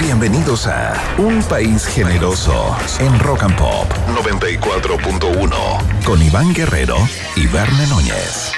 Bienvenidos 0.00 0.66
a 0.66 0.94
Un 1.18 1.42
País 1.42 1.86
Generoso 1.86 2.74
en 3.00 3.18
Rock 3.18 3.42
and 3.42 3.54
Pop 3.56 3.86
94.1 4.08 6.02
con 6.04 6.22
Iván 6.22 6.54
Guerrero 6.54 6.96
y 7.36 7.46
Verne 7.46 7.86
Núñez. 7.88 8.50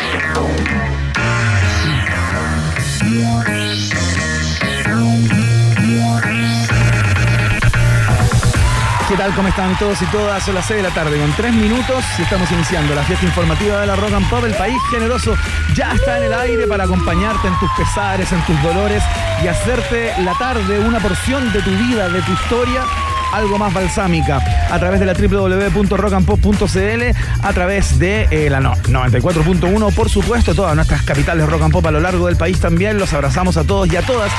¿Qué 9.13 9.19
tal? 9.19 9.35
¿Cómo 9.35 9.49
están 9.49 9.79
todos 9.79 10.01
y 10.01 10.07
todas? 10.07 10.43
Son 10.43 10.55
las 10.55 10.65
6 10.65 10.83
de 10.83 10.89
la 10.89 10.95
tarde 10.95 11.19
con 11.19 11.31
3 11.33 11.53
minutos 11.53 12.03
estamos 12.19 12.51
iniciando 12.51 12.95
la 12.95 13.03
fiesta 13.03 13.27
informativa 13.27 13.79
de 13.83 13.87
la 13.87 13.95
Rock 13.95 14.15
and 14.15 14.27
Pop. 14.31 14.43
El 14.43 14.55
país 14.55 14.79
generoso 14.91 15.37
ya 15.75 15.93
está 15.93 16.17
en 16.17 16.25
el 16.25 16.33
aire 16.33 16.67
para 16.67 16.85
acompañarte 16.85 17.47
en 17.47 17.59
tus 17.59 17.71
pesares, 17.73 18.33
en 18.33 18.41
tus 18.47 18.63
dolores 18.63 19.03
y 19.45 19.49
hacerte 19.49 20.15
la 20.23 20.33
tarde 20.39 20.79
una 20.79 20.99
porción 20.99 21.53
de 21.53 21.61
tu 21.61 21.69
vida, 21.73 22.09
de 22.09 22.23
tu 22.23 22.33
historia 22.33 22.87
algo 23.35 23.59
más 23.59 23.75
balsámica 23.75 24.41
a 24.71 24.79
través 24.79 25.01
de 25.01 25.07
la 25.07 25.15
www.rockandpop.cl, 25.15 27.03
a 27.43 27.53
través 27.53 27.99
de 27.99 28.29
eh, 28.31 28.49
la 28.49 28.61
no, 28.61 28.75
94.1, 28.77 29.95
por 29.95 30.09
supuesto, 30.09 30.55
todas 30.55 30.75
nuestras 30.75 31.03
capitales 31.03 31.47
rock 31.49 31.63
and 31.63 31.73
pop 31.73 31.85
a 31.85 31.91
lo 31.91 32.01
largo 32.01 32.29
del 32.29 32.37
país 32.37 32.61
también. 32.61 32.99
Los 32.99 33.13
abrazamos 33.13 33.59
a 33.59 33.65
todos 33.65 33.93
y 33.93 33.97
a 33.97 34.03
todas. 34.03 34.33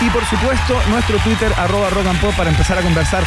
Y 0.00 0.10
por 0.10 0.24
supuesto, 0.24 0.74
nuestro 0.90 1.18
Twitter, 1.18 1.52
arroba 1.56 1.88
rock 1.90 2.06
and 2.06 2.20
pop, 2.20 2.34
para 2.36 2.50
empezar 2.50 2.78
a 2.78 2.82
conversar 2.82 3.22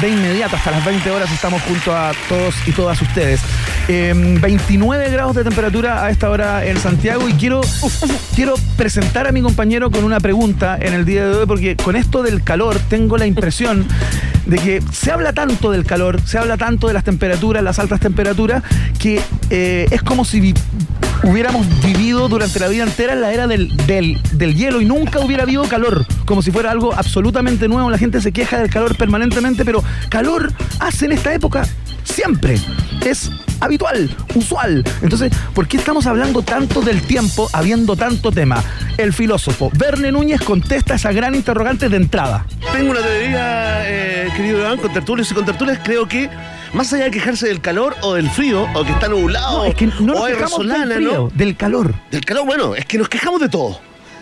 de 0.00 0.08
inmediato. 0.10 0.56
Hasta 0.56 0.70
las 0.70 0.84
20 0.84 1.10
horas 1.10 1.30
estamos 1.32 1.62
junto 1.62 1.94
a 1.94 2.12
todos 2.28 2.54
y 2.66 2.72
todas 2.72 3.00
ustedes. 3.00 3.40
29 3.88 5.06
em, 5.06 5.12
grados 5.12 5.36
de 5.36 5.44
temperatura 5.44 6.04
a 6.04 6.10
esta 6.10 6.28
hora 6.30 6.64
en 6.66 6.78
Santiago 6.78 7.28
y 7.28 7.32
quiero, 7.34 7.60
quiero 8.34 8.54
presentar 8.76 9.26
a 9.26 9.32
mi 9.32 9.42
compañero 9.42 9.90
con 9.90 10.04
una 10.04 10.20
pregunta 10.20 10.76
en 10.80 10.94
el 10.94 11.04
día 11.04 11.26
de 11.28 11.36
hoy 11.36 11.46
porque 11.46 11.76
con 11.76 11.96
esto 11.96 12.22
del 12.22 12.42
calor 12.42 12.78
tengo 12.88 13.16
la 13.16 13.26
impresión 13.26 13.86
de 14.46 14.58
que 14.58 14.82
se 14.92 15.10
habla 15.10 15.32
tanto 15.32 15.70
del 15.70 15.84
calor, 15.84 16.20
se 16.24 16.38
habla 16.38 16.56
tanto 16.56 16.88
de 16.88 16.94
las 16.94 17.04
temperaturas, 17.04 17.62
las 17.62 17.78
altas 17.78 18.00
temperaturas, 18.00 18.62
que 18.98 19.20
eh, 19.50 19.86
es 19.90 20.02
como 20.02 20.24
si 20.24 20.54
hubiéramos 21.26 21.66
vivido 21.82 22.28
durante 22.28 22.58
la 22.60 22.68
vida 22.68 22.84
entera 22.84 23.12
en 23.12 23.20
la 23.20 23.32
era 23.32 23.46
del, 23.46 23.76
del, 23.86 24.54
hielo 24.54 24.80
y 24.80 24.84
nunca 24.84 25.20
hubiera 25.20 25.42
habido 25.42 25.64
calor, 25.64 26.06
como 26.24 26.40
si 26.40 26.50
fuera 26.50 26.70
algo 26.70 26.94
absolutamente 26.94 27.68
nuevo. 27.68 27.90
La 27.90 27.98
gente 27.98 28.20
se 28.20 28.32
queja 28.32 28.60
del 28.60 28.70
calor 28.70 28.96
permanentemente, 28.96 29.64
pero 29.64 29.82
calor 30.08 30.52
hace 30.78 31.06
en 31.06 31.12
esta 31.12 31.34
época 31.34 31.66
siempre. 32.04 32.58
Es 33.04 33.30
habitual, 33.60 34.14
usual. 34.34 34.84
Entonces, 35.02 35.32
¿por 35.54 35.66
qué 35.66 35.76
estamos 35.76 36.06
hablando 36.06 36.42
tanto 36.42 36.80
del 36.80 37.02
tiempo 37.02 37.48
habiendo 37.52 37.96
tanto 37.96 38.30
tema? 38.30 38.62
El 38.96 39.12
filósofo 39.12 39.70
Verne 39.76 40.12
Núñez 40.12 40.40
contesta 40.40 40.94
esa 40.94 41.12
gran 41.12 41.34
interrogante 41.34 41.88
de 41.88 41.96
entrada. 41.96 42.46
Tengo 42.72 42.92
una 42.92 43.00
teoría, 43.00 43.82
eh, 43.84 44.28
querido 44.36 44.58
Iván, 44.60 44.78
con 44.78 44.92
tertulios 44.92 45.30
y 45.30 45.34
con 45.34 45.44
tertulias, 45.44 45.80
creo 45.84 46.06
que 46.06 46.30
más 46.72 46.92
allá 46.92 47.04
de 47.04 47.10
quejarse 47.10 47.48
del 47.48 47.60
calor 47.60 47.94
o 48.02 48.14
del 48.14 48.30
frío, 48.30 48.66
o 48.74 48.84
que 48.84 48.92
está 48.92 49.08
nublado, 49.08 49.64
es 49.64 49.74
que 49.74 49.86
no 50.00 50.14
o 50.14 50.24
hay 50.24 50.34
del 50.34 51.04
¿no? 51.04 51.28
Del 51.34 51.56
calor. 51.56 51.94
Del 52.10 52.24
calor, 52.24 52.46
bueno, 52.46 52.74
es 52.74 52.84
que 52.84 52.98
nos 52.98 53.08
quejamos 53.08 53.40
de 53.40 53.48
todo. 53.48 53.80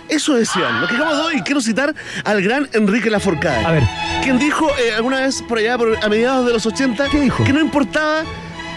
Eso 0.08 0.34
decían, 0.34 0.80
nos 0.80 0.90
quejamos 0.90 1.16
de 1.16 1.22
hoy. 1.22 1.40
Quiero 1.42 1.60
citar 1.60 1.94
al 2.24 2.42
gran 2.42 2.68
Enrique 2.72 3.08
Laforcade. 3.10 3.64
A 3.64 3.70
ver. 3.70 3.82
Quien 4.22 4.38
dijo 4.38 4.68
eh, 4.78 4.94
alguna 4.94 5.20
vez 5.20 5.42
por 5.42 5.58
allá, 5.58 5.74
a 5.74 6.08
mediados 6.08 6.46
de 6.46 6.52
los 6.52 6.66
80, 6.66 7.08
¿Qué 7.08 7.20
dijo? 7.20 7.42
que 7.44 7.52
no 7.52 7.60
importaba 7.60 8.22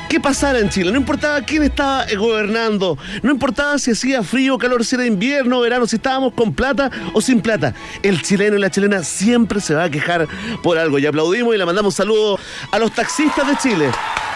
qué 0.07 0.19
pasara 0.19 0.59
en 0.59 0.69
Chile, 0.69 0.91
no 0.91 0.97
importaba 0.97 1.41
quién 1.41 1.63
estaba 1.63 2.05
eh, 2.05 2.15
gobernando, 2.15 2.97
no 3.21 3.31
importaba 3.31 3.77
si 3.77 3.91
hacía 3.91 4.23
frío, 4.23 4.57
calor, 4.57 4.85
si 4.85 4.95
era 4.95 5.05
invierno, 5.05 5.59
verano, 5.59 5.85
si 5.87 5.97
estábamos 5.97 6.33
con 6.33 6.53
plata 6.53 6.89
o 7.13 7.21
sin 7.21 7.41
plata. 7.41 7.73
El 8.01 8.21
chileno 8.21 8.57
y 8.57 8.59
la 8.59 8.69
chilena 8.69 9.03
siempre 9.03 9.59
se 9.59 9.73
va 9.73 9.85
a 9.85 9.89
quejar 9.89 10.27
por 10.63 10.77
algo. 10.77 10.99
Y 10.99 11.05
aplaudimos 11.05 11.55
y 11.55 11.57
le 11.57 11.65
mandamos 11.65 11.95
saludos 11.95 12.39
a 12.71 12.79
los 12.79 12.91
taxistas 12.91 13.47
de 13.47 13.57
Chile 13.57 13.91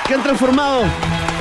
que 0.07 0.13
han 0.13 0.23
transformado 0.23 0.83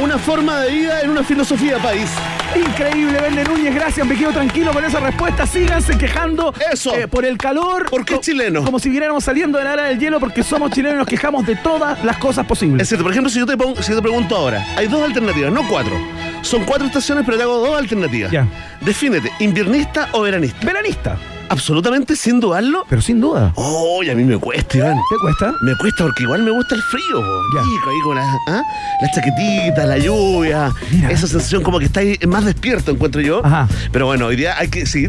una 0.02 0.18
forma 0.18 0.60
de 0.60 0.72
vida 0.72 1.00
en 1.02 1.10
una 1.10 1.22
filosofía 1.22 1.78
país. 1.78 2.08
Increíble, 2.56 3.20
Vende 3.20 3.44
Núñez, 3.44 3.74
gracias, 3.74 4.04
me 4.04 4.16
quedo 4.16 4.32
tranquilo 4.32 4.72
con 4.72 4.84
esa 4.84 4.98
respuesta. 4.98 5.46
Síganse 5.46 5.96
quejando 5.96 6.52
Eso. 6.72 6.94
Eh, 6.94 7.06
por 7.06 7.24
el 7.24 7.38
calor. 7.38 7.86
Porque 7.88 8.14
es 8.14 8.20
chileno. 8.20 8.64
Como 8.64 8.78
si 8.78 8.88
viniéramos 8.88 9.22
saliendo 9.22 9.58
de 9.58 9.64
la 9.64 9.74
era 9.74 9.84
del 9.84 9.98
hielo, 10.00 10.18
porque 10.18 10.42
somos 10.42 10.72
chilenos 10.72 10.96
y 10.96 10.98
nos 10.98 11.06
quejamos 11.06 11.46
de 11.46 11.54
todas 11.56 12.02
las 12.04 12.18
cosas 12.18 12.46
posibles. 12.46 12.82
Es 12.82 12.88
cierto, 12.88 13.04
por 13.04 13.12
ejemplo, 13.12 13.30
si 13.30 13.38
yo 13.38 13.46
te, 13.46 13.56
pongo, 13.56 13.80
si 13.80 13.94
te 13.94 14.02
pregunto 14.02 14.19
ahora, 14.28 14.64
hay 14.76 14.86
dos 14.88 15.02
alternativas, 15.02 15.52
no 15.52 15.66
cuatro. 15.68 15.96
Son 16.42 16.64
cuatro 16.64 16.86
estaciones, 16.86 17.24
pero 17.24 17.36
te 17.36 17.42
hago 17.42 17.58
dos 17.58 17.78
alternativas. 17.78 18.30
Ya. 18.30 18.46
Defínete, 18.80 19.30
¿inviernista 19.40 20.08
o 20.12 20.22
veranista? 20.22 20.66
Veranista. 20.66 21.18
Absolutamente, 21.50 22.14
sin 22.14 22.38
dudarlo. 22.38 22.84
Pero 22.88 23.02
sin 23.02 23.20
duda. 23.20 23.52
Oh, 23.56 24.00
a 24.08 24.14
mí 24.14 24.22
me 24.24 24.38
cuesta, 24.38 24.78
Iván. 24.78 24.96
¿Te 25.10 25.16
cuesta? 25.20 25.52
Me 25.62 25.74
cuesta 25.76 26.04
porque 26.04 26.22
igual 26.22 26.44
me 26.44 26.52
gusta 26.52 26.76
el 26.76 26.82
frío. 26.82 27.20
Ya. 27.54 27.60
ahí 27.60 28.00
con 28.04 28.14
las, 28.14 28.26
¿ah? 28.46 28.62
las 29.02 29.10
chaquetitas, 29.12 29.86
la 29.86 29.98
lluvia. 29.98 30.72
Mira. 30.92 31.10
Esa 31.10 31.26
sensación 31.26 31.64
como 31.64 31.80
que 31.80 31.86
está 31.86 32.00
ahí 32.00 32.16
más 32.28 32.44
despierto, 32.44 32.92
encuentro 32.92 33.20
yo. 33.20 33.44
Ajá. 33.44 33.66
Pero 33.90 34.06
bueno, 34.06 34.26
hoy 34.26 34.36
día 34.36 34.56
hay 34.56 34.68
que 34.68 34.86
sí. 34.86 35.08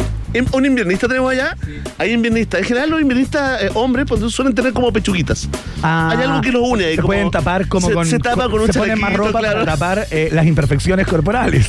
Un 0.52 0.66
inviernista 0.66 1.08
tenemos 1.08 1.32
allá. 1.32 1.56
Hay 2.00 2.12
inviernistas. 2.14 2.62
En 2.62 2.66
general, 2.66 2.90
los 2.90 3.02
inviernistas 3.02 3.62
eh, 3.64 3.70
hombres 3.76 4.06
pues, 4.08 4.22
suelen 4.34 4.56
tener 4.56 4.74
como 4.74 4.92
pechuguitas. 4.92 5.48
Ah, 5.84 6.10
hay 6.12 6.24
algo 6.24 6.42
que 6.42 6.52
los 6.52 6.64
une 6.68 6.86
ahí. 6.86 6.96
Se 6.96 7.02
como- 7.02 7.08
pueden 7.08 7.30
tapar 7.30 7.68
como 7.68 7.88
se, 7.88 7.94
con. 7.94 8.06
Se 8.08 8.18
tapa 8.18 8.50
con 8.50 8.62
un 8.62 8.72
Se 8.74 8.80
ponen 8.80 9.00
más 9.00 9.14
ropa 9.14 9.40
claro. 9.40 9.60
para 9.60 9.74
tapar 9.74 10.08
eh, 10.10 10.30
las 10.32 10.46
imperfecciones 10.48 11.06
corporales. 11.06 11.68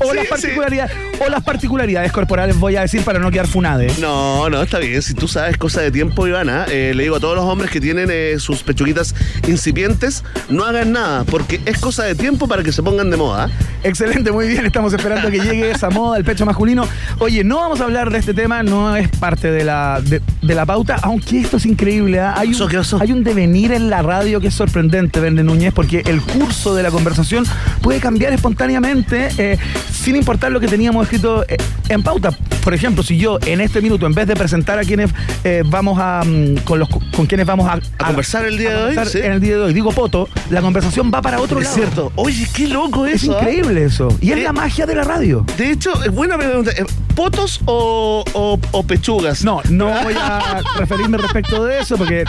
O, 0.00 0.10
Sí, 0.10 0.16
las 0.16 0.24
sí. 0.24 0.30
particularidades, 0.30 0.92
o 1.20 1.28
las 1.28 1.42
particularidades 1.42 2.12
corporales, 2.12 2.56
voy 2.58 2.76
a 2.76 2.82
decir, 2.82 3.02
para 3.02 3.18
no 3.18 3.30
quedar 3.30 3.46
funade. 3.46 3.88
No, 4.00 4.48
no, 4.48 4.62
está 4.62 4.78
bien. 4.78 5.00
Si 5.02 5.14
tú 5.14 5.28
sabes 5.28 5.56
cosa 5.56 5.80
de 5.80 5.90
tiempo, 5.90 6.26
Ivana, 6.26 6.66
eh, 6.70 6.92
le 6.94 7.02
digo 7.04 7.16
a 7.16 7.20
todos 7.20 7.36
los 7.36 7.44
hombres 7.44 7.70
que 7.70 7.80
tienen 7.80 8.08
eh, 8.10 8.36
sus 8.38 8.62
pechuguitas 8.62 9.14
incipientes, 9.48 10.24
no 10.48 10.64
hagan 10.64 10.92
nada, 10.92 11.24
porque 11.24 11.60
es 11.66 11.78
cosa 11.78 12.04
de 12.04 12.14
tiempo 12.14 12.48
para 12.48 12.62
que 12.62 12.72
se 12.72 12.82
pongan 12.82 13.10
de 13.10 13.16
moda. 13.16 13.50
Excelente, 13.82 14.32
muy 14.32 14.48
bien. 14.48 14.66
Estamos 14.66 14.92
esperando 14.92 15.30
que 15.30 15.40
llegue 15.40 15.70
esa 15.70 15.90
moda 15.90 16.16
del 16.16 16.24
pecho 16.24 16.46
masculino. 16.46 16.86
Oye, 17.18 17.44
no 17.44 17.58
vamos 17.58 17.80
a 17.80 17.84
hablar 17.84 18.10
de 18.10 18.18
este 18.18 18.34
tema, 18.34 18.62
no 18.62 18.96
es 18.96 19.08
parte 19.08 19.50
de 19.50 19.64
la, 19.64 20.00
de, 20.02 20.20
de 20.42 20.54
la 20.54 20.66
pauta, 20.66 20.96
aunque 21.02 21.40
esto 21.40 21.56
es 21.56 21.66
increíble. 21.66 22.20
¿ah? 22.20 22.34
Hay, 22.36 23.12
un, 23.12 23.24
devenir 23.24 23.72
en 23.72 23.90
la 23.90 24.02
radio 24.02 24.40
que 24.40 24.48
es 24.48 24.54
sorprendente, 24.54 25.20
Vende 25.20 25.42
Núñez, 25.42 25.72
porque 25.72 26.02
el 26.06 26.20
curso 26.20 26.74
de 26.74 26.82
la 26.82 26.90
conversación 26.90 27.44
puede 27.82 28.00
cambiar 28.00 28.32
espontáneamente 28.32 29.28
eh, 29.52 29.58
sin 29.92 30.16
importar 30.16 30.50
lo 30.52 30.60
que 30.60 30.68
teníamos 30.68 31.04
escrito 31.04 31.44
eh, 31.48 31.56
en 31.88 32.02
pauta. 32.02 32.30
Por 32.62 32.74
ejemplo, 32.74 33.02
si 33.02 33.16
yo 33.16 33.38
en 33.46 33.60
este 33.60 33.80
minuto, 33.80 34.06
en 34.06 34.12
vez 34.14 34.26
de 34.26 34.34
presentar 34.36 34.78
a 34.78 34.82
quienes 34.82 35.10
eh, 35.44 35.62
vamos 35.66 35.98
a. 36.00 36.22
mm, 36.24 36.56
con, 36.64 36.78
los, 36.78 36.88
con 36.88 37.26
quienes 37.26 37.46
vamos 37.46 37.66
a, 37.68 37.80
A 37.98 38.06
conversar 38.08 38.44
el 38.44 38.58
día 38.58 38.70
a 38.70 38.74
de 38.86 38.98
hoy, 38.98 39.06
sí. 39.06 39.18
En 39.18 39.32
el 39.32 39.40
día 39.40 39.56
de 39.56 39.62
hoy, 39.62 39.72
digo 39.74 39.90
poto, 39.92 40.28
la 40.50 40.60
conversación 40.60 41.10
va 41.12 41.22
para 41.22 41.40
otro 41.40 41.58
Es 41.58 41.64
lado. 41.64 41.76
cierto. 41.76 42.12
Oye, 42.16 42.46
qué 42.54 42.68
loco 42.68 43.06
Es 43.06 43.22
eso. 43.22 43.36
¿ah? 43.36 43.40
increíble 43.40 43.84
eso. 43.84 44.08
Y 44.20 44.32
es 44.32 44.38
Eh, 44.38 44.42
la 44.42 44.52
magia 44.52 44.84
de 44.86 44.94
la 44.94 45.04
radio. 45.04 45.44
De 45.56 45.70
hecho, 45.70 45.90
es 46.04 46.10
buena 46.12 46.36
pregunta. 46.36 46.70
¿Potos 47.14 47.60
o, 47.66 48.24
o- 48.34 48.58
o 48.70 48.82
pechugas? 48.84 49.44
No, 49.44 49.60
no 49.70 49.86
voy 50.02 50.14
a 50.18 50.62
referirme 50.78 51.18
respecto 51.18 51.64
de 51.64 51.80
eso 51.80 51.96
porque 51.96 52.24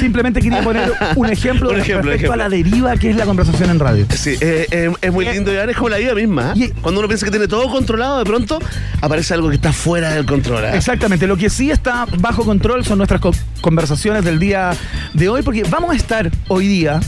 simplemente 0.00 0.40
quería 0.40 0.62
poner 0.62 0.92
un 1.16 1.28
ejemplo, 1.30 1.70
Un 1.70 1.76
ejemplo, 1.80 2.10
respecto 2.10 2.10
ejemplo. 2.10 2.32
a 2.32 2.36
la 2.36 2.48
deriva 2.48 2.96
que 2.96 3.10
es 3.10 3.16
la 3.16 3.24
conversación 3.26 3.70
en 3.70 3.78
radio. 3.78 4.06
Sí, 4.14 4.34
es 4.40 5.12
muy 5.12 5.24
lindo, 5.26 5.52
Iván, 5.52 5.70
es 5.70 5.76
como 5.76 5.88
la 5.90 5.98
vida 5.98 6.14
misma. 6.14 6.47
¿Ah? 6.48 6.52
y- 6.56 6.68
Cuando 6.80 7.00
uno 7.00 7.08
piensa 7.08 7.24
que 7.24 7.30
tiene 7.30 7.48
todo 7.48 7.68
controlado, 7.70 8.18
de 8.18 8.24
pronto 8.24 8.58
aparece 9.00 9.34
algo 9.34 9.48
que 9.48 9.56
está 9.56 9.72
fuera 9.72 10.14
del 10.14 10.26
control. 10.26 10.64
¿ah? 10.64 10.74
Exactamente, 10.76 11.26
lo 11.26 11.36
que 11.36 11.50
sí 11.50 11.70
está 11.70 12.06
bajo 12.18 12.44
control 12.44 12.84
son 12.84 12.98
nuestras 12.98 13.20
co- 13.20 13.32
conversaciones 13.60 14.24
del 14.24 14.38
día 14.38 14.70
de 15.14 15.28
hoy 15.28 15.42
porque 15.42 15.62
vamos 15.64 15.90
a 15.90 15.96
estar 15.96 16.30
hoy 16.48 16.66
día 16.68 17.00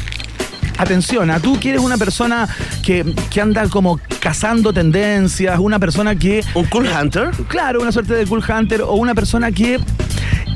Atención, 0.79 1.31
a 1.31 1.41
tú 1.41 1.61
que 1.61 1.69
eres 1.70 1.82
una 1.82 1.99
persona 1.99 2.49
que, 2.82 3.05
que 3.29 3.41
anda 3.43 3.69
como 3.69 4.00
cazando 4.19 4.73
tendencias, 4.73 5.59
una 5.59 5.79
persona 5.79 6.14
que 6.17 6.43
¿Un 6.55 6.64
cool 6.67 6.87
hunter? 6.88 7.31
Claro, 7.49 7.82
una 7.82 7.93
suerte 7.93 8.14
de 8.14 8.25
cool 8.26 8.43
hunter 8.49 8.81
o 8.81 8.94
una 8.94 9.14
persona 9.14 9.53
que 9.53 9.79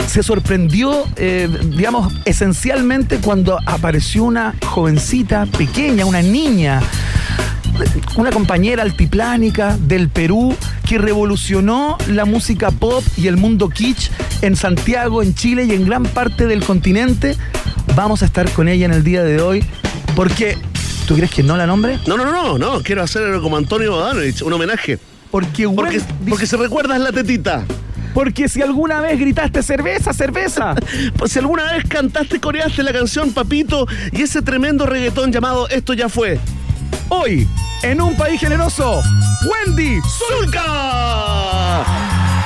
se 0.06 0.23
sorprendió, 0.23 1.05
eh, 1.17 1.47
digamos, 1.76 2.11
esencialmente 2.25 3.19
cuando 3.19 3.58
apareció 3.67 4.25
una 4.25 4.55
jovencita 4.64 5.44
pequeña, 5.44 6.06
una 6.06 6.23
niña, 6.23 6.81
una 8.17 8.31
compañera 8.31 8.82
altiplánica 8.82 9.76
del 9.79 10.09
Perú 10.09 10.55
que 10.88 10.99
revolucionó 10.99 11.97
la 12.09 12.25
música 12.25 12.71
pop 12.71 13.03
y 13.17 13.26
el 13.26 13.37
mundo 13.37 13.69
kitsch 13.69 14.11
en 14.43 14.56
Santiago, 14.56 15.23
en 15.23 15.35
Chile 15.35 15.65
y 15.65 15.73
en 15.73 15.85
gran 15.87 16.05
parte 16.05 16.47
del 16.47 16.62
continente. 16.65 17.37
Vamos 17.97 18.23
a 18.23 18.26
estar 18.26 18.49
con 18.50 18.69
ella 18.69 18.87
en 18.87 18.93
el 18.93 19.05
día 19.05 19.23
de 19.23 19.41
hoy 19.41 19.65
porque 20.15 20.56
¿Tú 21.06 21.17
crees 21.17 21.31
que 21.31 21.43
no 21.43 21.55
la 21.59 21.67
nombre? 21.67 21.99
No, 22.06 22.17
no, 22.17 22.25
no, 22.25 22.56
no. 22.56 22.81
Quiero 22.82 23.03
hacer 23.03 23.38
como 23.43 23.59
Antonio 23.59 23.93
Bodanovich, 23.93 24.41
un 24.41 24.55
homenaje. 24.55 24.99
Porque, 25.31 25.69
Porque, 25.69 25.99
Wendy- 26.00 26.31
porque 26.31 26.47
si 26.47 26.56
recuerdas 26.56 26.99
la 26.99 27.12
tetita. 27.12 27.62
porque 28.15 28.49
si 28.49 28.62
alguna 28.62 29.03
vez 29.03 29.20
gritaste 29.20 29.62
cerveza, 29.62 30.15
cerveza. 30.15 30.75
Pues 31.19 31.32
si 31.32 31.41
alguna 31.41 31.70
vez 31.73 31.85
cantaste, 31.87 32.41
coreaste 32.41 32.82
la 32.82 32.93
canción 32.94 33.32
Papito 33.35 33.87
y 34.12 34.23
ese 34.23 34.41
tremendo 34.41 34.87
reggaetón 34.87 35.31
llamado 35.31 35.69
Esto 35.69 35.93
ya 35.93 36.09
fue. 36.09 36.41
Hoy, 37.09 37.47
en 37.83 38.01
un 38.01 38.17
país 38.17 38.41
generoso, 38.41 39.03
Wendy 39.47 40.01
¡Zulka! 40.03 41.85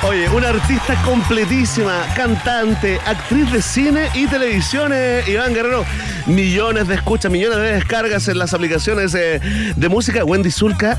Oye, 0.07 0.29
una 0.29 0.49
artista 0.49 0.95
completísima, 1.03 2.05
cantante, 2.15 2.99
actriz 3.05 3.51
de 3.51 3.61
cine 3.61 4.09
y 4.13 4.27
televisión, 4.27 4.93
Iván 5.27 5.53
Guerrero. 5.53 5.85
Millones 6.25 6.87
de 6.87 6.95
escuchas, 6.95 7.31
millones 7.31 7.57
de 7.57 7.73
descargas 7.73 8.27
en 8.27 8.37
las 8.37 8.53
aplicaciones 8.53 9.13
eh, 9.13 9.39
de 9.75 9.89
música. 9.89 10.23
Wendy 10.23 10.51
Zulka, 10.51 10.97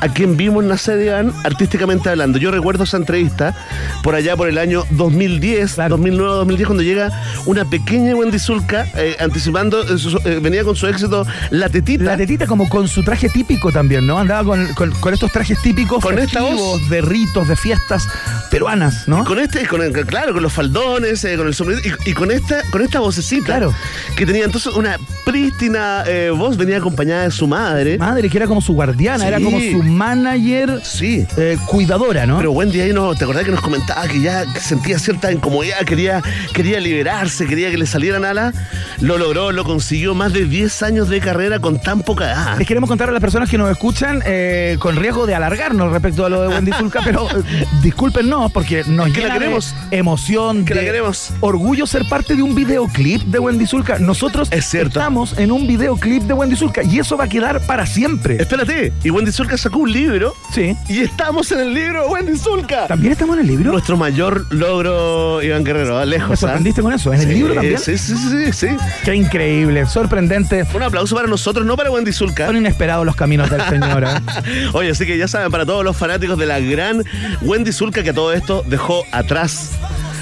a 0.00 0.08
quien 0.08 0.36
vimos 0.36 0.64
nacer, 0.64 1.00
Iván, 1.04 1.32
artísticamente 1.44 2.08
hablando. 2.08 2.38
Yo 2.38 2.50
recuerdo 2.50 2.84
esa 2.84 2.96
entrevista 2.96 3.54
por 4.02 4.14
allá 4.14 4.36
por 4.36 4.48
el 4.48 4.58
año 4.58 4.84
2010, 4.90 5.74
Claro. 5.74 5.90
2009, 5.96 6.34
2010, 6.36 6.66
cuando 6.66 6.82
llega 6.82 7.10
una 7.46 7.64
pequeña 7.64 8.14
Wendy 8.16 8.38
Zulka, 8.38 8.86
eh, 8.96 9.16
anticipando, 9.20 9.82
eh, 9.82 9.98
su- 9.98 10.18
eh, 10.24 10.38
venía 10.42 10.64
con 10.64 10.74
su 10.76 10.86
éxito 10.86 11.26
La 11.50 11.68
Tetita. 11.68 12.04
La 12.04 12.16
tetita 12.16 12.46
como 12.46 12.68
con 12.68 12.88
su 12.88 13.02
traje 13.02 13.28
típico 13.28 13.70
también, 13.72 14.06
¿no? 14.06 14.18
Andaba 14.18 14.44
con, 14.44 14.66
con- 14.74 14.90
con 14.92 15.12
estos 15.14 15.30
trajes 15.32 15.60
típicos 15.60 16.02
Con 16.02 16.14
festivos, 16.14 16.54
voz. 16.56 16.88
de 16.90 17.00
ritos, 17.02 17.46
de 17.48 17.56
fiestas 17.56 18.08
peruanas, 18.50 19.06
¿no? 19.06 19.24
Con 19.24 19.38
este, 19.38 19.66
con 19.66 19.82
el- 19.82 19.92
claro, 20.06 20.32
con 20.32 20.42
los 20.42 20.52
faldones, 20.52 21.26
con 21.36 21.46
el 21.46 21.54
sombrero 21.54 21.80
y, 22.06 22.10
y 22.10 22.14
con 22.14 22.30
esta, 22.30 22.62
con 22.70 22.82
esta 22.82 23.00
vocecita 23.00 23.44
Claro. 23.46 23.74
que 24.16 24.24
tenía 24.26 24.44
entonces 24.44 24.72
una 24.74 24.96
prístina 25.24 26.04
voz, 26.36 26.56
venía 26.56 26.78
acompañada 26.78 27.24
de 27.24 27.30
su 27.30 27.46
madre. 27.46 27.98
Madre, 27.98 28.28
que 28.28 28.36
era 28.38 28.46
como 28.46 28.60
su 28.60 28.72
guardiana, 28.72 29.20
Sí. 29.24 29.28
era 29.28 29.40
como 29.40 29.58
su 29.60 29.82
manager 29.90 30.80
Sí. 30.82 31.26
eh, 31.36 31.56
cuidadora, 31.66 32.26
¿no? 32.26 32.38
Pero 32.38 32.52
Wendy 32.52 32.80
ahí 32.80 32.92
no, 32.92 33.14
¿te 33.14 33.24
acordás 33.24 33.44
que 33.44 33.50
nos 33.50 33.60
comentaba 33.60 34.06
que 34.08 34.20
ya 34.20 34.44
sentía 34.60 34.98
cierta 34.98 35.30
incomodidad, 35.32 35.80
quería, 35.84 36.22
quería 36.54 36.80
liberarse, 36.80 37.46
quería 37.46 37.70
que 37.70 37.78
le 37.78 37.86
salieran 37.86 38.24
alas? 38.24 38.54
Lo 39.00 39.18
logró, 39.18 39.52
lo 39.52 39.64
consiguió, 39.64 40.14
más 40.14 40.32
de 40.32 40.44
10 40.44 40.82
años 40.82 41.08
de 41.08 41.20
carrera 41.20 41.58
con 41.58 41.80
tan 41.80 42.02
poca 42.02 42.24
edad. 42.32 42.58
Les 42.58 42.66
queremos 42.66 42.88
contar 42.88 43.08
a 43.08 43.12
las 43.12 43.20
personas 43.20 43.48
que 43.50 43.58
nos 43.58 43.70
escuchan 43.70 44.22
eh, 44.26 44.76
con 44.78 44.96
riesgo 44.96 45.26
de 45.26 45.34
alargarnos 45.34 45.90
respecto 45.92 46.24
a 46.24 46.28
lo 46.28 46.42
de 46.42 46.48
Wendy 46.48 46.72
Zulka, 46.72 47.00
pero 47.04 47.28
eh, 47.30 47.42
discúlpenos 47.82 48.52
porque 48.52 48.84
nos 48.86 49.08
Es 49.08 49.12
que 49.14 49.20
la 49.20 49.26
llena 49.26 49.34
de 49.34 49.40
queremos. 49.40 49.74
emoción, 49.90 50.64
Que 50.64 50.74
la 50.74 50.80
de 50.82 50.86
queremos. 50.86 51.32
orgullo 51.40 51.86
ser 51.86 52.08
parte 52.08 52.36
de 52.36 52.42
un 52.42 52.54
videoclip 52.54 53.22
de 53.22 53.38
Wendy 53.38 53.66
Zulka. 53.66 53.98
Nosotros 53.98 54.48
Es 54.50 54.66
cierto. 54.66 54.98
estamos 55.00 55.36
en 55.38 55.50
un 55.52 55.66
videoclip 55.66 56.22
de 56.24 56.34
Wendy 56.34 56.56
Zulka 56.56 56.82
y 56.82 56.98
eso 56.98 57.16
va 57.16 57.24
a 57.24 57.28
quedar 57.28 57.60
para 57.66 57.86
siempre. 57.86 58.36
Espérate, 58.40 58.92
y 59.02 59.10
Wendy 59.10 59.32
Zulka 59.32 59.56
sacó 59.56 59.79
un 59.80 59.92
libro 59.92 60.34
Sí. 60.52 60.76
y 60.88 61.00
estamos 61.00 61.50
en 61.52 61.60
el 61.60 61.74
libro 61.74 62.02
de 62.02 62.08
Wendy 62.08 62.36
Zulka. 62.38 62.86
¿También 62.86 63.12
estamos 63.12 63.36
en 63.36 63.42
el 63.42 63.46
libro? 63.46 63.72
Nuestro 63.72 63.96
mayor 63.96 64.46
logro, 64.52 65.42
Iván 65.42 65.64
Guerrero, 65.64 65.98
¿ah? 65.98 66.04
lejos. 66.04 66.28
¿Me 66.28 66.34
¿ah? 66.34 66.36
sorprendiste 66.36 66.82
con 66.82 66.92
eso? 66.92 67.12
¿En 67.12 67.20
el 67.22 67.28
libro 67.28 67.54
también? 67.54 67.78
Sí, 67.78 67.96
sí, 67.96 68.14
sí, 68.16 68.52
sí. 68.52 68.68
Qué 69.04 69.14
increíble, 69.14 69.86
sorprendente. 69.86 70.66
Un 70.74 70.82
aplauso 70.82 71.16
para 71.16 71.28
nosotros, 71.28 71.64
no 71.64 71.76
para 71.76 71.90
Wendy 71.90 72.12
Zulka. 72.12 72.46
Son 72.46 72.56
inesperados 72.56 73.06
los 73.06 73.16
caminos 73.16 73.48
del 73.50 73.62
Señor. 73.62 74.04
¿eh? 74.04 74.08
Oye, 74.74 74.90
así 74.90 75.06
que 75.06 75.16
ya 75.16 75.28
saben, 75.28 75.50
para 75.50 75.64
todos 75.64 75.84
los 75.84 75.96
fanáticos 75.96 76.38
de 76.38 76.46
la 76.46 76.60
gran 76.60 77.02
Wendy 77.40 77.72
Zulka, 77.72 78.02
que 78.02 78.12
todo 78.12 78.32
esto 78.32 78.62
dejó 78.66 79.04
atrás. 79.12 79.70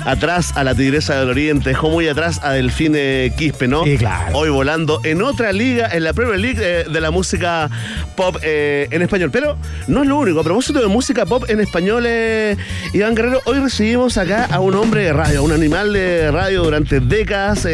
Atrás 0.08 0.54
a 0.56 0.64
la 0.64 0.74
Tigresa 0.74 1.20
del 1.20 1.28
Oriente, 1.28 1.68
dejó 1.68 1.90
muy 1.90 2.08
atrás 2.08 2.40
a 2.42 2.52
Delfine 2.52 3.30
Quispe, 3.36 3.68
¿no? 3.68 3.84
Sí, 3.84 3.98
claro. 3.98 4.38
Hoy 4.38 4.48
volando 4.48 5.02
en 5.04 5.20
otra 5.20 5.52
liga, 5.52 5.86
en 5.92 6.02
la 6.02 6.14
Premier 6.14 6.40
League 6.40 6.58
eh, 6.62 6.86
de 6.90 7.00
la 7.02 7.10
música 7.10 7.68
pop 8.16 8.38
eh, 8.42 8.88
en 8.90 9.02
español. 9.02 9.28
Pero 9.30 9.58
no 9.86 10.00
es 10.00 10.08
lo 10.08 10.16
único. 10.16 10.40
A 10.40 10.44
propósito 10.44 10.80
de 10.80 10.86
música 10.86 11.26
pop 11.26 11.44
en 11.48 11.60
español, 11.60 12.04
eh, 12.06 12.56
Iván 12.94 13.14
Guerrero, 13.14 13.42
hoy 13.44 13.58
recibimos 13.58 14.16
acá 14.16 14.46
a 14.46 14.60
un 14.60 14.76
hombre 14.76 15.04
de 15.04 15.12
radio, 15.12 15.42
un 15.42 15.52
animal 15.52 15.92
de 15.92 16.30
radio 16.30 16.62
durante 16.62 17.00
décadas, 17.00 17.68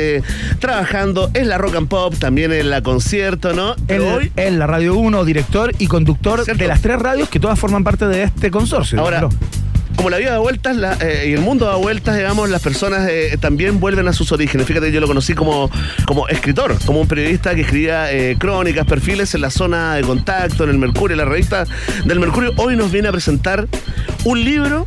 trabajando 0.58 1.30
en 1.34 1.48
la 1.48 1.56
rock 1.56 1.76
and 1.76 1.88
pop, 1.88 2.16
también 2.18 2.52
en 2.52 2.68
la 2.68 2.82
concierto, 2.82 3.52
¿no? 3.52 3.76
Pero 3.86 4.12
hoy 4.12 4.32
él, 4.34 4.58
la 4.58 4.66
Radio 4.66 4.96
1, 4.96 5.24
director 5.24 5.70
y 5.78 5.86
conductor 5.86 6.44
de 6.44 6.66
las 6.66 6.82
tres 6.82 6.98
radios 6.98 7.28
que 7.28 7.38
todas 7.38 7.60
forman 7.60 7.84
parte 7.84 8.08
de 8.08 8.24
este 8.24 8.50
consorcio. 8.50 8.98
Ahora. 8.98 9.28
Como 9.96 10.10
la 10.10 10.18
vida 10.18 10.32
da 10.32 10.38
vueltas 10.38 11.00
eh, 11.00 11.26
y 11.28 11.32
el 11.32 11.40
mundo 11.40 11.66
da 11.66 11.76
vueltas, 11.76 12.16
digamos, 12.16 12.48
las 12.50 12.62
personas 12.62 13.08
eh, 13.08 13.36
también 13.40 13.80
vuelven 13.80 14.08
a 14.08 14.12
sus 14.12 14.32
orígenes. 14.32 14.66
Fíjate, 14.66 14.92
yo 14.92 15.00
lo 15.00 15.06
conocí 15.06 15.34
como, 15.34 15.70
como 16.06 16.28
escritor, 16.28 16.76
como 16.84 17.00
un 17.00 17.08
periodista 17.08 17.54
que 17.54 17.62
escribía 17.62 18.12
eh, 18.12 18.36
crónicas, 18.38 18.86
perfiles 18.86 19.34
en 19.34 19.40
la 19.40 19.50
zona 19.50 19.94
de 19.94 20.02
contacto, 20.02 20.64
en 20.64 20.70
el 20.70 20.78
Mercurio, 20.78 21.14
en 21.14 21.18
la 21.18 21.24
revista 21.24 21.66
del 22.04 22.20
Mercurio. 22.20 22.52
Hoy 22.56 22.76
nos 22.76 22.92
viene 22.92 23.08
a 23.08 23.12
presentar 23.12 23.66
un 24.24 24.44
libro 24.44 24.86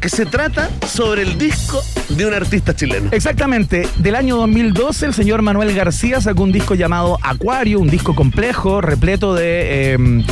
que 0.00 0.08
se 0.08 0.24
trata 0.26 0.70
sobre 0.86 1.22
el 1.22 1.36
disco 1.36 1.82
de 2.08 2.26
un 2.26 2.34
artista 2.34 2.74
chileno. 2.74 3.10
Exactamente, 3.12 3.86
del 3.98 4.14
año 4.16 4.36
2012 4.36 5.06
el 5.06 5.14
señor 5.14 5.42
Manuel 5.42 5.74
García 5.74 6.20
sacó 6.20 6.42
un 6.42 6.52
disco 6.52 6.74
llamado 6.74 7.18
Acuario, 7.22 7.78
un 7.80 7.88
disco 7.88 8.14
complejo, 8.14 8.80
repleto 8.80 9.34
de, 9.34 10.24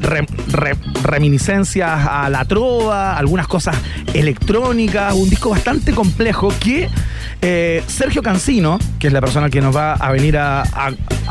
re- 0.00 0.76
reminiscencias 1.02 2.06
a 2.08 2.28
la 2.28 2.44
trova, 2.44 3.16
algunas 3.16 3.46
cosas 3.46 3.76
electrónicas, 4.14 5.14
un 5.14 5.30
disco 5.30 5.50
bastante 5.50 5.92
complejo 5.92 6.52
que 6.60 6.88
eh, 7.40 7.82
Sergio 7.86 8.22
Cancino, 8.22 8.78
que 8.98 9.06
es 9.06 9.12
la 9.12 9.20
persona 9.20 9.48
que 9.48 9.60
nos 9.60 9.74
va 9.76 9.94
a 9.94 10.10
venir 10.12 10.36
a 10.38 10.62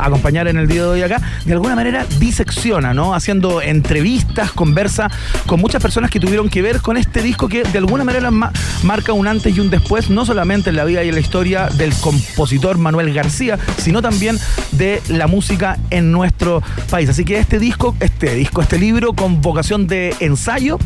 acompañar 0.05 0.47
en 0.47 0.57
el 0.57 0.67
día 0.67 0.81
de 0.83 0.87
hoy 0.87 1.01
acá, 1.03 1.21
de 1.45 1.53
alguna 1.53 1.75
manera 1.75 2.05
disecciona, 2.19 2.93
¿no? 2.93 3.13
Haciendo 3.13 3.61
entrevistas, 3.61 4.51
conversa 4.51 5.09
con 5.45 5.59
muchas 5.59 5.81
personas 5.81 6.09
que 6.09 6.19
tuvieron 6.19 6.49
que 6.49 6.61
ver 6.61 6.81
con 6.81 6.97
este 6.97 7.21
disco 7.21 7.47
que 7.47 7.63
de 7.63 7.77
alguna 7.77 8.03
manera 8.03 8.31
ma- 8.31 8.51
marca 8.83 9.13
un 9.13 9.27
antes 9.27 9.55
y 9.55 9.59
un 9.59 9.69
después, 9.69 10.09
no 10.09 10.25
solamente 10.25 10.69
en 10.69 10.75
la 10.75 10.83
vida 10.85 11.03
y 11.03 11.09
en 11.09 11.15
la 11.15 11.21
historia 11.21 11.67
del 11.69 11.93
compositor 11.95 12.77
Manuel 12.77 13.13
García, 13.13 13.57
sino 13.77 14.01
también 14.01 14.37
de 14.71 15.01
la 15.09 15.27
música 15.27 15.77
en 15.89 16.11
nuestro 16.11 16.61
país. 16.89 17.09
Así 17.09 17.25
que 17.25 17.37
este 17.37 17.59
disco, 17.59 17.95
este 17.99 18.33
disco, 18.35 18.61
este 18.61 18.77
libro 18.77 19.13
con 19.13 19.41
vocación 19.41 19.87
de 19.87 20.15
ensayo, 20.19 20.77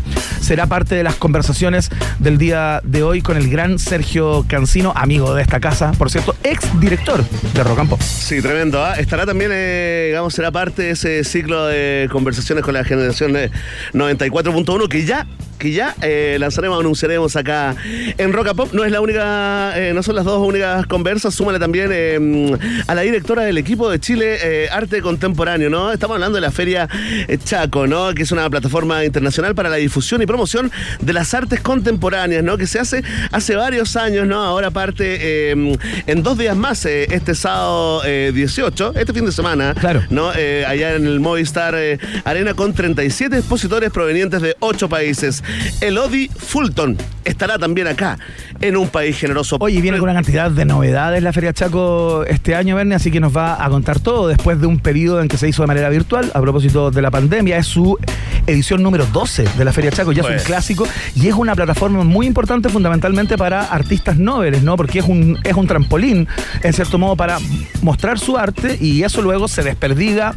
será 0.41 0.67
parte 0.67 0.95
de 0.95 1.03
las 1.03 1.15
conversaciones 1.15 1.89
del 2.19 2.37
día 2.37 2.81
de 2.83 3.03
hoy 3.03 3.21
con 3.21 3.37
el 3.37 3.49
gran 3.49 3.79
Sergio 3.79 4.45
Cancino, 4.47 4.93
amigo 4.95 5.33
de 5.33 5.41
esta 5.41 5.59
casa, 5.59 5.91
por 5.97 6.09
cierto, 6.11 6.35
ex 6.43 6.79
director 6.79 7.23
de 7.53 7.63
Rock 7.63 7.79
and 7.79 7.89
Pop. 7.89 8.01
Sí, 8.01 8.41
tremendo. 8.41 8.83
¿ah? 8.83 8.95
Estará 9.05 9.27
también, 9.27 9.51
eh, 9.53 10.05
digamos, 10.07 10.33
será 10.33 10.49
parte 10.49 10.81
de 10.81 10.89
ese 10.89 11.23
ciclo 11.23 11.67
de 11.67 12.09
conversaciones 12.11 12.63
con 12.63 12.73
la 12.73 12.83
generación 12.83 13.35
eh, 13.35 13.51
94.1 13.93 14.87
que 14.87 15.05
ya 15.05 15.27
que 15.57 15.71
ya 15.71 15.95
eh, 16.01 16.37
lanzaremos, 16.39 16.79
anunciaremos 16.79 17.35
acá 17.35 17.75
en 18.17 18.33
Rock 18.33 18.55
Pop. 18.55 18.69
No 18.73 18.83
es 18.83 18.91
la 18.91 19.01
única, 19.01 19.73
eh, 19.75 19.93
no 19.93 20.03
son 20.03 20.15
las 20.15 20.25
dos 20.25 20.45
únicas 20.45 20.85
conversas. 20.87 21.33
Súmale 21.33 21.59
también 21.59 21.89
eh, 21.91 22.57
a 22.87 22.95
la 22.95 23.01
directora 23.01 23.43
del 23.43 23.57
equipo 23.57 23.89
de 23.89 23.99
Chile 23.99 24.37
eh, 24.41 24.69
Arte 24.71 25.01
Contemporáneo, 25.01 25.69
¿no? 25.69 25.91
Estamos 25.91 26.15
hablando 26.15 26.35
de 26.35 26.41
la 26.41 26.51
Feria 26.51 26.87
eh, 27.27 27.37
Chaco, 27.43 27.87
¿no? 27.87 28.13
Que 28.13 28.23
es 28.23 28.31
una 28.31 28.49
plataforma 28.49 29.03
internacional 29.05 29.55
para 29.55 29.69
la 29.69 29.75
difusión 29.77 30.21
y 30.21 30.25
promoción 30.25 30.71
de 31.01 31.13
las 31.13 31.33
artes 31.33 31.59
contemporáneas, 31.61 32.43
¿no? 32.43 32.57
Que 32.57 32.67
se 32.67 32.79
hace 32.79 33.03
hace 33.31 33.55
varios 33.55 33.95
años, 33.95 34.27
¿no? 34.27 34.41
Ahora 34.43 34.71
parte 34.71 35.17
eh, 35.19 35.77
en 36.07 36.23
dos 36.23 36.37
días 36.37 36.55
más, 36.55 36.85
eh, 36.85 37.07
este 37.11 37.35
sábado 37.35 38.01
eh, 38.05 38.31
18, 38.33 38.93
este 38.95 39.13
fin 39.13 39.25
de 39.25 39.31
semana, 39.31 39.73
Claro. 39.73 40.03
¿no? 40.09 40.29
Allá 40.29 40.95
en 40.95 41.05
el 41.05 41.19
Movistar 41.19 41.75
Arena 42.23 42.53
con 42.53 42.73
37 42.73 43.37
expositores 43.37 43.91
provenientes 43.91 44.41
de 44.41 44.55
8 44.59 44.89
países. 44.89 45.43
Elodie 45.81 46.29
Fulton 46.35 46.97
estará 47.23 47.57
también 47.57 47.87
acá, 47.87 48.19
en 48.61 48.77
un 48.77 48.87
país 48.87 49.17
generoso. 49.17 49.57
Oye, 49.59 49.81
viene 49.81 49.97
con 49.97 50.09
una 50.09 50.13
cantidad 50.13 50.51
de 50.51 50.63
novedades 50.63 51.23
la 51.23 51.33
Feria 51.33 51.53
Chaco 51.53 52.23
este 52.25 52.53
año, 52.55 52.75
Verne, 52.75 52.93
así 52.95 53.09
que 53.11 53.19
nos 53.19 53.35
va 53.35 53.63
a 53.63 53.67
contar 53.69 53.99
todo 53.99 54.27
después 54.27 54.61
de 54.61 54.67
un 54.67 54.79
periodo 54.79 55.21
en 55.21 55.27
que 55.27 55.37
se 55.37 55.47
hizo 55.49 55.63
de 55.63 55.67
manera 55.67 55.89
virtual 55.89 56.31
a 56.35 56.41
propósito 56.41 56.91
de 56.91 57.01
la 57.01 57.09
pandemia. 57.09 57.57
Es 57.57 57.65
su 57.67 57.97
edición 58.45 58.83
número 58.83 59.07
12 59.07 59.43
de 59.57 59.65
la 59.65 59.73
Feria 59.73 59.91
Chaco, 59.91 60.11
ya 60.11 60.21
es 60.21 60.27
Pues. 60.27 60.41
un 60.41 60.45
clásico 60.45 60.87
y 61.15 61.27
es 61.27 61.33
una 61.33 61.55
plataforma 61.55 62.03
muy 62.03 62.27
importante 62.27 62.69
fundamentalmente 62.69 63.37
para 63.37 63.63
artistas 63.63 64.17
noveles, 64.17 64.61
¿no? 64.61 64.77
Porque 64.77 64.99
es 64.99 65.05
un, 65.05 65.39
es 65.43 65.53
un 65.55 65.65
trampolín, 65.65 66.27
en 66.61 66.73
cierto 66.73 66.99
modo, 66.99 67.15
para 67.15 67.39
mostrar 67.81 68.19
su 68.19 68.37
arte 68.37 68.77
y 68.79 69.01
eso 69.03 69.23
luego 69.23 69.47
se 69.47 69.63
desperdiga. 69.63 70.35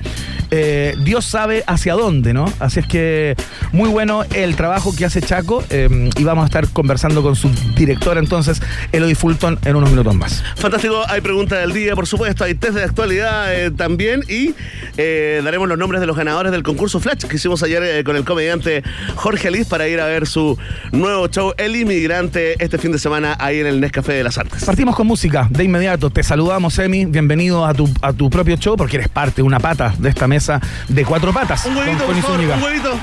eh, 0.51 0.95
Dios 1.05 1.27
sabe 1.27 1.63
hacia 1.67 1.93
dónde, 1.93 2.33
¿no? 2.33 2.51
Así 2.61 2.81
es 2.81 2.87
que 2.87 3.37
muy 3.73 3.91
bueno 3.91 4.25
el 4.35 4.57
trabajo 4.57 4.95
que 4.99 5.05
hace 5.05 5.23
Chaco 5.23 5.65
eh, 5.71 6.11
y 6.17 6.25
vamos 6.25 6.43
a 6.43 6.47
estar 6.47 6.69
conversando 6.69 7.23
con 7.23 7.37
su 7.37 7.49
directora 7.77 8.19
entonces, 8.21 8.61
Elodie 8.91 9.15
Fulton, 9.15 9.59
en 9.65 9.77
unos 9.77 9.91
minutos 9.91 10.15
más. 10.15 10.43
Fantástico, 10.57 11.03
hay 11.09 11.21
pregunta 11.21 11.57
del 11.57 11.73
día, 11.73 11.95
por 11.95 12.07
supuesto, 12.07 12.43
hay 12.45 12.55
test 12.55 12.75
de 12.75 12.83
actualidad 12.83 13.55
eh, 13.55 13.71
también 13.71 14.23
y 14.29 14.55
eh, 14.97 15.41
daremos 15.45 15.69
los 15.69 15.79
nombres 15.79 16.01
de 16.01 16.07
los 16.07 16.17
ganadores 16.17 16.51
del 16.51 16.65
concurso 16.65 16.99
Flash 16.99 17.25
que 17.27 17.37
hicimos 17.37 17.63
ayer 17.63 17.83
eh, 17.83 18.05
con 18.05 18.17
el 18.17 18.25
comediante 18.25 18.83
Jorge 19.15 19.49
Aliz 19.49 19.69
para 19.69 19.87
ir 19.87 20.01
a 20.01 20.07
ver 20.07 20.27
su 20.27 20.59
nuevo 20.91 21.29
show 21.29 21.55
El 21.57 21.77
Inmigrante 21.77 22.63
este 22.63 22.77
fin 22.79 22.91
de 22.91 22.99
semana 22.99 23.37
ahí 23.39 23.61
en 23.61 23.67
el 23.67 23.81
Nescafé 23.81 24.15
de 24.15 24.25
las 24.25 24.37
Artes. 24.37 24.65
Partimos 24.65 24.97
con 24.97 25.07
música 25.07 25.47
de 25.49 25.63
inmediato. 25.63 26.11
Te 26.11 26.25
saludamos, 26.25 26.77
Emi. 26.79 27.05
Bienvenido 27.07 27.65
a 27.65 27.73
tu, 27.73 27.89
a 28.03 28.13
tu 28.13 28.29
propio 28.31 28.57
show 28.57 28.77
porque 28.77 28.97
eres 28.97 29.09
parte, 29.09 29.43
una 29.43 29.61
pata 29.61 29.95
de 29.97 30.09
esta 30.09 30.27
mesa 30.27 30.61
de 30.89 31.05
cuatro 31.05 31.33
patas. 31.33 31.65
Un 31.67 31.77
huevito, 31.77 31.99
con 31.99 31.99
por 31.99 32.07
Connie 32.07 32.23
favor, 32.23 32.37
Zúñiga. 32.37 32.57
un 32.57 32.63
huevito. 32.63 32.99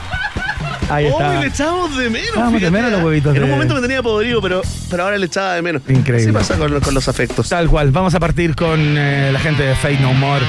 Ahí 0.89 1.05
Oh, 1.07 1.11
está. 1.19 1.39
le 1.41 1.47
echábamos 1.47 1.97
de 1.97 2.09
menos. 2.09 2.29
Echábamos 2.29 2.53
de 2.53 2.59
fíjate. 2.59 2.71
menos 2.77 2.91
los 2.91 3.03
huevitos 3.03 3.35
En 3.35 3.41
un 3.43 3.49
de- 3.49 3.53
momento 3.55 3.75
me 3.75 3.81
tenía 3.81 4.03
podrido, 4.03 4.41
pero, 4.41 4.61
pero 4.89 5.03
ahora 5.03 5.17
le 5.17 5.25
echaba 5.25 5.53
de 5.53 5.61
menos. 5.61 5.81
Increíble. 5.89 6.37
Así 6.39 6.47
pasa 6.49 6.57
con, 6.57 6.79
con 6.79 6.93
los 6.93 7.07
afectos. 7.07 7.49
Tal 7.49 7.67
cual. 7.69 7.91
Vamos 7.91 8.13
a 8.15 8.19
partir 8.19 8.55
con 8.55 8.79
eh, 8.97 9.29
la 9.33 9.39
gente 9.39 9.63
de 9.63 9.75
Fate 9.75 9.99
No 9.99 10.13
More. 10.13 10.45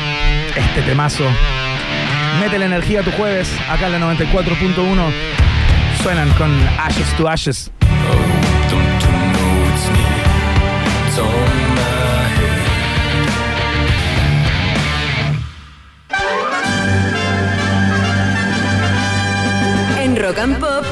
Este 0.56 0.82
temazo. 0.82 1.24
Mete 2.40 2.58
la 2.58 2.66
energía 2.66 3.00
a 3.00 3.02
tu 3.02 3.10
jueves. 3.12 3.48
Acá 3.70 3.86
en 3.86 3.92
la 3.92 4.14
94.1. 4.14 5.12
Suenan 6.02 6.28
con 6.34 6.50
Ashes 6.78 7.08
to 7.16 7.28
Ashes. 7.28 7.70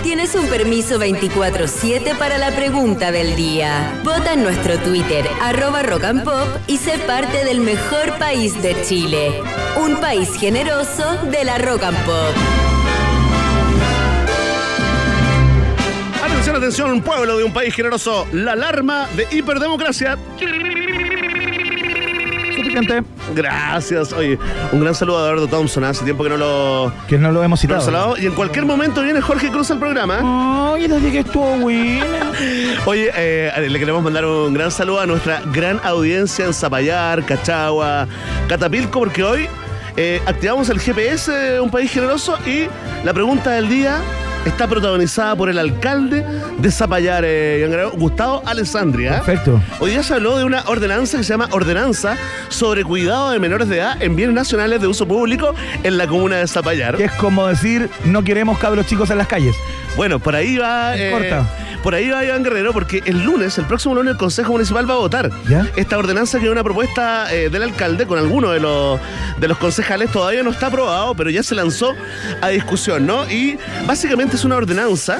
Tienes 0.04 0.34
un 0.34 0.46
permiso 0.48 1.00
24-7 1.00 2.16
para 2.18 2.36
la 2.36 2.54
pregunta 2.54 3.10
del 3.10 3.34
día. 3.36 4.00
Vota 4.04 4.34
en 4.34 4.42
nuestro 4.42 4.78
Twitter, 4.78 5.26
arroba 5.40 5.82
Rock 5.82 6.04
and 6.04 6.24
Pop, 6.24 6.46
y 6.66 6.76
sé 6.76 6.98
parte 6.98 7.42
del 7.46 7.60
mejor 7.60 8.18
país 8.18 8.62
de 8.62 8.76
Chile. 8.82 9.32
Un 9.82 9.96
país 9.96 10.28
generoso 10.38 11.16
de 11.30 11.44
la 11.44 11.56
Rock 11.56 11.84
and 11.84 12.04
Pop. 12.04 12.34
Atención, 16.22 16.56
atención, 16.56 17.00
pueblo 17.00 17.38
de 17.38 17.44
un 17.44 17.54
país 17.54 17.74
generoso. 17.74 18.26
La 18.30 18.52
alarma 18.52 19.08
de 19.16 19.26
hiperdemocracia. 19.30 20.18
Gracias. 23.34 24.12
Oye, 24.12 24.38
un 24.72 24.80
gran 24.80 24.94
saludo 24.94 25.18
a 25.18 25.22
Eduardo 25.22 25.46
Thompson. 25.48 25.84
Hace 25.84 26.04
tiempo 26.04 26.22
que 26.24 26.30
no 26.30 26.36
lo, 26.36 26.92
Que 27.08 27.18
no 27.18 27.32
lo 27.32 27.42
hemos 27.42 27.62
no 27.64 27.68
lo 27.74 27.80
citado. 27.80 27.80
saludamos. 27.80 28.20
Y 28.20 28.26
en 28.26 28.32
cualquier 28.34 28.64
momento 28.66 29.02
viene 29.02 29.20
Jorge 29.20 29.50
Cruz 29.50 29.70
al 29.70 29.78
programa. 29.78 30.72
Ay, 30.74 30.88
les 30.88 31.00
dije 31.00 31.12
que 31.12 31.18
estuvo 31.20 31.56
buena. 31.58 32.32
Oye, 32.86 33.10
eh, 33.16 33.66
le 33.68 33.78
queremos 33.78 34.02
mandar 34.02 34.24
un 34.24 34.54
gran 34.54 34.70
saludo 34.70 35.00
a 35.00 35.06
nuestra 35.06 35.40
gran 35.52 35.80
audiencia 35.84 36.44
en 36.44 36.54
Zapallar, 36.54 37.24
Cachagua, 37.24 38.06
Catapilco, 38.48 39.00
porque 39.00 39.22
hoy 39.22 39.48
eh, 39.96 40.20
activamos 40.26 40.68
el 40.70 40.80
GPS 40.80 41.30
de 41.32 41.60
un 41.60 41.70
país 41.70 41.90
generoso 41.90 42.36
y 42.46 42.66
la 43.04 43.12
pregunta 43.12 43.50
del 43.50 43.68
día 43.68 43.98
está 44.44 44.66
protagonizada 44.66 45.36
por 45.36 45.48
el 45.48 45.58
alcalde 45.58 46.24
de 46.58 46.70
Zapallar, 46.70 47.24
eh, 47.26 47.88
Gustavo 47.94 48.42
Alessandria. 48.46 49.22
Perfecto. 49.22 49.60
Hoy 49.80 49.92
día 49.92 50.02
se 50.02 50.14
habló 50.14 50.36
de 50.36 50.44
una 50.44 50.62
ordenanza 50.66 51.18
que 51.18 51.24
se 51.24 51.32
llama 51.32 51.48
Ordenanza 51.52 52.16
sobre 52.48 52.84
cuidado 52.84 53.30
de 53.30 53.38
menores 53.38 53.68
de 53.68 53.78
edad 53.78 54.02
en 54.02 54.16
bienes 54.16 54.34
nacionales 54.34 54.80
de 54.80 54.86
uso 54.86 55.06
público 55.06 55.54
en 55.82 55.98
la 55.98 56.06
comuna 56.06 56.36
de 56.36 56.46
Zapallar. 56.46 56.96
Que 56.96 57.04
es 57.04 57.12
como 57.12 57.46
decir, 57.46 57.88
no 58.04 58.22
queremos 58.22 58.58
cabros 58.58 58.86
chicos 58.86 59.10
en 59.10 59.18
las 59.18 59.28
calles. 59.28 59.54
Bueno, 59.96 60.18
por 60.18 60.34
ahí 60.34 60.56
va. 60.56 60.96
Es 60.96 61.12
corta. 61.12 61.46
Por 61.84 61.94
ahí 61.94 62.08
va 62.08 62.24
Iván 62.24 62.42
Guerrero, 62.42 62.72
porque 62.72 63.02
el 63.04 63.22
lunes, 63.22 63.58
el 63.58 63.66
próximo 63.66 63.94
lunes, 63.94 64.12
el 64.12 64.16
Consejo 64.16 64.52
Municipal 64.52 64.88
va 64.88 64.94
a 64.94 64.96
votar 64.96 65.30
¿Ya? 65.46 65.66
esta 65.76 65.98
ordenanza 65.98 66.38
que 66.38 66.46
es 66.46 66.50
una 66.50 66.64
propuesta 66.64 67.30
eh, 67.30 67.50
del 67.50 67.62
alcalde 67.62 68.06
con 68.06 68.18
algunos 68.18 68.54
de 68.54 68.60
los, 68.60 68.98
de 69.38 69.48
los 69.48 69.58
concejales. 69.58 70.10
Todavía 70.10 70.42
no 70.42 70.50
está 70.50 70.68
aprobado, 70.68 71.14
pero 71.14 71.28
ya 71.28 71.42
se 71.42 71.54
lanzó 71.54 71.94
a 72.40 72.48
discusión, 72.48 73.06
¿no? 73.06 73.30
Y 73.30 73.58
básicamente 73.86 74.36
es 74.36 74.44
una 74.46 74.56
ordenanza 74.56 75.18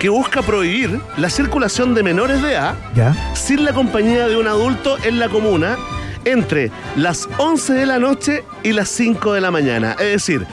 que 0.00 0.08
busca 0.08 0.42
prohibir 0.42 1.00
la 1.18 1.30
circulación 1.30 1.94
de 1.94 2.02
menores 2.02 2.42
de 2.42 2.50
edad 2.50 2.74
¿Ya? 2.96 3.14
sin 3.36 3.64
la 3.64 3.72
compañía 3.72 4.26
de 4.26 4.36
un 4.36 4.48
adulto 4.48 4.96
en 5.04 5.20
la 5.20 5.28
comuna 5.28 5.76
entre 6.24 6.70
las 6.96 7.28
11 7.38 7.72
de 7.74 7.86
la 7.86 7.98
noche 7.98 8.44
y 8.62 8.72
las 8.72 8.88
5 8.88 9.32
de 9.34 9.40
la 9.40 9.50
mañana. 9.50 9.92
Es 9.98 10.12
decir, 10.12 10.46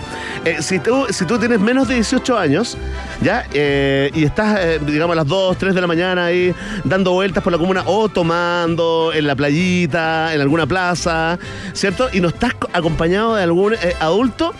eh, 0.45 0.57
si, 0.61 0.79
tú, 0.79 1.05
si 1.09 1.25
tú 1.25 1.37
tienes 1.37 1.59
menos 1.59 1.87
de 1.87 1.95
18 1.95 2.37
años, 2.37 2.77
¿ya? 3.21 3.45
Eh, 3.53 4.09
y 4.13 4.23
estás, 4.23 4.57
eh, 4.59 4.79
digamos, 4.85 5.13
a 5.13 5.17
las 5.17 5.27
2, 5.27 5.57
3 5.57 5.75
de 5.75 5.81
la 5.81 5.87
mañana 5.87 6.25
ahí 6.25 6.53
dando 6.83 7.11
vueltas 7.11 7.43
por 7.43 7.51
la 7.53 7.59
comuna 7.59 7.83
o 7.85 8.09
tomando 8.09 9.11
en 9.13 9.27
la 9.27 9.35
playita, 9.35 10.33
en 10.33 10.41
alguna 10.41 10.65
plaza, 10.65 11.37
¿cierto? 11.73 12.09
Y 12.13 12.21
no 12.21 12.29
estás 12.29 12.53
co- 12.55 12.69
acompañado 12.73 13.35
de 13.35 13.43
algún 13.43 13.75
adulto, 13.99 14.53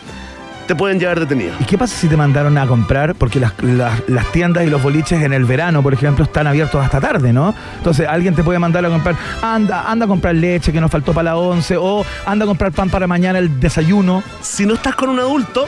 te 0.70 0.76
pueden 0.76 1.00
llevar 1.00 1.20
detenido. 1.20 1.52
¿Y 1.60 1.64
qué 1.64 1.80
pasa 1.80 1.98
si 1.98 2.08
te 2.08 2.16
mandaron 2.16 2.56
a 2.60 2.68
comprar? 2.68 3.16
Porque 3.16 3.40
las, 3.40 3.54
las- 3.64 4.08
las 4.08 4.32
tiendas 4.32 4.64
y 4.66 4.70
los 4.70 4.82
boliches 4.84 5.22
en 5.24 5.34
el 5.34 5.44
verano, 5.46 5.82
por 5.82 5.96
ejemplo, 5.96 6.24
están 6.24 6.46
abiertos 6.46 6.86
hasta 6.86 7.02
tarde, 7.02 7.34
¿no? 7.34 7.56
Entonces 7.78 8.08
alguien 8.08 8.36
te 8.36 8.44
puede 8.44 8.60
mandar 8.60 8.86
a 8.86 8.90
comprar, 8.90 9.16
anda, 9.42 9.90
anda 9.90 10.06
a 10.06 10.08
comprar 10.08 10.36
leche 10.36 10.72
que 10.72 10.80
nos 10.80 10.92
faltó 10.92 11.12
para 11.12 11.32
la 11.32 11.38
11, 11.38 11.76
o 11.78 12.06
anda 12.28 12.46
a 12.46 12.48
comprar 12.48 12.72
pan 12.72 12.92
para 12.92 13.08
mañana 13.08 13.40
el 13.40 13.60
desayuno. 13.60 14.22
Si 14.42 14.68
no 14.68 14.76
estás 14.76 14.94
con 14.94 15.10
un 15.10 15.20
adulto 15.20 15.66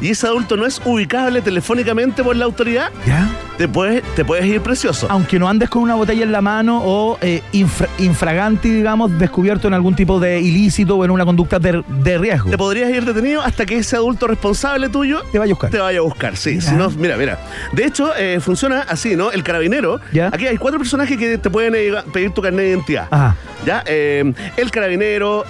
y 0.00 0.08
ese 0.10 0.26
adulto 0.26 0.56
no 0.56 0.66
es 0.66 0.82
ubicable 0.84 1.42
telefónicamente 1.42 2.24
por 2.24 2.34
la 2.34 2.44
autoridad, 2.46 2.88
¿Ya? 3.06 3.28
Te 3.60 3.68
puedes, 3.68 4.02
te 4.14 4.24
puedes 4.24 4.46
ir 4.46 4.62
precioso. 4.62 5.06
Aunque 5.10 5.38
no 5.38 5.46
andes 5.46 5.68
con 5.68 5.82
una 5.82 5.94
botella 5.94 6.22
en 6.22 6.32
la 6.32 6.40
mano 6.40 6.80
o 6.82 7.18
eh, 7.20 7.42
infra- 7.52 7.90
infraganti, 7.98 8.70
digamos, 8.70 9.18
descubierto 9.18 9.68
en 9.68 9.74
algún 9.74 9.94
tipo 9.94 10.18
de 10.18 10.40
ilícito 10.40 10.96
o 10.96 11.04
en 11.04 11.10
una 11.10 11.26
conducta 11.26 11.58
de, 11.58 11.84
de 11.86 12.16
riesgo. 12.16 12.48
Te 12.48 12.56
podrías 12.56 12.88
ir 12.88 13.04
detenido 13.04 13.42
hasta 13.42 13.66
que 13.66 13.76
ese 13.76 13.96
adulto 13.96 14.26
responsable 14.28 14.88
tuyo 14.88 15.20
Te 15.30 15.38
vaya 15.38 15.50
a 15.52 15.54
buscar. 15.54 15.70
te 15.70 15.78
vaya 15.78 15.98
a 15.98 16.02
buscar, 16.02 16.38
sí. 16.38 16.52
Mira. 16.52 16.62
Si 16.62 16.74
no, 16.74 16.88
mira, 16.88 17.16
mira. 17.18 17.38
De 17.72 17.84
hecho, 17.84 18.16
eh, 18.16 18.40
funciona 18.40 18.80
así, 18.88 19.14
¿no? 19.14 19.30
El 19.30 19.42
carabinero. 19.42 20.00
Ya. 20.10 20.28
Aquí 20.32 20.46
hay 20.46 20.56
cuatro 20.56 20.78
personajes 20.80 21.18
que 21.18 21.36
te 21.36 21.50
pueden 21.50 21.74
eh, 21.76 21.92
pedir 22.14 22.30
tu 22.30 22.40
carnet 22.40 22.64
de 22.64 22.70
identidad. 22.70 23.08
Ajá. 23.10 23.36
¿Ya? 23.66 23.82
Eh, 23.84 24.32
el 24.56 24.70
carabinero, 24.70 25.44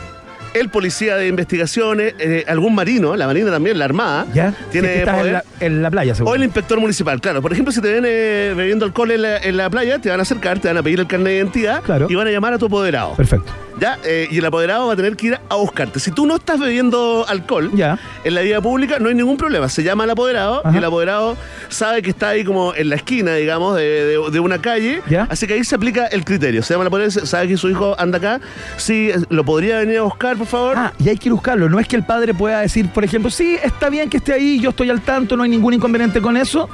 el 0.55 0.69
policía 0.69 1.17
de 1.17 1.29
investigaciones, 1.29 2.15
eh, 2.19 2.45
algún 2.49 2.75
marino, 2.75 3.15
la 3.17 3.27
marina 3.27 3.51
también, 3.51 3.79
la 3.79 3.85
armada. 3.85 4.27
¿Ya? 4.35 4.55
Tiene 4.71 4.89
Si 4.89 4.95
es 4.95 5.05
que 5.05 5.11
estás 5.11 5.27
en 5.27 5.33
la, 5.33 5.45
en 5.61 5.83
la 5.83 5.91
playa, 5.91 6.15
seguro. 6.15 6.33
O 6.33 6.35
el 6.35 6.43
inspector 6.45 6.81
municipal, 6.81 7.21
claro. 7.21 7.41
Por 7.43 7.53
ejemplo, 7.53 7.73
si 7.73 7.81
te 7.81 7.93
ven 7.93 8.05
eh, 8.07 8.53
bebiendo 8.57 8.85
alcohol 8.85 9.11
en 9.13 9.23
la, 9.23 9.39
en 9.39 9.57
la 9.57 9.71
playa, 9.71 9.99
te 9.99 10.09
van 10.11 10.19
a 10.19 10.23
acercar, 10.23 10.59
te 10.59 10.69
van 10.69 10.77
a 10.79 10.83
pedir 10.83 11.01
el 11.01 11.07
carnet 11.07 11.27
de 11.29 11.37
identidad 11.37 11.83
Claro. 11.83 12.07
y 12.11 12.15
van 12.15 12.27
a 12.27 12.31
llamar 12.31 12.53
a 12.55 12.59
tu 12.59 12.67
apoderado. 12.67 13.15
Perfecto. 13.17 13.53
¿Ya? 13.81 13.99
Eh, 14.05 14.29
y 14.31 14.39
el 14.39 14.45
apoderado 14.45 14.87
va 14.89 14.93
a 14.93 14.97
tener 14.97 15.17
que 15.17 15.29
ir 15.29 15.39
a 15.49 15.55
buscarte. 15.55 15.99
Si 16.01 16.11
tú 16.11 16.27
no 16.27 16.37
estás 16.37 16.59
bebiendo 16.61 17.25
alcohol 17.27 17.71
Ya. 17.75 17.99
en 18.25 18.35
la 18.35 18.43
vía 18.43 18.61
pública, 18.61 18.99
no 18.99 19.09
hay 19.09 19.15
ningún 19.15 19.37
problema. 19.39 19.69
Se 19.71 19.83
llama 19.83 20.05
al 20.05 20.11
apoderado 20.11 20.61
Ajá. 20.65 20.75
y 20.75 20.79
el 20.79 20.85
apoderado 20.85 21.37
sabe 21.71 22.03
que 22.03 22.11
está 22.11 22.29
ahí 22.29 22.45
como 22.45 22.75
en 22.75 22.91
la 22.91 22.97
esquina, 22.97 23.35
digamos, 23.35 23.77
de, 23.77 23.83
de- 24.05 24.31
de 24.31 24.41
una 24.41 24.61
calle. 24.61 25.01
Ya. 25.09 25.27
Así 25.31 25.47
que 25.47 25.55
ahí 25.55 25.65
se 25.65 25.75
aplica 25.75 26.07
el 26.09 26.25
criterio. 26.25 26.63
Se 26.63 26.75
llama 26.75 26.83
al 26.83 26.89
apoderado, 26.89 27.25
sabe 27.27 27.49
que 27.49 27.57
su 27.57 27.69
hijo 27.71 27.97
anda 27.99 28.19
acá. 28.19 28.41
Sí, 28.77 29.11
lo 29.31 29.45
podría 29.45 29.79
venir 29.79 29.99
a 29.99 30.03
buscar, 30.03 30.37
por 30.37 30.47
favor. 30.47 30.75
Ah, 30.77 30.93
y 31.03 31.09
hay 31.09 31.17
que 31.17 31.29
ir 31.29 31.33
a 31.33 31.35
buscarlo. 31.37 31.69
No 31.71 31.81
es 31.81 31.89
que 31.89 31.97
el 31.97 32.05
padre 32.05 32.35
pueda 32.35 32.61
decir, 32.61 32.89
por 32.91 33.03
ejemplo, 33.05 33.31
sí, 33.31 33.57
está 33.63 33.89
bien 33.89 34.11
que 34.11 34.19
esté 34.19 34.35
ahí, 34.35 34.61
yo 34.61 34.71
estoy 34.71 34.91
al 34.91 35.01
tanto, 35.01 35.37
no 35.37 35.43
hay 35.45 35.49
ningún 35.51 35.73
inconveniente 35.73 36.21
con 36.21 36.37
eso. 36.37 36.69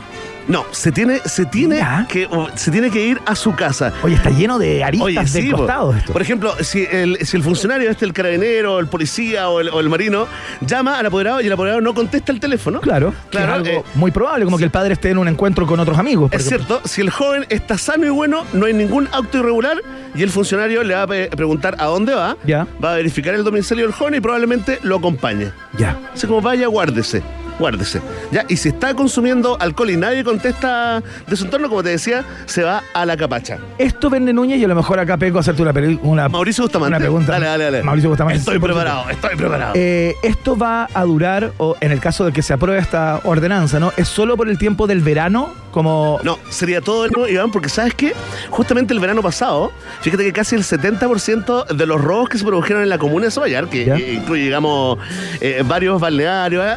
No, 0.49 0.65
se 0.71 0.93
tiene, 0.93 1.19
se 1.25 1.45
tiene 1.47 1.81
que 2.09 2.29
se 2.55 2.71
tiene 2.71 2.91
que 2.91 3.05
ir 3.05 3.21
a 3.27 3.35
su 3.35 3.55
casa. 3.55 3.93
Oye, 4.03 4.15
está 4.15 4.31
lleno 4.31 4.59
de 4.59 4.85
aristas 4.85 5.07
Oye, 5.07 5.21
de 5.21 5.27
sí, 5.27 5.51
po. 5.51 5.59
costados 5.59 5.97
esto. 5.97 6.13
Por 6.13 6.23
ejemplo, 6.23 6.55
si 6.61 6.87
el, 6.91 7.19
si 7.27 7.37
el 7.37 7.43
funcionario, 7.43 7.91
este, 7.91 8.05
el 8.05 8.13
carabinero, 8.13 8.79
el 8.79 8.87
policía 8.87 9.49
o 9.49 9.61
el, 9.61 9.69
o 9.71 9.81
el 9.81 9.89
marino, 9.89 10.27
llama 10.61 10.99
al 10.99 11.07
apoderado 11.07 11.41
y 11.41 11.47
el 11.47 11.53
apoderado 11.53 11.81
no 11.81 11.95
contesta 11.95 12.31
el 12.33 12.39
teléfono. 12.41 12.81
Claro, 12.81 13.11
que 13.31 13.39
Claro, 13.39 13.47
es 13.53 13.69
algo 13.69 13.81
eh, 13.81 13.85
muy 13.97 14.11
probable, 14.13 14.45
como 14.45 14.57
que 14.59 14.65
el 14.65 14.71
padre 14.71 14.93
esté 14.95 15.11
en 15.11 15.19
un 15.19 15.29
encuentro 15.29 15.67
con 15.67 15.81
otros 15.81 15.99
amigos. 15.99 16.31
Es 16.33 16.47
cierto, 16.47 16.81
si 16.85 17.01
el 17.01 17.11
joven 17.11 17.45
está 17.49 17.77
sano 17.77 18.07
y 18.07 18.11
bueno, 18.11 18.45
no 18.53 18.67
hay 18.67 18.73
ningún 18.73 19.09
acto 19.13 19.39
irregular 19.39 19.79
y 20.15 20.23
el 20.23 20.31
funcionario 20.31 20.83
le 20.85 20.95
va 20.95 21.03
a 21.03 21.07
preguntar 21.07 21.77
a 21.79 21.87
dónde 21.87 22.15
va, 22.15 22.37
Ya. 22.45 22.67
va 22.83 22.93
a 22.93 22.97
verificar 22.97 23.35
el 23.35 23.43
domicilio 23.45 23.85
del 23.85 23.93
joven 23.93 24.15
y 24.15 24.21
probablemente 24.21 24.79
lo 24.83 24.97
acompañe. 24.97 25.51
Ya. 25.77 25.99
Así 26.15 26.27
como 26.27 26.41
vaya, 26.41 26.67
guárdese. 26.69 27.23
Guárdese. 27.59 28.01
¿Ya? 28.31 28.45
Y 28.49 28.57
si 28.57 28.69
está 28.69 28.95
consumiendo 28.95 29.57
alcohol 29.61 29.91
y 29.91 29.97
nadie 29.97 30.25
contesta 30.25 31.03
de 31.27 31.37
su 31.37 31.45
entorno, 31.45 31.69
como 31.69 31.83
te 31.83 31.91
decía, 31.91 32.25
se 32.47 32.63
va 32.63 32.83
a 32.93 33.07
la 33.07 33.17
capacha. 33.17 33.59
Esto 33.79 34.11
vende 34.11 34.33
Núñez 34.33 34.59
y 34.59 34.65
a 34.65 34.69
lo 34.69 34.75
mejor 34.75 34.99
acá 34.99 35.17
peco 35.17 35.39
a 35.39 35.41
hacerte 35.41 35.63
una, 35.63 35.73
una, 36.03 36.29
Mauricio 36.29 36.65
Bustamante. 36.65 36.89
una 36.97 36.99
pregunta. 36.99 37.33
Dale, 37.33 37.47
dale, 37.47 37.65
dale. 37.65 37.83
Mauricio 37.83 38.11
Bustamante. 38.11 38.39
Estoy 38.39 38.59
preparado, 38.59 39.09
estoy 39.11 39.37
preparado. 39.37 39.73
Eh, 39.75 40.15
esto 40.23 40.57
va 40.57 40.89
a 40.93 41.05
durar, 41.05 41.53
o 41.59 41.77
en 41.81 41.93
el 41.93 42.01
caso 42.01 42.25
de 42.25 42.33
que 42.33 42.43
se 42.43 42.53
apruebe 42.53 42.81
esta 42.81 43.21
ordenanza, 43.25 43.81
¿no? 43.81 43.93
¿Es 43.97 44.09
solo 44.09 44.37
por 44.37 44.49
el 44.49 44.59
tiempo 44.59 44.87
del 44.87 45.01
verano? 45.01 45.55
Como. 45.71 46.19
No, 46.23 46.39
sería 46.49 46.81
todo 46.81 47.05
el 47.05 47.11
nuevo, 47.13 47.29
Iván, 47.29 47.51
porque 47.51 47.69
¿sabes 47.69 47.95
qué? 47.95 48.15
Justamente 48.51 48.95
el 48.95 49.01
verano 49.01 49.23
pasado, 49.23 49.73
fíjate 50.01 50.25
que 50.25 50.33
casi 50.33 50.57
el 50.57 50.63
70% 50.63 51.67
de 51.67 51.87
los 51.87 52.01
robos 52.01 52.29
que 52.29 52.39
se 52.39 52.45
produjeron 52.45 52.83
en 52.83 52.89
la 52.89 52.99
comuna 52.99 53.27
de 53.27 53.31
Zapallar, 53.31 53.69
que 53.69 53.85
¿Ya? 53.85 53.99
incluye, 53.99 54.45
digamos, 54.45 54.99
eh, 55.41 55.63
varios 55.67 56.01
balnearios, 56.01 56.65
¿eh? 56.65 56.77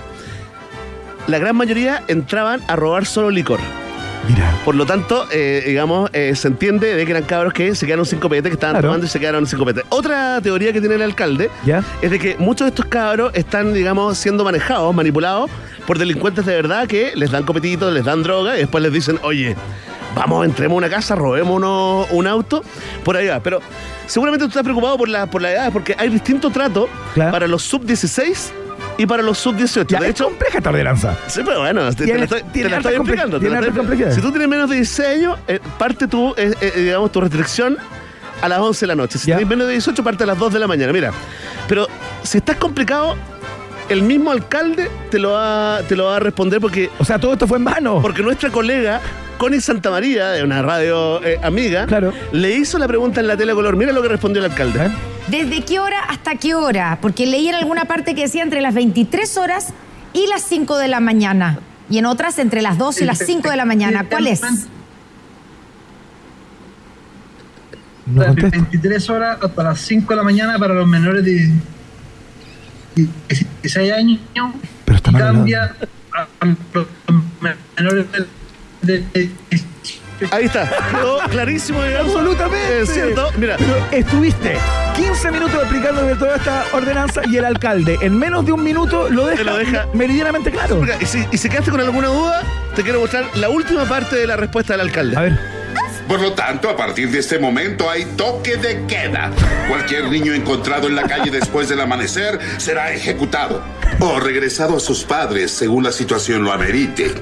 La 1.28 1.38
gran 1.40 1.56
mayoría 1.56 2.04
entraban 2.08 2.62
a 2.68 2.76
robar 2.76 3.06
solo 3.06 3.30
licor. 3.30 3.60
Mira. 4.28 4.54
Por 4.66 4.76
lo 4.76 4.86
tanto, 4.86 5.26
eh, 5.32 5.64
digamos, 5.66 6.10
eh, 6.14 6.36
se 6.36 6.50
entiende 6.50 6.94
de 6.94 7.06
que 7.06 7.12
eran 7.12 7.24
cabros 7.24 7.54
que 7.54 7.74
se 7.74 7.86
quedaron 7.86 8.06
sin 8.06 8.20
copete, 8.20 8.50
que 8.50 8.54
estaban 8.54 8.74
Claro. 8.76 8.90
tomando 8.90 9.06
y 9.06 9.10
se 9.10 9.20
quedaron 9.20 9.48
sin 9.48 9.58
copete. 9.58 9.84
Otra 9.90 10.40
teoría 10.42 10.74
que 10.74 10.80
tiene 10.82 10.96
el 10.96 11.02
alcalde 11.02 11.50
¿Ya? 11.66 11.84
es 12.02 12.12
de 12.12 12.20
que 12.20 12.36
muchos 12.38 12.66
de 12.66 12.70
estos 12.70 12.86
cabros 12.86 13.32
están, 13.34 13.74
digamos, 13.74 14.18
siendo 14.18 14.44
manejados, 14.44 14.94
manipulados 14.94 15.50
por 15.88 15.98
delincuentes 15.98 16.46
de 16.46 16.54
verdad 16.54 16.86
que 16.88 17.14
les 17.16 17.32
dan 17.32 17.44
copetitos, 17.44 17.92
les 17.94 18.04
dan 18.06 18.22
droga 18.22 18.56
y 18.56 18.60
después 18.60 18.84
les 18.84 18.92
dicen, 18.94 19.18
oye, 19.24 19.56
vamos, 20.14 20.46
entremos 20.46 20.76
a 20.76 20.78
una 20.78 20.90
casa, 20.90 21.16
robémonos 21.16 22.08
un 22.12 22.28
auto, 22.28 22.62
por 23.06 23.16
ahí 23.18 23.28
va. 23.28 23.40
Pero 23.40 23.62
seguramente 24.06 24.44
tú 24.46 24.50
estás 24.50 24.64
preocupado 24.64 24.98
por 24.98 25.08
la, 25.10 25.26
por 25.28 25.42
la 25.42 25.52
edad, 25.54 25.72
porque 25.72 25.96
hay 25.98 26.10
distinto 26.10 26.50
trato 26.52 26.88
Claro. 27.16 27.32
para 27.32 27.48
los 27.48 27.64
sub-16 27.64 28.52
y 29.00 29.06
para 29.08 29.24
los 29.24 29.38
sub-18. 29.40 29.88
Ya, 29.88 30.00
De 30.00 30.06
es 30.06 30.12
hecho, 30.12 30.26
compleja 30.26 30.58
esta 30.60 30.70
ordenanza. 30.70 31.18
Sí, 31.28 31.42
pero 31.44 31.62
bueno, 31.62 31.90
te, 31.96 32.06
te 32.06 32.18
la 32.18 32.24
estoy, 32.26 32.44
te 32.44 32.70
la 32.70 32.78
estoy 32.78 32.96
explicando. 32.96 33.40
tiene 33.40 33.68
complejidad. 33.72 34.12
Si 34.12 34.22
tú 34.22 34.30
tienes 34.30 34.48
menos 34.48 34.70
de 34.70 34.76
16 34.76 35.10
años, 35.10 35.40
eh, 35.48 35.60
parte 35.78 36.08
tu, 36.08 36.34
eh, 36.38 36.54
eh, 36.62 36.74
digamos, 36.76 37.12
tu 37.12 37.22
restricción 37.22 37.78
a 38.42 38.48
las 38.50 38.60
11 38.60 38.82
de 38.82 38.88
la 38.88 38.96
noche. 38.96 39.18
Si 39.18 39.26
tienes 39.26 39.48
menos 39.48 39.68
de 39.68 39.74
18, 39.74 40.04
parte 40.04 40.24
a 40.26 40.28
las 40.28 40.38
2 40.38 40.54
de 40.54 40.60
la 40.60 40.68
mañana. 40.68 40.92
Mira, 40.94 41.12
pero 41.68 41.88
si 42.24 42.38
estás 42.40 42.58
complicado, 42.58 43.16
el 43.88 44.02
mismo 44.04 44.32
alcalde 44.32 44.92
te 45.10 45.18
lo 45.18 45.32
va, 45.32 45.80
te 45.88 45.96
lo 45.96 46.06
va 46.06 46.18
a 46.18 46.20
responder 46.20 46.60
porque, 46.60 46.90
O 47.00 47.06
sea, 47.06 47.18
todo 47.20 47.34
esto 47.34 47.48
fue 47.48 47.58
en 47.58 47.64
vano. 47.66 48.02
porque 48.02 48.22
nuestra 48.22 48.50
colega 48.50 49.02
Connie 49.40 49.62
Santamaría, 49.62 50.28
de 50.32 50.44
una 50.44 50.62
radio 50.62 51.24
eh, 51.24 51.40
amiga, 51.42 51.86
Claro. 51.86 52.12
le 52.34 52.52
hizo 52.58 52.78
la 52.78 52.88
pregunta 52.90 53.22
en 53.22 53.28
la 53.28 53.38
tele 53.38 53.54
a 53.54 53.56
color. 53.56 53.78
Mira 53.78 53.94
lo 53.94 54.02
que 54.02 54.10
respondió 54.10 54.44
el 54.44 54.52
alcalde. 54.52 54.88
¿Eh? 54.88 54.92
¿Desde 55.30 55.64
qué 55.64 55.80
hora 55.80 55.98
hasta 56.10 56.36
qué 56.36 56.56
hora? 56.56 56.98
Porque 57.02 57.26
leí 57.26 57.48
en 57.48 57.56
alguna 57.56 57.86
parte 57.86 58.16
que 58.16 58.24
decía 58.24 58.44
entre 58.44 58.60
las 58.60 58.74
23 58.74 59.38
horas 59.38 59.68
y 60.12 60.28
las 60.28 60.42
5 60.44 60.78
de 60.78 60.90
la 60.90 61.00
mañana. 61.00 61.60
Y 61.90 62.00
en 62.00 62.06
otras 62.06 62.38
entre 62.38 62.62
las 62.62 62.78
2 62.78 63.00
y 63.02 63.06
las 63.06 63.20
5 63.20 63.50
de 63.50 63.56
la 63.56 63.64
mañana. 63.64 64.06
¿Cuál 64.10 64.28
es? 64.28 64.42
No 64.42 64.50
Las 68.16 68.28
contesto. 68.28 68.50
23 68.58 69.10
horas 69.10 69.38
hasta 69.42 69.64
las 69.64 69.80
5 69.80 70.10
de 70.12 70.18
la 70.18 70.24
mañana 70.24 70.60
para 70.60 70.74
los 70.74 70.86
menores 70.86 71.24
de 71.24 71.50
16 72.96 73.94
años. 73.94 74.20
Pero 74.84 74.98
está 74.98 75.12
y 75.12 75.14
mal 75.14 75.22
cambia 75.24 75.76
a 76.12 76.46
los 76.46 76.88
menores 77.78 78.12
de, 78.12 78.26
de- 78.82 79.30
Ahí 80.32 80.46
está, 80.46 80.70
quedó 80.92 81.20
clarísimo, 81.30 81.82
digamos. 81.82 82.12
Absolutamente. 82.14 82.82
Es 82.82 82.90
cierto, 82.94 83.30
mira. 83.38 83.56
Pero 83.58 83.78
estuviste 83.92 84.58
15 84.98 85.32
minutos 85.32 85.56
explicándome 85.62 86.14
toda 86.16 86.36
esta 86.36 86.66
ordenanza 86.74 87.22
y 87.26 87.38
el 87.38 87.46
alcalde 87.46 87.98
en 88.02 88.18
menos 88.20 88.46
de 88.46 88.52
un 88.52 88.62
minuto 88.62 89.08
lo 89.10 89.28
deja, 89.28 89.44
lo 89.44 89.58
deja. 89.58 89.88
meridianamente 89.94 90.52
claro. 90.52 90.82
Y 91.00 91.06
si, 91.06 91.26
y 91.32 91.38
si 91.38 91.48
quedaste 91.50 91.72
con 91.72 91.80
alguna 91.80 92.10
duda, 92.10 92.44
te 92.76 92.84
quiero 92.84 93.00
mostrar 93.00 93.26
la 93.36 93.48
última 93.50 93.86
parte 93.86 94.18
de 94.18 94.28
la 94.28 94.36
respuesta 94.36 94.74
del 94.74 94.82
alcalde. 94.82 95.16
A 95.16 95.22
ver. 95.22 95.40
Por 96.10 96.20
lo 96.20 96.34
tanto, 96.34 96.70
a 96.70 96.76
partir 96.76 97.10
de 97.12 97.20
este 97.20 97.40
momento 97.40 97.90
hay 97.90 98.04
toque 98.18 98.58
de 98.58 98.86
queda. 98.88 99.32
Cualquier 99.70 100.10
niño 100.10 100.34
encontrado 100.34 100.88
en 100.90 100.96
la 100.96 101.04
calle 101.04 101.32
después 101.32 101.70
del 101.70 101.80
amanecer 101.80 102.40
será 102.58 102.92
ejecutado 102.92 103.64
o 104.02 104.20
regresado 104.20 104.76
a 104.76 104.80
sus 104.82 105.04
padres 105.06 105.52
según 105.52 105.84
la 105.86 105.92
situación 105.94 106.44
lo 106.44 106.52
amerite. 106.52 107.14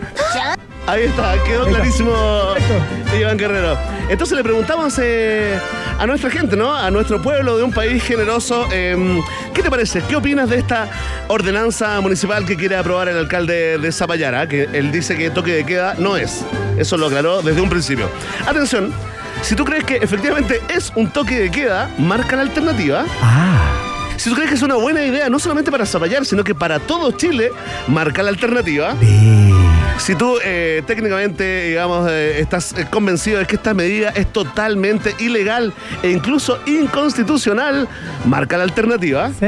Ahí 0.87 1.03
está, 1.03 1.35
quedó 1.43 1.65
Ahí 1.65 1.67
está. 1.67 1.81
clarísimo 1.81 2.53
Perfecto. 2.53 3.17
Iván 3.17 3.37
Guerrero. 3.37 3.77
Entonces 4.09 4.37
le 4.37 4.43
preguntamos 4.43 4.97
eh, 5.01 5.59
a 5.99 6.07
nuestra 6.07 6.29
gente, 6.29 6.55
¿no? 6.55 6.73
A 6.73 6.89
nuestro 6.91 7.21
pueblo 7.21 7.57
de 7.57 7.63
un 7.63 7.73
país 7.73 8.01
generoso, 8.03 8.65
eh, 8.71 9.21
¿qué 9.53 9.61
te 9.61 9.69
parece? 9.69 10.01
¿Qué 10.07 10.15
opinas 10.15 10.49
de 10.49 10.57
esta 10.57 10.89
ordenanza 11.27 11.99
municipal 11.99 12.45
que 12.45 12.55
quiere 12.55 12.77
aprobar 12.77 13.09
el 13.09 13.17
alcalde 13.17 13.77
de 13.77 13.91
Zapallara? 13.91 14.47
Que 14.47 14.69
él 14.71 14.91
dice 14.93 15.17
que 15.17 15.29
toque 15.29 15.51
de 15.51 15.65
queda 15.65 15.95
no 15.97 16.15
es. 16.15 16.45
Eso 16.77 16.95
lo 16.95 17.07
aclaró 17.07 17.41
desde 17.41 17.59
un 17.59 17.69
principio. 17.69 18.09
Atención, 18.47 18.93
si 19.41 19.55
tú 19.55 19.65
crees 19.65 19.83
que 19.83 19.97
efectivamente 19.97 20.61
es 20.69 20.93
un 20.95 21.09
toque 21.09 21.37
de 21.37 21.51
queda, 21.51 21.89
marca 21.97 22.37
la 22.37 22.43
alternativa. 22.43 23.03
Ah. 23.21 23.73
Si 24.15 24.29
tú 24.29 24.35
crees 24.35 24.49
que 24.49 24.55
es 24.55 24.63
una 24.63 24.75
buena 24.75 25.03
idea, 25.03 25.29
no 25.29 25.37
solamente 25.37 25.69
para 25.69 25.85
Zapallar, 25.85 26.25
sino 26.25 26.43
que 26.43 26.55
para 26.55 26.79
todo 26.79 27.11
Chile, 27.11 27.51
marca 27.87 28.23
la 28.23 28.29
alternativa. 28.29 28.95
Ve. 28.99 29.56
Si 29.97 30.15
tú 30.15 30.37
eh, 30.43 30.83
técnicamente, 30.87 31.65
digamos, 31.69 32.09
eh, 32.09 32.39
estás 32.39 32.73
eh, 32.77 32.87
convencido 32.89 33.39
de 33.39 33.45
que 33.45 33.55
esta 33.57 33.73
medida 33.73 34.09
es 34.11 34.31
totalmente 34.31 35.13
ilegal 35.19 35.73
e 36.01 36.11
incluso 36.11 36.59
inconstitucional, 36.65 37.87
marca 38.25 38.57
la 38.57 38.63
alternativa. 38.63 39.29
Sí. 39.39 39.45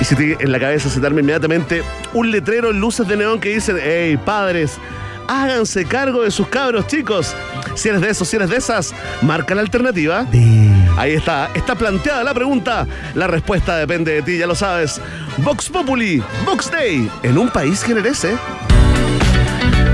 Y 0.00 0.04
si 0.04 0.14
te- 0.16 0.36
en 0.40 0.52
la 0.52 0.58
cabeza 0.60 0.90
se 0.90 1.00
te 1.00 1.06
arma 1.06 1.20
inmediatamente 1.20 1.82
un 2.12 2.30
letrero 2.30 2.70
en 2.70 2.80
luces 2.80 3.06
de 3.08 3.16
neón 3.16 3.40
que 3.40 3.54
dicen, 3.54 3.78
hey, 3.82 4.18
padres, 4.22 4.72
háganse 5.26 5.84
cargo 5.86 6.22
de 6.22 6.30
sus 6.30 6.48
cabros, 6.48 6.86
chicos. 6.86 7.34
Si 7.76 7.88
eres 7.88 8.00
de 8.02 8.10
esos, 8.10 8.28
si 8.28 8.36
eres 8.36 8.50
de 8.50 8.56
esas, 8.56 8.92
marca 9.22 9.54
la 9.54 9.62
alternativa. 9.62 10.26
Ve. 10.30 10.68
Ahí 10.98 11.12
está, 11.14 11.48
está 11.54 11.76
planteada 11.76 12.24
la 12.24 12.34
pregunta. 12.34 12.86
La 13.14 13.26
respuesta 13.26 13.76
depende 13.76 14.12
de 14.12 14.22
ti, 14.22 14.36
ya 14.36 14.46
lo 14.46 14.54
sabes. 14.54 15.00
Vox 15.38 15.68
Populi, 15.70 16.22
Vox 16.44 16.70
Day, 16.70 17.08
en 17.22 17.38
un 17.38 17.48
país 17.48 17.82
que 17.84 17.94
merece. 17.94 18.36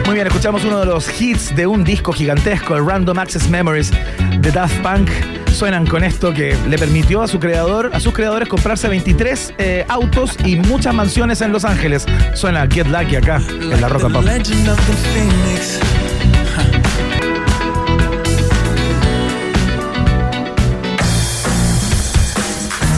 Muy 0.07 0.14
bien, 0.14 0.29
escuchamos 0.29 0.64
uno 0.64 0.79
de 0.79 0.87
los 0.87 1.21
hits 1.21 1.55
de 1.57 1.66
un 1.66 1.83
disco 1.83 2.12
gigantesco, 2.12 2.77
el 2.77 2.87
Random 2.87 3.19
Access 3.19 3.49
Memories 3.49 3.90
de 4.38 4.53
Daft 4.53 4.81
Punk. 4.81 5.11
Suenan 5.53 5.85
con 5.85 6.05
esto 6.05 6.33
que 6.33 6.57
le 6.69 6.79
permitió 6.79 7.23
a 7.23 7.27
su 7.27 7.40
creador, 7.40 7.90
a 7.92 7.99
sus 7.99 8.14
creadores 8.14 8.49
comprarse 8.49 8.88
23 8.88 9.55
eh, 9.59 9.85
autos 9.88 10.37
y 10.45 10.55
muchas 10.55 10.95
mansiones 10.95 11.40
en 11.40 11.51
Los 11.51 11.64
Ángeles. 11.64 12.07
Suena 12.35 12.69
Get 12.69 12.87
Lucky 12.87 13.16
acá 13.16 13.42
en 13.49 13.81
la 13.81 13.88
Roca 13.88 14.09
Pop. 14.09 14.25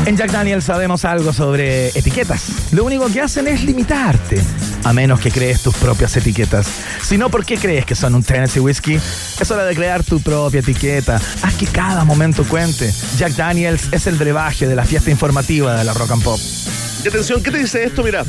En 0.05 0.17
Jack 0.17 0.31
Daniels 0.31 0.65
sabemos 0.65 1.07
algo 1.07 1.33
sobre 1.33 1.89
etiquetas. 1.89 2.73
Lo 2.73 2.85
único 2.85 3.09
que 3.09 3.23
hacen 3.23 3.47
es 3.47 3.63
limitarte, 3.65 4.43
a 4.85 4.93
menos 4.93 5.21
que 5.21 5.31
crees 5.31 5.63
tus 5.63 5.75
propias 5.77 6.17
etiquetas. 6.17 6.69
Si 7.03 7.19
no, 7.19 7.31
¿por 7.31 7.45
qué 7.45 7.57
crees 7.57 7.85
que 7.85 7.95
son 7.95 8.15
un 8.15 8.23
Tennessee 8.23 8.61
Whiskey? 8.61 9.01
Es 9.41 9.51
hora 9.51 9.65
de 9.65 9.75
crear 9.75 10.03
tu 10.03 10.21
propia 10.21 10.61
etiqueta. 10.61 11.21
Haz 11.43 11.55
que 11.55 11.67
cada 11.67 12.05
momento 12.05 12.45
cuente. 12.45 12.93
Jack 13.17 13.35
Daniels 13.35 13.89
es 13.93 14.07
el 14.07 14.17
brebaje 14.17 14.67
de 14.67 14.77
la 14.77 14.85
fiesta 14.85 15.11
informativa 15.11 15.77
de 15.77 15.85
la 15.85 15.93
Rock 15.93 16.13
and 16.13 16.23
Pop. 16.23 16.41
Y 17.05 17.09
atención, 17.09 17.43
¿qué 17.43 17.51
te 17.51 17.59
dice 17.59 17.85
esto? 17.85 18.03
Mira. 18.03 18.25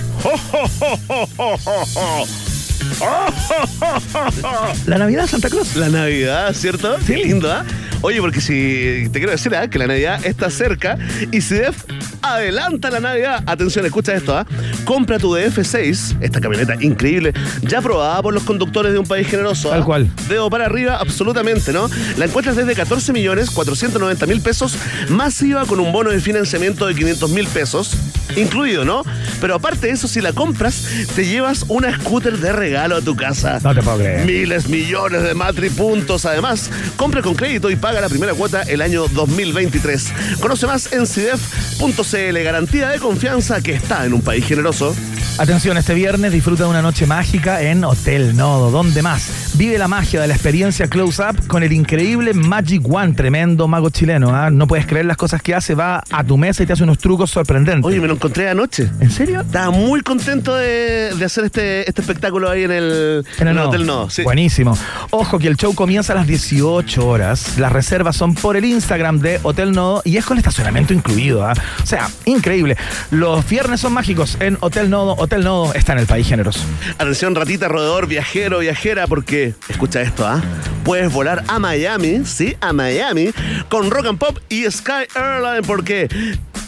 La 4.85 4.97
Navidad 4.97 5.27
Santa 5.27 5.49
Cruz. 5.49 5.75
La 5.75 5.89
Navidad, 5.89 6.53
¿cierto? 6.53 6.97
Sí. 6.99 7.05
Qué 7.07 7.17
lindo, 7.17 7.51
¿ah? 7.51 7.65
Oye, 8.01 8.21
porque 8.21 8.39
si 8.39 9.09
te 9.11 9.19
quiero 9.19 9.31
decir 9.31 9.53
¿ah? 9.55 9.67
que 9.69 9.77
la 9.77 9.87
Navidad 9.87 10.25
está 10.25 10.49
cerca 10.49 10.97
y 11.31 11.41
si 11.41 11.55
DEF 11.55 11.83
adelanta 12.21 12.89
la 12.89 12.99
Navidad, 12.99 13.43
atención, 13.45 13.85
escucha 13.85 14.13
esto, 14.13 14.37
¿ah? 14.37 14.45
Compra 14.85 15.19
tu 15.19 15.35
DF6, 15.35 16.17
esta 16.21 16.39
camioneta 16.39 16.75
increíble, 16.79 17.33
ya 17.61 17.79
aprobada 17.79 18.21
por 18.21 18.33
los 18.33 18.43
conductores 18.43 18.93
de 18.93 18.99
un 18.99 19.05
país 19.05 19.27
generoso. 19.27 19.69
¿ah? 19.69 19.75
Tal 19.75 19.85
cual. 19.85 20.09
Dedo 20.29 20.49
para 20.49 20.65
arriba, 20.65 20.97
absolutamente, 20.97 21.73
¿no? 21.73 21.89
La 22.17 22.25
encuentras 22.25 22.55
desde 22.55 22.73
14 22.73 23.11
millones 23.11 23.49
490 23.49 24.25
mil 24.27 24.41
pesos, 24.41 24.77
masiva 25.09 25.65
con 25.65 25.79
un 25.79 25.91
bono 25.91 26.09
de 26.11 26.21
financiamiento 26.21 26.87
de 26.87 26.95
500 26.95 27.29
mil 27.31 27.47
pesos, 27.47 27.97
incluido, 28.35 28.85
¿no? 28.85 29.03
Pero 29.41 29.55
aparte 29.55 29.87
de 29.87 29.93
eso, 29.93 30.07
si 30.07 30.21
la 30.21 30.31
compras, 30.31 30.85
te 31.15 31.25
llevas 31.25 31.65
una 31.67 31.93
scooter 31.97 32.37
de 32.37 32.53
regalo 32.53 32.95
a 32.95 33.01
tu 33.01 33.15
casa. 33.15 33.59
No 33.61 33.75
te 33.75 33.81
puedo 33.81 33.97
creer. 33.97 34.25
Miles, 34.25 34.69
millones 34.69 35.23
de 35.23 35.33
matri 35.33 35.69
puntos. 35.69 36.25
Además, 36.25 36.69
compra 36.95 37.21
con 37.21 37.35
crédito 37.35 37.69
y 37.69 37.75
paga 37.75 37.88
la 37.93 38.09
primera 38.09 38.33
cuota 38.33 38.61
el 38.63 38.81
año 38.81 39.07
2023. 39.09 40.13
Conoce 40.39 40.67
más 40.67 40.91
en 40.93 41.05
CIDEF.cl. 41.07 42.43
Garantía 42.43 42.89
de 42.89 42.99
confianza 42.99 43.61
que 43.61 43.73
está 43.73 44.05
en 44.05 44.13
un 44.13 44.21
país 44.21 44.45
generoso. 44.45 44.95
Atención, 45.37 45.77
este 45.77 45.93
viernes 45.93 46.33
disfruta 46.33 46.63
de 46.63 46.69
una 46.69 46.81
noche 46.81 47.05
mágica 47.07 47.61
en 47.61 47.83
Hotel 47.83 48.35
Nodo. 48.35 48.71
¿Dónde 48.71 49.01
más? 49.01 49.53
Vive 49.55 49.77
la 49.77 49.87
magia 49.87 50.19
de 50.21 50.27
la 50.27 50.33
experiencia 50.33 50.87
Close 50.87 51.21
Up 51.21 51.47
con 51.47 51.63
el 51.63 51.71
increíble 51.71 52.33
Magic 52.33 52.83
One, 52.89 53.13
tremendo 53.13 53.67
mago 53.67 53.89
chileno. 53.89 54.35
¿ah? 54.35 54.49
No 54.49 54.67
puedes 54.67 54.85
creer 54.85 55.05
las 55.05 55.15
cosas 55.15 55.41
que 55.41 55.55
hace, 55.55 55.75
va 55.75 56.03
a 56.11 56.23
tu 56.25 56.37
mesa 56.37 56.63
y 56.63 56.65
te 56.65 56.73
hace 56.73 56.83
unos 56.83 56.97
trucos 56.97 57.31
sorprendentes. 57.31 57.85
Oye, 57.85 58.01
me 58.01 58.07
lo 58.07 58.15
encontré 58.15 58.49
anoche. 58.49 58.89
¿En 58.99 59.11
serio? 59.11 59.39
Estaba 59.41 59.71
muy 59.71 60.01
contento 60.01 60.55
de, 60.55 61.13
de 61.17 61.25
hacer 61.25 61.45
este, 61.45 61.87
este 61.87 62.01
espectáculo 62.01 62.49
ahí 62.49 62.63
en 62.63 62.71
el, 62.71 63.25
En 63.39 63.47
el 63.47 63.55
Nodo. 63.55 63.69
Hotel 63.69 63.85
Nodo. 63.85 64.09
Sí. 64.09 64.23
Buenísimo. 64.23 64.77
Ojo 65.11 65.39
que 65.39 65.47
el 65.47 65.55
show 65.55 65.73
comienza 65.73 66.11
a 66.13 66.17
las 66.17 66.27
18 66.27 67.07
horas. 67.07 67.57
Las 67.57 67.71
reservas 67.79 68.17
son 68.17 68.35
por 68.35 68.57
el 68.57 68.65
Instagram 68.65 69.21
de 69.21 69.39
Hotel 69.41 69.71
Nodo 69.71 70.01
y 70.03 70.17
es 70.17 70.25
con 70.25 70.37
estacionamiento 70.37 70.93
incluido. 70.93 71.45
¿ah? 71.45 71.53
O 71.81 71.85
sea, 71.85 72.09
increíble. 72.25 72.75
Los 73.09 73.47
viernes 73.47 73.79
son 73.79 73.93
mágicos 73.93 74.35
en 74.41 74.57
Hotel 74.59 74.89
Nodo. 74.89 75.15
Hotel 75.17 75.45
Nodo 75.45 75.73
está 75.73 75.93
en 75.93 75.99
el 75.99 76.05
país 76.05 76.27
generoso. 76.27 76.59
Atención, 76.97 77.35
ratita, 77.35 77.69
roedor, 77.69 78.07
viajero, 78.07 78.59
viajera, 78.59 79.07
porque, 79.07 79.53
escucha 79.69 80.01
esto, 80.01 80.27
¿ah? 80.27 80.41
Puedes 80.83 81.09
volar 81.13 81.45
a 81.47 81.57
Miami, 81.57 82.25
sí, 82.25 82.57
a 82.59 82.73
Miami, 82.73 83.31
con 83.69 83.89
Rock 83.89 84.07
and 84.07 84.19
Pop 84.19 84.37
y 84.49 84.69
Sky 84.69 85.07
Airline, 85.15 85.61
porque 85.65 86.09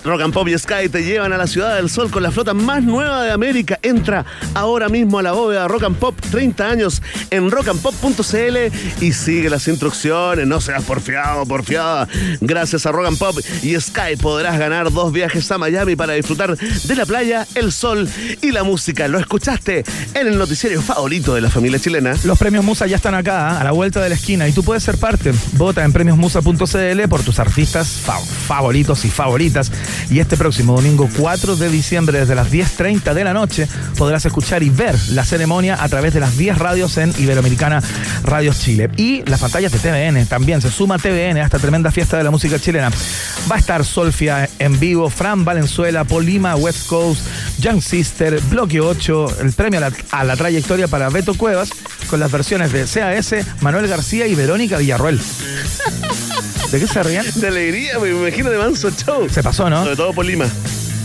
Rock 0.03 0.21
and 0.21 0.33
Pop 0.33 0.47
y 0.47 0.57
Sky 0.57 0.89
te 0.91 1.03
llevan 1.03 1.31
a 1.31 1.37
la 1.37 1.45
Ciudad 1.45 1.75
del 1.75 1.87
Sol 1.89 2.09
con 2.09 2.23
la 2.23 2.31
flota 2.31 2.53
más 2.55 2.81
nueva 2.83 3.23
de 3.23 3.31
América. 3.31 3.77
Entra 3.83 4.25
ahora 4.55 4.89
mismo 4.89 5.19
a 5.19 5.21
la 5.23 5.31
bóveda 5.33 5.67
Rock 5.67 5.83
and 5.83 5.95
Pop 5.97 6.15
30 6.31 6.67
años 6.67 7.01
en 7.29 7.51
rockandpop.cl 7.51 8.57
y 8.99 9.13
sigue 9.13 9.49
las 9.49 9.67
instrucciones. 9.67 10.47
No 10.47 10.59
seas 10.59 10.83
porfiado, 10.83 11.45
porfiada. 11.45 12.07
Gracias 12.41 12.85
a 12.87 12.91
Rock 12.91 13.07
and 13.07 13.17
Pop 13.19 13.37
y 13.61 13.79
Sky 13.79 14.15
podrás 14.19 14.57
ganar 14.57 14.91
dos 14.91 15.13
viajes 15.13 15.51
a 15.51 15.57
Miami 15.59 15.95
para 15.95 16.13
disfrutar 16.13 16.57
de 16.57 16.95
la 16.95 17.05
playa, 17.05 17.45
el 17.55 17.71
sol 17.71 18.09
y 18.41 18.51
la 18.51 18.63
música. 18.63 19.07
Lo 19.07 19.19
escuchaste 19.19 19.83
en 20.15 20.27
el 20.27 20.37
noticiero 20.37 20.81
favorito 20.81 21.35
de 21.35 21.41
la 21.41 21.49
familia 21.51 21.79
chilena. 21.79 22.15
Los 22.23 22.39
premios 22.39 22.65
Musa 22.65 22.87
ya 22.87 22.95
están 22.95 23.13
acá, 23.13 23.59
a 23.59 23.63
la 23.63 23.71
vuelta 23.71 24.01
de 24.01 24.09
la 24.09 24.15
esquina, 24.15 24.47
y 24.47 24.51
tú 24.51 24.63
puedes 24.63 24.81
ser 24.83 24.97
parte. 24.97 25.31
Vota 25.53 25.83
en 25.83 25.93
premiosmusa.cl 25.93 27.07
por 27.09 27.21
tus 27.23 27.37
artistas 27.39 27.87
fa- 28.03 28.19
favoritos 28.19 29.05
y 29.05 29.09
favoritas. 29.11 29.71
Y 30.09 30.19
este 30.19 30.37
próximo 30.37 30.75
domingo 30.75 31.09
4 31.17 31.55
de 31.55 31.69
diciembre, 31.69 32.19
desde 32.19 32.35
las 32.35 32.51
10.30 32.51 33.13
de 33.13 33.23
la 33.23 33.33
noche, 33.33 33.67
podrás 33.97 34.25
escuchar 34.25 34.63
y 34.63 34.69
ver 34.69 34.95
la 35.09 35.25
ceremonia 35.25 35.81
a 35.81 35.89
través 35.89 36.13
de 36.13 36.19
las 36.19 36.37
10 36.37 36.57
radios 36.57 36.97
en 36.97 37.13
Iberoamericana 37.17 37.81
Radios 38.23 38.59
Chile. 38.59 38.89
Y 38.97 39.23
las 39.23 39.39
pantallas 39.39 39.71
de 39.71 39.79
TVN 39.79 40.25
también, 40.25 40.61
se 40.61 40.71
suma 40.71 40.97
TVN 40.97 41.37
a 41.37 41.45
esta 41.45 41.59
tremenda 41.59 41.91
fiesta 41.91 42.17
de 42.17 42.23
la 42.23 42.31
música 42.31 42.59
chilena. 42.59 42.89
Va 43.49 43.55
a 43.55 43.59
estar 43.59 43.85
Solfia 43.85 44.49
en 44.59 44.79
vivo, 44.79 45.09
Fran 45.09 45.45
Valenzuela, 45.45 46.03
Polima, 46.03 46.55
West 46.55 46.87
Coast, 46.87 47.21
Young 47.59 47.81
Sister, 47.81 48.39
Bloque 48.49 48.81
8, 48.81 49.41
el 49.41 49.53
premio 49.53 49.79
a 49.79 49.89
la, 49.89 49.91
a 50.11 50.23
la 50.23 50.35
trayectoria 50.35 50.87
para 50.87 51.09
Beto 51.09 51.33
Cuevas, 51.35 51.69
con 52.09 52.19
las 52.19 52.31
versiones 52.31 52.71
de 52.71 52.85
CAS, 52.85 53.33
Manuel 53.61 53.87
García 53.87 54.27
y 54.27 54.35
Verónica 54.35 54.77
Villarroel. 54.77 55.19
¿De 56.71 56.79
qué 56.79 56.87
se 56.87 57.03
rían? 57.03 57.25
De 57.35 57.47
alegría, 57.47 57.99
me 57.99 58.11
imagino 58.11 58.49
de 58.49 58.57
Manso 58.57 58.89
Show. 58.91 59.27
Se 59.29 59.43
pasó, 59.43 59.69
¿no? 59.69 59.80
Sobre 59.83 59.95
todo 59.95 60.13
por 60.13 60.25
Lima. 60.25 60.45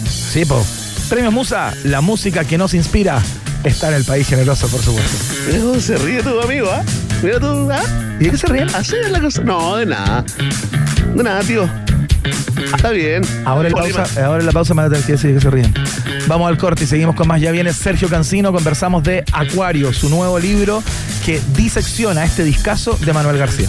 Sí, 0.09 0.45
po. 0.45 0.65
Premios 1.09 1.33
Musa, 1.33 1.73
la 1.85 2.01
música 2.01 2.45
que 2.45 2.59
nos 2.59 2.75
inspira 2.75 3.23
está 3.65 3.89
en 3.89 3.95
el 3.95 4.05
país 4.05 4.27
generoso, 4.27 4.69
por 4.69 4.83
supuesto. 4.83 5.17
Mira 5.47 5.61
cómo 5.61 5.81
se 5.81 5.97
ríe 5.97 6.23
tu 6.23 6.41
amigo, 6.41 6.69
¿ah? 6.71 6.83
Mira 7.23 7.41
tú, 7.41 7.71
¿ah? 7.71 7.83
¿Y 8.21 8.25
de 8.25 8.31
qué 8.31 8.39
se 8.39 8.47
ríen? 8.47 8.69
Así 8.75 8.97
es 8.97 9.11
la 9.11 9.21
cosa. 9.21 9.43
No, 9.43 9.77
de 9.77 9.87
nada. 9.87 10.25
De 11.15 11.23
nada, 11.23 11.41
tío. 11.41 11.69
Está 12.75 12.91
bien. 12.91 13.23
Ahora 13.45 13.69
en, 13.69 13.75
pausa, 13.75 14.07
ahora 14.25 14.41
en 14.41 14.47
la 14.47 14.53
pausa 14.53 14.75
me 14.75 14.83
van 14.83 14.87
a 14.87 14.95
tener 14.95 15.07
que 15.07 15.12
decir 15.12 15.35
que 15.35 15.41
se 15.41 15.51
ríen. 15.51 15.73
Vamos 16.27 16.49
al 16.49 16.59
corte 16.59 16.85
y 16.85 16.87
seguimos 16.87 17.15
con 17.15 17.29
más. 17.29 17.41
Ya 17.41 17.53
viene 17.53 17.73
Sergio 17.73 18.09
Cancino, 18.09 18.53
conversamos 18.53 19.03
de 19.05 19.25
Acuario, 19.33 19.93
su 19.93 20.09
nuevo 20.09 20.39
libro 20.39 20.83
que 21.25 21.41
disecciona 21.55 22.25
este 22.25 22.45
discazo 22.45 22.99
de 23.01 23.12
Manuel 23.12 23.39
García. 23.39 23.69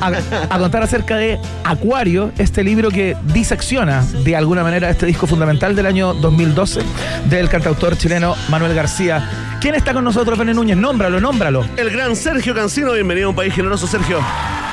a, 0.00 0.12
a 0.50 0.58
contar 0.58 0.82
acerca 0.82 1.16
de 1.16 1.38
Acuario, 1.64 2.32
este 2.38 2.62
libro 2.62 2.90
que 2.90 3.16
disecciona 3.32 4.04
de 4.24 4.36
alguna 4.36 4.62
manera 4.62 4.90
este 4.90 5.06
disco 5.06 5.26
fundamental 5.26 5.74
del 5.74 5.86
año 5.86 6.14
2012 6.14 6.80
del 7.28 7.48
cantautor 7.48 7.96
chileno 7.96 8.34
Manuel 8.48 8.74
García. 8.74 9.28
¿Quién 9.60 9.74
está 9.74 9.94
con 9.94 10.04
nosotros, 10.04 10.38
Bené 10.38 10.54
Núñez? 10.54 10.76
Nómbralo, 10.76 11.20
nómbralo. 11.20 11.64
El 11.76 11.90
gran 11.90 12.16
Sergio 12.16 12.54
Cancino, 12.54 12.92
bienvenido 12.92 13.28
a 13.28 13.30
un 13.30 13.36
país 13.36 13.54
generoso, 13.54 13.86
Sergio. 13.86 14.18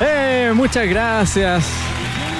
Eh, 0.01 0.51
muchas 0.53 0.87
gracias. 0.87 1.65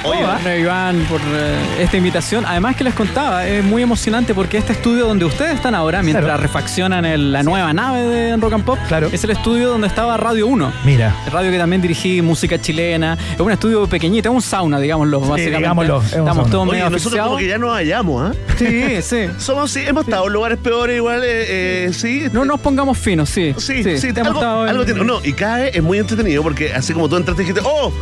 Oye, 0.03 0.19
Bueno, 0.25 0.55
Iván, 0.57 1.05
por 1.07 1.21
eh, 1.21 1.55
esta 1.79 1.95
invitación. 1.95 2.43
Además 2.47 2.75
que 2.75 2.83
les 2.83 2.93
contaba, 2.95 3.45
es 3.47 3.63
muy 3.63 3.83
emocionante 3.83 4.33
porque 4.33 4.57
este 4.57 4.73
estudio 4.73 5.05
donde 5.05 5.25
ustedes 5.25 5.53
están 5.53 5.75
ahora, 5.75 6.01
mientras 6.01 6.25
Claro. 6.25 6.41
refaccionan 6.41 7.05
el- 7.05 7.31
la 7.31 7.43
nueva 7.43 7.71
nave 7.71 8.01
de 8.01 8.35
Rock 8.37 8.53
and 8.53 8.63
Pop, 8.63 8.79
Claro. 8.87 9.09
es 9.11 9.23
el 9.23 9.29
estudio 9.29 9.69
donde 9.69 9.85
estaba 9.87 10.17
Radio 10.17 10.47
1. 10.47 10.71
Mira. 10.85 11.15
Radio 11.31 11.51
que 11.51 11.57
también 11.59 11.83
dirigí 11.83 12.19
música 12.23 12.59
chilena. 12.59 13.15
Es 13.35 13.39
un 13.39 13.51
estudio 13.51 13.85
pequeñito, 13.87 14.29
es 14.29 14.35
un 14.35 14.41
sauna, 14.41 14.79
digámoslo, 14.79 15.19
básicamente. 15.19 15.57
digámoslo, 15.59 15.97
es 15.97 16.01
un 16.13 16.19
Estamos 16.19 16.35
sauna. 16.35 16.51
todos 16.51 16.63
Oye, 16.67 16.71
medio 16.79 16.89
nosotros 16.89 17.21
como 17.21 17.35
asfixiados. 17.35 17.39
que 17.39 17.47
ya 17.47 17.57
nos 17.59 17.75
hallamos, 17.75 18.31
¿ah? 18.31 18.53
Sí, 18.57 19.01
sí. 19.03 19.27
Somos, 19.37 19.69
sí, 19.71 19.81
hemos 19.85 20.05
estado 20.05 20.25
en 20.25 20.33
lugares 20.33 20.57
peores 20.57 20.97
igual, 20.97 21.21
eh, 21.23 21.85
eh, 21.87 21.91
sí. 21.93 22.23
No 22.33 22.43
nos 22.43 22.59
pongamos 22.59 22.97
finos, 22.97 23.29
sí. 23.29 23.53
Sí, 23.57 23.83
sí, 23.83 24.07
hemos 24.07 24.17
algo, 24.27 24.39
estado 24.39 24.63
en- 24.63 24.69
algo 24.71 24.85
tiene. 24.85 25.03
No, 25.03 25.19
y 25.23 25.33
cada 25.33 25.57
vez 25.57 25.75
es 25.75 25.83
muy 25.83 25.99
entretenido 25.99 26.41
porque 26.41 26.73
así 26.73 26.91
como 26.93 27.07
tú 27.07 27.17
entraste 27.17 27.43
y 27.43 27.45
dijiste, 27.45 27.61
¡oh! 27.71 27.93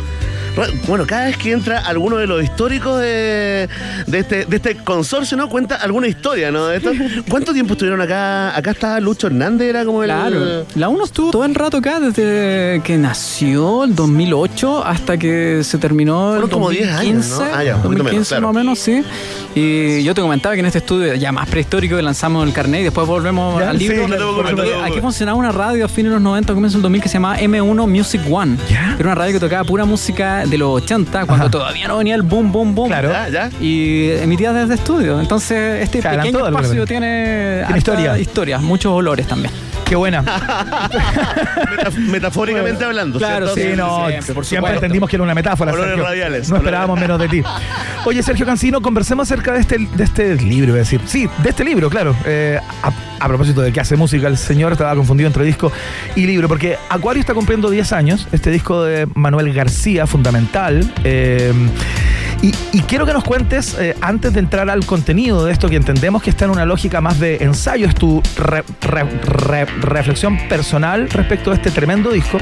Bueno, 0.86 1.06
cada 1.06 1.26
vez 1.26 1.36
que 1.36 1.52
entra 1.52 1.78
alguno 1.78 2.16
de 2.16 2.26
los 2.26 2.42
históricos 2.42 3.00
de, 3.00 3.68
de, 4.06 4.18
este, 4.18 4.44
de 4.44 4.56
este 4.56 4.76
consorcio, 4.76 5.36
¿no? 5.36 5.48
Cuenta 5.48 5.76
alguna 5.76 6.08
historia, 6.08 6.50
¿no? 6.50 6.66
De 6.66 6.76
esto. 6.76 6.92
¿Cuánto 7.28 7.52
tiempo 7.52 7.74
estuvieron 7.74 8.00
acá? 8.00 8.56
Acá 8.56 8.72
estaba 8.72 9.00
Lucho 9.00 9.28
Hernández, 9.28 9.68
era 9.68 9.84
como 9.84 10.02
el. 10.02 10.10
Claro, 10.10 10.66
la 10.74 10.88
1 10.88 11.04
estuvo 11.04 11.30
todo 11.30 11.44
el 11.44 11.54
rato 11.54 11.78
acá 11.78 12.00
desde 12.00 12.80
que 12.84 12.98
nació 12.98 13.84
el 13.84 13.94
2008 13.94 14.84
hasta 14.84 15.16
que 15.16 15.62
se 15.62 15.78
terminó 15.78 16.34
el 16.34 16.40
Fueron 16.40 16.50
como 16.50 16.70
10 16.70 16.90
años, 16.90 17.28
2015, 17.28 17.50
¿no? 17.50 17.56
Ah, 17.56 17.64
ya, 17.64 17.76
un 17.76 17.82
poquito 17.82 18.02
2015 18.02 18.12
menos, 18.12 18.28
claro. 18.28 18.42
más 18.42 18.50
o 18.50 18.52
menos, 18.52 18.78
sí. 18.78 19.02
Y 19.54 20.04
yo 20.04 20.14
te 20.14 20.20
comentaba 20.20 20.54
que 20.54 20.60
en 20.60 20.66
este 20.66 20.78
estudio 20.78 21.14
ya 21.16 21.32
más 21.32 21.48
prehistórico 21.48 21.96
que 21.96 22.02
lanzamos 22.02 22.46
el 22.46 22.52
carnet 22.52 22.82
y 22.82 22.84
después 22.84 23.06
volvemos 23.06 23.60
Ya, 23.60 23.70
al 23.70 23.78
sí, 23.78 23.88
libro. 23.88 24.06
no 24.06 24.34
porque 24.36 24.52
no 24.52 24.56
preocupes. 24.62 24.90
aquí 24.92 25.00
funcionaba 25.00 25.36
una 25.36 25.50
radio 25.50 25.84
a 25.86 25.88
fines 25.88 26.10
de 26.10 26.14
los 26.14 26.22
90, 26.22 26.54
comienzo 26.54 26.78
del 26.78 26.82
2000 26.82 27.02
que 27.02 27.08
se 27.08 27.14
llamaba 27.14 27.36
M1 27.38 27.88
Music 27.88 28.20
One. 28.30 28.56
Ya. 28.70 28.94
Era 28.96 29.04
una 29.08 29.14
radio 29.16 29.32
que 29.32 29.40
tocaba 29.40 29.64
pura 29.64 29.84
música 29.84 30.46
de 30.46 30.56
los 30.56 30.68
80 30.82 31.26
cuando 31.26 31.46
Ajá. 31.46 31.50
todavía 31.50 31.88
no 31.88 31.98
venía 31.98 32.14
el 32.14 32.22
boom, 32.22 32.52
boom, 32.52 32.74
boom. 32.76 32.88
Claro. 32.88 33.10
Ya. 33.32 33.50
Y 33.60 34.10
emitía 34.22 34.52
desde 34.52 34.74
estudio. 34.74 35.18
Entonces, 35.20 35.82
este 35.82 35.98
adelantó 36.06 36.38
pequeño 36.38 36.48
espacio 36.58 36.86
tiene, 36.86 37.62
Tiene 37.66 37.78
historia. 37.78 38.10
harta 38.12 38.20
historia, 38.22 38.58
muchos 38.58 38.92
olores 38.92 39.26
también. 39.26 39.52
Qué 39.90 39.96
buena. 39.96 40.22
Metaf- 40.24 41.96
metafóricamente 41.96 42.84
hablando. 42.84 43.18
claro, 43.18 43.48
¿cierto? 43.54 43.70
Sí, 43.72 43.76
no, 43.76 44.06
siempre, 44.08 44.34
por 44.34 44.44
siempre 44.46 44.68
supuesto. 44.70 44.74
entendimos 44.86 45.10
que 45.10 45.16
era 45.16 45.22
una 45.24 45.34
metáfora. 45.34 45.72
Sergio. 45.72 46.04
radiales, 46.04 46.48
No 46.48 46.56
esperábamos 46.58 47.00
menos 47.00 47.18
de 47.18 47.28
ti. 47.28 47.42
Oye, 48.04 48.22
Sergio 48.22 48.46
Cancino, 48.46 48.80
conversemos 48.80 49.26
acerca 49.30 49.52
de 49.52 49.60
este, 49.60 49.78
de 49.78 50.04
este 50.04 50.36
libro, 50.36 50.68
iba 50.68 50.76
a 50.76 50.78
decir. 50.78 51.00
Sí, 51.06 51.28
de 51.42 51.50
este 51.50 51.64
libro, 51.64 51.90
claro. 51.90 52.14
Eh, 52.24 52.60
a, 52.84 52.92
a 53.24 53.28
propósito 53.28 53.62
de 53.62 53.72
que 53.72 53.80
hace 53.80 53.96
música, 53.96 54.28
el 54.28 54.38
señor 54.38 54.70
estaba 54.72 54.94
confundido 54.94 55.26
entre 55.26 55.44
disco 55.44 55.72
y 56.14 56.24
libro, 56.24 56.46
porque 56.46 56.78
Acuario 56.88 57.20
está 57.20 57.34
cumpliendo 57.34 57.68
10 57.68 57.92
años, 57.92 58.28
este 58.30 58.50
disco 58.50 58.84
de 58.84 59.08
Manuel 59.14 59.52
García, 59.52 60.06
fundamental. 60.06 60.88
eh, 61.02 61.52
Y, 62.42 62.52
quiero 62.88 63.04
que 63.04 63.12
nos 63.12 63.22
cuentes, 63.22 63.76
eh, 63.78 63.94
antes 64.00 64.32
de 64.32 64.40
entrar 64.40 64.70
al 64.70 64.86
contenido 64.86 65.44
de 65.44 65.52
esto, 65.52 65.68
que 65.68 65.76
entendemos 65.76 66.22
que 66.22 66.30
está 66.30 66.46
en 66.46 66.52
una 66.52 66.64
lógica 66.64 67.00
más 67.02 67.20
de 67.20 67.36
ensayo, 67.36 67.86
es 67.86 67.94
tu 67.94 68.22
re- 68.36 68.64
re- 68.80 69.04
re- 69.04 69.64
reflexión 69.66 70.38
personal 70.48 71.10
respecto 71.10 71.50
a 71.50 71.54
este 71.54 71.70
tremendo 71.70 72.10
disco, 72.10 72.38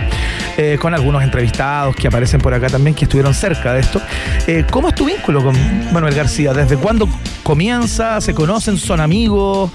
eh, 0.57 0.79
con 0.81 0.95
algunos 0.95 1.23
entrevistados 1.25 1.97
que 1.97 2.07
aparecen 2.07 2.41
por 2.41 2.55
acá 2.55 2.69
también, 2.69 2.95
que 2.95 3.07
estuvieron 3.07 3.35
cerca 3.35 3.73
de 3.75 3.81
esto. 3.81 4.01
Eh, 4.47 4.65
¿Cómo 4.71 4.89
es 4.89 4.95
tu 4.95 5.05
vínculo 5.05 5.43
con 5.43 5.57
Manuel 5.93 6.15
García? 6.15 6.53
¿Desde 6.53 6.77
cuándo 6.77 7.09
comienza? 7.43 8.21
¿Se 8.21 8.35
conocen? 8.35 8.79
¿Son 8.79 9.01
amigos? 9.01 9.71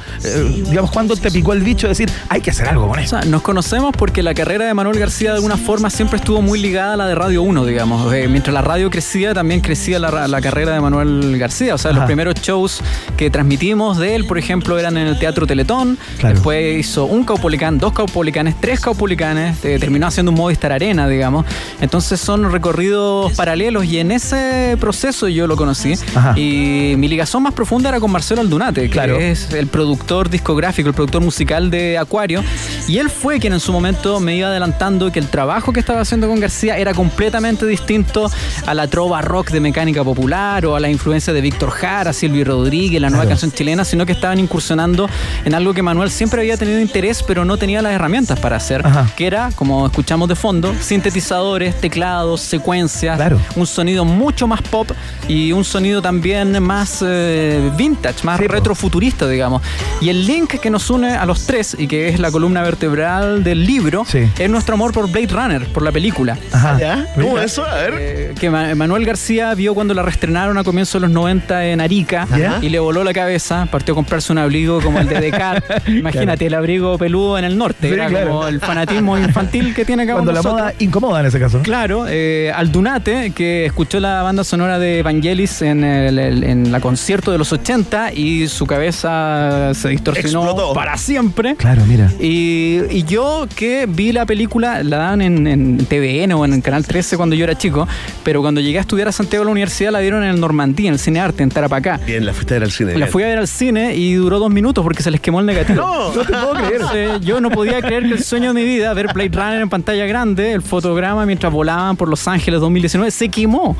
Digamos, 0.70 0.90
¿cuándo 0.92 1.18
te 1.18 1.32
picó 1.32 1.52
el 1.52 1.62
bicho 1.64 1.88
de 1.88 1.90
decir, 1.90 2.10
hay 2.30 2.40
que 2.40 2.52
hacer 2.52 2.68
algo 2.70 2.88
con 2.88 2.98
O 2.98 3.02
esto? 3.02 3.20
sea, 3.20 3.30
nos 3.30 3.42
conocemos 3.42 3.92
porque 3.98 4.24
la 4.24 4.34
carrera 4.34 4.66
de 4.66 4.74
Manuel 4.74 4.98
García 5.00 5.32
de 5.32 5.36
alguna 5.36 5.58
forma 5.58 5.90
siempre 5.90 6.18
estuvo 6.18 6.42
muy 6.42 6.60
ligada 6.62 6.94
a 6.94 6.98
la 6.98 7.08
de 7.08 7.16
Radio 7.16 7.42
1, 7.42 7.66
digamos. 7.66 8.10
Mientras 8.30 8.54
la 8.54 8.62
radio 8.62 8.90
crecía, 8.90 9.34
también 9.34 9.60
crecía 9.60 10.00
la, 10.00 10.12
ra- 10.14 10.28
la 10.28 10.42
carrera 10.42 10.74
de 10.74 10.82
Manuel 10.82 11.38
García. 11.38 11.76
O 11.76 11.78
sea, 11.78 11.92
Ajá. 11.92 12.00
los 12.02 12.06
primeros 12.08 12.36
shows 12.36 12.82
que 13.18 13.30
transmitimos 13.30 13.98
de 13.98 14.16
él, 14.16 14.26
por 14.26 14.38
ejemplo, 14.38 14.78
eran 14.80 14.98
en 14.98 15.08
el 15.08 15.20
Teatro 15.20 15.46
Teletón. 15.48 15.98
Claro. 16.20 16.36
Después 16.36 16.80
hizo 16.80 17.06
un 17.06 17.24
Caupolicán, 17.24 17.78
dos 17.78 17.94
Caupolicanes, 17.94 18.56
tres 18.60 18.80
Caupolicanes. 18.80 19.64
eh, 19.66 19.78
terminó 19.80 20.08
haciendo 20.08 20.32
un 20.32 20.38
Movistar 20.38 20.72
Arena, 20.72 21.08
digamos. 21.08 21.46
Entonces 21.82 22.20
son 22.20 22.52
recorridos 22.52 23.34
paralelos 23.34 23.86
y 23.86 24.00
en 24.00 24.12
ese 24.12 24.78
proceso 24.80 25.28
yo 25.28 25.48
lo 25.48 25.56
conocí. 25.56 25.94
Ajá. 26.16 26.34
Y 26.38 26.96
mi 26.98 27.08
ligación 27.08 27.44
más 27.44 27.54
profunda 27.54 27.90
era 27.90 28.00
con 28.00 28.12
Marcelo 28.12 28.42
Aldunate, 28.42 28.84
que 28.84 28.90
Claro. 28.90 29.18
es 29.20 29.52
el 29.54 29.68
productor 29.68 30.30
discográfico, 30.30 30.90
el 30.90 30.96
productor 30.96 31.22
musical 31.22 31.70
de 31.72 31.98
Acuario. 31.98 32.44
Y 32.88 32.98
él 32.98 33.10
fue 33.10 33.40
quien 33.40 33.54
en 33.54 33.60
su 33.60 33.72
momento 33.72 34.20
me 34.20 34.36
iba 34.38 34.48
adelantando 34.48 35.12
que 35.12 35.20
el 35.20 35.28
trabajo 35.28 35.74
que 35.74 35.80
estaba 35.80 36.02
haciendo 36.02 36.28
con 36.28 36.40
García 36.40 36.78
era 36.78 36.94
completamente 36.94 37.66
distinto 37.66 38.30
a 38.66 38.74
la 38.74 38.88
trova 38.88 39.22
rock 39.22 39.50
de 39.52 39.60
mecánica 39.60 40.03
popular 40.06 40.66
o 40.66 40.76
a 40.76 40.80
la 40.80 40.90
influencia 40.90 41.34
de 41.34 41.42
Víctor 41.42 41.70
Jara, 41.72 42.14
Silvio 42.14 42.46
Rodríguez, 42.46 43.02
la 43.02 43.10
nueva 43.10 43.24
Claro. 43.24 43.30
canción 43.34 43.52
chilena, 43.52 43.86
sino 43.86 44.06
que 44.06 44.12
estaban 44.14 44.40
incursionando 44.40 45.08
en 45.46 45.54
algo 45.56 45.74
que 45.74 45.82
Manuel 45.82 46.10
siempre 46.12 46.42
había 46.42 46.58
tenido 46.58 46.80
interés, 46.80 47.24
pero 47.24 47.46
no 47.46 47.58
tenía 47.58 47.82
las 47.82 47.94
herramientas 47.94 48.40
para 48.40 48.58
hacer, 48.58 48.86
Ajá. 48.86 49.10
que 49.16 49.28
era, 49.28 49.50
como 49.56 49.86
escuchamos 49.88 50.28
de 50.30 50.36
fondo, 50.36 50.74
sintetizadores, 50.80 51.76
teclados, 51.80 52.42
secuencias, 52.42 53.18
Claro. 53.18 53.40
un 53.56 53.68
sonido 53.68 54.06
mucho 54.06 54.48
más 54.48 54.62
pop 54.62 54.90
y 55.28 55.52
un 55.52 55.64
sonido 55.64 56.02
también 56.02 56.62
más 56.64 57.04
eh, 57.06 57.72
vintage, 57.78 58.24
más 58.24 58.40
Sí, 58.40 58.48
retrofuturista, 58.48 59.28
digamos. 59.28 59.62
Y 60.02 60.10
el 60.10 60.26
link 60.26 60.60
que 60.60 60.70
nos 60.70 60.90
une 60.90 61.12
a 61.12 61.26
los 61.26 61.46
tres 61.46 61.76
y 61.78 61.88
que 61.88 62.10
es 62.10 62.20
la 62.20 62.32
columna 62.32 62.62
vertebral 62.62 63.44
del 63.44 63.66
libro 63.66 64.04
Sí. 64.08 64.28
es 64.38 64.50
nuestro 64.50 64.76
amor 64.76 64.92
por 64.94 65.10
Blade 65.12 65.28
Runner, 65.28 65.68
por 65.68 65.84
la 65.84 65.92
película. 65.92 66.38
Ajá. 66.52 66.78
¿Ya? 66.80 67.08
¿Cómo 67.16 67.38
eso? 67.40 67.64
A 67.66 67.76
ver. 67.76 67.94
Eh, 68.00 68.34
que 68.40 68.50
Ma- 68.50 68.74
Manuel 68.76 69.06
García 69.06 69.54
vio 69.54 69.74
cuando 69.76 69.93
la 69.94 70.02
reestrenaron 70.04 70.58
a 70.58 70.64
comienzos 70.64 71.02
de 71.02 71.08
los 71.08 71.14
90 71.14 71.68
en 71.68 71.82
Arica 71.82 72.28
y 72.62 72.70
le 72.70 72.80
voló 72.80 73.04
la 73.04 73.14
cabeza, 73.14 73.68
partió 73.72 73.94
a 73.94 73.96
comprarse 73.96 74.32
un 74.32 74.38
abrigo 74.40 74.82
como 74.82 75.00
el 75.00 75.08
de 75.08 75.20
Decat. 75.20 75.64
Imagínate, 75.88 76.46
el 76.48 76.54
abrigo 76.54 76.98
peludo 76.98 77.38
en 77.38 77.46
el 77.46 77.58
norte, 77.58 77.88
Sí, 77.88 77.94
era 77.94 78.08
claro. 78.08 78.28
como 78.30 78.48
el 78.48 78.60
fanatismo 78.60 79.18
infantil 79.18 79.74
que 79.74 79.86
tiene 79.86 80.06
cada 80.06 80.16
Cuando 80.16 80.32
la 80.32 80.40
de 80.40 80.44
nosotros. 80.44 80.62
moda 80.68 80.74
incomoda 80.80 81.20
en 81.22 81.26
ese 81.26 81.40
caso. 81.40 81.58
¿no? 81.58 81.64
Claro, 81.64 82.06
eh, 82.08 82.52
Aldunate, 82.56 83.32
que 83.32 83.66
escuchó 83.66 84.00
la 84.00 84.22
banda 84.24 84.44
sonora 84.44 84.80
de 84.80 85.00
Evangelis 85.00 85.62
en, 85.62 85.84
el, 85.84 86.20
el- 86.20 86.44
en 86.44 86.72
la 86.72 86.80
concierto 86.80 87.32
de 87.32 87.38
los 87.38 87.52
80 87.52 88.14
y 88.14 88.48
su 88.48 88.66
cabeza 88.66 89.72
se 89.74 89.90
distorsionó 89.90 90.74
para 90.74 90.98
siempre. 90.98 91.56
Claro, 91.56 91.84
mira. 91.86 92.10
Y, 92.20 92.80
y 92.90 93.04
yo 93.04 93.48
que 93.56 93.86
vi 93.88 94.12
la 94.12 94.26
película, 94.26 94.84
la 94.84 94.98
dan 94.98 95.22
en, 95.22 95.46
en 95.48 95.78
TVN 95.86 96.32
o 96.34 96.46
en 96.46 96.54
el 96.54 96.62
Canal 96.62 96.86
13 96.86 97.18
cuando 97.18 97.36
yo 97.36 97.44
era 97.44 97.58
chico, 97.58 97.88
pero 98.24 98.42
cuando 98.42 98.62
llegué 98.62 98.78
a 98.78 98.82
estudiar 98.82 99.08
a 99.08 99.12
Santiago 99.12 99.44
a 99.44 99.46
la 99.46 99.52
universidad 99.52 99.83
la 99.92 100.00
dieron 100.00 100.24
en 100.24 100.30
el 100.30 100.40
Normandía, 100.40 100.88
en 100.88 100.94
el 100.94 101.00
Cine 101.00 101.20
Arte, 101.20 101.44
en 101.44 101.50
Tarapacá. 101.50 102.00
Bien, 102.06 102.26
la 102.26 102.34
fuiste 102.34 102.54
a 102.54 102.60
ver 102.60 102.64
al 102.64 102.72
cine. 102.72 102.98
La 102.98 103.08
fui 103.08 103.24
a 103.24 103.28
ver 103.28 103.40
al 103.40 103.48
cine 103.48 103.96
y 103.96 104.14
duró 104.14 104.40
dos 104.40 104.52
minutos 104.52 104.84
porque 104.84 105.04
se 105.04 105.12
les 105.12 105.22
quemó 105.22 105.40
el 105.40 105.46
negativo. 105.46 105.82
No. 105.82 106.14
No 106.14 106.22
te 106.22 106.34
puedo 106.34 106.54
creer. 106.54 106.74
Entonces, 106.74 107.22
yo 107.22 107.42
no 107.42 107.50
podía 107.50 107.82
creer 107.82 108.04
que 108.04 108.14
el 108.14 108.24
sueño 108.24 108.54
de 108.54 108.62
mi 108.62 108.66
vida, 108.66 108.94
ver 108.94 109.14
Blade 109.14 109.32
Runner 109.34 109.62
en 109.62 109.70
pantalla 109.70 110.06
grande, 110.06 110.54
el 110.54 110.62
fotograma 110.62 111.26
mientras 111.26 111.52
volaban 111.52 111.96
por 111.96 112.10
Los 112.10 112.28
Ángeles 112.28 112.60
2019, 112.60 113.12
se 113.12 113.30
quemó. 113.30 113.76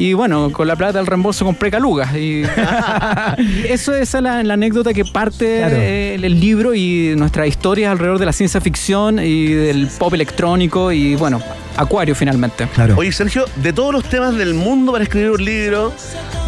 Y 0.00 0.14
bueno, 0.14 0.50
con 0.50 0.66
la 0.66 0.76
plata 0.76 0.96
del 0.98 1.06
reembolso 1.06 1.44
compré 1.44 1.70
calugas. 1.70 2.14
Y 2.16 2.42
eso 3.68 3.94
es 3.94 4.12
la, 4.14 4.42
la 4.42 4.54
anécdota 4.54 4.92
que 4.94 5.04
parte 5.04 5.58
Claro. 5.58 5.76
eh, 5.78 6.14
el 6.14 6.40
libro 6.40 6.74
y 6.74 7.14
nuestras 7.16 7.46
historias 7.48 7.90
alrededor 7.92 8.18
de 8.18 8.26
la 8.26 8.32
ciencia 8.32 8.60
ficción 8.60 9.18
y 9.18 9.46
del 9.52 9.88
pop 9.98 10.14
electrónico 10.14 10.90
y 10.92 11.16
bueno, 11.16 11.40
Acuario 11.76 12.14
finalmente. 12.14 12.66
Claro. 12.74 12.94
Oye, 12.96 13.12
Sergio, 13.12 13.44
de 13.56 13.72
todos 13.72 13.92
los 13.92 14.04
temas 14.04 14.34
del 14.36 14.54
mundo 14.54 14.92
para 14.92 15.04
escribir 15.04 15.30
un 15.30 15.44
libro, 15.44 15.92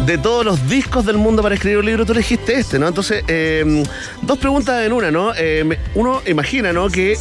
de 0.05 0.17
todos 0.17 0.43
los 0.45 0.67
discos 0.69 1.05
del 1.05 1.17
mundo 1.17 1.41
para 1.43 1.55
escribir 1.55 1.77
un 1.79 1.85
libro, 1.85 2.05
tú 2.05 2.11
elegiste 2.13 2.59
este, 2.59 2.77
¿no? 2.79 2.87
Entonces, 2.87 3.23
eh, 3.27 3.83
dos 4.21 4.37
preguntas 4.37 4.83
en 4.85 4.93
una, 4.93 5.11
¿no? 5.11 5.31
Eh, 5.35 5.63
me- 5.65 5.77
uno 5.95 6.21
imagina, 6.27 6.73
¿no? 6.73 6.89
Que 6.89 7.17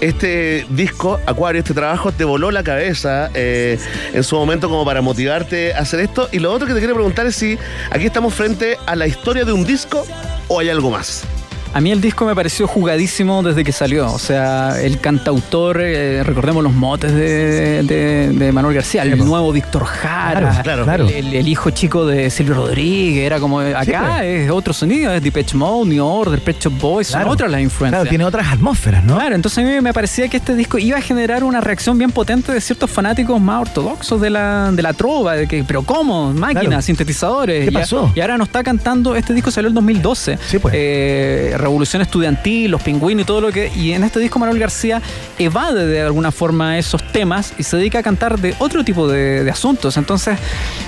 este 0.00 0.66
disco, 0.70 1.20
Acuario, 1.26 1.60
este 1.60 1.74
trabajo, 1.74 2.10
te 2.12 2.24
voló 2.24 2.50
la 2.50 2.62
cabeza 2.64 3.30
eh, 3.34 3.78
en 4.12 4.24
su 4.24 4.34
momento 4.36 4.68
como 4.68 4.84
para 4.84 5.00
motivarte 5.00 5.51
hacer 5.76 6.00
esto. 6.00 6.28
Y 6.32 6.38
lo 6.38 6.52
otro 6.52 6.66
que 6.66 6.74
te 6.74 6.80
quiero 6.80 6.94
preguntar 6.94 7.26
es 7.26 7.36
si 7.36 7.58
aquí 7.90 8.06
estamos 8.06 8.34
frente 8.34 8.76
a 8.86 8.96
la 8.96 9.06
historia 9.06 9.44
de 9.44 9.52
un 9.52 9.64
disco 9.64 10.06
o 10.48 10.60
hay 10.60 10.70
algo 10.70 10.90
más. 10.90 11.24
A 11.74 11.80
mí 11.80 11.90
el 11.90 12.00
disco 12.00 12.26
me 12.26 12.34
pareció 12.34 12.66
jugadísimo 12.66 13.42
desde 13.42 13.64
que 13.64 13.72
salió. 13.72 14.12
O 14.12 14.18
sea, 14.18 14.80
el 14.82 15.00
cantautor, 15.00 15.80
eh, 15.80 16.22
recordemos 16.22 16.62
los 16.62 16.72
motes 16.74 17.14
de, 17.14 17.82
de- 17.82 18.28
de 18.32 18.52
Manuel 18.52 18.74
García, 18.74 19.02
el 19.02 19.16
nuevo 19.18 19.50
Víctor 19.52 19.84
Jara, 19.84 20.60
Claro, 20.62 20.84
claro. 20.84 21.04
El, 21.08 21.14
el- 21.28 21.34
el 21.34 21.48
hijo 21.48 21.70
chico 21.70 22.04
de 22.06 22.28
Silvio 22.30 22.54
Rodríguez, 22.54 23.24
era 23.24 23.40
como 23.40 23.60
acá 23.60 24.16
pues. 24.18 24.24
es 24.44 24.50
otro 24.50 24.72
sonido, 24.74 25.12
es 25.14 25.22
Depeche 25.22 25.56
Mode, 25.56 25.88
New 25.88 26.04
Order, 26.04 26.42
Shop 26.58 26.72
Boys, 26.78 27.08
Claro. 27.08 27.24
son 27.24 27.32
otras 27.32 27.50
las 27.50 27.60
influencias. 27.62 28.00
Claro, 28.02 28.08
tiene 28.10 28.24
otras 28.24 28.52
atmósferas, 28.52 29.02
¿no? 29.04 29.14
Claro, 29.16 29.34
entonces 29.34 29.64
a 29.64 29.66
mí 29.66 29.80
me 29.80 29.92
parecía 29.94 30.28
que 30.28 30.36
este 30.36 30.54
disco 30.54 30.76
iba 30.78 30.98
a 30.98 31.00
generar 31.00 31.42
una 31.42 31.60
reacción 31.62 31.96
bien 31.96 32.10
potente 32.10 32.52
de 32.52 32.60
ciertos 32.60 32.90
fanáticos 32.90 33.40
más 33.40 33.62
ortodoxos 33.62 34.20
de 34.20 34.28
la, 34.30 34.70
de 34.72 34.82
la 34.82 34.92
trova, 34.92 35.34
de 35.36 35.46
que, 35.48 35.64
pero 35.64 35.82
¿cómo? 35.82 36.32
Máquinas, 36.34 36.84
sintetizadores. 36.84 37.64
¿Qué 37.66 37.72
Y 37.72 37.76
a- 37.76 37.80
pasó? 37.80 38.12
Y, 38.14 38.20
ahora 38.20 38.36
nos 38.36 38.48
está 38.48 38.62
cantando, 38.62 39.16
este 39.16 39.32
disco 39.32 39.50
salió 39.50 39.68
en 39.68 39.74
2012. 39.74 40.38
Sí, 40.48 40.58
pues. 40.58 40.74
Eh, 40.76 41.54
Revolución 41.62 42.02
Estudiantil, 42.02 42.70
Los 42.70 42.82
Pingüinos 42.82 43.22
y 43.22 43.26
todo 43.26 43.40
lo 43.40 43.50
que... 43.50 43.72
Y 43.74 43.92
en 43.92 44.04
este 44.04 44.20
disco 44.20 44.38
Manuel 44.38 44.58
García 44.58 45.00
evade 45.38 45.86
de 45.86 46.02
alguna 46.02 46.30
forma 46.30 46.78
esos 46.78 47.02
temas 47.12 47.54
y 47.58 47.62
se 47.62 47.76
dedica 47.76 48.00
a 48.00 48.02
cantar 48.02 48.38
de 48.38 48.54
otro 48.58 48.84
tipo 48.84 49.08
de, 49.08 49.44
de 49.44 49.50
asuntos. 49.50 49.96
Entonces, 49.96 50.38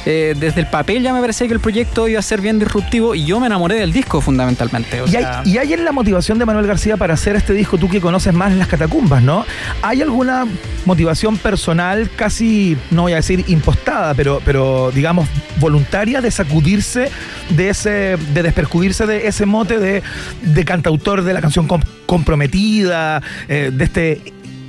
eh, 0.05 0.35
desde 0.39 0.61
el 0.61 0.67
papel 0.67 1.03
ya 1.03 1.13
me 1.13 1.21
parecía 1.21 1.47
que 1.47 1.55
el 1.55 1.61
proyecto 1.61 2.09
iba 2.09 2.19
a 2.19 2.23
ser 2.23 2.41
bien 2.41 2.59
disruptivo 2.59 3.15
y 3.15 3.25
yo 3.25 3.41
me 3.41 3.47
enamoré 3.47 3.77
del 3.77 3.93
disco 3.93 4.21
fundamentalmente. 4.21 5.01
O 5.01 5.07
Y 5.07 5.17
hay, 5.17 5.23
sea, 5.23 5.43
y 5.45 5.59
hay 5.59 5.73
en 5.73 5.85
la 5.85 5.93
motivación 5.93 6.39
de 6.39 6.45
Manuel 6.45 6.67
García 6.67 6.97
para 6.97 7.15
hacer 7.15 7.37
este 7.37 7.53
disco, 7.53 7.79
tú 7.79 7.89
que 7.89 8.01
conoces 8.01 8.35
más 8.35 8.53
las 8.53 8.69
catacumbas, 8.69 9.23
¿no? 9.23 9.47
¿Hay 9.83 10.03
alguna 10.03 10.47
motivación 10.85 11.39
personal 11.39 12.11
casi, 12.15 12.77
no 12.91 13.03
voy 13.03 13.13
a 13.13 13.17
decir 13.17 13.45
impostada, 13.49 14.15
pero, 14.15 14.41
pero 14.45 14.91
digamos 14.93 15.29
voluntaria 15.61 16.21
de 16.21 16.31
sacudirse 16.31 17.11
de 17.51 17.69
ese, 17.69 18.17
de 18.35 18.43
desperjudirse 18.43 19.07
de 19.07 19.27
ese 19.29 19.47
mote 19.47 19.79
de, 19.79 20.03
de 20.43 20.64
cantautor 20.65 21.23
de 21.23 21.33
la 21.35 21.41
canción 21.41 21.67
com- 21.67 21.83
comprometida, 22.07 23.23
eh, 23.49 23.71
de 23.73 23.85
este 23.85 24.21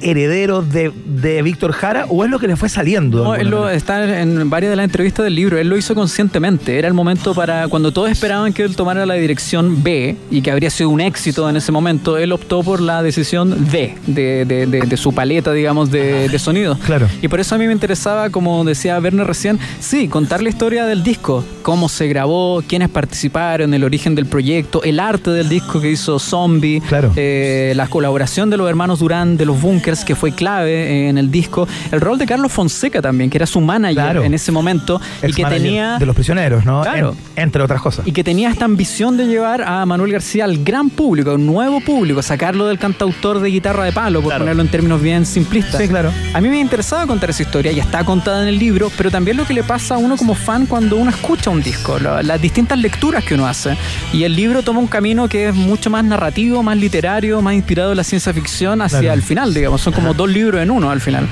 heredero 0.02 0.62
de, 0.62 0.92
de 1.06 1.42
Víctor 1.42 1.72
Jara, 1.72 2.06
o 2.10 2.24
es 2.24 2.30
lo 2.30 2.40
que 2.40 2.48
le 2.48 2.56
fue 2.56 2.70
saliendo? 2.70 3.24
No, 3.24 3.36
él 3.36 3.50
lo, 3.50 3.70
está 3.70 4.22
en 4.22 4.50
varias 4.50 4.70
de 4.72 4.76
las 4.76 4.84
entrevistas 4.86 5.24
del 5.24 5.36
libro. 5.36 5.58
Él 5.58 5.68
lo 5.70 5.78
hizo 5.78 5.96
conscientemente. 5.96 6.78
Era 6.78 6.88
el 6.88 6.94
momento 6.94 7.34
para 7.34 7.68
cuando 7.68 7.92
todos 7.92 8.10
esperaban 8.10 8.54
que 8.54 8.64
él 8.64 8.76
tomara 8.76 9.06
la 9.06 9.16
dirección 9.16 9.84
B 9.84 10.16
y 10.32 10.42
que 10.42 10.52
habría 10.52 10.70
sido 10.70 10.90
un 10.90 11.02
éxito 11.02 11.50
en 11.50 11.56
ese 11.58 11.72
momento. 11.72 12.18
Él 12.18 12.32
optó 12.32 12.64
por 12.64 12.82
la 12.82 13.04
decisión 13.04 13.70
D 13.72 13.96
de, 14.08 14.46
de- 14.46 14.66
de- 14.66 14.82
de 14.82 14.98
su 14.98 15.14
paleta, 15.14 15.52
digamos, 15.54 15.92
de, 15.92 16.30
de 16.30 16.40
sonidos. 16.40 16.78
Claro. 16.80 17.08
Y 17.22 17.28
por 17.28 17.40
eso 17.40 17.56
a 17.56 17.58
mí 17.58 17.66
me 17.68 17.74
interesaba, 17.74 18.30
como 18.30 18.64
decía 18.64 19.00
Werner 19.00 19.26
recién, 19.28 19.60
sí, 19.80 20.08
contar 20.08 20.42
la 20.42 20.50
historia 20.50 20.86
del 20.86 21.04
disco, 21.04 21.44
cómo 21.62 21.90
se 21.90 22.08
grabó, 22.08 22.64
quiénes 22.68 22.90
participaron, 22.90 23.74
el 23.74 23.84
origen 23.84 24.16
del 24.16 24.26
proyecto, 24.26 24.84
el 24.84 25.00
arte 25.00 25.32
del 25.32 25.50
disco 25.50 25.80
que 25.82 25.92
hizo 25.92 26.20
Zombie, 26.20 26.82
Claro. 26.88 27.12
eh, 27.16 27.74
la 27.76 27.88
colaboración 27.88 28.50
de 28.50 28.58
los 28.58 28.70
hermanos 28.70 29.00
Durán, 29.00 29.38
de 29.38 29.46
los 29.46 29.60
Bunkers, 29.62 29.85
que 30.06 30.16
fue 30.16 30.32
clave 30.34 31.08
en 31.10 31.18
el 31.18 31.30
disco, 31.32 31.68
el 31.92 32.02
rol 32.02 32.18
de 32.18 32.26
Carlos 32.26 32.52
Fonseca 32.52 33.02
también, 33.02 33.30
que 33.30 33.38
era 33.38 33.46
su 33.46 33.62
manager 33.62 33.96
Claro. 33.96 34.24
en 34.24 34.34
ese 34.34 34.52
momento 34.52 35.00
y 35.22 35.32
que 35.34 35.46
tenía... 35.46 35.98
de 36.00 36.06
los 36.06 36.16
prisioneros, 36.16 36.66
¿no? 36.66 36.82
Claro. 36.82 37.16
En- 37.36 37.44
entre 37.46 37.62
otras 37.62 37.82
cosas. 37.82 38.08
Y 38.08 38.12
que 38.12 38.24
tenía 38.24 38.50
esta 38.50 38.66
ambición 38.66 39.18
de 39.18 39.28
llevar 39.28 39.62
a 39.62 39.86
Manuel 39.86 40.12
García 40.14 40.46
al 40.46 40.64
gran 40.64 40.90
público, 40.90 41.32
a 41.32 41.36
un 41.36 41.46
nuevo 41.46 41.80
público, 41.82 42.22
sacarlo 42.22 42.66
del 42.68 42.80
cantautor 42.80 43.40
de 43.40 43.50
guitarra 43.50 43.84
de 43.86 43.92
palo, 43.92 44.22
por 44.22 44.30
Claro. 44.30 44.44
ponerlo 44.46 44.62
en 44.64 44.70
términos 44.70 45.02
bien 45.02 45.26
simplistas. 45.26 45.80
Sí, 45.82 45.88
claro. 45.88 46.12
A 46.34 46.42
mí 46.42 46.50
me 46.50 46.60
interesaba 46.60 47.06
contar 47.06 47.30
esa 47.30 47.44
historia, 47.44 47.72
ya 47.72 47.84
está 47.84 48.04
contada 48.04 48.42
en 48.42 48.48
el 48.50 48.58
libro, 48.58 48.92
pero 48.98 49.12
también 49.12 49.38
lo 49.38 49.46
que 49.46 49.54
le 49.54 49.64
pasa 49.64 49.96
a 49.96 49.98
uno 49.98 50.18
como 50.18 50.34
fan 50.34 50.66
cuando 50.66 50.96
uno 50.98 51.10
escucha 51.12 51.50
un 51.50 51.62
disco, 51.62 52.00
la- 52.00 52.24
las 52.24 52.42
distintas 52.42 52.80
lecturas 52.80 53.24
que 53.24 53.36
uno 53.36 53.46
hace. 53.48 53.76
Y 54.14 54.24
el 54.24 54.36
libro 54.36 54.64
toma 54.64 54.80
un 54.80 54.88
camino 54.88 55.28
que 55.30 55.50
es 55.50 55.56
mucho 55.56 55.90
más 55.90 56.04
narrativo, 56.04 56.64
más 56.64 56.78
literario, 56.78 57.42
más 57.42 57.54
inspirado 57.54 57.92
en 57.92 57.98
la 57.98 58.04
ciencia 58.04 58.34
ficción 58.34 58.82
hacia 58.82 59.00
Claro. 59.00 59.14
el 59.16 59.22
final, 59.22 59.54
digamos. 59.54 59.75
Son 59.78 59.94
como 59.94 60.14
dos 60.14 60.30
libros 60.30 60.62
en 60.62 60.72
uno 60.72 60.90
al 60.90 61.02
final. 61.02 61.28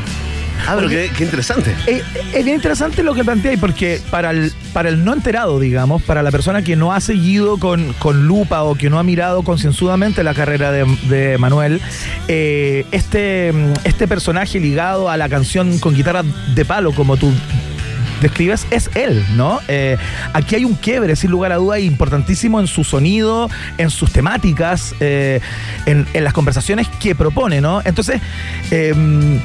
Ah, 0.66 0.74
pero 0.76 0.88
qué, 0.88 1.12
qué 1.16 1.26
interesante. 1.26 1.76
Eh, 1.88 2.02
es 2.34 2.46
bien 2.46 2.56
interesante 2.56 3.04
lo 3.04 3.14
que 3.14 3.24
planteáis, 3.24 3.60
porque 3.60 4.02
para 4.10 4.32
el, 4.32 4.54
para 4.72 4.90
el 4.90 5.04
no 5.04 5.14
enterado, 5.14 5.60
digamos, 5.60 6.02
para 6.04 6.24
la 6.24 6.32
persona 6.32 6.62
que 6.62 6.76
no 6.76 6.94
ha 6.94 7.02
seguido 7.02 7.58
con, 7.58 7.94
con 7.94 8.28
lupa 8.28 8.64
o 8.64 8.76
que 8.76 8.90
no 8.90 8.98
ha 8.98 9.04
mirado 9.04 9.44
concienzudamente 9.44 10.24
la 10.24 10.34
carrera 10.34 10.72
de, 10.72 10.86
de 11.10 11.38
Manuel, 11.38 11.82
eh, 12.28 12.86
este, 12.92 13.52
este 13.84 14.08
personaje 14.08 14.60
ligado 14.60 15.10
a 15.10 15.18
la 15.18 15.28
canción 15.28 15.80
con 15.80 15.96
guitarra 15.96 16.24
de 16.56 16.66
palo, 16.66 16.94
como 16.94 17.18
tú 17.18 17.32
describes, 18.24 18.66
es 18.72 18.90
él, 18.96 19.24
¿no? 19.36 19.60
Eh, 19.68 19.98
aquí 20.34 20.56
hay 20.56 20.66
un 20.66 20.74
quiebre, 20.74 21.16
sin 21.16 21.30
lugar 21.30 21.52
a 21.52 21.58
duda, 21.58 21.80
importantísimo 21.80 22.60
en 22.60 22.66
su 22.68 22.84
sonido, 22.84 23.50
en 23.78 23.90
sus 23.92 24.12
temáticas, 24.12 24.96
eh, 25.00 25.40
en, 25.86 26.08
en 26.14 26.24
las 26.24 26.34
conversaciones 26.34 26.88
que 27.00 27.14
propone, 27.14 27.62
¿no? 27.62 27.82
Entonces, 27.86 28.20
eh, 28.72 29.40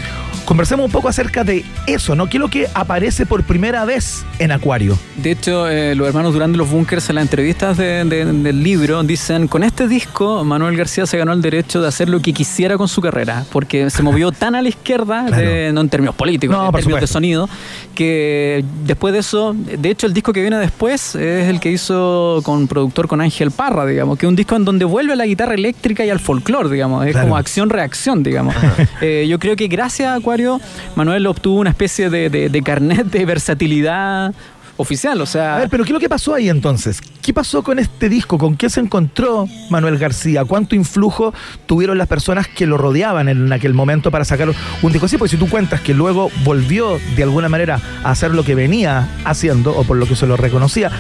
conversemos 0.45 0.87
un 0.87 0.93
poco 0.93 1.09
acerca 1.09 1.45
de 1.45 1.65
eso, 1.87 2.15
¿no? 2.15 2.27
¿Qué 2.29 2.39
es 2.39 2.41
lo 2.41 2.49
que 2.49 2.67
aparece 2.73 3.27
por 3.27 3.45
primera 3.45 3.85
vez 3.85 4.25
en 4.39 4.51
Acuario? 4.53 4.99
De 5.17 5.33
hecho, 5.33 5.69
eh, 5.69 5.95
los 5.95 6.09
hermanos 6.09 6.33
Durán 6.33 6.53
de 6.53 6.59
los 6.59 6.71
Bunkers 6.71 7.09
en 7.11 7.17
las 7.17 7.23
entrevistas 7.23 7.77
de- 7.77 8.05
de- 8.05 8.25
del 8.25 8.63
libro 8.63 9.03
dicen, 9.03 9.47
con 9.49 9.63
este 9.63 9.87
disco 9.89 10.45
Manuel 10.45 10.77
García 10.77 11.05
se 11.07 11.19
ganó 11.19 11.33
el 11.35 11.43
derecho 11.43 11.83
de 11.83 11.89
hacer 11.89 12.09
lo 12.09 12.21
que 12.21 12.33
quisiera 12.33 12.79
con 12.79 12.89
su 12.89 13.01
carrera, 13.03 13.45
porque 13.53 13.91
se 13.91 14.03
movió 14.03 14.33
tan 14.33 14.55
a 14.55 14.63
la 14.63 14.69
izquierda, 14.71 15.25
de- 15.25 15.71
no 15.75 15.83
en 15.83 15.89
términos 15.91 16.15
políticos, 16.15 16.57
No, 16.57 16.67
en 16.67 16.73
términos 16.73 17.01
de 17.03 17.07
sonido, 17.09 17.49
que 17.95 18.65
después 18.85 19.13
de 19.15 19.21
eso, 19.21 19.55
de 19.55 19.91
hecho 19.91 20.07
el 20.07 20.13
disco 20.15 20.33
que 20.33 20.41
viene 20.41 20.59
después 20.59 21.15
es 21.15 21.49
el 21.49 21.61
que 21.61 21.71
hizo 21.71 22.41
con 22.45 22.67
productor 22.69 23.09
con 23.09 23.21
Ángel 23.21 23.51
Parra, 23.51 23.85
digamos, 23.87 24.19
que 24.19 24.27
es 24.27 24.29
un 24.29 24.37
disco 24.37 24.57
en 24.57 24.65
donde 24.65 24.85
vuelve 24.85 25.13
a 25.13 25.17
la 25.17 25.27
guitarra 25.27 25.55
eléctrica 25.55 26.05
y 26.05 26.11
al 26.11 26.21
folclore, 26.21 26.69
digamos, 26.71 27.05
es 27.07 27.13
Claro. 27.13 27.27
como 27.29 27.37
acción-reacción, 27.37 28.23
digamos. 28.23 28.55
Eh, 29.01 29.27
yo 29.29 29.39
creo 29.39 29.57
que 29.57 29.69
gracias 29.69 30.09
a 30.09 30.15
Acuario, 30.15 30.61
Manuel 30.97 31.27
obtuvo 31.27 31.61
una 31.61 31.71
especie 31.71 32.11
de, 32.11 32.31
de- 32.31 32.49
de 32.49 32.63
carnet 32.63 33.07
de 33.07 33.25
versatilidad 33.25 34.35
oficial, 34.79 35.21
o 35.21 35.27
sea... 35.27 35.57
A 35.57 35.59
ver, 35.59 35.69
pero 35.69 35.85
¿qué 35.85 35.91
es 35.91 35.95
lo 35.95 36.01
que 36.01 36.09
pasó 36.09 36.35
ahí 36.35 36.49
entonces? 36.49 37.01
¿Qué 37.21 37.35
pasó 37.35 37.63
con 37.63 37.79
este 37.79 38.09
disco? 38.09 38.39
¿Con 38.39 38.57
qué 38.57 38.71
se 38.71 38.81
encontró 38.81 39.47
Manuel 39.69 39.99
García? 39.99 40.45
¿Cuánto 40.45 40.75
influjo 40.75 41.35
tuvieron 41.67 41.99
las 41.99 42.09
personas 42.09 42.49
que 42.49 42.67
lo 42.67 42.79
rodeaban 42.79 43.29
en 43.29 43.53
aquel 43.53 43.75
momento 43.75 44.11
para 44.11 44.25
sacar 44.25 44.49
un 44.49 44.93
disco 44.93 45.07
así? 45.07 45.19
Porque 45.19 45.33
si 45.33 45.37
tú 45.37 45.49
cuentas 45.49 45.81
que 45.83 45.93
luego 45.93 46.31
volvió 46.45 46.99
de 47.17 47.23
alguna 47.23 47.49
manera 47.49 47.81
a 48.03 48.11
hacer 48.11 48.33
lo 48.33 48.45
que 48.45 48.55
venía 48.55 49.09
haciendo, 49.25 49.77
o 49.77 49.85
por 49.85 49.97
lo 49.97 50.07
que 50.07 50.17
se 50.17 50.27
lo 50.27 50.37
reconocía, 50.37 50.91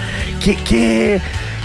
¿qué, 0.45 0.57
qué, 0.57 1.21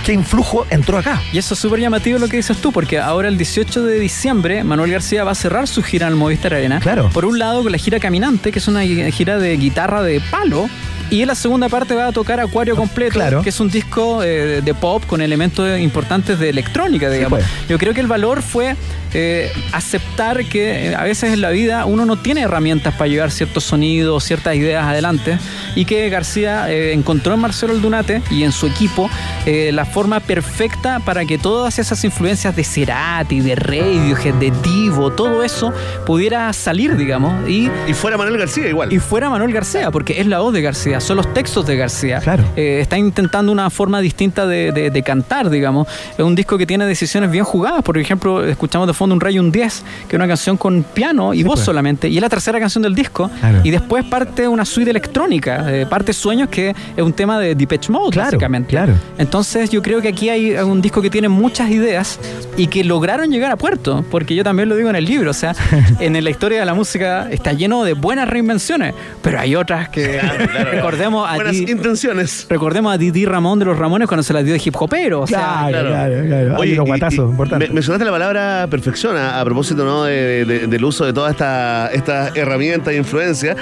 qué 0.06 0.14
influjo 0.14 0.66
entró 0.70 0.98
acá? 0.98 1.22
Y 1.34 1.40
eso 1.40 1.56
es 1.56 1.60
súper 1.60 1.80
llamativo 1.80 2.20
lo 2.20 2.28
que 2.28 2.38
dices 2.38 2.58
tú, 2.58 2.72
porque 2.72 3.00
ahora 3.00 3.28
el 3.28 3.38
18 3.38 3.84
de 3.84 4.00
diciembre 4.00 4.64
Manuel 4.64 4.92
García 4.92 5.24
va 5.24 5.32
a 5.32 5.36
cerrar 5.36 5.68
su 5.68 5.82
gira 5.82 6.08
en 6.08 6.14
el 6.14 6.20
Movistar 6.20 6.54
Arena. 6.54 6.80
Claro. 6.80 7.10
Por 7.12 7.26
un 7.26 7.40
lado 7.40 7.64
con 7.64 7.72
la 7.72 7.78
gira 7.78 8.00
Caminante, 8.00 8.52
que 8.52 8.60
es 8.60 8.68
una 8.68 8.84
gira 8.84 9.40
de 9.40 9.58
guitarra 9.58 10.04
de 10.04 10.22
palo. 10.32 10.70
Y 11.14 11.22
en 11.22 11.28
la 11.28 11.36
segunda 11.36 11.70
parte 11.70 11.94
va 11.94 12.08
a 12.08 12.12
tocar 12.12 12.40
Acuario 12.40 12.76
completo, 12.76 13.14
Claro. 13.14 13.44
que 13.44 13.50
es 13.50 13.60
un 13.60 13.70
disco 13.70 14.24
eh, 14.24 14.62
de, 14.66 14.74
pop 14.74 15.04
con 15.06 15.22
elementos 15.22 15.80
importantes 15.80 16.40
de 16.40 16.50
electrónica, 16.50 17.08
digamos. 17.08 17.38
pues. 17.40 17.52
Yo 17.70 17.78
creo 17.78 17.94
que 17.94 18.00
el 18.02 18.08
valor 18.08 18.42
fue 18.42 18.76
eh, 19.16 19.52
aceptar 19.72 20.44
que 20.46 20.88
eh, 20.88 20.96
a 20.96 21.04
veces 21.04 21.32
en 21.34 21.42
la 21.42 21.52
vida 21.52 21.86
uno 21.86 22.04
no 22.04 22.18
tiene 22.18 22.42
herramientas 22.42 22.96
para 22.96 23.08
llevar 23.10 23.30
ciertos 23.30 23.64
sonidos, 23.64 24.24
ciertas 24.24 24.56
ideas 24.56 24.86
adelante, 24.86 25.38
y 25.76 25.86
que 25.86 26.10
García 26.10 26.72
eh, 26.72 26.94
encontró 26.94 27.36
en 27.36 27.42
Marcelo 27.42 27.74
Aldunate 27.74 28.24
y 28.32 28.42
en 28.44 28.52
su 28.52 28.66
equipo 28.66 29.10
la 29.46 29.86
forma 29.86 30.20
perfecta 30.22 31.00
para 31.00 31.26
que 31.26 31.38
todas 31.38 31.78
esas 31.78 32.04
influencias 32.06 32.56
de 32.56 32.64
Cerati, 32.64 33.42
de 33.42 33.56
Radiohead, 33.56 34.34
de 34.36 34.52
Divo, 34.64 35.12
todo 35.12 35.44
eso 35.44 35.74
pudiera 36.08 36.52
salir, 36.54 36.96
digamos, 36.96 37.48
y 37.48 37.70
Y 37.88 37.94
fuera 37.94 38.18
Manuel 38.18 38.38
García 38.40 38.68
igual. 38.70 38.92
y 38.92 39.00
fuera 39.00 39.30
Manuel 39.30 39.52
García, 39.54 39.92
porque 39.92 40.22
es 40.22 40.28
la 40.28 40.40
voz 40.40 40.54
de 40.54 40.62
García, 40.62 41.00
son 41.04 41.18
los 41.18 41.34
textos 41.34 41.66
de 41.68 41.76
García. 41.78 42.20
Claro. 42.20 42.44
Eh, 42.56 42.80
está 42.82 42.98
intentando 42.98 43.52
una 43.52 43.70
forma 43.70 44.00
distinta 44.02 44.46
de, 44.48 44.72
de- 44.72 44.90
de 44.90 45.04
cantar, 45.04 45.50
digamos. 45.50 45.88
Es 46.18 46.24
un 46.24 46.36
disco 46.36 46.58
que 46.58 46.66
tiene 46.66 46.86
decisiones 46.86 47.30
bien 47.32 47.44
jugadas. 47.44 47.84
Por 47.84 47.98
ejemplo, 47.98 48.44
escuchamos 48.46 48.88
de 48.88 48.94
fondo 48.94 49.14
un 49.16 49.22
Rayo 49.22 49.42
un 49.42 49.52
10, 49.52 49.84
que 50.08 50.16
es 50.16 50.18
una 50.18 50.28
canción 50.28 50.58
con 50.58 50.84
piano 50.84 51.34
y 51.34 51.38
Sí, 51.38 51.44
voz 51.44 51.56
pues. 51.56 51.66
solamente. 51.66 52.08
Y 52.10 52.16
es 52.18 52.22
la 52.22 52.30
tercera 52.30 52.60
canción 52.60 52.82
del 52.82 52.96
disco. 52.96 53.30
Claro. 53.40 53.60
Y 53.64 53.72
después 53.72 54.04
parte 54.06 54.48
una 54.48 54.66
suite 54.66 54.90
electrónica, 54.92 55.66
eh, 55.72 55.86
parte 55.86 56.14
Sueños, 56.14 56.50
que 56.50 56.70
es 56.96 57.04
un 57.04 57.14
tema 57.14 57.40
de 57.40 57.56
Depeche 57.56 57.92
Mode, 57.92 58.12
Claro, 58.12 58.28
básicamente. 58.28 58.70
claro. 58.70 58.94
Entonces 59.18 59.70
yo 59.70 59.82
creo 59.82 60.02
que 60.02 60.10
aquí 60.10 60.30
hay 60.30 60.54
un 60.56 60.82
disco 60.82 61.02
que 61.02 61.10
tiene 61.10 61.30
muchas 61.30 61.70
ideas 61.70 62.20
y 62.58 62.68
que 62.68 62.84
lograron 62.84 63.30
llegar 63.32 63.52
a 63.52 63.56
puerto, 63.58 64.06
porque 64.12 64.36
yo 64.36 64.44
también 64.44 64.70
lo 64.70 64.76
digo 64.76 64.90
en 64.90 64.96
el 64.96 65.06
libro, 65.06 65.32
o 65.32 65.34
sea, 65.34 65.56
en 66.00 66.24
la 66.24 66.30
historia 66.30 66.60
de 66.60 66.66
la 66.66 66.74
música 66.74 67.28
está 67.32 67.54
lleno 67.54 67.84
de 67.84 67.94
buenas 67.94 68.28
reinvenciones, 68.30 68.94
pero 69.22 69.40
hay 69.40 69.56
otras 69.56 69.90
que 69.90 70.20
recordemos 70.98 71.30
a 71.30 71.36
Buenas 71.36 71.54
ti- 71.58 71.66
intenciones. 71.72 72.46
recordemos 72.50 72.94
a 72.94 72.98
Didi 72.98 73.26
Ramón 73.26 73.60
de 73.60 73.66
los 73.66 73.78
Ramones 73.78 74.08
cuando 74.08 74.24
se 74.24 74.34
las 74.34 74.44
dio 74.46 74.54
de 74.54 74.62
hip 74.64 74.76
hopero, 74.80 75.22
o 75.22 75.28
sea, 75.28 75.66
Claro, 75.70 75.90
claro. 75.90 76.26
claro, 76.26 76.56
Oye, 76.58 76.74
y- 76.74 76.78
guatazos 76.78 77.34
me- 77.34 77.68
mencionaste 77.70 78.06
la 78.06 78.12
palabra 78.12 78.68
perfección 78.70 79.18
a, 79.18 79.40
a 79.40 79.46
propósito 79.46 79.84
¿no? 79.86 80.04
de- 80.06 80.46
de- 80.46 80.68
del 80.68 80.86
uso 80.86 81.06
de 81.06 81.14
todas 81.14 81.32
estas 81.32 81.94
estas 81.94 82.36
herramientas 82.36 82.94
e 82.94 82.98
influencias. 82.98 83.58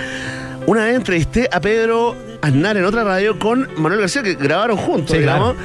Una 0.68 0.86
vez 0.86 0.96
entrevisté 0.96 1.50
a 1.52 1.60
Pedro 1.60 2.16
Aznar 2.42 2.78
en 2.78 2.86
otra 2.86 3.04
radio 3.04 3.38
con 3.40 3.68
Manuel 3.78 4.02
García, 4.02 4.22
que 4.24 4.36
grabaron 4.36 4.78
juntos, 4.78 5.12
Sí, 5.12 5.20
digamos. 5.20 5.56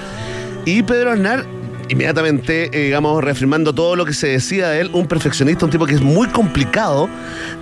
Y 0.64 0.82
Pedro 0.82 1.12
Aznar, 1.12 1.44
inmediatamente, 1.88 2.70
eh, 2.72 2.84
digamos, 2.86 3.22
reafirmando 3.22 3.72
todo 3.72 3.96
lo 3.96 4.04
que 4.04 4.12
se 4.12 4.28
decía 4.28 4.70
de 4.70 4.80
él, 4.80 4.90
un 4.92 5.06
perfeccionista, 5.06 5.64
un 5.64 5.70
tipo 5.70 5.86
que 5.86 5.94
es 5.94 6.00
muy 6.00 6.28
complicado 6.28 7.08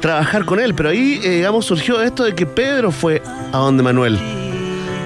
trabajar 0.01 0.45
con 0.45 0.61
él. 0.61 0.75
Pero 0.75 0.91
ahí, 0.91 1.21
eh, 1.23 1.31
digamos, 1.31 1.67
surgió 1.67 2.01
esto 2.03 2.25
de 2.25 2.35
que 2.35 2.47
Pedro 2.47 2.91
fue 2.91 3.23
a 3.53 3.59
donde 3.59 3.83
Manuel. 3.83 4.19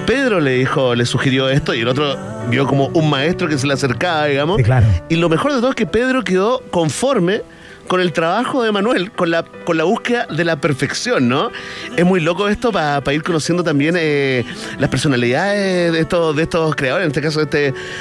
Pedro 0.05 0.39
le 0.39 0.51
dijo, 0.53 0.95
le 0.95 1.05
sugirió 1.05 1.49
esto 1.49 1.73
y 1.73 1.81
el 1.81 1.87
otro 1.87 2.17
vio 2.49 2.65
como 2.65 2.87
un 2.87 3.09
maestro 3.09 3.47
que 3.47 3.57
se 3.57 3.67
le 3.67 3.73
acercaba, 3.73 4.25
digamos. 4.25 4.57
Sí, 4.57 4.63
claro. 4.63 4.87
Y 5.07 5.15
lo 5.15 5.29
mejor 5.29 5.53
de 5.53 5.59
todo 5.59 5.69
es 5.69 5.75
que 5.75 5.85
Pedro 5.85 6.23
quedó 6.23 6.61
conforme 6.71 7.43
con 7.89 7.99
el 8.01 8.13
trabajo 8.13 8.63
de 8.63 8.71
Manuel, 8.71 9.11
con 9.11 9.31
la, 9.31 9.43
con 9.65 9.75
la 9.75 9.83
búsqueda 9.83 10.27
de 10.27 10.45
la 10.45 10.55
perfección, 10.61 11.27
¿no? 11.27 11.49
Es 11.97 12.05
muy 12.05 12.19
loco 12.21 12.47
esto 12.47 12.71
para 12.71 13.01
ir 13.13 13.23
conociendo 13.23 13.63
también 13.63 13.95
eh, 13.97 14.45
las 14.77 14.89
personalidades 14.89 15.91
de 15.91 15.99
estos, 15.99 16.35
de 16.35 16.43
estos 16.43 16.75
creadores, 16.75 17.05
en 17.05 17.09
este 17.09 17.21
caso 17.21 17.39
de 17.39 17.45
este, 17.45 17.57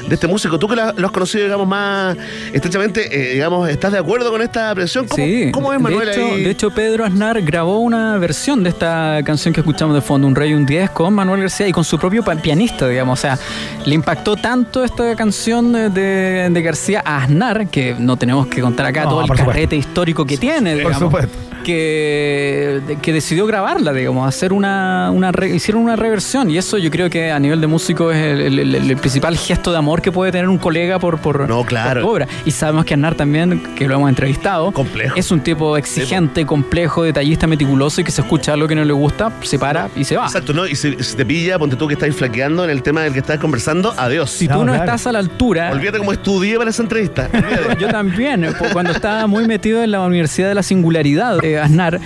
de 0.09 0.14
este 0.14 0.27
músico. 0.27 0.59
Tú 0.59 0.68
que 0.68 0.77
la- 0.77 0.92
lo 0.96 1.07
has 1.07 1.12
conocido, 1.12 1.44
digamos, 1.44 1.66
más 1.66 2.16
estrechamente, 2.53 3.31
eh, 3.31 3.35
digamos, 3.35 3.68
¿estás 3.68 3.90
de 3.92 3.98
acuerdo 3.98 4.31
con 4.31 4.42
esta 4.42 4.74
presión? 4.74 5.07
¿Cómo, 5.09 5.24
Sí, 5.24 5.51
cómo 5.53 5.72
es 5.72 5.81
Manuel 5.81 6.07
de 6.07 6.12
hecho, 6.12 6.35
ahí? 6.35 6.44
de 6.44 6.51
hecho, 6.51 6.70
Pedro 6.70 7.05
Aznar 7.07 7.40
grabó 7.42 7.79
una 7.79 8.18
versión 8.18 8.62
de 8.62 8.68
esta 8.70 9.18
canción 9.24 9.55
que 9.55 9.61
escuchamos 9.61 9.94
de 9.94 10.03
fondo, 10.03 10.27
Un 10.27 10.35
Rey 10.35 10.51
y 10.51 10.55
un 10.55 10.66
10, 10.66 10.90
con 10.90 11.14
Manuel 11.14 11.40
García 11.40 11.66
y 11.66 11.72
con 11.72 11.85
su 11.85 11.98
propio 11.98 12.22
pianista, 12.42 12.87
digamos. 12.87 13.18
O 13.18 13.22
sea, 13.22 13.38
le 13.87 13.94
impactó 13.94 14.37
tanto 14.37 14.85
esta 14.85 15.16
canción 15.16 15.72
de, 15.72 15.88
de- 15.88 16.48
de 16.51 16.62
García 16.62 17.03
a 17.05 17.22
Aznar, 17.24 17.68
que 17.68 17.94
no 17.98 18.16
tenemos 18.18 18.46
que 18.48 18.61
contar 18.61 18.85
acá 18.87 19.05
No, 19.05 19.11
todo 19.11 19.22
el 19.22 19.29
carrete 19.31 19.77
histórico 19.78 20.24
que 20.26 20.36
tiene, 20.36 20.72
Por 20.72 20.78
digamos. 20.92 20.98
supuesto. 20.98 21.38
Que, 21.72 22.81
de- 22.87 22.96
que 22.96 23.12
decidió 23.12 23.44
grabarla, 23.46 23.92
digamos, 23.92 24.26
hacer 24.26 24.52
una, 24.54 25.11
una 25.12 25.33
re- 25.33 25.54
hicieron 25.54 25.83
una 25.83 25.96
reversión 25.96 26.50
y 26.50 26.57
eso 26.57 26.78
yo 26.78 26.90
creo 26.90 27.11
que 27.11 27.31
a 27.31 27.38
nivel 27.38 27.61
de 27.61 27.66
músico 27.66 28.11
es 28.11 28.16
el, 28.24 28.40
el- 28.59 28.74
el- 28.74 28.90
el 28.90 28.96
principal 28.96 29.37
gesto 29.37 29.70
de 29.70 29.76
amor 29.78 30.00
que 30.00 30.11
puede 30.11 30.33
tener 30.33 30.48
un 30.48 30.57
colega 30.59 30.98
por, 30.98 31.18
por, 31.18 31.48
No, 31.48 31.64
claro. 31.64 32.00
por 32.02 32.11
obra. 32.12 32.28
Y 32.46 32.50
sabemos 32.52 32.85
que 32.85 32.94
Aznar 32.94 33.14
también, 33.16 33.62
que 33.76 33.87
lo 33.87 33.94
hemos 33.96 34.09
entrevistado, 34.09 34.72
Complejo. 34.72 35.14
es 35.16 35.31
un 35.31 35.40
tipo 35.40 35.76
exigente, 35.76 36.46
complejo, 36.46 37.02
detallista, 37.04 37.46
meticuloso 37.46 38.00
y 38.00 38.04
que 38.04 38.12
se 38.12 38.22
escucha 38.22 38.54
algo 38.54 38.66
que 38.66 38.74
no 38.74 38.85
le 38.85 38.92
gusta, 38.94 39.31
se 39.42 39.59
para 39.59 39.88
y 39.94 40.04
se 40.04 40.16
va. 40.16 40.24
Exacto, 40.24 40.54
¿no? 40.54 40.66
Y 40.66 40.74
si, 40.74 40.94
si 41.02 41.16
te 41.16 41.26
pilla, 41.26 41.59
ponte 41.59 41.76
tú 41.76 41.87
que 41.87 41.94
estás 41.94 42.14
flaqueando 42.16 42.64
en 42.64 42.70
el 42.70 42.83
tema 42.83 43.02
del 43.02 43.12
que 43.12 43.18
estás 43.18 43.38
conversando, 43.38 43.92
adiós. 43.96 44.31
Si 44.31 44.48
tú 44.48 44.54
no 44.64 44.72
claro. 44.72 44.85
estás 44.85 45.07
a 45.07 45.12
la 45.12 45.18
altura, 45.18 45.70
Olvídate 45.72 45.98
cómo 45.98 46.12
estudié 46.12 46.57
para 46.57 46.70
esa 46.70 46.83
entrevista. 46.83 47.28
Yo 47.78 47.88
también, 47.88 48.46
cuando 48.72 48.92
estaba 48.92 49.26
muy 49.26 49.46
metido 49.46 49.83
en 49.83 49.90
la 49.90 50.00
Universidad 50.00 50.48
de 50.48 50.54
la 50.54 50.62
Singularidad, 50.62 51.44
eh, 51.44 51.58
Aznar, 51.62 52.01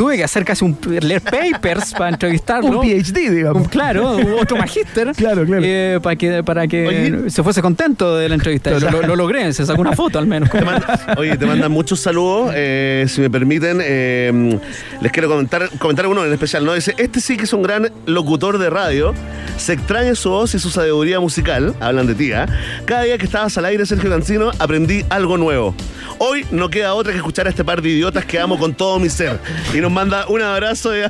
tuve 0.00 0.16
que 0.16 0.24
hacer 0.24 0.46
casi 0.46 0.64
un 0.64 0.78
leer 1.02 1.20
papers 1.20 1.92
para 1.92 2.08
entrevistarlo. 2.08 2.80
Un 2.80 2.86
PhD, 2.88 3.30
digamos. 3.30 3.64
Un- 3.64 3.68
claro, 3.68 4.16
otro 4.40 4.56
magíster. 4.56 5.12
Claro, 5.16 5.44
claro. 5.44 5.62
eh, 5.62 5.98
para 6.02 6.16
que, 6.16 6.42
para 6.42 6.66
que 6.66 6.86
Oye. 6.86 7.30
se 7.30 7.42
fuese 7.42 7.60
contento 7.60 8.16
de 8.16 8.30
la 8.30 8.34
entrevista. 8.36 8.70
Lo, 8.70 8.80
lo- 8.90 9.02
lo 9.08 9.16
logré, 9.16 9.52
se 9.52 9.66
sacó 9.66 9.82
una 9.82 9.92
foto 9.92 10.18
al 10.18 10.26
menos. 10.26 10.48
Te 10.48 10.62
manda- 10.64 11.14
oye, 11.18 11.36
te 11.36 11.44
mandan 11.44 11.70
muchos 11.70 12.00
saludos. 12.00 12.52
eh, 12.54 13.04
si 13.08 13.20
me 13.20 13.28
permiten, 13.28 13.80
eh, 13.82 14.58
les 15.02 15.12
quiero 15.12 15.28
comentar, 15.28 15.68
comentar 15.78 16.06
uno 16.06 16.24
en 16.24 16.32
especial. 16.32 16.64
¿no? 16.64 16.72
Dice: 16.72 16.94
Este 16.96 17.20
sí 17.20 17.36
que 17.36 17.44
es 17.44 17.52
un 17.52 17.62
gran 17.62 17.90
locutor 18.06 18.56
de 18.56 18.70
radio. 18.70 19.12
Se 19.58 19.74
extraña 19.74 20.14
su 20.14 20.30
voz 20.30 20.54
y 20.54 20.58
su 20.58 20.70
sabiduría 20.70 21.20
musical. 21.20 21.74
Hablan 21.80 22.06
de 22.06 22.14
ti, 22.14 22.32
¿ah? 22.32 22.46
Cada 22.86 23.02
día 23.02 23.18
que 23.18 23.26
estabas 23.26 23.58
al 23.58 23.66
aire, 23.66 23.84
Sergio 23.84 24.08
Cancino, 24.08 24.50
aprendí 24.58 25.04
algo 25.10 25.36
nuevo. 25.36 25.74
Hoy 26.18 26.46
no 26.50 26.70
queda 26.70 26.94
otra 26.94 27.12
que 27.12 27.18
escuchar 27.18 27.46
a 27.46 27.50
este 27.50 27.64
par 27.64 27.82
de 27.82 27.90
idiotas 27.90 28.24
que 28.24 28.38
amo 28.38 28.58
con 28.58 28.72
todo 28.74 28.98
mi 28.98 29.08
ser. 29.10 29.38
Y 29.74 29.80
nos 29.90 29.94
manda 29.94 30.26
un 30.28 30.40
abrazo. 30.40 30.90
Oye, 30.90 31.08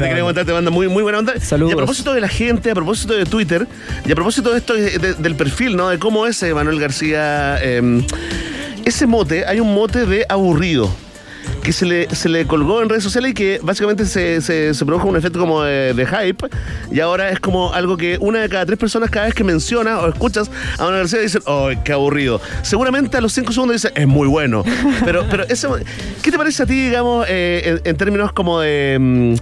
te 0.00 0.20
contar, 0.20 0.44
te 0.46 0.52
manda 0.52 0.70
muy, 0.70 0.88
muy 0.88 1.02
buena 1.02 1.18
onda. 1.18 1.38
Saludos. 1.40 1.70
Y 1.70 1.74
a 1.74 1.76
propósito 1.76 2.14
de 2.14 2.20
la 2.20 2.28
gente, 2.28 2.70
a 2.70 2.74
propósito 2.74 3.14
de 3.14 3.24
Twitter, 3.24 3.66
y 4.06 4.12
a 4.12 4.14
propósito 4.14 4.52
de 4.52 4.58
esto 4.58 4.74
de- 4.74 4.98
de- 4.98 5.14
del 5.14 5.34
perfil, 5.34 5.76
¿no? 5.76 5.88
De 5.88 5.98
cómo 5.98 6.26
es 6.26 6.42
eh, 6.42 6.54
Manuel 6.54 6.78
García. 6.80 7.58
eh, 7.62 8.02
ese 8.84 9.06
mote, 9.06 9.44
hay 9.46 9.58
un 9.60 9.74
mote 9.74 10.06
de 10.06 10.24
aburrido. 10.28 10.94
Que 11.66 11.72
se 11.72 11.84
le, 11.84 12.08
se 12.14 12.28
le 12.28 12.46
colgó 12.46 12.80
en 12.80 12.88
redes 12.88 13.02
sociales 13.02 13.32
y 13.32 13.34
que 13.34 13.58
básicamente 13.60 14.06
se, 14.06 14.40
se, 14.40 14.72
se 14.72 14.86
produjo 14.86 15.08
un 15.08 15.16
efecto 15.16 15.40
como 15.40 15.62
de, 15.64 15.94
de 15.94 16.06
hype 16.06 16.46
y 16.92 17.00
ahora 17.00 17.30
es 17.30 17.40
como 17.40 17.72
algo 17.74 17.96
que 17.96 18.18
una 18.20 18.38
de 18.38 18.48
cada 18.48 18.64
tres 18.64 18.78
personas 18.78 19.10
cada 19.10 19.26
vez 19.26 19.34
que 19.34 19.42
menciona 19.42 19.98
o 19.98 20.08
escuchas 20.08 20.48
a 20.78 20.82
una 20.84 20.90
universidad 20.92 21.22
dicen, 21.22 21.42
oh, 21.46 21.70
qué 21.82 21.92
aburrido. 21.92 22.40
Seguramente 22.62 23.16
a 23.16 23.20
los 23.20 23.32
cinco 23.32 23.52
segundos 23.52 23.82
dicen, 23.82 23.90
es 23.96 24.06
muy 24.06 24.28
bueno. 24.28 24.62
Pero, 25.04 25.24
pero 25.28 25.44
¿qué 26.22 26.30
te 26.30 26.38
parece 26.38 26.62
a 26.62 26.66
ti, 26.66 26.74
digamos, 26.84 27.26
eh, 27.28 27.80
en, 27.84 27.90
en 27.90 27.96
términos 27.96 28.30
como 28.32 28.60
de, 28.60 28.96
mm, 29.00 29.34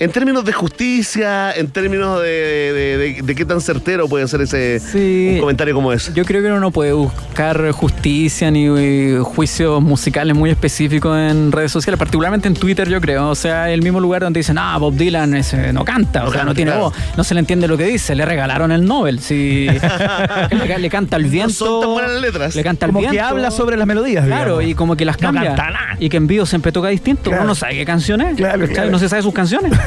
en 0.00 0.10
términos 0.12 0.44
de 0.44 0.52
justicia, 0.52 1.50
en 1.52 1.68
términos 1.68 2.20
de, 2.20 3.22
de- 3.24 3.34
qué 3.34 3.44
tan 3.46 3.62
certero 3.62 4.06
puede 4.06 4.28
ser 4.28 4.42
ese 4.42 4.80
Sí. 4.80 5.30
un 5.36 5.40
comentario 5.40 5.74
como 5.74 5.92
ese? 5.94 6.12
Yo 6.12 6.24
creo 6.26 6.42
que 6.42 6.48
uno 6.48 6.60
no 6.60 6.70
puede 6.72 6.92
buscar 6.92 7.70
justicia 7.72 8.50
ni 8.50 8.66
eh, 8.66 9.18
juicios 9.22 9.80
musicales 9.80 10.36
muy 10.36 10.50
específicos 10.50 11.16
en 11.16 11.52
redes 11.52 11.69
sociales, 11.70 11.98
particularmente 11.98 12.48
en 12.48 12.54
Twitter, 12.54 12.88
yo 12.88 13.00
creo. 13.00 13.28
O 13.28 13.34
sea, 13.34 13.70
el 13.70 13.82
mismo 13.82 14.00
lugar 14.00 14.22
donde 14.22 14.40
dicen, 14.40 14.58
ah, 14.58 14.76
Bob 14.78 14.94
Dylan 14.94 15.34
ese, 15.34 15.72
no 15.72 15.84
canta, 15.84 16.20
No 16.20 16.28
o 16.28 16.32
sea, 16.32 16.44
no 16.44 16.54
tiene 16.54 16.70
claro. 16.72 16.86
voz, 16.86 16.94
no 17.16 17.24
se 17.24 17.34
le 17.34 17.40
entiende 17.40 17.68
lo 17.68 17.76
que 17.76 17.84
dice, 17.84 18.14
le 18.14 18.24
regalaron 18.24 18.72
el 18.72 18.84
Nobel. 18.84 19.20
Si 19.20 19.66
le, 20.50 20.78
le 20.78 20.90
canta 20.90 21.16
al 21.16 21.24
viento. 21.24 21.52
son 21.54 21.80
tan 21.80 21.90
buenas 21.90 22.12
letras. 22.20 22.54
Le 22.54 22.62
canta 22.62 22.86
al 22.86 22.90
Como 22.92 23.00
viento. 23.00 23.14
que 23.14 23.20
habla 23.20 23.50
sobre 23.50 23.76
las 23.76 23.86
melodías, 23.86 24.24
Claro, 24.26 24.58
digamos. 24.58 24.64
y 24.70 24.74
como 24.74 24.96
que 24.96 25.04
las 25.04 25.16
No 25.20 25.28
cambia. 25.32 25.54
canta 25.54 25.70
nada. 25.70 25.96
Y 25.98 26.08
que 26.08 26.16
en 26.16 26.26
vivo 26.26 26.46
siempre 26.46 26.72
toca 26.72 26.88
distinto. 26.88 27.24
Claro. 27.30 27.42
Uno 27.42 27.48
no 27.50 27.54
sabe 27.54 27.74
qué 27.74 27.84
canción 27.84 28.20
es. 28.20 28.36
Claro, 28.36 28.66
claro. 28.66 28.90
No 28.90 28.98
se 28.98 29.08
sabe 29.08 29.22
sus 29.22 29.34
canciones. 29.34 29.72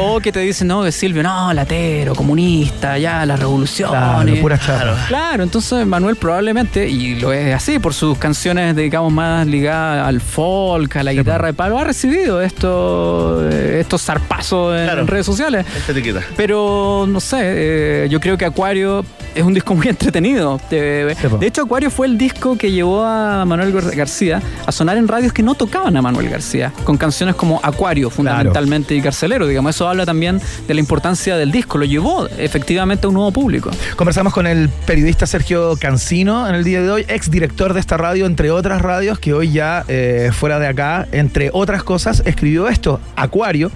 O 0.00 0.20
que 0.20 0.32
te 0.32 0.40
dicen, 0.40 0.68
no, 0.68 0.82
que 0.84 0.92
Silvio, 0.92 1.22
no, 1.22 1.52
latero, 1.52 2.14
comunista, 2.14 2.98
ya, 2.98 3.24
la 3.26 3.36
revolución. 3.36 3.90
Claro. 3.90 4.94
Claro, 5.08 5.42
entonces 5.42 5.86
Manuel 5.86 6.16
probablemente, 6.16 6.88
y 6.88 7.16
lo 7.20 7.32
es 7.32 7.54
así, 7.54 7.78
por 7.78 7.94
sus 7.94 8.18
canciones, 8.18 8.74
digamos, 8.76 9.12
más 9.12 9.46
ligadas 9.46 10.06
al 10.06 10.20
folk, 10.20 10.94
la 11.02 11.12
guitarra 11.12 11.48
de 11.48 11.54
palo, 11.54 11.78
ha 11.78 11.84
recibido 11.84 12.40
estos, 12.42 13.52
eh, 13.52 13.80
estos 13.80 14.02
zarpazos 14.02 14.76
en, 14.78 14.84
Claro. 14.84 15.06
redes 15.06 15.26
sociales. 15.26 15.66
Esta 15.76 15.92
etiqueta. 15.92 16.20
Pero 16.36 17.06
no 17.08 17.20
sé, 17.20 17.38
eh, 17.40 18.08
yo 18.10 18.20
creo 18.20 18.36
que 18.38 18.44
Acuario 18.44 19.04
es 19.34 19.42
un 19.42 19.54
disco 19.54 19.74
muy 19.74 19.86
entretenido. 19.88 20.60
De, 20.70 21.16
po. 21.28 21.38
de 21.38 21.46
hecho, 21.46 21.62
Acuario 21.62 21.90
fue 21.90 22.06
el 22.06 22.16
disco 22.18 22.56
que 22.56 22.70
llevó 22.72 23.04
a 23.04 23.44
Manuel 23.44 23.72
Gar- 23.74 23.94
García 23.96 24.40
a 24.66 24.72
sonar 24.72 24.96
en 24.96 25.08
radios 25.08 25.32
que 25.32 25.42
no 25.42 25.54
tocaban 25.54 25.96
a 25.96 26.02
Manuel 26.02 26.28
García, 26.28 26.72
con 26.84 26.96
canciones 26.96 27.34
como 27.34 27.60
Acuario, 27.62 28.10
fundamentalmente, 28.10 28.94
y 28.94 29.00
Carcelero. 29.02 29.46
Digamos, 29.46 29.74
eso 29.74 29.88
habla 29.88 30.04
también 30.06 30.40
de 30.66 30.74
la 30.74 30.80
importancia 30.80 31.36
del 31.36 31.50
disco. 31.52 31.78
Lo 31.78 31.84
llevó 31.84 32.26
efectivamente 32.38 33.06
a 33.06 33.08
un 33.08 33.14
nuevo 33.14 33.32
público. 33.32 33.70
Conversamos 33.96 34.32
con 34.32 34.46
el 34.46 34.68
periodista 34.86 35.26
Sergio 35.26 35.76
Cancino 35.80 36.48
en 36.48 36.54
el 36.54 36.64
día 36.64 36.82
de 36.82 36.90
hoy, 36.90 37.04
ex 37.08 37.30
director 37.30 37.74
de 37.74 37.80
esta 37.80 37.96
radio, 37.96 38.26
entre 38.26 38.50
otras 38.50 38.80
radios, 38.82 39.18
que 39.18 39.32
hoy 39.32 39.50
ya 39.52 39.84
eh, 39.88 40.30
fuera 40.32 40.58
de 40.58 40.66
acá, 40.66 40.77
entre 41.12 41.50
otras 41.52 41.82
cosas, 41.82 42.22
escribió 42.24 42.68
esto, 42.68 43.00
Acuario, 43.16 43.70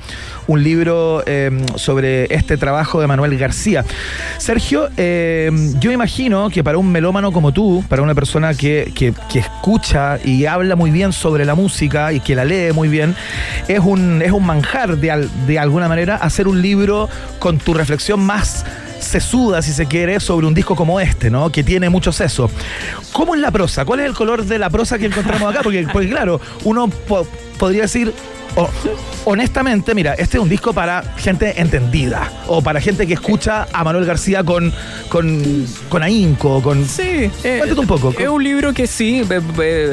un 0.46 0.62
libro 0.62 1.22
eh, 1.26 1.50
sobre 1.74 2.32
este 2.34 2.56
trabajo 2.56 3.00
de 3.00 3.06
Manuel 3.06 3.36
García. 3.36 3.84
Sergio, 4.38 4.88
eh, 4.96 5.50
yo 5.80 5.90
imagino 5.90 6.48
que 6.50 6.62
para 6.62 6.78
un 6.78 6.90
melómano 6.92 7.32
como 7.32 7.52
tú, 7.52 7.84
para 7.88 8.02
una 8.02 8.14
persona 8.14 8.54
que, 8.54 8.92
que- 8.94 9.12
escucha 9.38 10.18
y 10.24 10.46
habla 10.46 10.76
muy 10.76 10.90
bien 10.90 11.12
sobre 11.12 11.44
la 11.44 11.54
música 11.54 12.12
y 12.12 12.20
que 12.20 12.34
la 12.36 12.44
lee 12.44 12.72
muy 12.72 12.88
bien, 12.88 13.16
es 13.66 13.80
un, 13.80 14.22
es 14.22 14.30
un 14.30 14.46
manjar 14.46 14.96
de, 14.98 15.28
de 15.46 15.58
alguna 15.58 15.88
manera 15.88 16.16
hacer 16.16 16.46
un 16.46 16.62
libro 16.62 17.08
con 17.40 17.58
tu 17.58 17.74
reflexión 17.74 18.20
más 18.20 18.64
sesuda, 19.02 19.60
si 19.62 19.72
se 19.72 19.86
quiere, 19.86 20.18
sobre 20.20 20.46
un 20.46 20.54
disco 20.54 20.74
como 20.76 21.00
este, 21.00 21.30
¿no? 21.30 21.50
Que 21.50 21.62
tiene 21.62 21.90
mucho 21.90 22.12
seso. 22.12 22.50
¿Cómo 23.12 23.34
es 23.34 23.40
la 23.40 23.50
prosa? 23.50 23.84
¿Cuál 23.84 24.00
es 24.00 24.06
el 24.06 24.14
color 24.14 24.44
de 24.44 24.58
la 24.58 24.70
prosa 24.70 24.98
que 24.98 25.06
encontramos 25.06 25.50
acá? 25.52 25.62
Porque, 25.62 25.86
porque 25.92 26.08
claro, 26.08 26.40
uno 26.64 26.88
po- 26.88 27.26
podría 27.58 27.82
decir, 27.82 28.12
honestamente, 29.24 29.94
mira, 29.94 30.14
este 30.14 30.36
es 30.36 30.42
un 30.42 30.48
disco 30.48 30.72
para 30.72 31.02
gente 31.16 31.60
entendida, 31.60 32.30
o 32.48 32.60
para 32.62 32.80
gente 32.80 33.06
que 33.06 33.14
escucha 33.14 33.66
a 33.72 33.84
Manuel 33.84 34.04
García 34.04 34.42
con, 34.44 34.72
con, 35.08 35.66
con 35.88 36.02
ahínco, 36.02 36.60
con... 36.62 36.86
Sí, 36.86 37.30
eh, 37.44 37.62
un 37.76 37.86
poco. 37.86 38.12
Es 38.18 38.28
un 38.28 38.42
libro 38.42 38.72
que 38.72 38.86
sí, 38.86 39.22
be- 39.22 39.40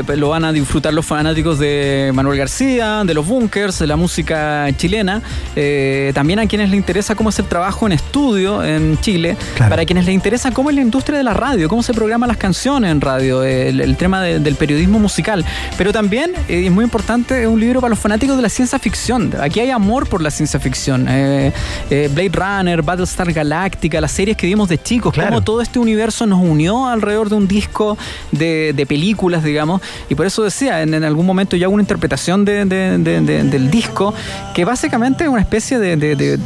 be- 0.04 0.18
lo 0.18 0.30
van 0.30 0.46
a 0.46 0.52
disfrutar 0.52 0.94
los 0.94 1.06
fanáticos 1.06 1.60
de 1.60 2.12
Manuel 2.14 2.38
García, 2.38 3.04
de 3.06 3.14
los 3.14 3.26
bunkers, 3.28 3.80
de 3.80 3.88
la 3.88 3.96
música 3.96 4.68
chilena. 4.78 5.22
eh, 5.56 6.12
también 6.16 6.40
a 6.40 6.48
quienes 6.48 6.70
les 6.70 6.78
interesa 6.78 7.16
cómo 7.16 7.30
es 7.30 7.40
el 7.40 7.46
trabajo 7.46 7.86
en 7.86 7.94
estudio 7.94 8.64
en 8.64 9.00
Chile. 9.00 9.38
Claro. 9.56 9.70
Para 9.70 9.86
quienes 9.86 10.06
les 10.06 10.16
interesa 10.16 10.52
cómo 10.52 10.70
es 10.70 10.76
la 10.76 10.82
industria 10.82 11.18
de 11.18 11.24
la 11.24 11.34
radio, 11.34 11.70
cómo 11.70 11.84
se 11.84 11.94
programan 11.94 12.28
las 12.28 12.38
canciones 12.38 12.92
en 12.92 13.00
radio, 13.02 13.44
el, 13.44 13.80
el 13.82 13.96
tema 13.98 14.22
de- 14.24 14.40
del 14.40 14.56
periodismo 14.56 15.00
musical. 15.00 15.46
Pero 15.78 15.92
también, 15.94 16.32
eh, 16.48 16.66
es 16.66 16.72
muy 16.72 16.84
importante, 16.84 17.42
es 17.42 17.48
un 17.48 17.60
libro 17.60 17.80
para 17.82 17.90
los 17.92 18.00
fanáticos 18.00 18.36
de 18.36 18.42
la 18.42 18.49
ciencia 18.50 18.80
ficción. 18.80 19.34
Aquí 19.42 19.60
hay 19.60 19.70
amor 19.72 20.08
por 20.08 20.22
la 20.22 20.32
ciencia 20.32 20.60
ficción. 20.60 21.08
Eh, 21.10 21.52
eh, 21.90 22.10
Blade 22.14 22.32
Runner, 22.34 22.82
Battlestar 22.82 23.32
Galactica, 23.32 24.00
las 24.02 24.12
series 24.12 24.36
que 24.38 24.48
vimos 24.48 24.70
de 24.70 24.78
chicos, 24.82 25.14
Claro. 25.14 25.30
cómo 25.30 25.42
todo 25.42 25.62
este 25.62 25.80
universo 25.80 26.26
nos 26.26 26.40
unió 26.42 26.88
alrededor 26.88 27.30
de 27.30 27.36
un 27.36 27.48
disco 27.48 27.98
de, 28.32 28.74
de 28.76 28.86
películas, 28.86 29.44
digamos. 29.44 29.82
Y 30.10 30.16
por 30.16 30.26
eso 30.26 30.44
decía, 30.44 30.82
en, 30.82 30.94
en 30.94 31.04
algún 31.04 31.26
momento 31.26 31.56
yo 31.56 31.66
hago 31.66 31.74
una 31.74 31.84
interpretación 31.84 32.46
de- 32.46 32.66
de- 32.66 32.98
de- 32.98 33.22
de- 33.22 33.44
del 33.44 33.70
disco 33.72 34.14
que 34.54 34.66
básicamente 34.66 35.24
es 35.24 35.30
una 35.30 35.42
especie 35.42 35.80
de, 35.80 36.40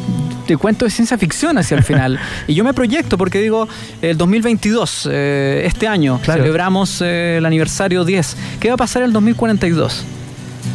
cuento 0.59 0.85
de 0.85 0.91
ciencia 0.91 1.17
ficción 1.17 1.57
hacia 1.57 1.75
el 1.77 1.83
final. 1.83 2.19
y 2.47 2.53
yo 2.53 2.63
me 2.63 2.73
proyecto 2.73 3.17
porque 3.17 3.39
digo, 3.39 3.67
el 4.01 4.17
2022, 4.17 5.09
eh, 5.11 5.63
este 5.65 5.87
año, 5.87 6.19
Claro. 6.23 6.41
celebramos 6.41 7.01
eh, 7.01 7.37
el 7.37 7.45
aniversario 7.45 8.05
10. 8.05 8.37
¿Qué 8.59 8.67
va 8.67 8.75
a 8.75 8.77
pasar 8.77 9.03
el 9.03 9.11
2042? 9.13 10.03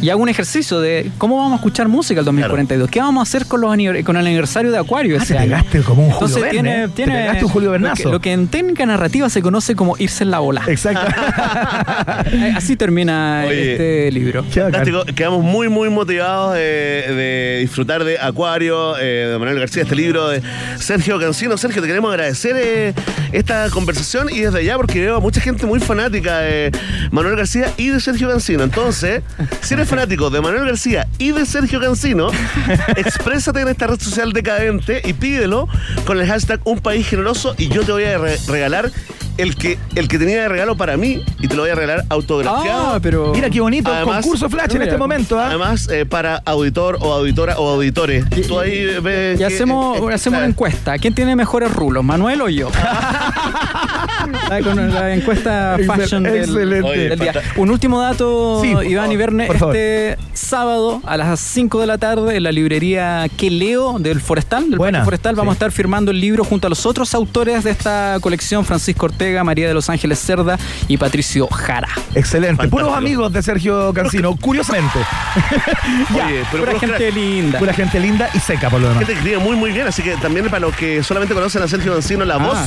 Y 0.01 0.09
hago 0.09 0.21
un 0.21 0.29
ejercicio 0.29 0.79
de 0.79 1.11
cómo 1.17 1.37
vamos 1.37 1.53
a 1.53 1.55
escuchar 1.55 1.87
música 1.87 2.19
el 2.21 2.25
2042. 2.25 2.89
¿Qué 2.89 2.99
vamos 2.99 3.19
a 3.21 3.23
hacer 3.23 3.45
con, 3.47 3.61
los 3.61 3.69
con 4.03 4.17
el 4.17 4.25
aniversario 4.27 4.71
de 4.71 4.77
Acuario 4.77 5.17
Ah, 5.19 5.23
ese 5.23 5.33
te 5.33 5.39
año? 5.39 5.49
pegaste 5.49 5.81
como 5.81 6.05
un 6.05 6.11
Julio 6.11 6.27
Entonces 6.27 6.41
Verne, 6.41 6.71
tiene. 6.71 6.87
Te 6.87 6.93
tiene 6.93 7.13
pegaste 7.13 7.45
un 7.45 7.51
Julio 7.51 7.69
lo 7.69 7.73
que- 7.77 7.81
Vernazo. 7.81 8.11
Lo 8.11 8.19
que, 8.21 8.31
en 8.31 8.47
técnica 8.47 8.85
narrativa 8.85 9.29
se 9.29 9.41
conoce 9.41 9.75
como 9.75 9.95
irse 9.97 10.23
en 10.23 10.31
la 10.31 10.39
bola. 10.39 10.61
Exacto. 10.67 11.01
Así 12.55 12.75
termina 12.75 13.43
Oye, 13.47 13.71
este 13.73 14.11
libro. 14.11 14.43
Fantástico. 14.43 15.03
Quedamos 15.15 15.43
muy, 15.43 15.69
muy 15.69 15.89
motivados 15.89 16.53
de, 16.53 16.59
de 16.61 17.57
disfrutar 17.61 18.03
de 18.03 18.19
Acuario, 18.19 18.97
eh, 18.97 19.27
de 19.31 19.37
Manuel 19.39 19.59
García, 19.59 19.83
este 19.83 19.95
libro 19.95 20.27
de 20.29 20.41
Sergio 20.77 21.19
Cancino. 21.19 21.57
Sergio, 21.57 21.81
te 21.81 21.87
queremos 21.87 22.09
agradecer 22.11 22.55
eh, 22.57 22.93
esta 23.31 23.69
conversación 23.69 24.29
y 24.29 24.39
desde 24.41 24.59
allá 24.59 24.75
porque 24.77 25.01
veo 25.01 25.17
a 25.17 25.19
mucha 25.19 25.41
gente 25.41 25.65
muy 25.65 25.79
fanática 25.79 26.39
de 26.39 26.71
Manuel 27.11 27.35
García 27.35 27.71
y 27.77 27.89
de 27.89 27.99
Sergio 27.99 28.29
Cancino. 28.29 28.63
Entonces, 28.63 29.21
si 29.61 29.75
eres 29.79 29.89
fanático 29.89 30.29
de 30.29 30.41
Manuel 30.41 30.65
García 30.65 31.07
y 31.19 31.31
de 31.31 31.45
Sergio 31.45 31.79
Cancino, 31.79 32.29
exprésate 32.97 33.61
en 33.61 33.69
esta 33.69 33.87
red 33.87 33.97
social 34.01 34.33
decadente 34.33 35.01
y 35.05 35.13
pídelo 35.13 35.69
con 36.05 36.19
el 36.19 36.27
hashtag 36.27 36.59
Un 36.65 36.79
País 36.79 37.07
Generoso 37.07 37.55
y 37.57 37.69
yo 37.69 37.83
te 37.85 37.93
voy 37.93 38.03
a 38.03 38.17
re- 38.17 38.37
regalar 38.49 38.91
el 39.41 39.55
que, 39.55 39.77
el 39.95 40.07
que 40.07 40.17
tenía 40.19 40.41
de 40.43 40.49
regalo 40.49 40.75
para 40.77 40.97
mí 40.97 41.23
y 41.39 41.47
te 41.47 41.55
lo 41.55 41.63
voy 41.63 41.71
a 41.71 41.75
regalar 41.75 42.05
autografiado. 42.09 42.93
Ah, 42.95 42.99
pero. 43.01 43.31
Mira 43.33 43.49
qué 43.49 43.59
bonito, 43.61 43.91
Además- 43.93 44.21
concurso 44.23 44.49
flash 44.49 44.75
en 44.75 44.81
este 44.83 44.97
momento. 44.97 45.39
¿ah? 45.39 45.47
Además, 45.47 45.87
eh, 45.91 46.05
para 46.05 46.41
auditor 46.45 46.97
o 47.01 47.13
auditora 47.13 47.57
o 47.59 47.69
auditores. 47.69 48.25
Tú 48.47 48.59
ahí 48.59 48.99
ves. 49.01 49.39
Y 49.39 49.43
hacemos, 49.43 49.97
eh, 49.97 50.01
eh, 50.09 50.13
hacemos 50.13 50.37
una 50.39 50.47
encuesta. 50.47 50.97
¿Quién 50.97 51.13
tiene 51.13 51.35
mejores 51.35 51.71
rulos, 51.73 52.03
Manuel 52.03 52.41
o 52.41 52.49
yo? 52.49 52.69
Ah, 54.51 54.59
Con 54.63 54.91
la 54.93 55.13
encuesta 55.13 55.77
Excel- 55.77 55.85
fashion 55.85 56.23
del. 56.23 56.55
Oye, 56.83 57.09
del 57.09 57.19
día. 57.19 57.33
Un 57.55 57.69
último 57.69 58.01
dato, 58.01 58.59
Sí, 58.61 58.69
Iván 58.69 58.85
favor, 59.05 59.11
y 59.13 59.15
Verne. 59.15 59.47
favor. 59.53 59.75
Este 59.75 60.17
sábado 60.33 61.01
a 61.05 61.17
las 61.17 61.39
5 61.39 61.79
de 61.79 61.87
la 61.87 61.97
tarde 61.97 62.35
en 62.37 62.43
la 62.43 62.51
librería 62.51 63.27
Que 63.37 63.49
Leo 63.49 63.97
del 63.99 64.21
Forestal, 64.21 64.69
del 64.69 64.77
Buena, 64.77 65.03
Forestal, 65.03 65.35
vamos 65.35 65.53
sí. 65.53 65.55
a 65.55 65.57
estar 65.59 65.71
firmando 65.71 66.11
el 66.11 66.19
libro 66.19 66.43
junto 66.43 66.67
a 66.67 66.69
los 66.69 66.85
otros 66.85 67.13
autores 67.13 67.63
de 67.63 67.71
esta 67.71 68.17
colección, 68.21 68.65
Francisco 68.65 69.05
Ortega, 69.05 69.28
María 69.43 69.67
de 69.67 69.73
los 69.73 69.89
Ángeles 69.89 70.19
Cerda 70.19 70.57
y 70.87 70.97
Patricio 70.97 71.47
Jara. 71.47 71.87
Excelente. 72.15 72.57
Fantástico. 72.57 72.77
Puros 72.77 72.97
amigos 72.97 73.31
de 73.33 73.41
Sergio 73.43 73.93
Cancino, 73.93 74.35
curiosamente. 74.41 74.99
ya, 76.15 76.25
Oye, 76.27 76.43
pero 76.51 76.65
Pura 76.65 76.79
gente 76.79 77.11
linda. 77.11 77.59
pura 77.59 77.73
gente 77.73 77.99
linda 77.99 78.29
y 78.33 78.39
seca 78.39 78.69
por 78.69 78.81
lo 78.81 78.87
demás. 78.89 78.99
Gente 79.05 79.13
que 79.13 79.19
escribe 79.19 79.37
muy 79.43 79.55
muy 79.55 79.71
bien, 79.71 79.87
así 79.87 80.01
que 80.01 80.15
también 80.17 80.45
para 80.47 80.59
los 80.61 80.75
que 80.75 81.03
solamente 81.03 81.33
conocen 81.33 81.61
a 81.63 81.67
Sergio 81.67 81.93
Cancino 81.93 82.25
la 82.25 82.35
Ah. 82.35 82.37
voz, 82.37 82.57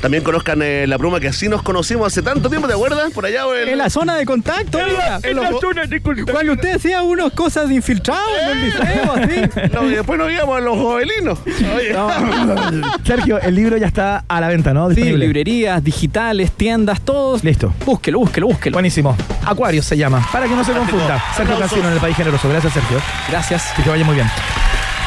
también 0.00 0.22
conozcan 0.24 0.60
eh, 0.62 0.86
la 0.86 0.98
pluma 0.98 1.20
que 1.20 1.28
así 1.28 1.48
nos 1.48 1.62
conocimos 1.62 2.06
hace 2.08 2.22
tanto 2.22 2.48
tiempo, 2.48 2.66
¿te 2.68 2.74
acuerdas? 2.74 3.12
Por 3.12 3.24
allá 3.26 3.44
En 3.66 3.78
la 3.78 3.88
zona 3.90 4.16
de 4.16 4.24
contacto, 4.26 4.78
en 4.80 4.94
la 4.96 5.20
zona 5.60 5.86
de 5.86 6.00
contacto. 6.00 6.32
Cuando 6.32 6.52
usted 6.52 6.74
hacía 6.76 7.02
unas 7.02 7.32
cosas 7.32 7.68
de 7.68 7.76
infiltrado 7.76 8.20
en 8.50 8.58
el 8.58 8.64
liceo, 8.66 9.12
así. 9.14 9.70
No, 9.72 9.84
y 9.88 9.94
después 9.94 10.18
nos 10.18 10.30
íbamos 10.32 10.56
a 10.56 10.60
los 10.60 10.76
jovelinos. 10.76 11.38
Oye. 11.46 11.94
Sergio, 13.04 13.40
el 13.40 13.54
libro 13.54 13.76
ya 13.76 13.86
está 13.86 14.24
a 14.28 14.40
la 14.40 14.48
venta, 14.48 14.72
¿no? 14.74 14.88
Sí, 14.90 14.96
Disponible. 14.96 15.24
librerías, 15.26 15.82
digitales, 15.84 16.01
tiendas, 16.08 17.00
todos. 17.00 17.44
Listo. 17.44 17.72
Búsquelo, 17.84 18.18
búsquelo, 18.20 18.48
búsquelo. 18.48 18.74
Buenísimo. 18.74 19.16
Acuario 19.44 19.82
se 19.82 19.96
llama. 19.96 20.26
Para 20.32 20.46
que 20.46 20.54
no 20.54 20.64
se 20.64 20.72
confunda. 20.72 21.22
Sergio. 21.36 21.58
Cancino 21.58 21.88
en 21.88 21.94
el 21.94 22.00
País 22.00 22.16
Generoso. 22.16 22.48
Gracias, 22.48 22.72
Sergio. 22.72 22.98
Gracias. 23.28 23.72
Que 23.76 23.82
te 23.82 23.90
vaya 23.90 24.04
muy 24.04 24.14
bien. 24.14 24.28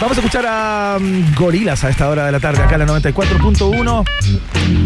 Vamos 0.01 0.17
a 0.17 0.19
escuchar 0.19 0.45
a 0.45 0.97
mm, 0.99 1.35
Gorilas 1.35 1.83
a 1.85 1.89
esta 1.89 2.09
hora 2.09 2.25
de 2.25 2.31
la 2.31 2.39
tarde, 2.41 2.61
acá 2.61 2.75
en 2.75 2.79
la 2.79 2.87
94.1. 2.87 4.05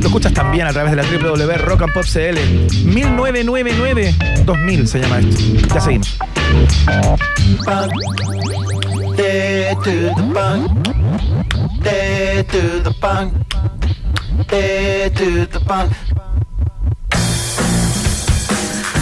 Lo 0.01 0.05
escuchas 0.05 0.33
también 0.33 0.67
a 0.67 0.71
través 0.71 0.91
de 0.91 0.97
la 0.97 1.03
www 1.03 1.57
Rock 1.65 1.81
and 1.81 1.93
Pop 1.93 2.05
CL. 2.05 2.37
1999 2.85 4.15
2000 4.45 4.87
se 4.87 4.99
llama 4.99 5.19
esto. 5.19 5.41
Ya 5.73 5.81
seguimos. 5.81 6.17
Day 9.17 9.75
to 9.75 9.91
the 10.15 10.23
punk. 10.33 10.87
Day 11.83 12.43
to 12.43 12.83
the 12.83 12.91
punk. 13.01 13.48
Day 14.49 15.09
to 15.09 15.45
the 15.45 15.59
punk. 15.59 16.18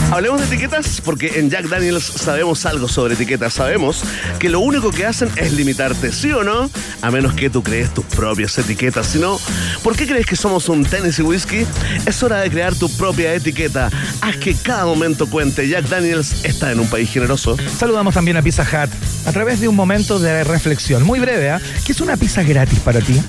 Hablemos 0.09 0.39
de 0.39 0.47
etiquetas 0.47 1.01
porque 1.01 1.37
en 1.37 1.49
Jack 1.49 1.67
Daniels 1.67 2.05
sabemos 2.05 2.65
algo 2.65 2.87
sobre 2.87 3.15
etiquetas. 3.15 3.53
Sabemos 3.53 4.03
que 4.39 4.49
lo 4.49 4.61
único 4.61 4.89
que 4.89 5.05
hacen 5.05 5.29
es 5.35 5.51
limitarte, 5.51 6.13
¿sí 6.13 6.31
o 6.31 6.45
no? 6.45 6.69
A 7.01 7.11
menos 7.11 7.33
que 7.33 7.49
tú 7.49 7.61
crees 7.61 7.93
tus 7.93 8.05
propias 8.05 8.57
etiquetas. 8.57 9.05
Si 9.07 9.19
no, 9.19 9.37
¿por 9.83 9.97
qué 9.97 10.07
crees 10.07 10.25
que 10.25 10.37
somos 10.37 10.69
un 10.69 10.85
Tennessee 10.85 11.23
Whiskey? 11.23 11.67
Es 12.05 12.23
hora 12.23 12.39
de 12.39 12.49
crear 12.49 12.73
tu 12.73 12.89
propia 12.95 13.33
etiqueta. 13.33 13.89
Haz 14.21 14.37
que 14.37 14.55
cada 14.55 14.85
momento 14.85 15.29
cuente. 15.29 15.67
Jack 15.67 15.89
Daniels 15.89 16.45
está 16.45 16.71
en 16.71 16.79
un 16.79 16.87
país 16.87 17.11
generoso. 17.11 17.57
Saludamos 17.77 18.13
también 18.13 18.37
a 18.37 18.41
Pizza 18.41 18.63
Hut 18.63 18.89
a 19.27 19.31
través 19.33 19.59
de 19.59 19.67
un 19.67 19.75
momento 19.75 20.19
de 20.19 20.45
reflexión 20.45 21.03
muy 21.03 21.19
breve. 21.19 21.51
¿ah? 21.51 21.59
¿Qué 21.85 21.91
es 21.91 21.99
una 21.99 22.15
pizza 22.15 22.43
gratis 22.43 22.79
para 22.79 23.01
ti? 23.01 23.21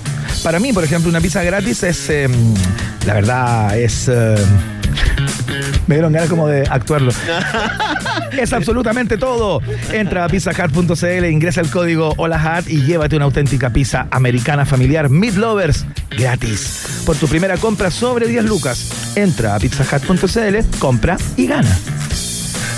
Para 0.45 0.61
mí, 0.61 0.72
por 0.72 0.85
ejemplo, 0.85 1.11
una 1.11 1.20
pizza 1.20 1.43
gratis 1.43 1.83
es, 1.83 2.09
eh, 2.09 2.29
la 3.05 3.14
verdad, 3.14 3.76
es... 3.76 4.07
eh, 4.07 4.37
me 5.87 5.95
dieron 5.95 6.13
ganas 6.13 6.29
como 6.29 6.49
de 6.49 6.65
actuarlo. 6.69 7.13
es 8.39 8.53
absolutamente 8.53 9.19
todo. 9.19 9.61
Entra 9.93 10.25
a 10.25 10.29
pizzahut.cl, 10.29 11.25
ingresa 11.27 11.61
el 11.61 11.71
código 11.71 12.15
HOLAHAT 12.17 12.69
y 12.69 12.83
llévate 12.83 13.17
una 13.17 13.27
auténtica 13.27 13.71
pizza 13.71 14.07
americana 14.11 14.67
familiar 14.67 15.09
Meat 15.09 15.35
Lovers 15.35 15.87
gratis. 16.11 17.03
Por 17.07 17.17
tu 17.17 17.27
primera 17.29 17.57
compra 17.57 17.91
sobre 17.91 18.27
10 18.27 18.45
lucas. 18.45 19.13
Entra 19.17 19.55
a 19.55 19.59
pizzahut.cl, 19.59 20.79
compra 20.79 21.17
y 21.37 21.47
gana. 21.47 21.77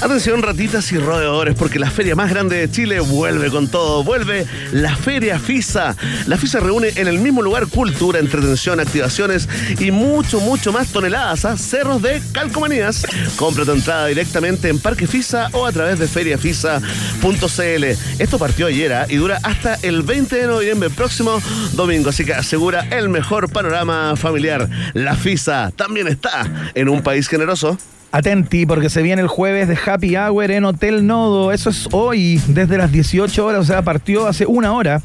Atención 0.02 0.42
ratitas 0.42 0.90
y 0.92 0.98
roedores 0.98 1.54
porque 1.54 1.78
la 1.78 1.90
feria 1.90 2.16
más 2.16 2.30
grande 2.30 2.56
de 2.56 2.70
Chile 2.70 3.00
vuelve 3.00 3.50
con 3.50 3.68
todo, 3.68 4.02
vuelve 4.02 4.46
la 4.72 4.96
Feria 4.96 5.38
FISA. 5.38 5.94
La 6.26 6.38
FISA 6.38 6.58
reúne 6.60 6.92
en 6.96 7.06
el 7.06 7.18
mismo 7.18 7.42
lugar 7.42 7.66
cultura, 7.66 8.18
entretención, 8.18 8.80
activaciones 8.80 9.46
y 9.78 9.90
mucho, 9.90 10.40
mucho 10.40 10.72
más 10.72 10.88
toneladas 10.88 11.44
a 11.44 11.58
cerros 11.58 12.00
de 12.00 12.22
calcomanías. 12.32 13.06
Compra 13.36 13.66
tu 13.66 13.72
entrada 13.72 14.06
directamente 14.06 14.70
en 14.70 14.78
Parque 14.78 15.06
FISA 15.06 15.50
o 15.52 15.66
a 15.66 15.72
través 15.72 15.98
de 15.98 16.08
feriafisa.cl. 16.08 17.84
Esto 18.18 18.38
partió 18.38 18.68
ayer 18.68 18.94
¿ah? 18.94 19.06
y 19.06 19.16
dura 19.16 19.38
hasta 19.42 19.74
el 19.82 20.02
20 20.02 20.34
de 20.34 20.46
noviembre 20.46 20.88
próximo 20.88 21.42
domingo, 21.74 22.08
así 22.08 22.24
que 22.24 22.32
asegura 22.32 22.86
el 22.90 23.10
mejor 23.10 23.52
panorama 23.52 24.16
familiar. 24.16 24.66
La 24.94 25.14
FISA 25.14 25.72
también 25.76 26.08
está 26.08 26.70
en 26.74 26.88
un 26.88 27.02
país 27.02 27.28
generoso. 27.28 27.76
Atenti, 28.12 28.66
porque 28.66 28.90
se 28.90 29.02
viene 29.02 29.22
el 29.22 29.28
jueves 29.28 29.68
de 29.68 29.78
Happy 29.84 30.16
Hour 30.16 30.50
en 30.50 30.64
Hotel 30.64 31.06
Nodo. 31.06 31.52
Eso 31.52 31.70
es 31.70 31.88
hoy, 31.92 32.40
desde 32.48 32.76
las 32.76 32.90
18 32.90 33.46
horas, 33.46 33.60
o 33.60 33.64
sea, 33.64 33.82
partió 33.82 34.26
hace 34.26 34.46
una 34.46 34.72
hora. 34.72 35.00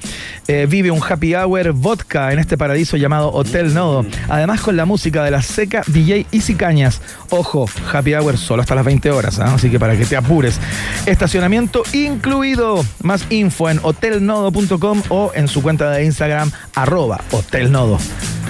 Eh, 0.48 0.68
vive 0.70 0.92
un 0.92 1.02
Happy 1.08 1.36
Hour 1.36 1.72
vodka 1.74 2.34
en 2.34 2.40
este 2.40 2.58
paraíso 2.58 2.98
llamado 2.98 3.32
Hotel 3.32 3.74
Nodo. 3.74 4.06
Además, 4.28 4.62
con 4.62 4.76
la 4.76 4.86
música 4.86 5.24
de 5.24 5.32
la 5.32 5.42
seca 5.42 5.84
DJ 5.88 6.26
Easy 6.32 6.56
Cañas. 6.56 7.02
Ojo, 7.30 7.70
Happy 7.92 8.14
Hour 8.16 8.38
solo 8.38 8.62
hasta 8.62 8.76
las 8.76 8.86
20 8.86 9.12
horas, 9.12 9.40
¿ah? 9.40 9.54
así 9.54 9.70
que 9.70 9.80
para 9.80 9.96
que 9.96 10.06
te 10.06 10.16
apures. 10.16 10.60
Estacionamiento 11.06 11.84
incluido. 11.94 12.84
Más 13.04 13.26
info 13.30 13.70
en 13.70 13.80
hotelnodo.com 13.82 15.04
o 15.10 15.32
en 15.36 15.48
su 15.48 15.62
cuenta 15.62 15.92
de 15.92 16.06
Instagram, 16.06 16.52
arroba 16.74 17.22
Hotel 17.32 17.72
Nodo. 17.72 18.00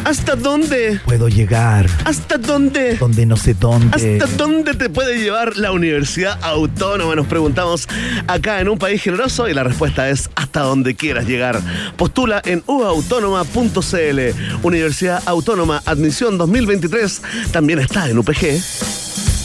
¿Hasta 0.05 0.35
dónde? 0.35 0.99
Puedo 1.03 1.27
llegar 1.29 1.89
¿Hasta 2.05 2.37
dónde? 2.37 2.95
donde 2.97 3.25
no 3.25 3.35
sé 3.37 3.55
dónde. 3.55 4.19
¿Hasta 4.21 4.37
dónde 4.37 4.75
te 4.75 4.87
puede 4.87 5.17
llevar 5.17 5.57
la 5.57 5.71
Universidad 5.71 6.37
Autónoma? 6.43 7.15
Nos 7.15 7.25
preguntamos 7.25 7.87
acá 8.27 8.61
en 8.61 8.69
un 8.69 8.77
país 8.77 9.01
generoso 9.01 9.49
y 9.49 9.55
la 9.55 9.63
respuesta 9.63 10.07
es 10.09 10.29
hasta 10.35 10.61
donde 10.61 10.93
quieras 10.93 11.25
llegar. 11.25 11.59
Postula 11.97 12.39
en 12.45 12.63
uautónoma.cl. 12.67 14.19
Universidad 14.61 15.23
Autónoma 15.25 15.81
Admisión 15.85 16.37
2023 16.37 17.21
también 17.51 17.79
está 17.79 18.07
en 18.07 18.19
UPG. 18.19 18.61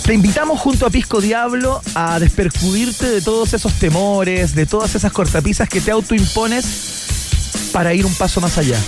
Te 0.04 0.12
invitamos 0.12 0.60
junto 0.60 0.84
a 0.84 0.90
Pisco 0.90 1.22
Diablo 1.22 1.80
a 1.94 2.20
despercudirte 2.20 3.08
de 3.08 3.22
todos 3.22 3.54
esos 3.54 3.72
temores, 3.78 4.54
de 4.54 4.66
todas 4.66 4.94
esas 4.94 5.10
cortapisas 5.10 5.70
que 5.70 5.80
te 5.80 5.90
autoimpones 5.90 7.70
para 7.72 7.94
ir 7.94 8.04
un 8.04 8.14
paso 8.14 8.42
más 8.42 8.58
allá. 8.58 8.78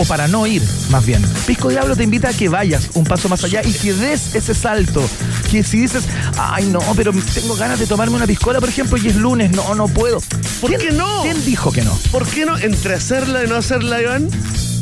O 0.00 0.04
para 0.04 0.28
no 0.28 0.46
ir, 0.46 0.62
más 0.90 1.04
bien. 1.04 1.20
Pisco 1.44 1.68
Diablo 1.70 1.96
te 1.96 2.04
invita 2.04 2.28
a 2.28 2.32
que 2.32 2.48
vayas 2.48 2.90
un 2.94 3.02
paso 3.02 3.28
más 3.28 3.42
allá 3.42 3.62
y 3.64 3.72
que 3.72 3.92
des 3.92 4.32
ese 4.32 4.54
salto. 4.54 5.02
Que 5.50 5.64
si 5.64 5.80
dices, 5.80 6.04
ay 6.38 6.66
no, 6.66 6.78
pero 6.96 7.12
tengo 7.34 7.56
ganas 7.56 7.80
de 7.80 7.86
tomarme 7.86 8.14
una 8.14 8.26
piscola, 8.26 8.60
por 8.60 8.68
ejemplo, 8.68 8.96
y 8.96 9.08
es 9.08 9.16
lunes, 9.16 9.50
no, 9.50 9.74
no 9.74 9.88
puedo. 9.88 10.20
¿Por 10.60 10.70
¿Quién- 10.70 10.80
qué 10.80 10.92
no? 10.92 11.22
¿Quién 11.22 11.44
dijo 11.44 11.72
que 11.72 11.82
no? 11.82 11.98
¿Por 12.12 12.24
qué 12.28 12.46
no 12.46 12.56
entre 12.56 12.94
hacerla 12.94 13.42
y 13.44 13.48
no 13.48 13.56
hacerla, 13.56 14.00
Iván? 14.00 14.28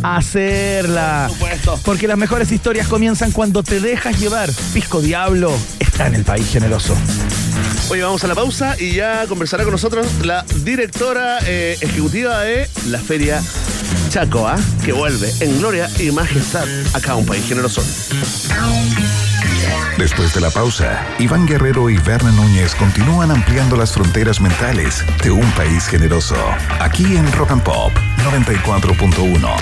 Hacerla. 0.03 1.25
Por 1.29 1.37
supuesto. 1.39 1.81
Porque 1.83 2.07
las 2.07 2.19
mejores 2.19 2.53
historias 2.53 2.87
comienzan 2.87 3.33
cuando 3.33 3.62
te 3.62 3.81
dejas 3.81 4.21
llevar. 4.21 4.51
Pisco 4.75 5.01
Diablo 5.01 5.51
está 5.81 6.09
en 6.09 6.14
el 6.17 6.25
país 6.25 6.47
generoso. 6.51 6.95
Oye, 7.89 8.03
vamos 8.03 8.23
a 8.23 8.27
la 8.27 8.35
pausa 8.35 8.77
y 8.79 8.93
ya 8.97 9.25
conversará 9.29 9.64
con 9.64 9.73
nosotros 9.73 10.07
la 10.25 10.45
directora 10.62 11.39
eh, 11.47 11.79
ejecutiva 11.81 12.41
de 12.41 12.69
la 12.89 12.99
Feria 12.99 13.41
Chacoa, 14.17 14.57
que 14.83 14.95
vuelve 14.95 15.31
en 15.41 15.59
gloria 15.59 15.91
y 15.99 16.11
majestad 16.11 16.64
acá 16.95 17.12
a 17.12 17.17
un 17.17 17.27
país 17.27 17.47
generoso. 17.47 17.83
Después 19.99 20.33
de 20.33 20.41
la 20.41 20.49
pausa, 20.49 21.07
Iván 21.19 21.47
Guerrero 21.47 21.91
y 21.91 21.99
Berna 21.99 22.33
Núñez 22.33 22.75
continúan 22.77 23.31
ampliando 23.31 23.77
las 23.77 23.93
fronteras 23.93 24.41
mentales 24.41 25.05
de 25.23 25.33
un 25.33 25.45
país 25.51 25.87
generoso. 25.87 26.35
Aquí 26.81 27.19
en 27.19 27.31
Rock 27.33 27.51
and 27.51 27.62
Pop 27.62 27.93
94.1. 28.25 29.55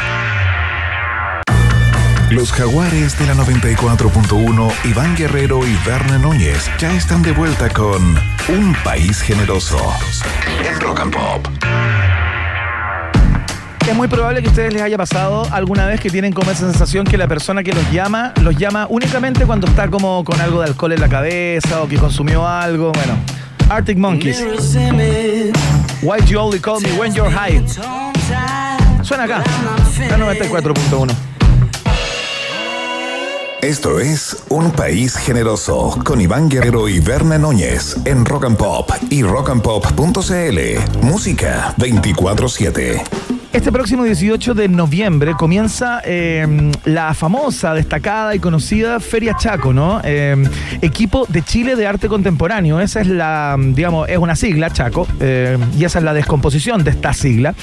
Los 2.30 2.52
jaguares 2.52 3.18
de 3.18 3.26
la 3.26 3.34
94.1, 3.34 4.72
Iván 4.84 5.16
Guerrero 5.16 5.66
y 5.66 5.76
Berna 5.84 6.18
Núñez 6.18 6.70
ya 6.78 6.94
están 6.94 7.24
de 7.24 7.32
vuelta 7.32 7.70
con 7.70 8.16
Un 8.46 8.76
País 8.84 9.20
Generoso 9.20 9.78
en 10.64 10.80
Rock 10.80 11.00
and 11.00 11.12
Pop. 11.12 11.48
Es 13.86 13.94
muy 13.94 14.08
probable 14.08 14.40
que 14.40 14.48
a 14.48 14.50
ustedes 14.50 14.72
les 14.72 14.82
haya 14.82 14.96
pasado 14.96 15.46
alguna 15.52 15.86
vez 15.86 16.00
que 16.00 16.08
tienen 16.08 16.32
como 16.32 16.50
esa 16.50 16.70
sensación 16.70 17.04
que 17.04 17.18
la 17.18 17.28
persona 17.28 17.62
que 17.62 17.72
los 17.72 17.92
llama, 17.92 18.32
los 18.40 18.56
llama 18.56 18.86
únicamente 18.88 19.44
cuando 19.44 19.66
está 19.66 19.90
como 19.90 20.24
con 20.24 20.40
algo 20.40 20.60
de 20.62 20.68
alcohol 20.68 20.92
en 20.92 21.00
la 21.00 21.08
cabeza 21.08 21.82
o 21.82 21.86
que 21.86 21.96
consumió 21.98 22.46
algo. 22.48 22.92
Bueno, 22.92 23.14
Arctic 23.68 23.98
Monkeys. 23.98 24.40
Why 26.02 26.24
you 26.26 26.38
only 26.38 26.58
call 26.60 26.80
me 26.80 26.90
when 26.98 27.12
you're 27.12 27.30
high? 27.30 27.62
Suena 29.02 29.24
acá, 29.24 29.44
la 30.08 30.16
94.1. 30.16 31.14
Esto 33.60 34.00
es 34.00 34.44
Un 34.48 34.72
País 34.72 35.14
Generoso 35.16 35.98
con 36.04 36.22
Iván 36.22 36.48
Guerrero 36.48 36.88
y 36.88 37.00
Berna 37.00 37.38
Núñez 37.38 37.96
en 38.06 38.24
Rock 38.24 38.46
and 38.46 38.56
Pop 38.56 38.90
y 39.10 39.22
rockandpop.cl. 39.22 41.02
Música 41.02 41.74
24-7. 41.78 43.43
Este 43.54 43.70
próximo 43.70 44.02
18 44.02 44.52
de 44.54 44.68
noviembre 44.68 45.34
comienza 45.34 46.00
eh, 46.04 46.72
la 46.86 47.14
famosa, 47.14 47.72
destacada 47.72 48.34
y 48.34 48.40
conocida 48.40 48.98
Feria 48.98 49.36
Chaco, 49.38 49.72
¿no? 49.72 50.00
Eh, 50.02 50.36
equipo 50.82 51.24
de 51.28 51.40
Chile 51.42 51.76
de 51.76 51.86
Arte 51.86 52.08
Contemporáneo. 52.08 52.80
Esa 52.80 53.00
es 53.00 53.06
la, 53.06 53.56
digamos, 53.56 54.08
es 54.08 54.18
una 54.18 54.34
sigla, 54.34 54.70
Chaco, 54.70 55.06
eh, 55.20 55.56
y 55.78 55.84
esa 55.84 56.00
es 56.00 56.04
la 56.04 56.14
descomposición 56.14 56.82
de 56.82 56.90
esta 56.90 57.12
sigla. 57.14 57.54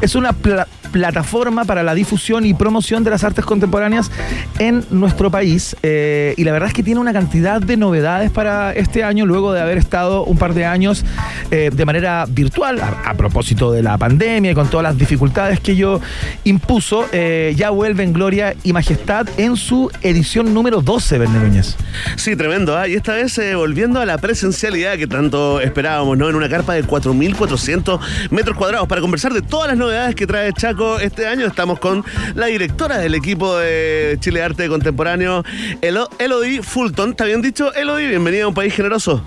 Es 0.00 0.14
una 0.14 0.32
pla- 0.32 0.66
plataforma 0.92 1.64
para 1.64 1.82
la 1.82 1.92
difusión 1.94 2.46
y 2.46 2.54
promoción 2.54 3.02
de 3.04 3.10
las 3.10 3.22
artes 3.24 3.44
contemporáneas 3.44 4.10
en 4.58 4.82
nuestro 4.90 5.30
país. 5.30 5.76
eh, 5.82 6.32
y 6.38 6.44
la 6.44 6.52
verdad 6.52 6.68
es 6.68 6.74
que 6.74 6.82
tiene 6.84 7.00
una 7.00 7.12
cantidad 7.12 7.60
de 7.60 7.76
novedades 7.76 8.30
para 8.30 8.72
este 8.72 9.02
año, 9.04 9.26
luego 9.26 9.52
de 9.52 9.60
haber 9.60 9.76
estado 9.76 10.24
un 10.24 10.38
par 10.38 10.54
de 10.54 10.64
años 10.64 11.04
eh, 11.50 11.70
de 11.74 11.84
manera 11.84 12.24
virtual, 12.28 12.80
a 12.80 13.12
propósito 13.14 13.72
de 13.72 13.82
la 13.82 13.98
pandemia 13.98 14.52
y 14.52 14.54
con 14.54 14.68
todas 14.70 14.84
las 14.84 14.96
dificultades 14.96 15.33
que 15.60 15.72
ello 15.72 16.00
impuso, 16.44 17.06
eh, 17.12 17.52
ya 17.56 17.70
vuelve 17.70 18.02
en 18.04 18.12
gloria 18.12 18.54
y 18.62 18.72
majestad 18.72 19.26
en 19.36 19.56
su 19.56 19.90
edición 20.02 20.54
número 20.54 20.80
12, 20.80 21.18
Verne 21.18 21.38
Núñez. 21.40 21.76
Sí, 22.16 22.36
tremendo, 22.36 22.78
¿ah? 22.78 22.86
Y 22.88 22.94
esta 22.94 23.14
vez 23.14 23.36
eh, 23.38 23.54
volviendo 23.54 24.00
a 24.00 24.06
la 24.06 24.16
presencialidad 24.18 24.96
que 24.96 25.06
tanto 25.06 25.60
esperábamos, 25.60 26.16
¿no? 26.16 26.28
En 26.28 26.36
una 26.36 26.48
carpa 26.48 26.74
de 26.74 26.84
4.400 26.84 27.98
metros 28.30 28.56
cuadrados. 28.56 28.86
Para 28.88 29.00
conversar 29.00 29.32
de 29.32 29.42
todas 29.42 29.68
las 29.68 29.76
novedades 29.76 30.14
que 30.14 30.26
trae 30.26 30.52
Chaco 30.52 30.98
este 31.00 31.26
año, 31.26 31.46
estamos 31.46 31.78
con 31.78 32.04
la 32.34 32.46
directora 32.46 32.98
del 32.98 33.14
equipo 33.14 33.56
de 33.58 34.16
Chile 34.20 34.42
Arte 34.42 34.68
Contemporáneo, 34.68 35.44
Elo- 35.82 36.08
Elodie 36.18 36.62
Fulton. 36.62 37.10
¿Está 37.10 37.24
bien 37.24 37.42
dicho, 37.42 37.74
Elodie? 37.74 38.08
Bienvenida 38.08 38.44
a 38.44 38.48
un 38.48 38.54
país 38.54 38.72
generoso. 38.74 39.22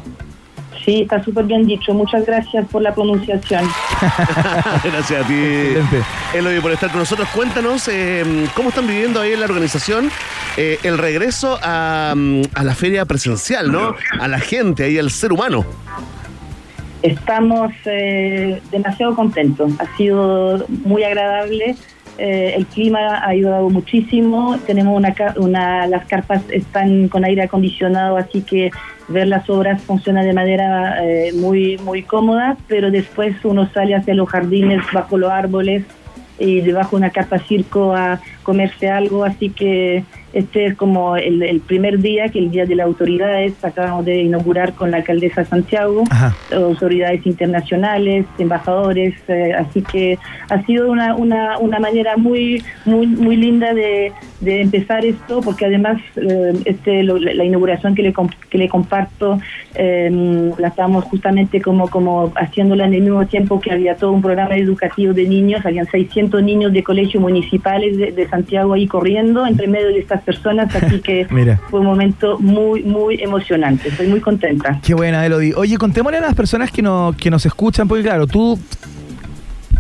Sí, 0.88 1.02
está 1.02 1.22
súper 1.22 1.44
bien 1.44 1.68
dicho. 1.68 1.94
Muchas 1.94 2.26
gracias 2.26 2.66
por 2.70 2.82
la 2.82 2.96
pronunciación. 2.96 3.66
Gracias 4.86 5.22
a 5.22 5.28
ti, 5.28 5.34
Excelente. 5.34 6.02
Eloy, 6.34 6.62
por 6.62 6.72
estar 6.72 6.90
con 6.90 7.00
nosotros. 7.00 7.28
Cuéntanos 7.36 7.90
eh, 7.90 8.48
cómo 8.56 8.70
están 8.70 8.88
viviendo 8.88 9.20
ahí 9.20 9.34
en 9.34 9.42
la 9.42 9.48
organización 9.48 10.10
eh, 10.56 10.80
el 10.84 10.98
regreso 10.98 11.60
a, 11.62 12.14
mm, 12.16 12.44
a 12.54 12.64
la 12.64 12.74
feria 12.74 13.04
presencial, 13.04 13.70
¿no? 13.70 13.96
A 14.18 14.30
la 14.30 14.40
gente, 14.40 14.86
ahí 14.86 14.98
al 14.98 15.12
ser 15.12 15.34
humano. 15.34 15.66
Estamos 17.02 17.74
eh, 17.84 18.62
demasiado 18.72 19.14
contentos. 19.14 19.74
Ha 19.80 19.98
sido 19.98 20.66
muy 20.86 21.04
agradable. 21.04 21.76
Eh, 22.18 22.54
el 22.56 22.66
clima 22.66 23.00
ha 23.00 23.30
ayudado 23.30 23.70
muchísimo. 23.70 24.58
Tenemos 24.66 24.98
una, 24.98 25.14
una, 25.38 25.88
las 25.88 26.06
carpas 26.06 26.44
están 26.50 27.08
con 27.10 27.24
aire 27.26 27.44
acondicionado, 27.44 28.18
así 28.18 28.42
que 28.42 28.72
ver 29.08 29.28
las 29.28 29.50
obras 29.50 29.82
funciona 29.82 30.24
de 30.24 30.34
manera 30.34 31.04
eh, 31.04 31.32
muy 31.34 31.78
muy 31.78 32.04
cómoda. 32.04 32.58
Pero 32.68 32.92
después 32.92 33.36
uno 33.44 33.70
sale 33.72 33.96
hacia 33.96 34.14
los 34.14 34.30
jardines, 34.30 34.82
bajo 34.94 35.18
los 35.18 35.32
árboles 35.32 35.84
y 36.40 36.62
debajo 36.62 36.92
de 36.92 36.98
una 36.98 37.10
carpa 37.10 37.40
circo 37.40 37.94
a 37.94 38.20
comerse 38.48 38.86
algo. 38.90 39.24
Así 39.26 39.50
que 39.50 40.04
este 40.34 40.66
es 40.68 40.76
como 40.76 41.16
el, 41.18 41.42
el 41.42 41.60
primer 41.62 42.00
día, 42.00 42.30
que 42.30 42.40
el 42.40 42.50
día 42.52 42.66
de 42.66 42.76
las 42.76 42.86
autoridades 42.86 43.54
acabamos 43.64 44.06
de 44.06 44.22
inaugurar 44.30 44.74
con 44.74 44.92
la 44.92 44.98
alcaldesa 44.98 45.44
Santiago 45.46 46.04
Ajá. 46.10 46.30
autoridades 46.54 47.26
internacionales, 47.26 48.26
embajadores, 48.38 49.14
eh, 49.30 49.54
así 49.64 49.82
que 49.82 50.18
ha 50.50 50.62
sido 50.66 50.92
una, 50.92 51.16
una, 51.16 51.58
una 51.68 51.80
manera 51.80 52.18
muy 52.18 52.62
muy 52.86 53.08
muy 53.08 53.36
linda 53.36 53.74
de, 53.74 54.12
de 54.42 54.62
empezar 54.62 55.06
esto, 55.06 55.42
porque 55.42 55.66
además 55.66 55.98
eh, 56.16 56.54
este 56.66 57.04
lo- 57.04 57.18
la 57.42 57.44
inauguración 57.44 57.96
que 57.96 58.04
le, 58.04 58.14
que 58.52 58.58
le 58.58 58.68
comparto 58.70 59.40
eh, 59.76 60.10
la 60.64 60.68
estamos 60.68 61.04
justamente 61.06 61.62
como, 61.62 61.90
como 61.90 62.32
haciéndola 62.36 62.86
en 62.86 62.94
el 62.94 63.02
mismo 63.08 63.26
tiempo 63.26 63.60
que 63.60 63.72
había 63.72 63.96
todo 63.96 64.12
un 64.12 64.22
programa 64.22 64.56
educativo 64.56 65.14
de 65.14 65.26
niños, 65.28 65.66
habían 65.66 65.88
600 65.88 66.44
niños 66.44 66.72
de 66.74 66.82
colegios 66.84 67.22
municipales 67.22 67.98
de, 67.98 68.12
de 68.12 68.24
Santiago 68.28 68.37
ahí 68.74 68.88
corriendo 68.88 69.46
entre 69.46 69.68
medio 69.68 69.88
de 69.88 70.00
estas 70.00 70.22
personas, 70.24 70.74
así 70.76 71.00
que 71.00 71.28
Mira. 71.32 71.60
fue 71.70 71.80
un 71.80 71.86
momento 71.86 72.40
muy, 72.40 72.84
muy 72.84 73.22
emocionante, 73.22 73.90
estoy 73.90 74.08
muy 74.08 74.20
contenta. 74.20 74.80
Qué 74.84 74.94
buena, 74.94 75.26
Elodie. 75.26 75.54
Oye, 75.56 75.78
contémosle 75.78 76.18
a 76.18 76.22
las 76.22 76.36
personas 76.36 76.72
que, 76.72 76.82
no, 76.82 77.16
que 77.18 77.30
nos 77.30 77.46
escuchan, 77.46 77.88
porque 77.88 78.04
claro, 78.04 78.28
tú 78.28 78.60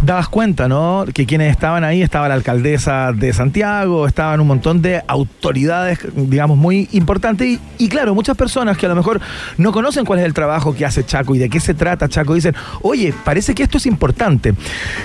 dabas 0.01 0.29
cuenta, 0.29 0.67
¿no? 0.67 1.05
Que 1.13 1.25
quienes 1.25 1.51
estaban 1.51 1.83
ahí, 1.83 2.01
estaba 2.01 2.27
la 2.27 2.35
alcaldesa 2.35 3.11
de 3.13 3.33
Santiago, 3.33 4.07
estaban 4.07 4.39
un 4.39 4.47
montón 4.47 4.81
de 4.81 5.01
autoridades, 5.07 5.99
digamos, 6.15 6.57
muy 6.57 6.87
importantes. 6.91 7.59
Y, 7.77 7.89
claro, 7.89 8.13
muchas 8.13 8.37
personas 8.37 8.77
que 8.77 8.85
a 8.85 8.89
lo 8.89 8.95
mejor 8.95 9.19
no 9.57 9.71
conocen 9.71 10.05
cuál 10.05 10.19
es 10.19 10.25
el 10.25 10.33
trabajo 10.33 10.75
que 10.75 10.85
hace 10.85 11.05
Chaco 11.05 11.35
y 11.35 11.39
de 11.39 11.49
qué 11.49 11.59
se 11.59 11.73
trata 11.73 12.07
Chaco, 12.07 12.33
dicen, 12.33 12.55
oye, 12.81 13.13
parece 13.23 13.55
que 13.55 13.63
esto 13.63 13.77
es 13.77 13.85
importante. 13.85 14.53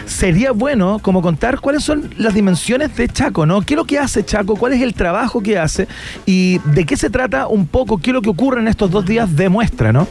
Sería 0.07 0.53
bueno 0.53 0.99
como 1.01 1.22
contar 1.22 1.61
cuáles 1.61 1.82
son 1.82 2.11
las 2.18 2.34
dimensiones 2.34 2.95
de 2.97 3.09
Chaco, 3.09 3.47
¿no? 3.47 3.62
¿Qué 3.62 3.74
es 3.74 3.76
lo 3.76 3.84
que 3.84 3.99
hace 3.99 4.24
Chaco? 4.24 4.57
¿Cuál 4.57 4.74
es 4.74 4.82
el 4.82 4.95
trabajo 4.95 5.43
que 5.43 5.59
hace? 5.59 5.88
Y 6.26 6.59
de 6.66 6.84
qué 6.84 6.97
se 6.97 7.11
trata 7.11 7.47
un 7.47 7.66
poco, 7.66 7.99
qué 7.99 8.11
es 8.11 8.14
lo 8.14 8.22
que 8.22 8.30
ocurre 8.30 8.61
en 8.61 8.68
estos 8.68 8.90
dos 8.90 9.07
días 9.07 9.34
de 9.36 9.49
muestra, 9.49 9.93
¿no? 9.93 10.07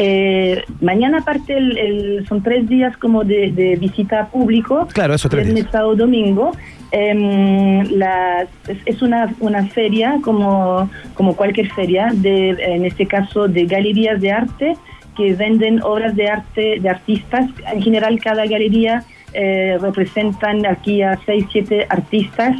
Eh, 0.00 0.62
mañana 0.80 1.18
aparte 1.18 1.56
el, 1.58 1.76
el- 1.76 2.26
son 2.28 2.40
tres 2.40 2.68
días 2.68 2.96
como 2.98 3.24
de, 3.24 3.50
de 3.50 3.74
visita 3.76 4.28
público. 4.28 4.86
Claro, 4.92 5.14
eso, 5.14 5.28
tres 5.28 5.52
días. 5.52 5.66
sábado, 5.72 5.96
domingo. 5.96 6.52
Em, 6.92 7.82
las- 7.98 8.48
es, 8.68 8.78
es 8.86 9.02
una, 9.02 9.34
una 9.40 9.66
feria 9.66 10.18
como, 10.22 10.88
como 11.14 11.34
cualquier 11.34 11.68
feria, 11.72 12.10
de, 12.14 12.50
en 12.50 12.84
este 12.84 13.06
caso 13.06 13.48
de 13.48 13.66
galerías 13.66 14.20
de 14.20 14.30
arte 14.30 14.76
que 15.16 15.34
venden 15.34 15.82
obras 15.82 16.14
de 16.14 16.28
arte 16.28 16.78
de 16.80 16.88
artistas. 16.88 17.50
En 17.74 17.82
general 17.82 18.20
cada 18.22 18.46
galería 18.46 19.02
eh, 19.34 19.76
representan 19.80 20.64
aquí 20.66 21.02
a 21.02 21.18
seis, 21.26 21.44
siete 21.52 21.86
artistas. 21.88 22.56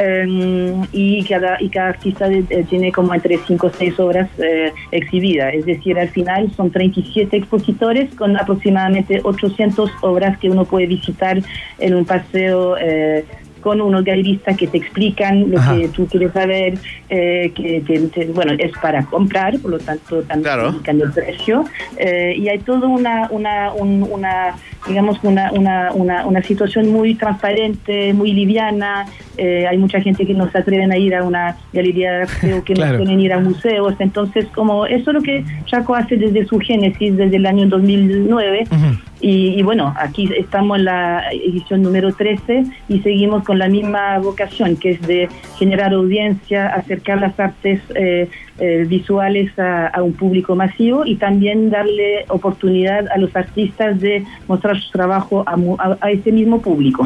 Eh, 0.00 0.74
y 0.92 1.24
cada 1.24 1.60
y 1.60 1.68
cada 1.70 1.88
artista 1.88 2.28
de- 2.28 2.44
eh, 2.50 2.64
tiene 2.70 2.92
como 2.92 3.12
entre 3.14 3.36
5 3.38 3.66
o 3.66 3.70
6 3.70 3.98
obras 3.98 4.28
eh, 4.38 4.72
exhibidas. 4.92 5.54
Es 5.54 5.66
decir, 5.66 5.98
al 5.98 6.08
final 6.10 6.50
son 6.56 6.70
37 6.70 7.36
expositores 7.36 8.14
con 8.14 8.36
aproximadamente 8.36 9.20
800 9.24 9.90
obras 10.02 10.38
que 10.38 10.50
uno 10.50 10.64
puede 10.64 10.86
visitar 10.86 11.38
en 11.78 11.94
un 11.94 12.04
paseo. 12.04 12.76
eh, 12.78 13.24
con 13.60 13.80
unos 13.80 14.04
galeristas 14.04 14.56
que 14.56 14.68
te 14.68 14.78
explican 14.78 15.50
lo 15.50 15.58
Ajá. 15.58 15.76
que 15.76 15.88
tú 15.88 16.06
quieres 16.06 16.32
saber, 16.32 16.78
eh, 17.10 17.50
que 17.56 17.82
te- 17.84 17.98
te- 18.06 18.26
bueno, 18.26 18.52
es 18.56 18.70
para 18.80 19.04
comprar, 19.06 19.58
por 19.58 19.72
lo 19.72 19.78
tanto 19.80 20.22
también 20.22 20.54
indican 20.66 21.00
el 21.00 21.10
precio. 21.12 21.64
eh, 21.96 22.34
y 22.38 22.48
hay 22.48 22.60
toda 22.60 22.86
una, 22.86 23.26
una, 23.32 23.72
un- 23.74 24.04
una 24.08 24.54
digamos, 24.88 25.18
una, 25.22 25.52
una, 25.52 25.92
una, 25.92 26.26
una 26.26 26.42
situación 26.42 26.90
muy 26.90 27.14
transparente, 27.14 28.12
muy 28.14 28.32
liviana. 28.32 29.06
eh, 29.36 29.66
hay 29.68 29.78
mucha 29.78 30.00
gente 30.00 30.26
que 30.26 30.34
no 30.34 30.50
se 30.50 30.58
atreven 30.58 30.90
a 30.90 30.96
ir 30.96 31.14
a 31.14 31.22
una 31.22 31.56
galería 31.72 32.10
de 32.12 32.22
arte 32.22 32.54
o 32.54 32.64
que 32.64 32.74
Claro. 32.78 32.92
no 32.92 32.98
quieren 33.04 33.20
ir 33.20 33.32
a 33.32 33.38
museos. 33.40 33.94
Entonces, 33.98 34.46
como 34.54 34.86
eso 34.86 35.10
es 35.10 35.14
lo 35.14 35.22
que 35.22 35.44
Chaco 35.66 35.94
hace 35.94 36.16
desde 36.16 36.46
su 36.46 36.58
génesis, 36.58 37.16
desde 37.16 37.36
el 37.36 37.46
año 37.46 37.66
2009. 37.68 38.64
Y, 39.20 39.58
y 39.58 39.62
bueno, 39.62 39.92
aquí 39.98 40.30
estamos 40.38 40.78
en 40.78 40.84
la 40.84 41.24
edición 41.32 41.82
número 41.82 42.12
13 42.12 42.64
y 42.88 43.00
seguimos 43.00 43.42
con 43.44 43.58
la 43.58 43.68
misma 43.68 44.18
vocación, 44.18 44.76
que 44.76 44.90
es 44.90 45.00
de 45.02 45.28
generar 45.58 45.92
audiencia, 45.92 46.68
acercar 46.68 47.20
las 47.20 47.38
artes 47.38 47.80
eh, 47.96 48.28
eh, 48.58 48.84
visuales 48.88 49.56
a, 49.58 50.02
un 50.02 50.12
público 50.12 50.54
masivo 50.56 51.04
y 51.06 51.16
también 51.16 51.70
darle 51.70 52.24
oportunidad 52.28 53.06
a 53.14 53.18
los 53.18 53.34
artistas 53.36 54.00
de 54.00 54.24
mostrar 54.46 54.78
su 54.80 54.90
trabajo 54.90 55.44
a, 55.46 55.54
a- 55.78 55.98
a 56.00 56.10
ese 56.10 56.32
mismo 56.32 56.60
público. 56.60 57.04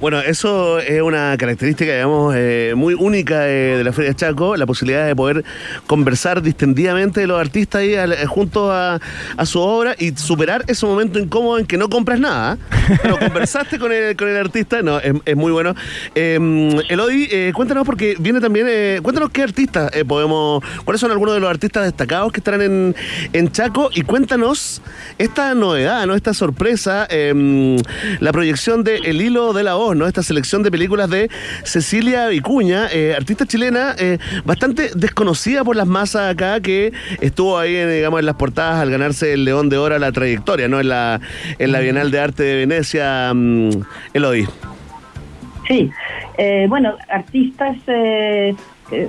Bueno, 0.00 0.18
eso 0.20 0.78
es 0.78 1.02
una 1.02 1.36
característica, 1.36 1.92
digamos, 1.92 2.34
eh, 2.34 2.72
muy 2.74 2.94
única 2.94 3.40
de 3.40 3.84
la 3.84 3.92
Feria 3.92 4.14
Chaco, 4.14 4.56
la 4.56 4.64
posibilidad 4.64 5.06
de 5.06 5.14
poder 5.14 5.44
conversar 5.86 6.40
distendidamente 6.40 7.20
de 7.20 7.26
los 7.26 7.38
artistas 7.38 7.82
ahí 7.82 7.94
al- 7.96 8.14
eh, 8.14 8.24
junto 8.24 8.72
a, 8.72 8.98
su 9.44 9.60
obra 9.60 9.94
y 9.98 10.12
superar 10.16 10.64
ese 10.68 10.86
momento 10.86 11.18
incómodo 11.18 11.58
en 11.58 11.66
que 11.66 11.76
no 11.76 11.90
compras 11.90 12.18
nada, 12.18 12.56
pero 13.02 13.18
conversaste 13.18 13.78
con 13.78 13.92
el, 13.92 14.16
con 14.16 14.28
el 14.28 14.38
artista, 14.38 14.80
no, 14.80 14.98
es, 15.00 15.12
es 15.26 15.36
muy 15.36 15.52
bueno. 15.52 15.74
Eh, 16.14 16.38
Elodie, 16.88 17.52
cuéntanos 17.52 17.84
porque 17.84 18.16
viene 18.18 18.40
también, 18.40 18.66
eh, 18.70 19.00
cuéntanos 19.02 19.28
qué 19.30 19.42
artistas 19.42 19.90
podemos, 20.08 20.64
cuáles 20.86 20.98
son 21.00 21.10
algunos 21.10 21.34
de 21.34 21.40
los 21.40 21.50
artistas 21.50 21.84
destacados 21.84 22.32
que 22.32 22.40
estarán 22.40 22.62
en, 22.62 22.96
en 23.34 23.52
Chaco 23.52 23.90
y 23.94 24.00
cuéntanos 24.00 24.80
esta 25.18 25.54
novedad, 25.54 26.06
¿no? 26.06 26.14
Esta 26.14 26.32
sorpresa, 26.32 27.06
eh, 27.10 27.76
la 28.20 28.32
proyección 28.32 28.82
de 28.82 28.96
El 28.96 29.20
Hilo 29.20 29.52
de 29.52 29.62
la 29.62 29.74
Voz, 29.74 29.89
¿no? 29.96 30.06
Esta 30.06 30.22
selección 30.22 30.62
de 30.62 30.70
películas 30.70 31.10
de 31.10 31.30
Cecilia 31.64 32.28
Vicuña, 32.28 32.88
eh, 32.92 33.14
artista 33.16 33.46
chilena 33.46 33.94
eh, 33.98 34.18
bastante 34.44 34.90
desconocida 34.94 35.64
por 35.64 35.76
las 35.76 35.86
masas 35.86 36.32
acá, 36.32 36.60
que 36.60 36.92
estuvo 37.20 37.58
ahí, 37.58 37.74
digamos, 37.86 38.20
en 38.20 38.26
las 38.26 38.36
portadas 38.36 38.80
al 38.80 38.90
ganarse 38.90 39.32
el 39.32 39.44
León 39.44 39.68
de 39.68 39.78
Oro 39.78 39.94
a 39.94 39.98
la 39.98 40.12
trayectoria, 40.12 40.68
¿no? 40.68 40.80
En 40.80 40.88
la, 40.88 41.20
en 41.58 41.72
la 41.72 41.80
Bienal 41.80 42.10
de 42.10 42.20
Arte 42.20 42.42
de 42.42 42.56
Venecia, 42.56 43.32
mm, 43.34 43.70
Elodie. 44.14 44.48
Sí, 45.68 45.90
eh, 46.36 46.66
bueno, 46.68 46.96
artistas, 47.08 47.76
eh, 47.86 48.54
eh, 48.90 49.08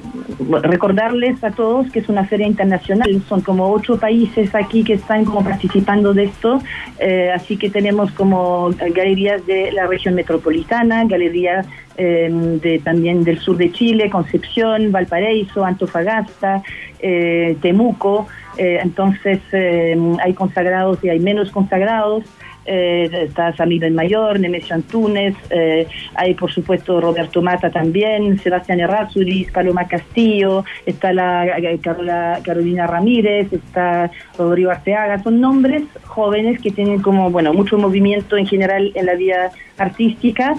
recordarles 0.64 1.44
a 1.44 1.52
todos 1.52 1.92
que 1.92 2.00
es 2.00 2.10
una 2.10 2.26
feria 2.26 2.48
internacional, 2.48 3.22
son 3.28 3.42
como 3.42 3.72
ocho 3.72 3.98
países 4.00 4.54
aquí 4.56 4.84
que 4.84 4.94
están 4.94 5.26
como 5.26 5.44
participando 5.44 6.14
de 6.14 6.26
esto, 6.26 6.62
eh, 7.00 7.32
así 7.34 7.58
que 7.58 7.70
tenemos 7.70 8.12
como 8.12 8.72
galerías 8.96 9.46
de 9.46 9.72
la 9.72 9.88
región 9.88 10.16
metropolitana, 10.16 11.06
galerías 11.06 11.68
eh, 11.98 12.30
de, 12.62 12.80
también 12.80 13.24
del 13.24 13.40
sur 13.40 13.58
de 13.58 13.72
Chile, 13.72 14.10
Concepción, 14.10 14.92
Valparaíso, 14.92 15.66
Antofagasta, 15.66 16.64
eh, 17.00 17.58
Temuco, 17.62 18.28
eh, 18.58 18.80
entonces 18.82 19.40
eh, 19.52 19.98
hay 20.24 20.34
consagrados 20.34 21.04
y 21.04 21.10
hay 21.10 21.20
menos 21.20 21.52
consagrados. 21.52 22.24
Eh, 22.64 23.10
está 23.28 23.56
Samir 23.56 23.84
el 23.86 23.94
Mayor, 23.96 24.40
Nemesio 24.40 24.76
Antunes, 24.76 25.34
eh, 25.50 25.88
hay 26.14 26.36
por 26.36 26.52
supuesto 26.52 27.02
Roberto 27.02 27.42
Mata 27.42 27.72
también, 27.72 28.38
Sebastián 28.38 28.80
Errázuriz, 28.80 29.52
Paloma 29.52 29.88
Castillo, 29.88 30.64
está 30.86 31.12
la 31.12 31.58
eh, 31.58 31.80
Carola- 31.82 32.40
Carolina 32.44 32.86
Ramírez, 32.86 33.52
está 33.52 34.12
Rodrigo 34.38 34.70
Arteaga, 34.70 35.24
son 35.24 35.42
nombres 35.42 35.84
jóvenes 36.06 36.62
que 36.62 36.70
tienen 36.70 37.02
como, 37.02 37.32
bueno, 37.32 37.52
mucho 37.52 37.80
movimiento 37.80 38.38
en 38.38 38.46
general 38.46 38.92
en 38.94 39.08
la 39.08 39.16
vida 39.16 39.52
artística. 39.80 40.54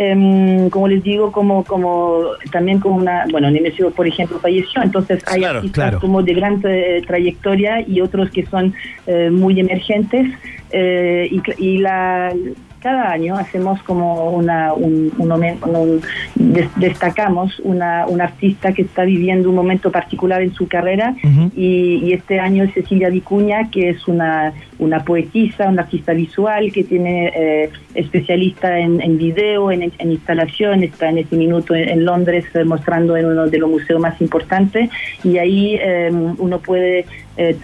Em, 0.00 0.70
como 0.70 0.86
les 0.86 1.02
digo, 1.02 1.32
como 1.32 1.64
como 1.64 2.20
también 2.52 2.78
como 2.78 2.94
una, 2.98 3.24
bueno, 3.32 3.50
Nemesio, 3.50 3.90
por 3.90 4.06
ejemplo, 4.06 4.38
falleció, 4.38 4.80
entonces 4.80 5.24
hay 5.26 5.40
Claro, 5.40 5.58
artistas 5.58 5.82
claro. 5.88 6.00
como 6.00 6.22
de 6.22 6.34
gran 6.34 6.62
eh, 6.64 7.02
trayectoria 7.04 7.80
y 7.84 8.00
otros 8.00 8.30
que 8.30 8.46
son 8.46 8.72
eh, 9.08 9.28
muy 9.28 9.58
emergentes. 9.58 10.28
Eh, 10.70 11.28
y, 11.30 11.40
y 11.64 11.78
la, 11.78 12.32
cada 12.80 13.10
año 13.10 13.36
hacemos 13.36 13.82
como 13.82 14.30
una, 14.30 14.72
un, 14.72 15.12
un 15.18 16.00
des- 16.36 16.70
destacamos 16.76 17.58
una, 17.64 18.06
un 18.06 18.20
artista 18.20 18.72
que 18.72 18.82
está 18.82 19.04
viviendo 19.04 19.48
un 19.50 19.56
momento 19.56 19.90
particular 19.90 20.42
en 20.42 20.52
su 20.54 20.68
carrera 20.68 21.14
y, 21.56 21.96
y 22.04 22.12
este 22.12 22.38
año 22.38 22.64
es 22.64 22.74
Cecilia 22.74 23.08
Vicuña, 23.10 23.70
que 23.70 23.88
es 23.90 24.06
una, 24.06 24.52
una 24.78 25.04
poetisa, 25.04 25.68
una 25.68 25.82
artista 25.82 26.12
visual, 26.12 26.72
que 26.72 26.84
tiene 26.84 27.32
eh, 27.34 27.70
especialista 27.94 28.78
en, 28.78 29.18
video, 29.18 29.70
en, 29.72 29.92
en 29.98 30.10
instalación, 30.12 30.82
está 30.84 31.08
en 31.10 31.18
este 31.18 31.36
minuto 31.36 31.74
en, 31.74 32.04
Londres 32.04 32.44
eh, 32.54 32.64
mostrando 32.64 33.16
en 33.16 33.26
uno 33.26 33.48
de 33.48 33.58
los 33.58 33.68
museos 33.70 34.00
más 34.00 34.20
importantes. 34.20 34.90
Y 35.24 35.38
ahí 35.38 35.76
eh, 35.80 36.10
uno 36.12 36.58
puede 36.60 37.06
eh, 37.36 37.56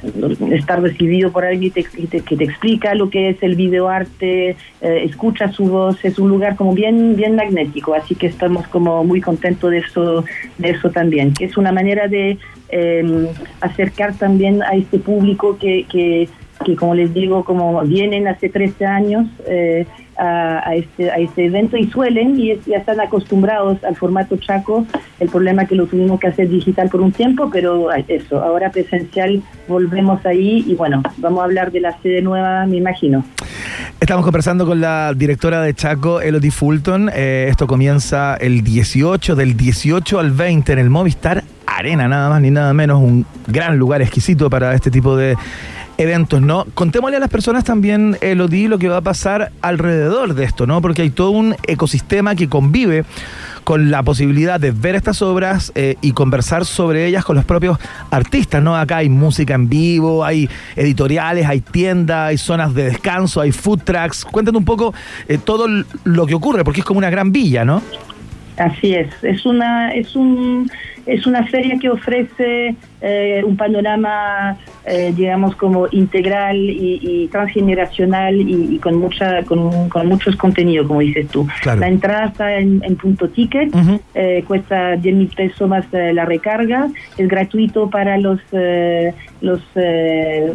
estar 0.52 0.80
recibido 0.82 1.30
por 1.30 1.44
alguien 1.44 1.72
que 1.72 1.82
te, 1.82 2.20
que 2.20 2.36
te- 2.36 2.44
explica 2.44 2.94
lo 2.94 3.10
que 3.10 3.30
es 3.30 3.42
el 3.42 3.54
videoarte, 3.56 4.50
eh, 4.50 4.56
escucha 4.80 5.50
su 5.50 5.64
voz, 5.66 6.04
es 6.04 6.18
un 6.18 6.28
lugar 6.28 6.54
como 6.56 6.74
bien 6.74 7.16
bien 7.16 7.34
magnético, 7.34 7.94
así 7.94 8.14
que 8.14 8.26
estamos 8.28 8.66
como 8.68 9.02
muy 9.02 9.20
contentos 9.20 9.70
de 9.70 9.78
eso 9.78 10.24
de 10.58 10.70
eso 10.70 10.90
también, 10.90 11.32
que 11.34 11.46
es 11.46 11.56
una 11.56 11.72
manera 11.72 12.06
de 12.06 12.38
eh, 12.68 13.28
acercar 13.60 14.14
también 14.14 14.62
a 14.62 14.76
este 14.76 14.98
público 14.98 15.58
que, 15.58 15.86
que, 16.64 16.76
como 16.76 16.94
les 16.94 17.12
digo, 17.12 17.44
como 17.44 17.80
vienen 17.82 18.28
hace 18.28 18.48
13 18.48 18.86
años 18.86 19.26
eh, 19.46 19.86
a, 20.16 20.68
a 20.68 20.74
este, 20.76 21.10
a 21.10 21.16
este 21.16 21.46
evento 21.46 21.76
y 21.76 21.90
suelen 21.90 22.38
y 22.38 22.56
ya 22.66 22.78
están 22.78 23.00
acostumbrados 23.00 23.82
al 23.84 23.96
formato 23.96 24.36
Chaco. 24.36 24.86
El 25.20 25.28
problema 25.28 25.62
es 25.62 25.68
que 25.68 25.74
lo 25.74 25.86
tuvimos 25.86 26.20
que 26.20 26.28
hacer 26.28 26.48
digital 26.48 26.88
por 26.88 27.00
un 27.00 27.12
tiempo, 27.12 27.50
pero 27.52 27.92
eso, 27.92 28.42
ahora 28.42 28.70
presencial 28.70 29.42
volvemos 29.68 30.24
ahí 30.26 30.64
y 30.66 30.74
bueno, 30.74 31.02
vamos 31.18 31.40
a 31.40 31.44
hablar 31.44 31.72
de 31.72 31.80
la 31.80 31.98
sede 32.00 32.22
nueva, 32.22 32.66
me 32.66 32.76
imagino. 32.76 33.24
Estamos 34.00 34.24
conversando 34.24 34.66
con 34.66 34.80
la 34.80 35.12
directora 35.14 35.62
de 35.62 35.72
Chaco, 35.74 36.20
Elodie 36.20 36.50
Fulton. 36.50 37.10
Eh, 37.14 37.46
esto 37.48 37.66
comienza 37.66 38.36
el 38.36 38.62
18, 38.62 39.34
del 39.34 39.56
18 39.56 40.18
al 40.18 40.30
20 40.30 40.72
en 40.72 40.78
el 40.78 40.90
Movistar 40.90 41.42
Arena, 41.66 42.06
nada 42.08 42.28
más 42.28 42.40
ni 42.40 42.50
nada 42.50 42.74
menos. 42.74 43.00
Un 43.00 43.24
gran 43.46 43.78
lugar 43.78 44.02
exquisito 44.02 44.50
para 44.50 44.74
este 44.74 44.90
tipo 44.90 45.16
de 45.16 45.36
eventos, 45.98 46.40
¿no? 46.40 46.66
Contémosle 46.74 47.16
a 47.16 47.20
las 47.20 47.30
personas 47.30 47.64
también, 47.64 48.16
Elodie, 48.20 48.68
lo 48.68 48.78
que 48.78 48.88
va 48.88 48.98
a 48.98 49.02
pasar 49.02 49.52
alrededor 49.62 50.34
de 50.34 50.44
esto, 50.44 50.66
¿no? 50.66 50.80
Porque 50.82 51.02
hay 51.02 51.10
todo 51.10 51.30
un 51.30 51.54
ecosistema 51.66 52.34
que 52.34 52.48
convive 52.48 53.04
con 53.64 53.90
la 53.90 54.02
posibilidad 54.02 54.60
de 54.60 54.72
ver 54.72 54.94
estas 54.94 55.22
obras 55.22 55.72
eh, 55.74 55.96
y 56.02 56.12
conversar 56.12 56.64
sobre 56.64 57.06
ellas 57.06 57.24
con 57.24 57.36
los 57.36 57.44
propios 57.44 57.78
artistas, 58.10 58.62
¿no? 58.62 58.76
Acá 58.76 58.98
hay 58.98 59.08
música 59.08 59.54
en 59.54 59.68
vivo, 59.68 60.24
hay 60.24 60.48
editoriales, 60.76 61.46
hay 61.46 61.60
tiendas, 61.60 62.28
hay 62.28 62.38
zonas 62.38 62.74
de 62.74 62.84
descanso, 62.84 63.40
hay 63.40 63.52
food 63.52 63.80
trucks. 63.84 64.24
Cuéntanos 64.24 64.58
un 64.58 64.66
poco 64.66 64.94
eh, 65.28 65.38
todo 65.42 65.66
lo 66.04 66.26
que 66.26 66.34
ocurre, 66.34 66.64
porque 66.64 66.80
es 66.80 66.86
como 66.86 66.98
una 66.98 67.10
gran 67.10 67.32
villa, 67.32 67.64
¿no? 67.64 67.82
Así 68.56 68.94
es, 68.94 69.12
es 69.22 69.44
una, 69.46 69.90
es 69.92 70.14
un, 70.14 70.70
es 71.06 71.26
una 71.26 71.46
feria 71.46 71.78
que 71.78 71.90
ofrece 71.90 72.74
eh, 73.00 73.42
un 73.44 73.56
panorama, 73.56 74.56
eh, 74.86 75.12
digamos, 75.14 75.54
como 75.56 75.86
integral 75.90 76.56
y, 76.56 77.00
y 77.02 77.28
transgeneracional 77.28 78.36
y, 78.36 78.74
y 78.74 78.78
con 78.78 78.96
mucha, 78.96 79.42
con, 79.44 79.88
con 79.88 80.06
muchos 80.06 80.36
contenidos, 80.36 80.86
como 80.86 81.00
dices 81.00 81.28
tú. 81.28 81.46
Claro. 81.62 81.80
La 81.80 81.88
entrada 81.88 82.26
está 82.26 82.56
en, 82.56 82.82
en 82.84 82.96
punto 82.96 83.28
ticket, 83.28 83.74
eh, 84.14 84.44
cuesta 84.46 84.96
10 84.96 85.14
mil 85.14 85.28
pesos 85.28 85.68
más 85.68 85.84
eh, 85.92 86.12
la 86.12 86.24
recarga, 86.24 86.88
es 87.18 87.28
gratuito 87.28 87.90
para 87.90 88.16
los, 88.18 88.40
eh, 88.52 89.12
los 89.40 89.60
eh, 89.74 90.52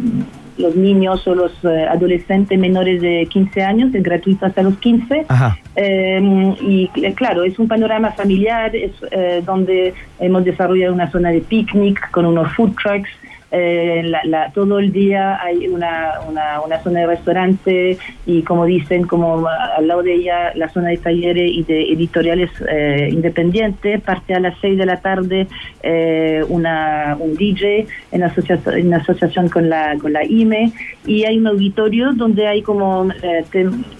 los 0.60 0.76
niños 0.76 1.26
o 1.26 1.34
los 1.34 1.52
eh, 1.64 1.86
adolescentes 1.88 2.58
menores 2.58 3.00
de 3.00 3.26
15 3.30 3.62
años, 3.62 3.94
es 3.94 4.02
gratuito 4.02 4.46
hasta 4.46 4.62
los 4.62 4.76
15. 4.78 5.24
Ajá. 5.28 5.58
Eh, 5.76 6.20
y 6.60 6.88
cl- 6.94 7.14
claro, 7.14 7.42
es 7.44 7.58
un 7.58 7.66
panorama 7.68 8.10
familiar, 8.12 8.74
es 8.76 8.92
eh, 9.10 9.42
donde 9.44 9.94
hemos 10.18 10.44
desarrollado 10.44 10.92
una 10.94 11.10
zona 11.10 11.30
de 11.30 11.40
picnic 11.40 12.10
con 12.10 12.26
unos 12.26 12.52
food 12.54 12.74
trucks. 12.82 13.08
Eh, 13.52 14.02
la- 14.04 14.22
la- 14.24 14.52
todo 14.52 14.78
el 14.78 14.92
día 14.92 15.42
hay 15.42 15.66
una, 15.68 16.20
una, 16.28 16.60
una 16.60 16.78
zona 16.82 17.00
de 17.00 17.06
restaurante 17.06 17.98
y 18.26 18.42
como 18.42 18.64
dicen, 18.66 19.06
como 19.06 19.46
al 19.48 19.86
lado 19.88 20.02
de 20.02 20.14
ella 20.14 20.52
la 20.54 20.68
zona 20.68 20.88
de 20.90 20.98
talleres 20.98 21.50
y 21.52 21.62
de 21.64 21.92
editoriales 21.92 22.50
eh, 22.70 23.08
independientes. 23.10 24.00
Parte 24.02 24.34
a 24.34 24.40
las 24.40 24.54
6 24.60 24.78
de 24.78 24.86
la 24.86 25.00
tarde 25.00 25.48
eh, 25.82 26.44
una, 26.48 27.16
un 27.18 27.34
DJ 27.34 27.86
en, 28.12 28.22
asociación 28.22 28.76
en 28.78 28.94
asociación 28.94 29.48
con 29.48 29.68
la, 29.68 29.96
con 30.00 30.12
la 30.12 30.24
IME 30.24 30.72
y 31.06 31.24
hay 31.24 31.38
un 31.38 31.46
auditorio 31.48 32.12
donde 32.12 32.46
hay 32.46 32.62
como 32.62 33.08
eh, 33.22 33.44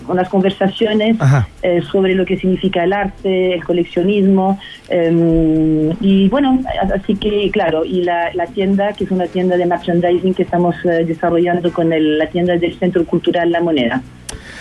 unas 0.09 0.28
conversaciones 0.28 1.16
eh, 1.62 1.80
sobre 1.90 2.14
lo 2.14 2.24
que 2.24 2.36
significa 2.38 2.84
el 2.84 2.92
arte, 2.92 3.55
el 3.55 3.64
coleccionismo. 3.64 4.59
eh, 4.88 5.92
y 6.01 6.28
bueno, 6.28 6.61
así 6.94 7.16
que 7.16 7.51
claro, 7.51 7.84
y 7.84 8.03
la, 8.05 8.32
la 8.34 8.46
tienda, 8.46 8.92
que 8.92 9.05
es 9.05 9.11
una 9.11 9.26
tienda 9.26 9.39
de 9.49 9.66
merchandising 9.66 10.34
que 10.34 10.43
estamos 10.43 10.74
eh, 10.84 11.05
desarrollando 11.07 11.72
con 11.72 11.93
el- 11.93 12.18
la 12.18 12.26
tienda 12.28 12.57
del 12.57 12.74
Centro 12.78 13.05
Cultural 13.05 13.51
La 13.51 13.61
Moneda. 13.61 14.03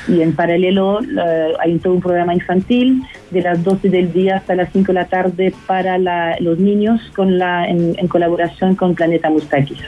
Y 0.07 0.21
en 0.21 0.34
paralelo 0.34 0.99
eh, 1.01 1.53
hay 1.59 1.77
todo 1.77 1.93
un 1.93 2.01
programa 2.01 2.34
infantil 2.34 3.03
de 3.32 3.41
las 3.41 3.63
12 3.63 3.89
del 3.89 4.11
día 4.11 4.38
hasta 4.38 4.55
las 4.55 4.71
5 4.71 4.88
de 4.88 4.93
la 4.93 5.05
tarde 5.05 5.53
para 5.67 5.97
la- 5.97 6.36
los 6.39 6.57
niños 6.57 6.99
con 7.15 7.38
la, 7.38 7.67
en, 7.67 7.95
en 7.97 8.07
colaboración 8.07 8.75
con 8.75 8.95
Planeta 8.95 9.30
Mustakis. 9.30 9.80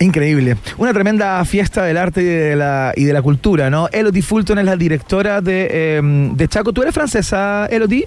Increíble. 0.00 0.56
Una 0.76 0.92
tremenda 0.92 1.42
fiesta 1.44 1.84
del 1.84 1.96
arte 1.96 2.20
y 2.20 2.24
de 2.24 2.56
la, 2.56 2.92
y 2.96 3.04
de 3.04 3.12
la 3.12 3.22
cultura, 3.22 3.70
¿no? 3.70 3.88
Elodie 3.92 4.22
Fulton 4.22 4.58
es 4.58 4.64
la 4.64 4.76
directora 4.76 5.40
de, 5.40 5.68
eh, 5.70 6.00
de 6.02 6.48
Chaco. 6.48 6.72
¿Tú 6.72 6.82
eres 6.82 6.92
francesa, 6.92 7.66
Elodie? 7.70 8.06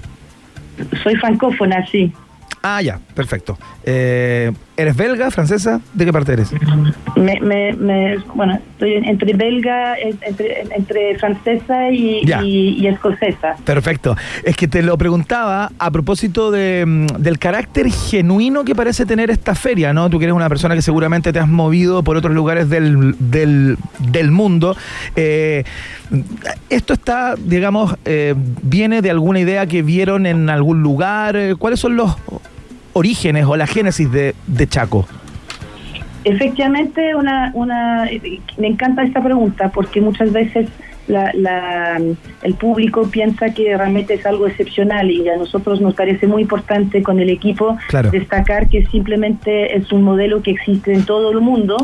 Soy 1.01 1.15
francófona, 1.15 1.83
sí. 1.87 2.11
Ah, 2.69 2.81
ya, 2.81 2.99
perfecto. 3.15 3.57
Eh, 3.85 4.51
¿Eres 4.75 4.95
belga, 4.95 5.31
francesa? 5.31 5.79
¿De 5.93 6.03
qué 6.05 6.11
parte 6.11 6.33
eres? 6.33 6.51
Me, 7.15 7.39
me, 7.39 7.71
me- 7.73 8.17
bueno, 8.35 8.59
estoy 8.73 8.95
entre 8.95 9.33
belga, 9.33 9.97
en- 9.97 10.19
entre, 10.21 10.61
entre 10.75 11.17
francesa 11.17 11.89
y, 11.89 12.25
Ya. 12.25 12.43
y- 12.43 12.77
y 12.79 12.87
escocesa. 12.87 13.55
Perfecto. 13.63 14.15
Es 14.43 14.55
que 14.57 14.67
te 14.67 14.83
lo 14.83 14.97
preguntaba 14.97 15.71
a 15.79 15.91
propósito 15.91 16.51
de, 16.51 16.83
mm, 16.85 17.05
del 17.19 17.39
carácter 17.39 17.89
genuino 17.89 18.65
que 18.65 18.75
parece 18.75 19.05
tener 19.05 19.31
esta 19.31 19.55
feria, 19.55 19.93
¿no? 19.93 20.09
Tú 20.09 20.19
que 20.19 20.25
eres 20.25 20.35
una 20.35 20.49
persona 20.49 20.75
que 20.75 20.81
seguramente 20.81 21.31
te 21.31 21.39
has 21.39 21.47
movido 21.47 22.03
por 22.03 22.17
otros 22.17 22.35
lugares 22.35 22.69
del, 22.69 23.15
del, 23.19 23.77
del 24.11 24.29
mundo. 24.31 24.75
Eh, 25.15 25.63
esto 26.69 26.93
está, 26.93 27.35
digamos, 27.37 27.95
eh, 28.05 28.35
viene 28.61 29.01
de 29.01 29.09
alguna 29.09 29.39
idea 29.39 29.65
que 29.67 29.81
vieron 29.81 30.25
en 30.25 30.49
algún 30.49 30.83
lugar. 30.83 31.37
¿Cuáles 31.57 31.79
son 31.79 31.95
los 31.95 32.15
orígenes 32.97 33.45
o 33.45 33.55
la 33.55 33.67
génesis 33.67 34.11
de, 34.11 34.35
de 34.47 34.67
Chaco? 34.67 35.07
Efectivamente, 36.23 37.15
una, 37.15 37.51
una, 37.53 38.09
me 38.57 38.67
encanta 38.67 39.03
esta 39.03 39.21
pregunta 39.23 39.69
porque 39.69 40.01
muchas 40.01 40.33
veces 40.33 40.67
la, 41.07 41.31
la- 41.33 42.01
el 42.43 42.53
público 42.55 43.07
piensa 43.09 43.53
que 43.53 43.77
realmente 43.77 44.15
es 44.15 44.25
algo 44.25 44.45
excepcional 44.47 45.09
y 45.09 45.29
a 45.29 45.37
nosotros 45.37 45.79
nos 45.79 45.93
parece 45.93 46.27
muy 46.27 46.41
importante 46.41 47.01
con 47.01 47.19
el 47.21 47.29
equipo 47.29 47.77
Claro. 47.87 48.11
destacar 48.11 48.67
que 48.67 48.85
simplemente 48.87 49.77
es 49.77 49.89
un 49.93 50.01
modelo 50.03 50.41
que 50.41 50.51
existe 50.51 50.93
en 50.93 51.05
todo 51.05 51.31
el 51.31 51.39
mundo 51.39 51.77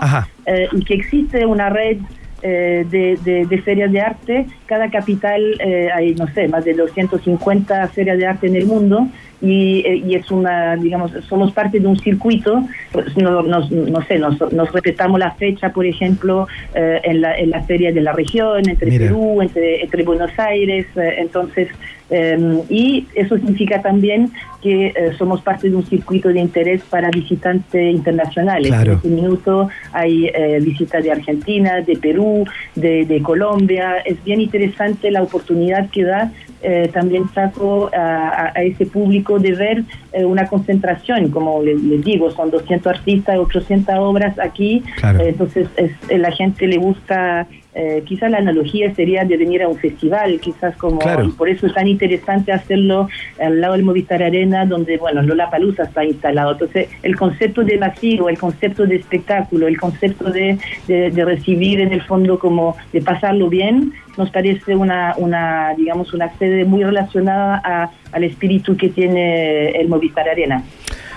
eh, 0.45 0.67
y 0.73 0.83
que 0.83 0.95
existe 0.95 1.45
una 1.45 1.69
red 1.69 1.97
eh, 2.43 2.85
de, 2.89 3.17
de- 3.23 3.45
de 3.45 3.57
ferias 3.61 3.91
de 3.91 4.01
arte. 4.01 4.45
Cada 4.67 4.89
capital 4.91 5.41
eh, 5.59 5.89
hay, 5.93 6.13
no 6.15 6.27
sé, 6.27 6.47
más 6.49 6.63
de 6.65 6.73
250 6.73 7.87
ferias 7.89 8.17
de 8.17 8.25
arte 8.27 8.47
en 8.47 8.55
el 8.55 8.65
mundo 8.65 9.07
y, 9.41 9.79
eh, 9.85 10.03
y 10.05 10.15
es 10.15 10.29
una, 10.31 10.75
digamos, 10.75 11.11
somos 11.27 11.51
parte 11.51 11.79
de 11.79 11.87
un 11.87 11.97
circuito. 11.97 12.63
Pues, 12.91 13.15
no, 13.17 13.41
nos- 13.41 13.71
no 13.71 14.01
sé, 14.03 14.19
nos, 14.19 14.39
nos 14.53 14.71
respetamos 14.71 15.19
la 15.19 15.31
fecha, 15.31 15.69
por 15.73 15.85
ejemplo, 15.85 16.47
eh, 16.75 16.99
en, 17.03 17.21
la, 17.21 17.37
en 17.37 17.49
la 17.49 17.61
feria 17.63 17.91
de 17.91 18.01
la 18.01 18.13
región, 18.13 18.67
entre 18.69 18.89
Mira. 18.89 19.05
Perú, 19.07 19.41
entre, 19.41 19.81
entre 19.83 20.03
Buenos 20.03 20.31
Aires. 20.37 20.85
eh, 20.95 21.15
entonces, 21.17 21.67
eh, 22.13 22.61
y 22.69 23.07
eso 23.15 23.35
significa 23.37 23.81
también 23.81 24.29
que 24.61 24.87
eh, 24.87 24.93
somos 25.17 25.41
parte 25.41 25.69
de 25.69 25.75
un 25.75 25.85
circuito 25.85 26.29
de 26.29 26.39
interés 26.39 26.81
para 26.93 27.09
visitantes 27.09 27.93
internacionales. 27.99 28.67
Claro. 28.67 28.91
En 28.91 28.97
este 28.97 29.09
minuto 29.09 29.69
hay 29.91 30.27
eh, 30.27 30.59
visitas 30.61 31.03
de 31.03 31.11
Argentina, 31.11 31.81
de 31.81 31.95
Perú, 31.97 32.45
de, 32.75 33.05
de 33.05 33.21
Colombia. 33.21 33.97
Es 34.05 34.23
bien 34.23 34.39
interesante 34.41 35.11
la 35.11 35.21
oportunidad 35.23 35.89
que 35.89 36.03
da 36.03 36.31
eh, 36.61 36.89
también 36.93 37.23
Chaco 37.33 37.89
a, 37.93 38.51
a- 38.55 38.63
ese 38.63 38.85
público 38.85 39.37
de 39.37 39.51
ver 39.53 39.83
eh, 40.13 40.23
una 40.23 40.45
concentración, 40.47 41.29
como 41.29 41.61
les, 41.61 41.81
les 41.83 42.01
digo, 42.05 42.31
son 42.31 42.49
200 42.51 42.87
artistas, 42.87 43.37
800 43.37 43.95
obras 43.97 44.39
aquí, 44.39 44.81
Claro. 44.97 45.19
Entonces 45.21 45.67
es, 45.75 45.91
la 46.17 46.31
gente 46.31 46.67
le 46.67 46.77
gusta 46.77 47.47
eh, 47.75 48.03
quizás 48.05 48.29
la 48.31 48.37
analogía 48.37 48.93
sería 48.93 49.25
de 49.25 49.35
venir 49.37 49.63
a 49.63 49.67
un 49.67 49.77
festival, 49.77 50.39
quizás 50.39 50.75
como, 50.77 50.99
Claro. 50.99 51.25
y 51.25 51.31
por 51.31 51.49
eso 51.49 51.65
es 51.67 51.73
tan 51.73 51.87
interesante 51.87 52.51
hacerlo 52.51 53.09
al 53.41 53.59
lado 53.61 53.73
del 53.73 53.83
Movistar 53.83 54.21
Arena, 54.21 54.65
donde, 54.65 54.97
bueno, 54.97 55.21
Lola 55.23 55.49
Palusa 55.49 55.83
está 55.83 56.05
instalado. 56.05 56.51
Entonces, 56.51 56.89
el 57.01 57.15
concepto 57.15 57.63
de 57.63 57.77
masivo, 57.77 58.29
el 58.29 58.37
concepto 58.37 58.85
de 58.85 58.97
espectáculo, 58.97 59.67
el 59.67 59.79
concepto 59.79 60.29
de, 60.31 60.57
de- 60.87 61.09
de 61.11 61.25
recibir 61.25 61.79
en 61.79 61.91
el 61.93 62.01
fondo 62.03 62.37
como 62.39 62.75
de 62.91 63.01
pasarlo 63.01 63.49
bien, 63.49 63.93
nos 64.17 64.29
parece 64.29 64.75
una, 64.75 65.15
una 65.17 65.73
digamos, 65.75 66.13
una 66.13 66.29
sede 66.37 66.65
muy 66.65 66.83
relacionada 66.83 67.59
a- 67.63 67.89
al 68.11 68.23
espíritu 68.23 68.77
que 68.77 68.89
tiene 68.89 69.69
el 69.71 69.87
Movistar 69.89 70.29
Arena. 70.29 70.63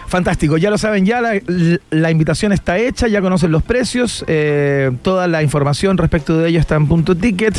Fantástico, 0.08 0.56
ya 0.56 0.70
lo 0.70 0.78
saben, 0.78 1.04
ya 1.04 1.20
la, 1.20 1.32
la 1.90 2.10
invitación 2.10 2.52
está 2.52 2.78
hecha, 2.78 3.08
ya 3.08 3.20
conocen 3.20 3.50
los 3.50 3.62
precios, 3.62 4.24
eh, 4.28 4.92
toda 5.02 5.26
la 5.26 5.42
información 5.42 5.98
respecto 5.98 6.38
de 6.38 6.48
ello 6.48 6.60
está 6.60 6.76
en 6.76 6.86
punto 6.86 7.16
ticket. 7.16 7.56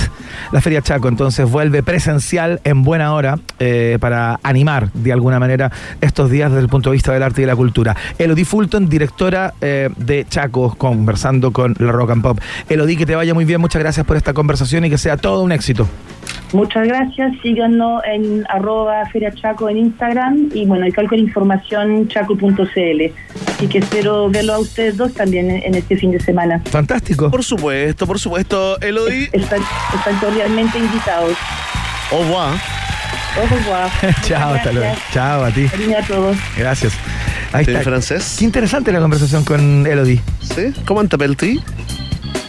La 0.52 0.62
Feria 0.62 0.82
Chaco 0.82 1.10
entonces 1.10 1.50
vuelve 1.50 1.84
presencial 1.84 2.62
en 2.64 2.84
buena 2.84 3.14
hora 3.14 3.38
eh, 3.60 3.98
para 4.00 4.40
animar 4.44 4.92
de 4.94 5.12
alguna 5.12 5.40
manera 5.40 5.72
estos 6.00 6.32
días 6.32 6.50
desde 6.52 6.64
el 6.64 6.70
punto 6.70 6.90
de 6.90 6.94
vista 6.94 7.12
del 7.12 7.24
arte 7.24 7.42
y 7.42 7.44
de 7.44 7.48
la 7.48 7.56
cultura. 7.56 7.96
Elodie 8.18 8.46
Fulton, 8.46 8.88
directora 8.88 9.54
eh, 9.60 9.90
de 9.98 10.26
Chaco, 10.30 10.76
conversando 10.78 11.52
con 11.52 11.76
la 11.80 11.92
Rock 11.92 12.12
and 12.12 12.22
Pop. 12.22 12.40
Elodie, 12.70 12.98
que 12.98 13.06
te 13.06 13.16
vaya 13.16 13.34
muy 13.34 13.46
bien, 13.46 13.60
muchas 13.60 13.82
gracias 13.82 14.06
por 14.06 14.16
esta 14.16 14.34
conversación 14.34 14.86
y 14.86 14.90
que 14.90 14.98
sea 14.98 15.18
todo 15.18 15.44
un 15.44 15.52
éxito. 15.52 15.88
Muchas 16.54 16.88
gracias, 16.88 17.34
síganos 17.42 18.02
en 18.06 18.46
arroba 18.50 19.06
Feria 19.12 19.32
Chaco 19.34 19.70
en 19.70 19.78
Instagram 19.78 20.50
y 20.54 20.66
bueno, 20.66 20.88
y 20.88 20.92
cualquier 20.94 21.20
información 21.20 22.08
chaco.cl. 22.08 23.02
Así 23.48 23.68
que 23.68 23.80
espero 23.80 24.30
verlo 24.30 24.54
a 24.54 24.60
ustedes 24.60 24.96
dos 24.96 25.14
también 25.14 25.52
en, 25.52 25.62
en 25.64 25.76
este 25.76 25.98
fin 25.98 26.12
de 26.12 26.20
semana. 26.22 26.62
Fantástico. 26.72 27.30
Por 27.30 27.44
supuesto, 27.44 28.08
por 28.08 28.20
supuesto, 28.20 28.80
Elodie. 28.80 29.30
Están, 29.34 29.60
están 29.94 30.18
cordialmente 30.20 30.78
invitados. 30.80 31.36
Au 32.12 32.20
revoir. 32.24 32.54
Au 33.40 33.48
revoir. 33.58 33.92
Chao, 34.24 34.54
hasta 34.54 34.72
luego. 34.72 34.96
Chao 35.12 35.44
a 35.44 35.52
ti. 35.52 35.66
Cariño 35.68 35.98
a 35.98 36.02
todos. 36.04 36.38
Gracias. 36.58 36.94
Ahí 37.52 37.66
¿En 37.66 37.72
está. 37.72 37.84
francés? 37.84 38.36
Qué 38.40 38.46
interesante 38.46 38.92
la 38.92 39.00
conversación 39.00 39.44
con 39.44 39.86
Elodie. 39.86 40.22
¿Sí? 40.42 40.74
¿Cómo 40.86 41.04
t'appelles 41.06 41.38
ti? 41.38 41.60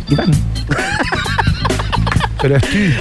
Iván. 0.09 0.31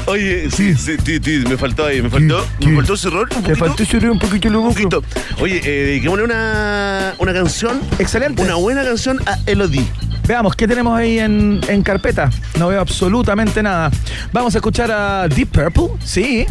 Oye, 0.08 0.50
sí, 0.52 0.76
sí, 0.76 0.98
ti, 0.98 1.20
ti, 1.20 1.44
me 1.48 1.58
faltó 1.58 1.86
ahí, 1.86 2.02
me 2.02 2.10
faltó, 2.10 2.46
me 2.60 2.76
faltó 2.78 2.94
un 2.94 3.00
Te 3.30 3.36
poquito. 3.36 3.56
faltó 3.56 3.84
llorar 3.84 4.12
un 4.12 4.20
poquito 4.20 4.50
lo 4.50 4.62
un 4.62 4.70
poquito. 4.74 5.04
Oye, 5.40 5.62
eh, 5.64 5.86
dediquémosle 5.86 6.24
una, 6.26 7.14
una 7.20 7.34
canción, 7.34 7.80
Excelente. 8.00 8.42
una 8.42 8.56
buena 8.56 8.84
canción 8.84 9.20
a 9.28 9.38
Elodie. 9.46 9.86
Veamos, 10.28 10.56
¿qué 10.56 10.68
tenemos 10.68 10.98
ahí 10.98 11.20
en, 11.20 11.62
en 11.70 11.84
carpeta? 11.84 12.30
No 12.60 12.68
veo 12.68 12.82
absolutamente 12.82 13.64
nada. 13.64 13.92
Vamos 14.34 14.56
a 14.56 14.58
escuchar 14.58 14.92
a 14.92 15.28
Deep 15.28 15.50
Purple. 15.52 15.90
Sí. 16.04 16.46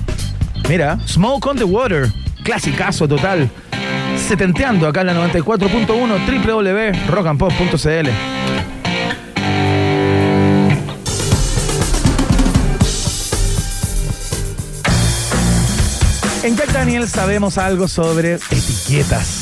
Mira, 0.68 0.98
Smoke 1.06 1.46
on 1.46 1.56
the 1.58 1.64
Water. 1.64 2.08
Clasicazo 2.42 3.06
total. 3.06 3.50
Setenteando 4.28 4.88
acá 4.88 5.02
en 5.02 5.08
la 5.08 5.14
94.1 5.28 6.96
www.rockandpop.cl. 7.06 8.08
En 16.46 16.56
Jack 16.56 16.70
Daniel 16.72 17.08
sabemos 17.08 17.58
algo 17.58 17.88
sobre 17.88 18.34
etiquetas. 18.34 19.40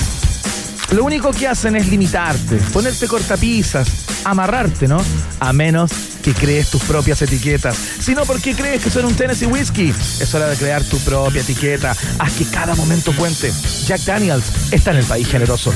Lo 0.90 1.04
único 1.04 1.32
que 1.32 1.46
hacen 1.46 1.76
es 1.76 1.88
limitarte, 1.88 2.56
ponerte 2.72 3.06
cortapisas, 3.06 3.86
amarrarte, 4.24 4.88
¿no? 4.88 5.02
A 5.38 5.52
menos 5.52 5.90
que 6.22 6.32
crees 6.32 6.70
tus 6.70 6.82
propias 6.84 7.20
etiquetas. 7.20 7.76
Si 7.76 8.14
no, 8.14 8.24
¿por 8.24 8.40
qué 8.40 8.54
crees 8.54 8.82
que 8.82 8.88
son 8.88 9.04
un 9.04 9.14
Tennessee 9.14 9.44
Whiskey? 9.44 9.90
Es 9.90 10.34
hora 10.34 10.46
de 10.46 10.56
crear 10.56 10.82
tu 10.82 10.96
propia 11.00 11.42
etiqueta. 11.42 11.94
Haz 12.18 12.32
que 12.38 12.46
cada 12.46 12.74
momento 12.74 13.14
cuente. 13.14 13.52
Jack 13.84 14.00
Daniels 14.00 14.72
está 14.72 14.92
en 14.92 14.96
el 14.96 15.04
país 15.04 15.28
generoso. 15.28 15.74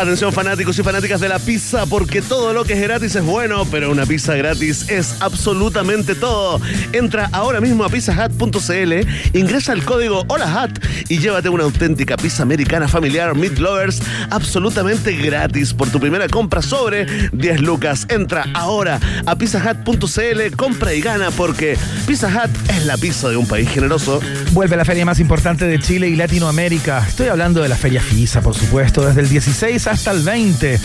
Atención 0.00 0.32
fanáticos 0.32 0.78
y 0.78 0.82
fanáticas 0.82 1.20
de 1.20 1.28
la 1.28 1.38
pizza, 1.38 1.84
porque 1.84 2.22
todo 2.22 2.54
lo 2.54 2.64
que 2.64 2.72
es 2.72 2.80
gratis 2.80 3.16
es 3.16 3.22
bueno, 3.22 3.66
pero 3.70 3.90
una 3.90 4.06
pizza 4.06 4.34
gratis 4.34 4.88
es 4.88 5.16
absolutamente 5.20 6.14
todo. 6.14 6.58
Entra 6.94 7.28
ahora 7.32 7.60
mismo 7.60 7.84
a 7.84 7.90
pizzahut.cl, 7.90 8.92
ingresa 9.34 9.74
el 9.74 9.84
código 9.84 10.24
HOLAHAT 10.26 10.82
y 11.10 11.18
llévate 11.18 11.50
una 11.50 11.64
auténtica 11.64 12.16
pizza 12.16 12.42
americana 12.42 12.88
familiar 12.88 13.34
Meat 13.34 13.58
Lovers 13.58 14.00
absolutamente 14.30 15.14
gratis 15.16 15.74
por 15.74 15.90
tu 15.90 16.00
primera 16.00 16.28
compra 16.28 16.62
sobre 16.62 17.04
10 17.32 17.60
lucas. 17.60 18.06
Entra 18.08 18.46
ahora 18.54 18.98
a 19.26 19.36
pizzahut.cl, 19.36 20.56
compra 20.56 20.94
y 20.94 21.02
gana, 21.02 21.30
porque 21.30 21.76
Pizza 22.06 22.28
Hut 22.28 22.70
es 22.70 22.86
la 22.86 22.96
pizza 22.96 23.28
de 23.28 23.36
un 23.36 23.46
país 23.46 23.68
generoso. 23.68 24.20
Vuelve 24.52 24.78
la 24.78 24.86
feria 24.86 25.04
más 25.04 25.20
importante 25.20 25.66
de 25.66 25.78
Chile 25.78 26.08
y 26.08 26.16
Latinoamérica. 26.16 27.04
Estoy 27.06 27.28
hablando 27.28 27.60
de 27.60 27.68
la 27.68 27.76
Feria 27.76 28.00
FISA, 28.00 28.40
por 28.40 28.54
supuesto, 28.54 29.04
desde 29.04 29.20
el 29.20 29.28
16 29.28 29.89
hasta 29.90 30.12
el 30.12 30.22
20. 30.22 30.80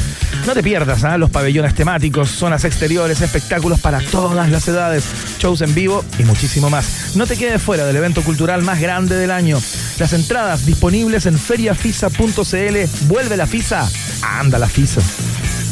No 0.46 0.54
te 0.54 0.64
pierdas 0.64 1.04
¿ah? 1.04 1.18
los 1.18 1.30
pabellones 1.30 1.74
temáticos, 1.74 2.30
zonas 2.30 2.66
exteriores, 2.66 3.22
espectáculos 3.22 3.80
para 3.80 4.00
todas 4.02 4.50
las 4.50 4.68
edades, 4.68 5.06
shows 5.40 5.62
en 5.62 5.74
vivo 5.74 6.04
y 6.20 6.24
muchísimo 6.24 6.70
más. 6.70 7.16
No 7.16 7.26
te 7.26 7.38
quedes 7.38 7.62
fuera 7.62 7.86
del 7.86 7.96
evento 7.96 8.22
cultural 8.24 8.62
más 8.64 8.80
grande 8.80 9.16
del 9.16 9.32
año. 9.32 9.60
Las 9.98 10.14
entradas 10.14 10.66
disponibles 10.66 11.26
en 11.26 11.38
feriafisa.cl. 11.38 13.08
Vuelve 13.08 13.38
la 13.38 13.48
FISA. 13.48 13.90
Anda 14.22 14.60
la 14.60 14.68
FISA. 14.68 15.02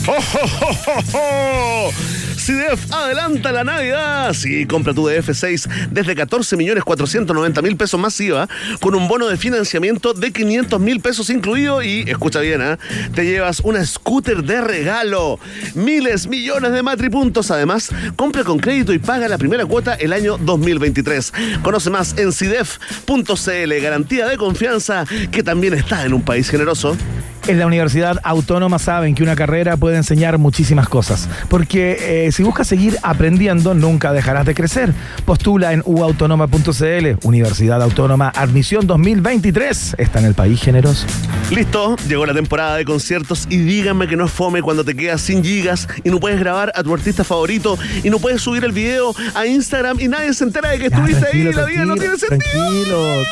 ¡Oh, 0.07 0.17
oh, 0.17 0.49
oh, 0.61 0.77
oh, 0.87 1.89
oh! 1.89 2.22
CIDEF 2.43 2.91
adelanta 2.91 3.53
la 3.53 3.63
Navidad. 3.63 4.33
Sí, 4.33 4.65
compra 4.65 4.93
tu 4.93 5.07
DF6 5.07 5.89
desde 5.91 6.13
14 6.13 6.57
millones 6.57 6.83
490 6.83 7.61
mil 7.61 7.77
pesos 7.77 7.97
más 7.97 8.19
IVA 8.19 8.49
con 8.81 8.95
un 8.95 9.07
bono 9.07 9.27
de 9.27 9.37
financiamiento 9.37 10.13
de 10.13 10.33
500 10.33 10.77
mil 10.81 10.99
pesos 10.99 11.29
incluido 11.29 11.81
y, 11.81 12.01
escucha 12.01 12.41
bien, 12.41 12.61
¿ah? 12.61 12.77
te 13.15 13.23
llevas 13.23 13.61
una 13.61 13.85
scooter 13.85 14.43
de 14.43 14.59
regalo. 14.59 15.39
Miles, 15.73 16.27
millones 16.27 16.73
de 16.73 16.83
matripuntos. 16.83 17.49
Además, 17.49 17.89
compra 18.17 18.43
con 18.43 18.59
crédito 18.59 18.91
y 18.91 18.99
paga 18.99 19.29
la 19.29 19.37
primera 19.37 19.65
cuota 19.65 19.93
el 19.93 20.11
año 20.11 20.37
2023. 20.37 21.31
Conoce 21.61 21.91
más 21.91 22.17
en 22.17 22.33
CIDEF.cl. 22.33 23.81
Garantía 23.81 24.27
de 24.27 24.35
confianza 24.35 25.05
que 25.31 25.43
también 25.43 25.75
está 25.75 26.03
en 26.03 26.13
un 26.13 26.21
país 26.21 26.49
generoso. 26.49 26.97
En 27.45 27.59
la 27.59 27.67
Universidad 27.67 28.19
Autónoma 28.23 28.79
saben 28.79 29.15
que 29.15 29.21
una 29.21 29.35
carrera 29.35 29.75
puede 29.75 29.97
enseñar 29.97 30.37
muchísimas 30.37 30.87
cosas, 30.87 31.27
porque 31.49 32.25
eh, 32.27 32.31
si 32.31 32.41
buscas 32.41 32.67
seguir 32.67 32.97
aprendiendo 33.03 33.73
nunca 33.73 34.13
dejarás 34.13 34.45
de 34.45 34.55
crecer. 34.55 34.93
Postula 35.25 35.73
en 35.73 35.83
uautónoma.cl, 35.85 37.27
Universidad 37.27 37.81
Autónoma 37.81 38.29
Admisión 38.29 38.87
2023, 38.87 39.95
está 39.97 40.19
en 40.19 40.25
el 40.25 40.35
país 40.35 40.61
generoso. 40.61 41.05
Listo, 41.51 41.97
llegó 42.07 42.25
la 42.25 42.33
temporada 42.33 42.77
de 42.77 42.85
conciertos 42.85 43.45
y 43.49 43.57
díganme 43.57 44.07
que 44.07 44.15
no 44.15 44.23
es 44.23 44.31
fome 44.31 44.61
cuando 44.61 44.85
te 44.85 44.95
quedas 44.95 45.19
sin 45.19 45.43
gigas 45.43 45.89
y 46.05 46.11
no 46.11 46.21
puedes 46.21 46.39
grabar 46.39 46.71
a 46.73 46.81
tu 46.81 46.93
artista 46.93 47.25
favorito 47.25 47.77
y 48.03 48.09
no 48.09 48.19
puedes 48.19 48.41
subir 48.41 48.63
el 48.63 48.71
video 48.71 49.13
a 49.35 49.45
Instagram 49.45 49.99
y 49.99 50.07
nadie 50.07 50.33
se 50.33 50.45
entera 50.45 50.69
de 50.69 50.79
que 50.79 50.89
Ya, 50.89 50.95
estuviste 50.95 51.27
ahí 51.27 51.41
y 51.41 51.51
la 51.51 51.65
vida 51.65 51.83
no 51.83 51.95
tiene 51.95 52.17
sentido. 52.17 52.39
Tranquilo, 52.39 53.23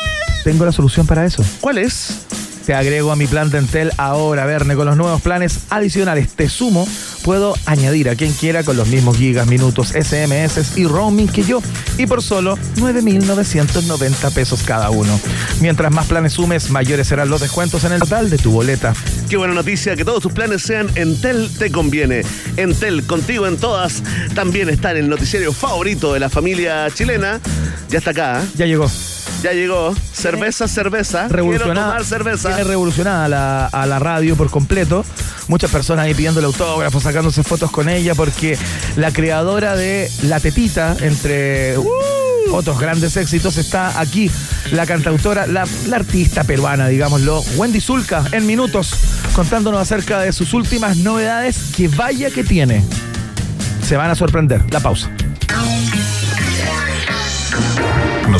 tengo 0.44 0.66
la 0.66 0.72
solución 0.72 1.06
para 1.06 1.24
eso. 1.24 1.42
¿Cuál 1.62 1.78
es? 1.78 2.26
Te 2.66 2.74
agrego 2.74 3.10
a 3.10 3.16
mi 3.16 3.26
plan 3.26 3.50
Dentel 3.50 3.90
ahora, 3.96 4.46
Verne, 4.46 4.76
con 4.76 4.86
los 4.86 4.96
nuevos 4.96 5.20
planes 5.20 5.60
adicionales. 5.70 6.28
Te 6.30 6.48
sumo, 6.48 6.86
puedo 7.24 7.54
añadir 7.66 8.08
a 8.08 8.14
quien 8.14 8.32
quiera 8.32 8.62
con 8.62 8.76
los 8.76 8.88
mismos 8.88 9.16
gigas, 9.16 9.48
minutos, 9.48 9.88
SMS 9.88 10.76
y 10.76 10.86
roaming 10.86 11.28
que 11.28 11.42
yo. 11.42 11.60
Y 11.98 12.06
por 12.06 12.22
solo 12.22 12.56
9,990 12.76 14.30
pesos 14.30 14.62
cada 14.62 14.90
uno. 14.90 15.18
Mientras 15.60 15.90
más 15.90 16.06
planes 16.06 16.34
sumes, 16.34 16.70
mayores 16.70 17.08
serán 17.08 17.30
los 17.30 17.40
descuentos 17.40 17.82
en 17.84 17.92
el 17.92 18.00
total 18.00 18.30
de 18.30 18.38
tu 18.38 18.52
boleta. 18.52 18.94
Qué 19.28 19.36
buena 19.36 19.54
noticia, 19.54 19.96
que 19.96 20.04
todos 20.04 20.22
tus 20.22 20.32
planes 20.32 20.62
sean 20.62 20.88
Entel 20.94 21.50
te 21.58 21.72
conviene. 21.72 22.22
Entel, 22.56 23.04
contigo 23.06 23.46
en 23.46 23.56
todas, 23.56 24.02
también 24.34 24.68
está 24.68 24.92
en 24.92 24.98
el 24.98 25.08
noticiario 25.08 25.52
favorito 25.52 26.12
de 26.12 26.20
la 26.20 26.30
familia 26.30 26.88
chilena. 26.94 27.40
Ya 27.88 27.98
está 27.98 28.10
acá, 28.10 28.42
¿eh? 28.42 28.46
Ya 28.56 28.66
llegó. 28.66 28.88
Ya 29.42 29.52
llegó. 29.52 29.94
Cerveza, 30.12 30.68
cerveza. 30.68 31.28
Revolucionada, 31.28 31.86
tomar 31.88 32.04
cerveza. 32.04 32.48
Tiene 32.48 32.64
revolucionada 32.64 33.28
la- 33.28 33.66
a 33.66 33.86
la 33.86 33.98
radio 33.98 34.36
por 34.36 34.50
completo. 34.50 35.04
Muchas 35.48 35.70
personas 35.70 36.04
ahí 36.06 36.14
pidiéndole 36.14 36.46
autógrafos, 36.46 37.02
sacándose 37.02 37.42
fotos 37.42 37.70
con 37.70 37.88
ella, 37.88 38.14
porque 38.14 38.56
la 38.96 39.10
creadora 39.12 39.74
de 39.76 40.10
La 40.22 40.38
Tetita, 40.40 40.96
entre 41.00 41.76
uh, 41.78 41.84
otros 42.52 42.78
grandes 42.78 43.16
éxitos, 43.16 43.56
está 43.56 44.00
aquí. 44.00 44.30
La 44.70 44.86
cantautora, 44.86 45.46
la, 45.46 45.66
la 45.88 45.96
artista 45.96 46.44
peruana, 46.44 46.86
digámoslo, 46.88 47.40
Wendy 47.56 47.80
Zulka, 47.80 48.24
en 48.32 48.46
minutos, 48.46 48.90
contándonos 49.34 49.80
acerca 49.80 50.20
de 50.20 50.32
sus 50.32 50.54
últimas 50.54 50.96
novedades, 50.98 51.56
que 51.76 51.88
vaya 51.88 52.30
que 52.30 52.44
tiene. 52.44 52.84
Se 53.86 53.96
van 53.96 54.10
a 54.10 54.14
sorprender. 54.14 54.62
La 54.70 54.80
pausa. 54.80 55.10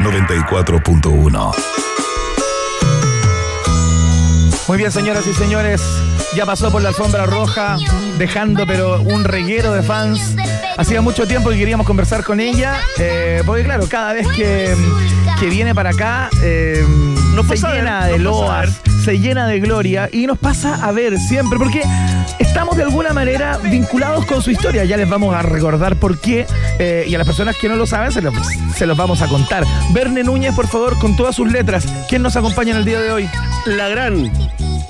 94.1. 0.00 1.54
Muy 4.68 4.78
bien, 4.78 4.92
señoras 4.92 5.26
y 5.26 5.34
señores, 5.34 5.82
ya 6.34 6.46
pasó 6.46 6.70
por 6.70 6.82
la 6.82 6.90
alfombra 6.90 7.26
roja, 7.26 7.78
dejando 8.18 8.66
pero 8.66 9.00
un 9.02 9.24
reguero 9.24 9.72
de 9.72 9.82
fans. 9.82 10.36
Hacía 10.76 11.00
mucho 11.00 11.26
tiempo 11.26 11.50
que 11.50 11.58
queríamos 11.58 11.86
conversar 11.86 12.22
con 12.22 12.40
ella, 12.40 12.76
eh, 12.98 13.42
porque 13.44 13.64
claro, 13.64 13.86
cada 13.88 14.12
vez 14.12 14.26
que, 14.28 14.74
que 15.40 15.46
viene 15.46 15.74
para 15.74 15.90
acá, 15.90 16.30
eh, 16.42 16.84
Nos 17.34 17.46
se 17.46 17.66
ver, 17.66 17.76
llena 17.76 18.06
de 18.06 18.14
a 18.14 18.18
loas, 18.18 18.80
se 19.04 19.18
llena 19.18 19.46
de 19.46 19.58
gloria 19.58 20.08
y 20.12 20.26
nos 20.26 20.38
pasa 20.38 20.86
a 20.86 20.92
ver 20.92 21.18
siempre, 21.18 21.58
porque 21.58 21.82
estamos 22.38 22.76
de 22.76 22.84
alguna 22.84 23.12
manera 23.12 23.58
vinculados 23.58 24.24
con 24.26 24.42
su 24.42 24.50
historia. 24.50 24.84
Ya 24.84 24.96
les 24.96 25.08
vamos 25.08 25.34
a 25.34 25.42
recordar 25.42 25.96
por 25.96 26.18
qué, 26.18 26.46
eh, 26.78 27.04
y 27.08 27.14
a 27.14 27.18
las 27.18 27.26
personas 27.26 27.56
que 27.56 27.68
no 27.68 27.74
lo 27.74 27.86
saben, 27.86 28.12
se 28.12 28.22
los, 28.22 28.34
se 28.76 28.86
los 28.86 28.96
vamos 28.96 29.22
a 29.22 29.26
contar. 29.26 29.64
Verne 29.90 30.22
Núñez, 30.22 30.54
por 30.54 30.68
favor, 30.68 30.98
con 30.98 31.16
todas 31.16 31.34
sus 31.34 31.50
letras. 31.50 31.86
¿Quién 32.08 32.22
nos 32.22 32.36
acompaña 32.36 32.72
en 32.72 32.76
el 32.78 32.84
día 32.84 33.00
de 33.00 33.10
hoy? 33.10 33.28
La 33.66 33.88
gran 33.88 34.30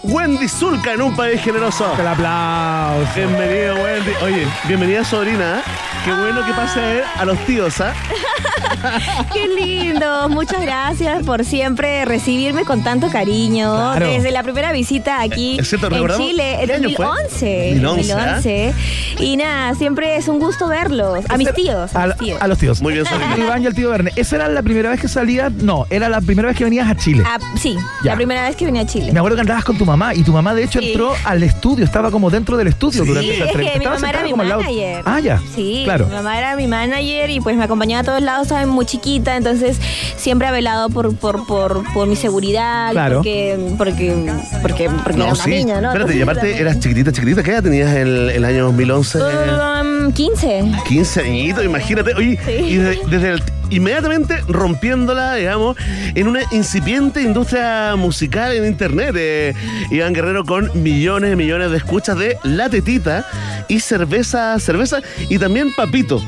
Wendy 0.03 0.49
Zulka 0.49 0.92
en 0.92 1.03
un 1.03 1.16
país 1.16 1.40
generoso. 1.42 1.92
El 1.99 2.07
aplauso. 2.07 3.11
Bienvenida, 3.14 3.74
Wendy. 3.74 4.12
Oye, 4.22 4.46
bienvenida, 4.66 5.05
sobrina. 5.05 5.59
¿eh? 5.59 5.62
Qué 6.05 6.12
bueno 6.12 6.44
que 6.46 6.53
pase 6.53 6.80
a 6.80 6.86
ver 6.86 7.05
a 7.16 7.24
los 7.24 7.38
tíos, 7.46 7.80
¿ah? 7.80 7.92
Qué 9.32 9.46
lindo, 9.49 10.28
muchas 10.28 10.61
gracias 10.62 11.22
por 11.24 11.44
siempre 11.44 12.05
recibirme 12.05 12.64
con 12.64 12.82
tanto 12.82 13.09
cariño. 13.11 13.74
Claro. 13.74 14.07
Desde 14.07 14.30
la 14.30 14.42
primera 14.42 14.72
visita 14.72 15.20
aquí 15.20 15.59
Es 15.59 15.68
cierto, 15.68 15.88
en. 15.88 16.09
Chile, 16.16 16.62
en 16.62 16.66
¿Qué 16.66 16.74
año 16.74 16.88
fue? 16.96 17.05
2011. 17.07 17.80
2011, 17.80 18.14
2011. 18.14 18.74
Y 19.20 19.36
nada, 19.36 19.74
siempre 19.74 20.16
es 20.16 20.28
un 20.28 20.38
gusto 20.38 20.68
verlos. 20.68 21.24
A 21.28 21.36
mis 21.36 21.53
tíos. 21.53 21.94
A, 21.94 22.05
A, 22.05 22.07
mis 22.07 22.16
tíos. 22.16 22.40
a 22.40 22.46
los 22.49 22.59
tíos. 22.59 22.80
Muy 22.80 22.92
bien. 22.94 23.05
Iván 23.38 23.62
y 23.62 23.66
el 23.66 23.74
tío 23.74 23.90
Verne. 23.90 24.12
¿Esa 24.16 24.36
era 24.36 24.49
la 24.49 24.62
primera 24.62 24.90
vez 24.90 25.01
que 25.01 25.09
salías? 25.09 25.53
No, 25.53 25.86
era 25.90 26.09
la 26.09 26.20
primera 26.20 26.49
vez 26.49 26.57
que 26.57 26.64
venías 26.64 26.88
a 26.88 26.96
Chile. 26.96 27.24
Ah, 27.26 27.38
sí, 27.61 27.76
Ya. 28.03 28.12
la 28.12 28.16
primera 28.16 28.42
vez 28.49 28.57
que 28.57 28.64
vine 28.64 28.80
a 28.80 28.86
Chile. 28.86 29.12
Me 29.12 29.18
acuerdo 29.18 29.36
que 29.36 29.40
andabas 29.42 29.64
con 29.64 29.76
tu 29.76 29.84
mamá 29.84 30.14
y 30.14 30.22
tu 30.22 30.32
mamá 30.32 30.55
de 30.55 30.64
hecho 30.64 30.78
Sí. 30.80 30.90
entró 30.92 31.12
al 31.24 31.42
estudio, 31.42 31.84
estaba 31.84 32.11
como 32.11 32.30
dentro 32.30 32.57
del 32.57 32.68
estudio 32.68 33.03
Sí, 33.03 33.09
durante 33.09 33.34
esa 33.34 33.44
es 33.44 33.51
entrevista. 33.51 33.72
que 33.72 33.78
mi 33.78 33.84
Estaba 33.84 33.96
mamá 33.96 34.11
era 34.11 34.22
mi 34.22 34.30
como 34.30 34.42
al 34.42 34.49
lado- 34.49 34.61
manager. 34.62 35.03
Ah, 35.05 35.20
ya. 35.20 35.40
Sí, 35.55 35.82
Claro. 35.97 36.07
mi 36.07 36.12
mamá 36.14 36.39
era 36.39 36.57
mi 36.57 36.66
manager 36.66 37.30
y 37.30 37.41
pues 37.41 37.57
me 37.57 37.64
acompañaba 37.64 38.01
a 38.01 38.05
todos 38.05 38.22
lados, 38.22 38.43
estaba 38.49 38.64
muy 38.66 38.84
chiquita, 38.86 39.36
entonces 39.36 39.78
siempre 40.16 40.47
ha 40.49 40.51
velado 40.51 40.89
por, 40.91 41.14
por, 41.16 41.47
por, 41.47 41.82
por 41.93 42.07
mi 42.09 42.16
seguridad, 42.16 42.93
Claro. 42.93 43.16
porque, 43.16 43.59
porque, 43.76 44.32
porque, 44.62 44.91
porque 45.05 45.20
era 45.22 45.32
una 45.32 45.47
niña, 45.47 45.80
¿no? 45.80 45.89
Espérate, 45.89 46.16
y 46.16 46.22
aparte 46.22 46.61
eras 46.61 46.78
chiquitita, 46.80 47.12
chiquitita. 47.12 47.43
¿Qué 47.43 47.51
edad 47.53 47.62
tenías 47.62 47.95
el, 47.97 48.30
el 48.30 48.45
año 48.45 48.64
2011? 48.66 49.18
um, 49.18 50.12
15. 50.12 50.64
15 50.86 51.20
añitos, 51.20 51.64
imagínate. 51.64 52.14
Oye, 52.14 52.39
y 52.66 52.76
de- 52.76 52.99
desde 53.09 53.30
el- 53.32 53.43
inmediatamente 53.71 54.43
rompiéndola, 54.49 55.35
digamos, 55.35 55.77
en 56.14 56.29
una 56.29 56.41
incipiente 56.51 57.23
industria 57.23 57.95
musical 57.97 58.55
en 58.57 58.66
internet. 58.66 59.14
eh, 59.16 59.55
Iván 59.91 60.12
Guerrero 60.12 60.45
con 60.45 60.71
millones 60.83 61.33
y 61.33 61.37
millones 61.37 61.71
de 61.71 61.77
escuchas 61.77 62.19
de 62.19 62.39
La 62.43 62.69
Tetita 62.69 63.27
y 63.69 63.81
Cerveza, 63.81 64.59
Cerveza 64.59 65.01
y 65.29 65.39
también 65.39 65.75
Papito. 65.75 66.21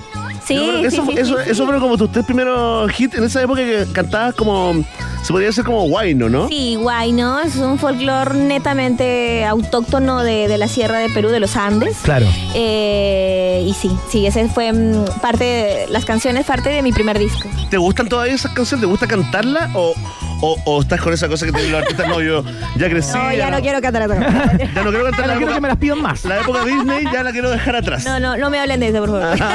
Sí, 0.45 0.59
eso, 0.85 1.07
sí, 1.07 1.15
eso, 1.17 1.65
fueron 1.65 1.81
como 1.81 1.97
tus 1.97 2.11
tres 2.11 2.25
primeros 2.25 2.91
hits 2.99 3.15
en 3.15 3.25
esa 3.25 3.43
época 3.43 3.61
que 3.61 3.87
cantabas 3.93 4.35
como, 4.35 4.85
se 5.23 5.33
podría 5.33 5.49
decir 5.49 5.65
como 5.65 5.83
guayno, 5.89 6.29
¿no? 6.29 6.49
Sí, 6.49 6.77
guay, 6.77 7.13
¿no? 7.13 7.41
Es 7.41 7.57
un 7.57 7.79
folclore 7.79 8.35
netamente 8.35 9.45
autóctono 9.45 10.23
de, 10.23 10.49
de 10.49 10.59
la 10.59 10.69
Sierra 10.69 10.99
de 10.99 11.09
Perú, 11.11 11.29
de 11.29 11.41
los 11.41 11.57
Andes. 11.57 11.99
Claro. 12.03 12.27
Eh, 12.55 13.65
y 13.67 13.75
sí, 13.75 13.91
sí, 14.11 14.27
ese 14.27 14.49
fue 14.49 14.73
mm, 14.73 15.05
parte 15.21 15.45
de 15.45 15.87
las 15.89 16.05
canciones, 16.05 16.47
parte 16.47 16.71
de 16.71 16.83
mi 16.83 16.93
primer 16.93 17.19
disco. 17.19 17.49
¿Te 17.71 17.77
gustan 17.77 18.09
todavía 18.09 18.35
esas 18.35 18.53
canciones? 18.53 18.81
¿Te 18.83 18.87
gusta 18.87 19.07
cantarlas? 19.07 19.71
¿O, 19.75 19.95
o, 20.41 20.57
o 20.65 20.81
estás 20.81 21.01
con 21.01 21.13
esa 21.13 21.29
cosa 21.29 21.47
que 21.47 21.53
tienen 21.53 21.73
los 21.73 21.83
artistas? 21.83 22.09
No, 22.09 22.21
yo 22.21 22.43
ya 22.77 22.89
crecí. 22.89 23.13
No, 23.17 23.33
ya 23.33 23.51
no 23.51 23.61
quiero 23.61 23.81
cantar 23.81 24.03
otra 24.05 24.19
Ya 24.75 24.83
no 24.83 24.91
quiero 24.91 25.05
cantar 25.05 25.27
la 25.27 25.35
época, 25.35 25.55
que 25.55 25.61
me 25.61 25.69
las 25.69 25.77
pidan 25.77 26.01
más. 26.01 26.25
La 26.25 26.41
época 26.41 26.65
Disney 26.65 27.05
ya 27.13 27.23
la 27.23 27.33
quiero 27.33 27.51
dejar 27.51 27.77
atrás. 27.77 28.05
No, 28.05 28.19
no, 28.19 28.37
no 28.37 28.51
me 28.51 28.59
hablen 28.59 28.81
de 28.81 28.89
eso, 28.89 29.01
por 29.01 29.21
favor. 29.21 29.39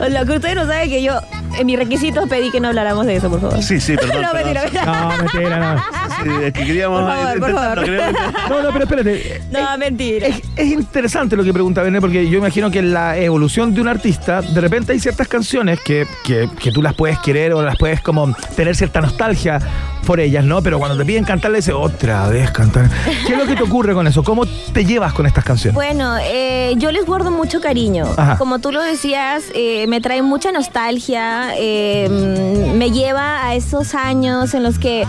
Lo 0.10 0.26
que 0.26 0.32
ustedes 0.32 0.56
no 0.56 0.66
saben 0.66 0.90
que 0.90 1.02
yo, 1.02 1.20
en 1.58 1.66
mis 1.66 1.78
requisitos 1.78 2.28
pedí 2.28 2.50
que 2.50 2.60
no 2.60 2.68
habláramos 2.68 3.06
de 3.06 3.16
eso, 3.16 3.28
por 3.30 3.40
favor. 3.40 3.62
Sí, 3.62 3.80
sí, 3.80 3.96
perdón. 4.00 4.22
no, 4.22 4.32
mentira, 4.34 4.62
mentira. 4.62 4.84
No, 4.84 5.16
mentira, 5.18 5.58
no. 5.74 5.82
Sí, 6.22 6.44
es 6.44 6.52
que 6.52 6.64
queríamos 6.66 7.00
Por 7.02 7.10
favor, 7.10 7.24
por 7.26 7.34
intentarlo, 7.50 7.60
favor. 7.60 7.84
queríamos 7.84 8.08
intentar- 8.10 8.48
No, 8.50 8.62
no, 8.62 8.68
pero 8.72 8.84
espérate. 8.84 9.42
No, 9.50 9.78
mentira. 9.78 10.26
Es, 10.28 10.42
es 10.56 10.66
interesante 10.72 11.36
lo 11.36 11.44
que 11.44 11.52
pregunta 11.52 11.82
Verne, 11.82 12.00
porque 12.00 12.28
yo 12.28 12.38
imagino 12.38 12.70
que 12.70 12.78
en 12.80 12.92
la 12.92 13.16
evolución 13.18 13.74
de 13.74 13.80
un 13.80 13.88
artista, 13.88 14.40
de 14.42 14.60
repente 14.60 14.92
hay 14.92 15.00
ciertas 15.00 15.28
canciones 15.28 15.80
que, 15.80 16.06
que, 16.24 16.48
que 16.60 16.72
tú 16.72 16.82
las 16.82 16.94
puedes 16.94 17.18
querer 17.18 17.52
o 17.54 17.62
las 17.62 17.76
puedes 17.76 18.00
como 18.00 18.34
tener 18.56 18.74
cierta 18.76 19.00
nostalgia 19.00 19.58
por 20.02 20.20
ellas, 20.20 20.44
¿no? 20.44 20.62
Pero 20.62 20.78
cuando 20.78 20.96
te 20.96 21.04
piden 21.04 21.24
cantar, 21.24 21.50
le 21.50 21.58
dices, 21.58 21.74
otra 21.76 22.26
vez 22.28 22.50
cantar. 22.50 22.88
¿Qué 23.26 23.32
es 23.32 23.38
lo 23.38 23.46
que 23.46 23.54
te 23.56 23.62
ocurre 23.62 23.94
con 23.94 24.06
eso? 24.06 24.22
¿Cómo 24.22 24.44
te 24.46 24.84
llevas 24.84 25.12
con 25.12 25.26
estas 25.26 25.44
canciones? 25.44 25.74
Bueno, 25.74 26.16
eh, 26.22 26.74
yo 26.76 26.90
les 26.92 27.04
guardo 27.06 27.30
mucho 27.30 27.60
cariño. 27.60 28.06
Ajá. 28.16 28.36
Como 28.38 28.58
tú 28.58 28.72
lo 28.72 28.82
decías, 28.82 29.44
eh, 29.54 29.86
me 29.88 30.00
trae 30.00 30.22
mucha 30.22 30.50
nostalgia, 30.52 31.52
eh, 31.56 32.08
mm, 32.10 32.76
me 32.78 32.90
lleva 32.90 33.46
a 33.46 33.54
esos 33.54 33.94
años 33.94 34.54
en 34.54 34.62
los 34.62 34.78
que 34.78 35.04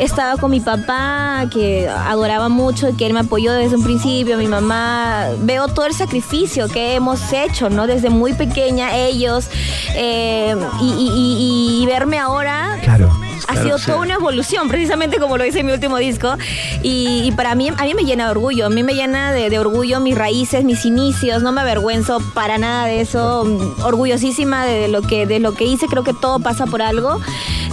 estaba 0.00 0.40
con 0.40 0.50
mi 0.50 0.60
papá, 0.60 1.46
que 1.52 1.88
adoraba 1.88 2.48
mucho, 2.48 2.96
que 2.96 3.06
él 3.06 3.12
me 3.14 3.20
apoyó 3.20 3.52
desde 3.52 3.76
un 3.76 3.84
principio, 3.84 4.38
mi 4.38 4.46
mamá. 4.48 5.26
Veo 5.42 5.68
todo 5.68 5.86
el 5.86 5.94
sacrificio 5.94 6.68
que 6.68 6.94
hemos 6.94 7.32
hecho, 7.32 7.70
¿no? 7.70 7.86
Desde 7.86 8.10
muy 8.10 8.32
pequeña, 8.32 8.94
ellos, 8.96 9.48
y, 9.94 10.84
y- 10.84 11.10
y- 11.12 11.82
y 11.82 11.86
verme 11.86 12.18
ahora 12.18 12.78
Claro. 12.82 13.10
Ha 13.46 13.52
Claro, 13.52 13.62
sido 13.62 13.78
sí. 13.78 13.86
toda 13.86 13.98
una 13.98 14.14
evolución, 14.14 14.68
precisamente 14.68 15.18
como 15.18 15.36
lo 15.36 15.44
hice 15.44 15.60
en 15.60 15.66
mi 15.66 15.72
último 15.72 15.96
disco. 15.98 16.34
Y, 16.82 17.22
y 17.24 17.32
para 17.32 17.54
mí, 17.54 17.68
a 17.76 17.84
mí 17.84 17.94
me 17.94 18.02
llena 18.04 18.24
de 18.24 18.30
orgullo, 18.30 18.66
a 18.66 18.70
mí 18.70 18.82
me 18.82 18.94
llena 18.94 19.32
de, 19.32 19.50
de 19.50 19.58
orgullo 19.58 20.00
mis 20.00 20.16
raíces, 20.16 20.64
mis 20.64 20.84
inicios, 20.84 21.42
no 21.42 21.52
me 21.52 21.60
avergüenzo 21.60 22.20
para 22.34 22.58
nada 22.58 22.86
de 22.86 23.00
eso, 23.00 23.44
mm, 23.44 23.82
orgullosísima 23.84 24.64
de 24.64 24.88
lo 24.88 25.02
que, 25.02 25.26
de 25.26 25.38
lo 25.40 25.52
que 25.54 25.64
hice, 25.64 25.86
creo 25.86 26.04
que 26.04 26.14
todo 26.14 26.40
pasa 26.40 26.66
por 26.66 26.82
algo. 26.82 27.20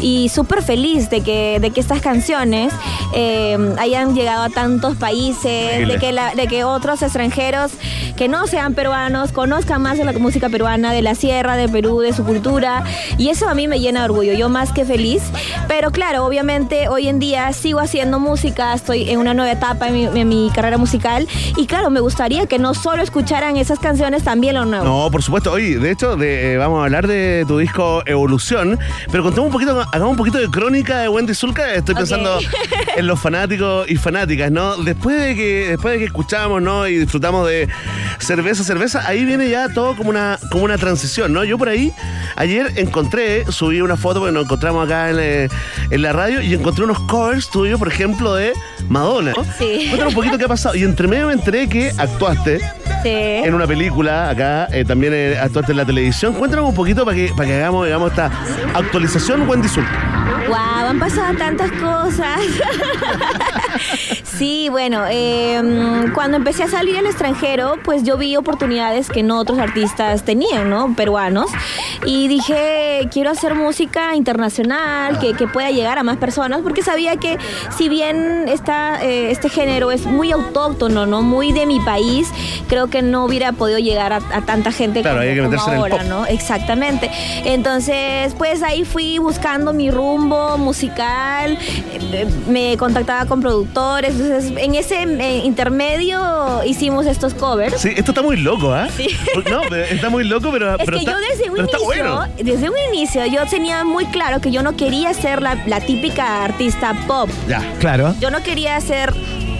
Y 0.01 0.29
súper 0.29 0.61
feliz 0.61 1.09
de 1.09 1.21
que, 1.21 1.59
de 1.59 1.71
que 1.71 1.79
estas 1.79 2.01
canciones 2.01 2.73
eh, 3.13 3.57
hayan 3.79 4.13
llegado 4.13 4.43
a 4.43 4.49
tantos 4.49 4.95
países, 4.97 5.87
de 5.87 5.97
que, 5.99 6.11
la- 6.11 6.35
de 6.35 6.47
que 6.47 6.63
otros 6.63 7.01
extranjeros 7.01 7.71
que 8.17 8.27
no 8.27 8.45
sean 8.47 8.73
peruanos 8.73 9.31
conozcan 9.31 9.81
más 9.81 9.97
de 9.97 10.05
la 10.05 10.11
música 10.13 10.49
peruana, 10.49 10.91
de 10.93 11.01
la 11.01 11.15
sierra, 11.15 11.55
de 11.57 11.67
Perú, 11.69 11.99
de 12.01 12.13
su 12.13 12.23
cultura. 12.23 12.83
Y 13.17 13.29
eso 13.29 13.47
a 13.47 13.55
mí 13.55 13.67
me 13.67 13.79
llena 13.79 14.01
de 14.01 14.05
orgullo, 14.05 14.33
yo 14.33 14.49
más 14.49 14.71
que 14.73 14.85
feliz. 14.85 15.21
Pero 15.67 15.91
claro, 15.91 16.25
obviamente 16.25 16.87
hoy 16.87 17.07
en 17.07 17.19
día 17.19 17.51
sigo 17.53 17.79
haciendo 17.79 18.19
música, 18.19 18.73
estoy 18.73 19.09
en 19.09 19.19
una 19.19 19.33
nueva 19.33 19.51
etapa 19.51 19.87
en 19.87 19.93
mi, 19.93 20.21
en 20.21 20.29
mi 20.29 20.51
carrera 20.53 20.77
musical. 20.77 21.27
Y 21.57 21.67
claro, 21.67 21.89
me 21.89 21.99
gustaría 21.99 22.45
que 22.47 22.59
no 22.59 22.73
solo 22.73 23.03
escucharan 23.03 23.57
esas 23.57 23.79
canciones, 23.79 24.23
también 24.23 24.55
lo 24.55 24.65
nuevo. 24.65 24.85
No, 24.85 25.11
por 25.11 25.23
supuesto. 25.23 25.51
Oye, 25.51 25.77
de 25.77 25.91
hecho, 25.91 26.15
de, 26.15 26.53
eh, 26.53 26.57
vamos 26.57 26.81
a 26.81 26.85
hablar 26.85 27.07
de 27.07 27.45
tu 27.47 27.57
disco 27.57 28.03
Evolución, 28.05 28.79
pero 29.11 29.23
contemos 29.23 29.47
un 29.47 29.53
poquito, 29.53 29.81
hagamos 29.91 30.11
un 30.11 30.17
poquito 30.17 30.37
de 30.37 30.49
crónica 30.49 30.99
de 30.99 31.09
Wendy 31.09 31.33
Zulka. 31.33 31.73
Estoy 31.73 31.95
pensando 31.95 32.39
en 32.97 33.07
los 33.07 33.19
fanáticos 33.19 33.89
y 33.89 33.95
fanáticas, 33.95 34.51
¿no? 34.51 34.77
Después 34.77 35.19
de 35.19 35.35
que, 35.35 35.67
después 35.69 35.93
de 35.93 35.99
que 35.99 36.05
escuchamos, 36.05 36.61
¿no? 36.61 36.87
Y 36.87 36.97
disfrutamos 36.97 37.47
de 37.47 37.67
cerveza, 38.19 38.63
cerveza, 38.63 39.07
ahí 39.07 39.25
viene 39.25 39.49
ya 39.49 39.69
todo 39.69 39.95
como 39.95 40.09
una, 40.09 40.39
como 40.51 40.63
una 40.63 40.77
transición, 40.77 41.33
¿no? 41.33 41.43
Yo 41.43 41.57
por 41.57 41.69
ahí, 41.69 41.93
ayer 42.35 42.73
encontré, 42.75 43.51
subí 43.51 43.81
una 43.81 43.97
foto 43.97 44.19
porque 44.19 44.33
nos 44.33 44.45
encontramos 44.45 44.85
acá 44.85 45.09
en, 45.09 45.17
eh, 45.19 45.44
en 45.89 46.01
la 46.01 46.13
radio 46.13 46.41
y 46.41 46.53
encontré 46.53 46.83
unos 46.83 46.99
covers 47.01 47.49
tuyos, 47.49 47.79
por 47.79 47.87
ejemplo, 47.87 48.33
de 48.35 48.53
Madonna. 48.89 49.33
Sí. 49.57 49.85
Cuéntanos 49.89 50.13
un 50.13 50.15
poquito 50.15 50.37
qué 50.37 50.45
ha 50.45 50.49
pasado. 50.49 50.75
Y 50.75 50.83
entre 50.83 51.07
medio 51.07 51.27
me 51.27 51.33
enteré 51.33 51.67
que 51.67 51.91
actuaste 51.97 52.59
Sí. 53.03 53.09
en 53.11 53.53
una 53.53 53.67
película 53.67 54.29
acá, 54.29 54.67
eh, 54.71 54.83
también 54.83 55.13
eh, 55.15 55.37
actuaste 55.39 55.71
en 55.73 55.77
la 55.77 55.85
televisión. 55.85 56.33
Cuéntanos 56.33 56.67
un 56.67 56.75
poquito 56.75 57.05
para 57.05 57.15
que, 57.15 57.31
para 57.35 57.47
que 57.47 57.55
hagamos, 57.55 57.85
digamos, 57.85 58.09
esta 58.11 58.31
actualización 58.73 59.47
Wendy 59.47 59.67
Zulka. 59.67 60.24
Wow, 60.47 60.89
han 60.89 60.99
pasado 60.99 61.35
tantas 61.37 61.71
cosas. 61.71 62.39
sí, 64.23 64.69
bueno, 64.69 65.03
eh, 65.09 65.61
cuando 66.13 66.37
empecé 66.37 66.63
a 66.63 66.67
salir 66.67 66.97
al 66.97 67.05
extranjero, 67.05 67.77
pues 67.83 68.03
yo 68.03 68.17
vi 68.17 68.35
oportunidades 68.35 69.09
que 69.09 69.23
no 69.23 69.39
otros 69.39 69.57
artistas 69.59 70.23
tenían, 70.23 70.69
¿no? 70.69 70.93
Peruanos. 70.95 71.49
Y 72.05 72.27
dije, 72.27 73.07
quiero 73.11 73.31
hacer 73.31 73.55
música 73.55 74.15
internacional, 74.15 75.19
que, 75.19 75.33
que 75.33 75.47
pueda 75.47 75.71
llegar 75.71 75.97
a 75.97 76.03
más 76.03 76.17
personas, 76.17 76.61
porque 76.61 76.83
sabía 76.83 77.17
que 77.17 77.37
si 77.75 77.89
bien 77.89 78.47
esta, 78.47 79.03
eh, 79.03 79.31
este 79.31 79.49
género 79.49 79.91
es 79.91 80.05
muy 80.05 80.31
autóctono, 80.31 81.05
¿no? 81.05 81.21
Muy 81.21 81.51
de 81.51 81.65
mi 81.65 81.79
país, 81.79 82.29
creo 82.67 82.87
que 82.87 83.01
no 83.01 83.25
hubiera 83.25 83.53
podido 83.53 83.79
llegar 83.79 84.13
a, 84.13 84.17
a 84.17 84.41
tanta 84.41 84.71
gente 84.71 85.01
Claro, 85.01 85.17
como, 85.17 85.29
hay 85.29 85.35
que 85.35 85.41
como 85.41 85.49
meterse 85.49 85.69
en 85.69 85.75
el 85.75 85.81
ahora, 85.81 85.97
pop. 85.97 86.05
¿no? 86.07 86.25
Exactamente. 86.27 87.09
Entonces, 87.45 88.33
pues 88.37 88.61
ahí 88.61 88.85
fui 88.85 89.17
buscando 89.17 89.73
mi 89.73 89.89
rumbo 89.89 90.24
musical, 90.57 91.57
eh, 92.11 92.27
me 92.47 92.77
contactaba 92.77 93.25
con 93.25 93.41
productores, 93.41 94.11
entonces 94.19 94.51
en 94.57 94.75
ese 94.75 95.03
eh, 95.03 95.41
intermedio 95.45 96.63
hicimos 96.65 97.05
estos 97.05 97.33
covers. 97.33 97.79
Sí, 97.81 97.89
esto 97.95 98.11
está 98.11 98.21
muy 98.21 98.37
loco, 98.37 98.73
¿ah? 98.73 98.87
Sí. 98.95 99.07
No, 99.49 99.61
pero 99.69 99.83
está 99.83 100.09
muy 100.09 100.23
loco, 100.23 100.49
pero. 100.51 100.71
Es 100.75 100.77
pero 100.85 100.97
que 100.97 101.03
está- 101.03 101.11
yo 101.11 101.17
desde 101.19 101.51
un 101.51 101.57
inicio, 101.59 101.83
bueno. 101.85 102.23
desde 102.37 102.69
un 102.69 102.75
inicio, 102.93 103.25
yo 103.25 103.45
tenía 103.49 103.83
muy 103.83 104.05
claro 104.07 104.41
que 104.41 104.51
yo 104.51 104.63
no 104.63 104.75
quería 104.75 105.13
ser 105.13 105.41
la, 105.41 105.55
la 105.67 105.79
típica 105.81 106.43
artista 106.43 106.93
pop. 107.07 107.29
Ya. 107.47 107.61
Claro. 107.79 108.15
Yo 108.19 108.31
no 108.31 108.41
quería 108.43 108.79
ser 108.81 109.13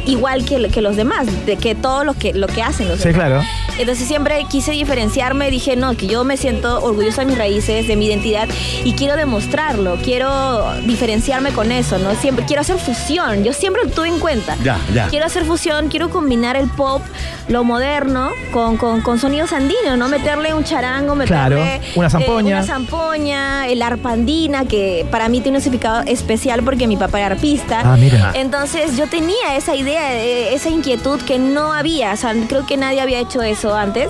igual 0.05 0.45
que, 0.45 0.69
que 0.69 0.81
los 0.81 0.95
demás, 0.95 1.27
de 1.45 1.57
que 1.57 1.75
todo 1.75 2.03
lo 2.03 2.13
que, 2.13 2.33
lo 2.33 2.47
que 2.47 2.61
hacen 2.61 2.87
los 2.87 2.99
Sí, 2.99 3.09
demás. 3.09 3.27
claro. 3.27 3.41
Entonces 3.77 4.07
siempre 4.07 4.45
quise 4.49 4.71
diferenciarme, 4.71 5.51
dije, 5.51 5.75
no, 5.75 5.95
que 5.97 6.07
yo 6.07 6.23
me 6.23 6.37
siento 6.37 6.81
orgullosa 6.83 7.21
de 7.21 7.27
mis 7.27 7.37
raíces, 7.37 7.87
de 7.87 7.95
mi 7.95 8.05
identidad 8.05 8.47
y 8.85 8.93
quiero 8.93 9.15
demostrarlo, 9.17 9.97
quiero 10.03 10.73
diferenciarme 10.85 11.51
con 11.51 11.71
eso, 11.71 11.97
¿no? 11.97 12.15
Siempre 12.15 12.45
quiero 12.45 12.61
hacer 12.61 12.77
fusión, 12.77 13.43
yo 13.43 13.51
siempre 13.53 13.83
lo 13.83 13.89
tuve 13.89 14.07
en 14.07 14.19
cuenta. 14.19 14.55
Ya, 14.63 14.79
ya. 14.93 15.07
Quiero 15.07 15.25
hacer 15.25 15.43
fusión, 15.45 15.89
quiero 15.89 16.09
combinar 16.09 16.55
el 16.55 16.69
pop, 16.69 17.01
lo 17.49 17.63
moderno, 17.63 18.29
con, 18.53 18.77
con, 18.77 19.01
con 19.01 19.19
sonidos 19.19 19.51
andinos, 19.51 19.97
¿no? 19.97 20.07
Meterle 20.07 20.53
un 20.53 20.63
charango, 20.63 21.15
meterle 21.15 21.35
Claro, 21.35 21.61
una 21.95 22.09
zampoña. 22.09 22.57
una 22.57 22.65
zampoña, 22.65 23.67
el 23.67 23.81
arpandina, 23.81 24.65
que 24.65 25.05
para 25.11 25.29
mí 25.29 25.41
tiene 25.41 25.57
un 25.57 25.61
significado 25.63 26.01
especial 26.05 26.63
porque 26.63 26.87
mi 26.87 26.97
papá 26.97 27.19
era 27.19 27.27
arpista. 27.35 27.81
Ah, 27.83 27.97
mira. 27.97 28.31
Entonces 28.35 28.95
yo 28.97 29.07
tenía 29.07 29.55
esa 29.57 29.75
idea, 29.75 29.94
eh, 29.97 30.53
esa 30.53 30.69
inquietud 30.69 31.21
que 31.21 31.39
no 31.39 31.73
había, 31.73 32.13
o 32.13 32.17
sea, 32.17 32.33
creo 32.47 32.65
que 32.65 32.77
nadie 32.77 33.01
había 33.01 33.19
hecho 33.19 33.41
eso 33.41 33.75
antes. 33.75 34.09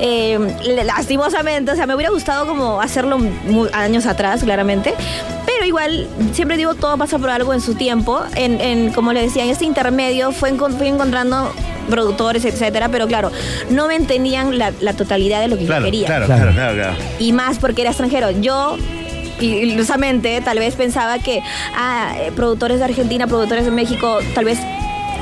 Eh, 0.00 0.38
lastimosamente, 0.84 1.72
o 1.72 1.76
sea, 1.76 1.86
me 1.86 1.94
hubiera 1.94 2.10
gustado 2.10 2.46
como 2.46 2.80
hacerlo 2.80 3.18
años 3.72 4.06
atrás, 4.06 4.42
claramente. 4.42 4.94
Pero 5.46 5.64
igual, 5.64 6.08
siempre 6.32 6.56
digo, 6.56 6.74
todo 6.74 6.96
pasa 6.98 7.18
por 7.18 7.30
algo 7.30 7.54
en 7.54 7.60
su 7.60 7.74
tiempo. 7.74 8.20
En, 8.34 8.60
en, 8.60 8.92
como 8.92 9.12
le 9.12 9.22
decía, 9.22 9.44
en 9.44 9.50
este 9.50 9.64
intermedio 9.64 10.32
fue 10.32 10.52
fui 10.56 10.88
encontrando 10.88 11.52
productores, 11.88 12.44
etcétera, 12.44 12.88
pero 12.88 13.06
claro, 13.06 13.30
no 13.70 13.86
me 13.86 13.94
entendían 13.94 14.58
la, 14.58 14.72
la 14.80 14.92
totalidad 14.94 15.40
de 15.40 15.48
lo 15.48 15.56
que 15.56 15.66
Claro, 15.66 15.82
yo 15.82 15.86
quería 15.86 16.06
claro, 16.06 16.26
claro, 16.26 16.52
claro, 16.52 16.74
claro. 16.74 16.96
y 17.18 17.32
más 17.32 17.58
porque 17.58 17.82
era 17.82 17.90
extranjero. 17.90 18.30
Yo 18.30 18.76
ilusamente 19.40 20.40
tal 20.40 20.58
vez 20.58 20.74
pensaba 20.76 21.18
que 21.18 21.42
ah, 21.74 22.14
eh, 22.18 22.32
productores 22.34 22.78
de 22.78 22.84
Argentina, 22.84 23.26
productores 23.26 23.64
de 23.64 23.70
México, 23.70 24.18
tal 24.34 24.44
vez 24.44 24.58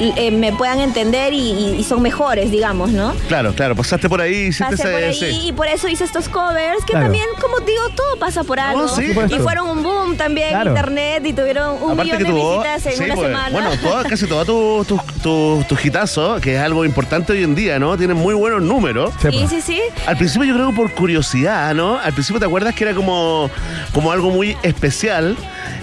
eh, 0.00 0.30
me 0.30 0.52
puedan 0.52 0.80
entender 0.80 1.32
y, 1.32 1.82
son 1.88 2.02
mejores, 2.02 2.50
digamos, 2.50 2.90
¿no? 2.90 3.12
Claro, 3.28 3.52
claro, 3.54 3.74
pasaste 3.76 4.08
por 4.08 4.20
ahí, 4.20 4.46
hiciste 4.46 4.76
Pasé 4.76 4.90
por 4.90 5.02
ahí 5.02 5.42
y 5.48 5.52
por 5.52 5.66
eso 5.66 5.88
hice 5.88 6.04
estos 6.04 6.28
covers 6.28 6.84
que 6.84 6.92
Claro. 6.92 7.06
también, 7.06 7.26
como 7.40 7.58
digo, 7.60 7.82
todo 7.94 8.16
pasa 8.18 8.42
por 8.44 8.58
algo. 8.60 8.88
sí, 8.88 9.10
y 9.30 9.38
fueron 9.38 9.68
un 9.68 9.82
boom 9.82 10.16
también 10.16 10.50
Claro. 10.50 10.70
en 10.70 10.76
internet 10.76 11.22
y 11.26 11.32
tuvieron 11.32 11.82
un 11.82 11.92
Aparte 11.92 12.04
millón 12.04 12.18
que 12.18 12.24
de 12.24 12.30
tuvo, 12.30 12.50
visitas 12.62 12.86
en 12.86 12.92
sí, 12.98 13.04
una 13.04 13.14
pues, 13.14 13.26
semana. 13.28 13.50
bueno, 13.50 13.70
toda- 13.82 14.04
casi 14.04 14.26
todos 14.26 14.86
tus 14.86 14.86
tu, 14.86 15.00
tu, 15.22 15.64
tu 15.68 15.76
hitazos, 15.88 16.40
que 16.40 16.56
es 16.56 16.60
algo 16.62 16.84
importante 16.84 17.32
hoy 17.32 17.42
en 17.42 17.54
día, 17.54 17.78
¿no? 17.78 17.96
Tienen 17.96 18.16
muy 18.16 18.34
buenos 18.34 18.62
números. 18.62 19.12
Sí, 19.20 19.46
sí, 19.48 19.60
sí. 19.60 19.80
Al 20.06 20.16
principio 20.16 20.46
yo 20.48 20.54
creo 20.54 20.74
por 20.74 20.90
curiosidad, 20.92 21.74
¿no? 21.74 21.98
Al 21.98 22.12
principio 22.12 22.40
te 22.40 22.46
acuerdas 22.46 22.74
que 22.74 22.84
era 22.84 22.94
como, 22.94 23.50
como 23.92 24.10
algo 24.12 24.30
muy 24.30 24.56
especial. 24.62 25.36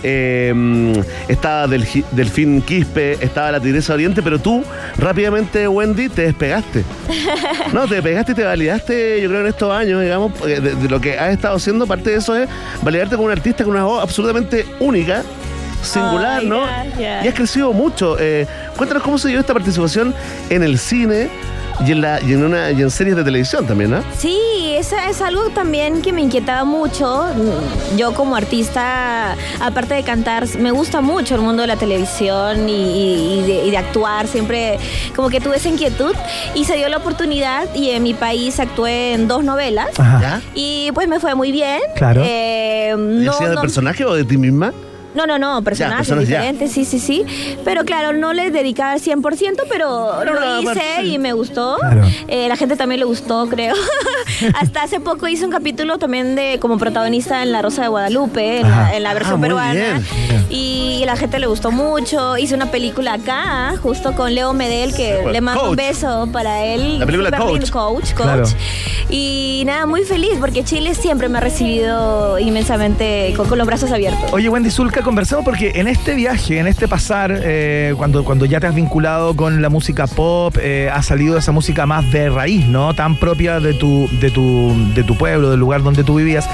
Eh, 0.03 1.03
estaba 1.27 1.67
del, 1.67 1.87
Delfín 2.11 2.61
Quispe, 2.61 3.17
estaba 3.23 3.51
la 3.51 3.59
Tigresa 3.59 3.93
Oriente, 3.93 4.21
pero 4.21 4.39
tú 4.39 4.63
rápidamente, 4.97 5.67
Wendy, 5.67 6.09
te 6.09 6.23
despegaste. 6.23 6.83
No, 7.73 7.87
te 7.87 7.95
despegaste 7.95 8.33
y 8.33 8.35
te 8.35 8.43
validaste, 8.43 9.21
yo 9.21 9.29
creo, 9.29 9.41
en 9.41 9.47
estos 9.47 9.71
años, 9.71 10.01
digamos, 10.01 10.33
de, 10.41 10.59
de 10.59 10.89
lo 10.89 10.99
que 10.99 11.17
has 11.17 11.31
estado 11.31 11.55
haciendo. 11.55 11.87
Parte 11.87 12.09
de 12.09 12.17
eso 12.17 12.35
es 12.35 12.49
validarte 12.81 13.15
como 13.15 13.27
un 13.27 13.31
artista 13.31 13.63
con 13.63 13.73
una 13.73 13.85
voz 13.85 14.01
absolutamente 14.01 14.65
única, 14.79 15.23
singular, 15.81 16.43
¿no? 16.43 16.61
gracias. 16.61 17.25
Y 17.25 17.27
has 17.27 17.33
crecido 17.33 17.73
mucho. 17.73 18.17
Eh, 18.19 18.47
cuéntanos 18.77 19.03
cómo 19.03 19.17
se 19.17 19.29
dio 19.29 19.39
esta 19.39 19.53
participación 19.53 20.13
en 20.49 20.63
el 20.63 20.77
cine 20.77 21.29
y 21.85 21.91
en, 21.91 22.01
la, 22.01 22.21
y 22.21 22.33
en, 22.33 22.43
una, 22.43 22.71
y 22.71 22.81
en 22.81 22.91
series 22.91 23.15
de 23.15 23.23
televisión 23.23 23.65
también, 23.65 23.91
¿no? 23.91 24.03
Sí, 24.17 24.37
esa 24.77 25.09
es 25.09 25.21
algo 25.21 25.49
también 25.49 26.01
que 26.01 26.13
me 26.13 26.21
inquietaba 26.21 26.63
mucho. 26.63 27.25
Yo 27.97 28.13
como 28.13 28.35
artista, 28.35 29.35
aparte 29.59 29.93
de 29.95 30.03
cantar, 30.03 30.47
me 30.59 30.71
gusta 30.71 31.01
mucho 31.01 31.35
el 31.35 31.41
mundo 31.41 31.61
de 31.61 31.67
la 31.67 31.75
televisión 31.77 32.69
y, 32.69 32.73
y- 32.73 33.39
y 33.39 33.41
de, 33.47 33.65
y 33.65 33.71
de 33.71 33.77
actuar. 33.77 34.27
Siempre 34.27 34.77
como 35.15 35.29
que 35.29 35.39
tuve 35.41 35.57
esa 35.57 35.69
inquietud 35.69 36.15
y 36.55 36.65
se 36.65 36.75
dio 36.75 36.87
la 36.89 36.97
oportunidad 36.97 37.73
y 37.75 37.89
en 37.91 38.03
mi 38.03 38.13
país 38.13 38.59
actué 38.59 39.13
en 39.13 39.27
dos 39.27 39.43
novelas. 39.43 39.89
¿Ya? 39.97 40.41
Y 40.53 40.91
pues 40.93 41.07
me 41.07 41.19
fue 41.19 41.35
muy 41.35 41.51
bien. 41.51 41.79
Claro. 41.95 42.21
Eh, 42.25 42.91
¿Y 42.93 43.25
no, 43.25 43.31
hacías 43.31 43.49
de 43.49 43.55
no- 43.55 43.61
personaje 43.61 44.05
o 44.05 44.13
de 44.13 44.23
ti 44.23 44.37
misma? 44.37 44.73
No, 45.15 45.25
no, 45.25 45.37
no, 45.39 45.61
personajes 45.63 46.07
personas 46.07 46.27
ya. 46.27 46.37
diferentes, 46.37 46.71
sí, 46.71 46.85
sí, 46.85 46.99
sí. 46.99 47.25
Pero 47.65 47.83
claro, 47.85 48.13
no 48.13 48.33
le 48.33 48.51
dedicaba 48.51 48.91
al 48.93 49.01
100%, 49.01 49.63
pero 49.69 50.23
No, 50.25 50.33
lo 50.33 50.39
no, 50.39 50.61
hice 50.61 51.03
y 51.03 51.17
me 51.17 51.33
gustó. 51.33 51.77
Claro. 51.79 52.03
Eh, 52.27 52.47
la 52.47 52.55
gente 52.55 52.75
también 52.75 52.99
le 52.99 53.05
gustó, 53.05 53.47
creo. 53.47 53.75
Hasta 54.59 54.83
hace 54.83 54.99
poco 54.99 55.27
hice 55.27 55.45
un 55.45 55.51
capítulo 55.51 55.97
también 55.97 56.35
de 56.35 56.57
como 56.59 56.77
protagonista 56.77 57.43
en 57.43 57.51
La 57.51 57.61
Rosa 57.61 57.83
de 57.83 57.87
Guadalupe, 57.89 58.59
en, 58.61 58.69
la, 58.69 58.81
Ajá. 58.83 58.95
en 58.95 59.03
la 59.03 59.09
Ah, 59.11 59.13
versión 59.13 59.39
muy 59.39 59.49
peruana. 59.49 59.73
bien. 59.73 60.05
Y 60.49 61.03
la 61.05 61.15
gente 61.15 61.39
le 61.39 61.47
gustó 61.47 61.71
mucho. 61.71 62.37
Hice 62.37 62.55
una 62.55 62.71
película 62.71 63.13
acá, 63.13 63.73
justo 63.81 64.13
con 64.13 64.33
Leo 64.33 64.53
Medel, 64.53 64.93
que 64.95 65.19
le 65.31 65.41
mando 65.41 65.69
un 65.71 65.75
beso 65.75 66.29
para 66.31 66.63
él. 66.65 66.99
La 66.99 67.05
película 67.05 67.29
Super 67.29 67.41
Coach. 67.45 67.69
Coach, 67.71 68.13
Coach. 68.13 68.13
Claro. 68.15 68.43
Y 69.09 69.63
nada, 69.65 69.85
muy 69.85 70.03
feliz 70.03 70.31
porque 70.39 70.63
Chile 70.63 70.95
siempre 70.95 71.27
me 71.29 71.37
ha 71.37 71.41
recibido 71.41 72.39
inmensamente 72.39 73.33
con, 73.35 73.47
con 73.47 73.57
los 73.57 73.67
brazos 73.67 73.91
abiertos. 73.91 74.31
Oye, 74.31 74.47
Wendy 74.49 74.71
Zulka, 74.71 75.00
conversamos 75.03 75.43
porque 75.45 75.71
en 75.75 75.87
este 75.87 76.15
viaje, 76.15 76.59
en 76.59 76.67
este 76.67 76.87
pasar, 76.87 77.33
eh, 77.43 77.93
cuando, 77.97 78.23
cuando 78.23 78.45
ya 78.45 78.59
te 78.59 78.67
has 78.67 78.75
vinculado 78.75 79.35
con 79.35 79.61
la 79.61 79.69
música 79.69 80.07
pop, 80.07 80.55
eh, 80.61 80.89
ha 80.93 81.01
salido 81.01 81.37
esa 81.37 81.51
música 81.51 81.85
más 81.85 82.11
de 82.11 82.29
raíz, 82.29 82.65
¿no? 82.67 82.93
Tan 82.93 83.15
propia 83.17 83.59
de 83.59 83.73
tu, 83.73 84.07
de 84.19 84.31
tu, 84.31 84.73
de 84.93 85.03
tu 85.03 85.17
pueblo, 85.17 85.49
del 85.51 85.59
lugar 85.59 85.83
donde 85.83 86.03
tú 86.03 86.15
vivías. 86.15 86.47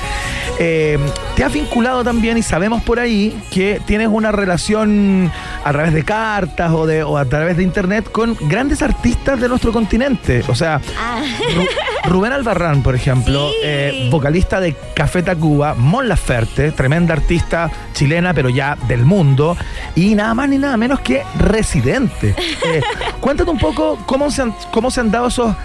Eh, 0.59 0.97
te 1.35 1.43
has 1.43 1.53
vinculado 1.53 2.03
también 2.03 2.37
y 2.37 2.41
sabemos 2.43 2.81
por 2.81 2.99
ahí 2.99 3.37
que 3.51 3.79
tienes 3.85 4.07
una 4.07 4.31
relación 4.31 5.31
a 5.63 5.71
través 5.71 5.93
de 5.93 6.03
cartas 6.03 6.71
o, 6.71 6.87
de, 6.87 7.03
o 7.03 7.17
a 7.17 7.25
través 7.25 7.57
de 7.57 7.63
internet 7.63 8.09
con 8.11 8.35
grandes 8.47 8.81
artistas 8.81 9.39
de 9.39 9.47
nuestro 9.47 9.71
continente. 9.71 10.43
O 10.47 10.55
sea, 10.55 10.79
Ru- 10.79 12.09
Rubén 12.09 12.31
Albarrán, 12.33 12.81
por 12.81 12.95
ejemplo, 12.95 13.49
eh, 13.63 14.07
vocalista 14.09 14.59
de 14.59 14.75
Café 14.95 15.21
Tacuba, 15.21 15.75
Mon 15.75 16.07
Laferte, 16.07 16.71
tremenda 16.71 17.13
artista 17.13 17.69
chilena, 17.93 18.33
pero 18.37 18.49
ya 18.49 18.77
del 18.87 19.03
mundo, 19.03 19.57
y 19.95 20.13
nada 20.13 20.35
más 20.35 20.47
ni 20.47 20.59
nada 20.59 20.77
menos 20.77 20.99
que 20.99 21.23
residente. 21.39 22.35
Eh, 22.67 22.81
cuéntate 23.21 23.49
un 23.49 23.57
poco 23.59 23.97
cómo 24.05 24.29
se 24.29 24.41
han, 24.41 24.53
cómo 24.71 24.91
se 24.91 24.99
han 24.99 25.09
dado 25.09 25.27
esos 25.27 25.55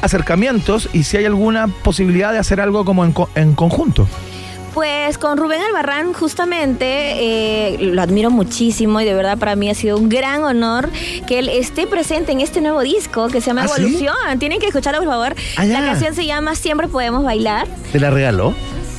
acercamientos 0.00 0.88
y 0.92 1.02
si 1.02 1.18
hay 1.18 1.26
alguna 1.26 1.66
posibilidad 1.66 2.32
de 2.32 2.38
hacer 2.38 2.60
algo 2.60 2.84
como 2.84 3.04
en, 3.04 3.12
en 3.34 3.54
conjunto. 3.54 4.08
Pues 4.72 5.18
con 5.18 5.36
Rubén 5.36 5.60
Albarrán 5.60 6.14
justamente 6.14 6.86
eh, 6.86 7.78
lo 7.80 8.00
admiro 8.00 8.30
muchísimo 8.30 9.00
y 9.00 9.04
de 9.04 9.12
verdad 9.12 9.36
para 9.36 9.54
mí 9.54 9.68
ha 9.68 9.74
sido 9.74 9.98
un 9.98 10.08
gran 10.08 10.44
honor 10.44 10.88
que 11.26 11.40
él 11.40 11.48
esté 11.48 11.86
presente 11.86 12.32
en 12.32 12.40
este 12.40 12.60
nuevo 12.60 12.80
disco 12.80 13.28
que 13.28 13.40
se 13.40 13.48
llama 13.48 13.64
¿Ah, 13.64 13.68
sí? 13.68 13.82
Evolución. 13.82 14.38
Tienen 14.38 14.60
que 14.60 14.66
escucharlo 14.66 15.00
por 15.00 15.08
favor. 15.08 15.34
Ah. 15.56 15.64
La 15.66 15.84
canción 15.84 16.14
se 16.14 16.24
llama 16.24 16.54
Siempre 16.54 16.88
Podemos 16.88 17.22
Bailar. 17.22 17.68
¿Te 17.92 18.00
la 18.00 18.10
regaló? 18.10 18.54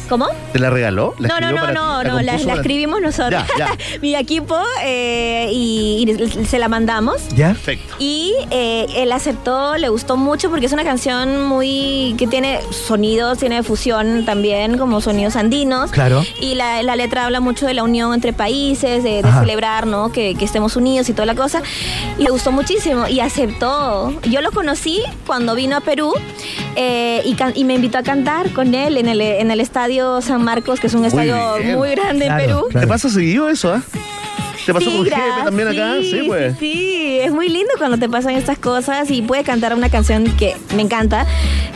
¿Cómo? 0.08 0.28
¿Te 0.54 0.60
la 0.60 0.70
regaló? 0.70 1.14
¿La 1.20 1.28
No, 1.28 1.40
no, 1.40 1.52
no, 1.52 1.72
no, 1.72 2.04
no, 2.04 2.22
la, 2.22 2.36
escribimos 2.36 3.02
nosotros. 3.02 3.44
Ya, 3.58 3.70
Mi 4.02 4.16
equipo 4.16 4.58
eh, 4.84 5.50
y, 5.52 6.06
y 6.40 6.46
se 6.46 6.60
la 6.60 6.68
mandamos. 6.70 7.28
¿Ya? 7.36 7.50
Perfecto. 7.50 7.96
Y 8.00 8.34
eh, 8.52 8.86
él 8.96 9.12
aceptó, 9.12 9.76
le 9.78 9.90
gustó 9.90 10.16
mucho 10.18 10.50
porque 10.50 10.66
es 10.66 10.72
una 10.72 10.84
canción 10.84 11.42
muy 11.42 12.16
que 12.18 12.28
tiene 12.28 12.60
sonidos, 12.72 13.40
tiene 13.40 13.64
fusión 13.64 14.26
también, 14.26 14.78
como 14.78 15.02
sonidos 15.02 15.36
andinos. 15.36 15.92
Claro. 15.92 16.24
Y 16.42 16.56
la, 16.56 16.82
la 16.84 16.96
letra 16.96 17.26
habla 17.26 17.40
mucho 17.40 17.66
de 17.66 17.74
la 17.74 17.84
unión 17.84 18.14
entre 18.14 18.34
países, 18.34 19.04
de, 19.04 19.22
celebrar, 19.40 19.88
¿no? 19.88 20.12
Que, 20.12 20.36
que 20.36 20.46
estemos 20.46 20.76
unidos 20.76 21.10
y 21.10 21.14
toda 21.14 21.26
la 21.26 21.36
cosa. 21.36 21.62
Y 22.18 22.24
le 22.24 22.30
gustó 22.30 22.52
muchísimo 22.52 23.08
y 23.08 23.20
aceptó. 23.20 24.14
Yo 24.24 24.42
lo 24.42 24.52
conocí 24.52 25.02
cuando 25.26 25.56
vino 25.56 25.76
a 25.76 25.82
Perú. 25.82 26.14
eh, 26.76 27.24
y 27.56 27.64
me 27.64 27.76
invitó 27.76 27.98
a 27.98 28.04
cantar 28.04 28.52
con 28.52 28.74
él 28.76 28.98
en 28.98 29.08
el, 29.08 29.22
en 29.22 29.52
el 29.52 29.60
estadio 29.60 29.97
San 30.22 30.44
Marcos, 30.44 30.80
que 30.80 30.88
es 30.88 30.94
un 30.94 31.06
estadio 31.06 31.56
bien. 31.60 31.76
muy 31.78 31.90
grande 31.92 32.26
Claro, 32.26 32.42
en 32.44 32.48
Perú. 32.48 32.66
claro. 32.70 32.86
¿Te 32.86 32.88
pasa 32.88 33.10
seguido 33.10 33.50
eso, 33.50 33.74
ah? 33.74 33.82
¿Te 34.68 34.74
pasó 34.74 34.90
Sí, 34.92 34.96
con 34.98 35.06
Jepe 35.06 35.22
también 35.46 35.68
acá? 35.70 35.96
Sí, 36.02 36.24
pues. 36.28 36.54
Sí, 36.60 36.74
sí, 36.74 37.20
es 37.22 37.32
muy 37.32 37.50
lindo 37.50 37.72
cuando 37.80 37.98
te 37.98 38.08
pasan 38.08 38.36
estas 38.36 38.60
cosas 38.60 39.10
y 39.10 39.22
puede 39.24 39.44
cantar 39.44 39.74
una 39.74 39.90
canción 39.90 40.26
que 40.38 40.56
me 40.76 40.84
encanta. 40.84 41.26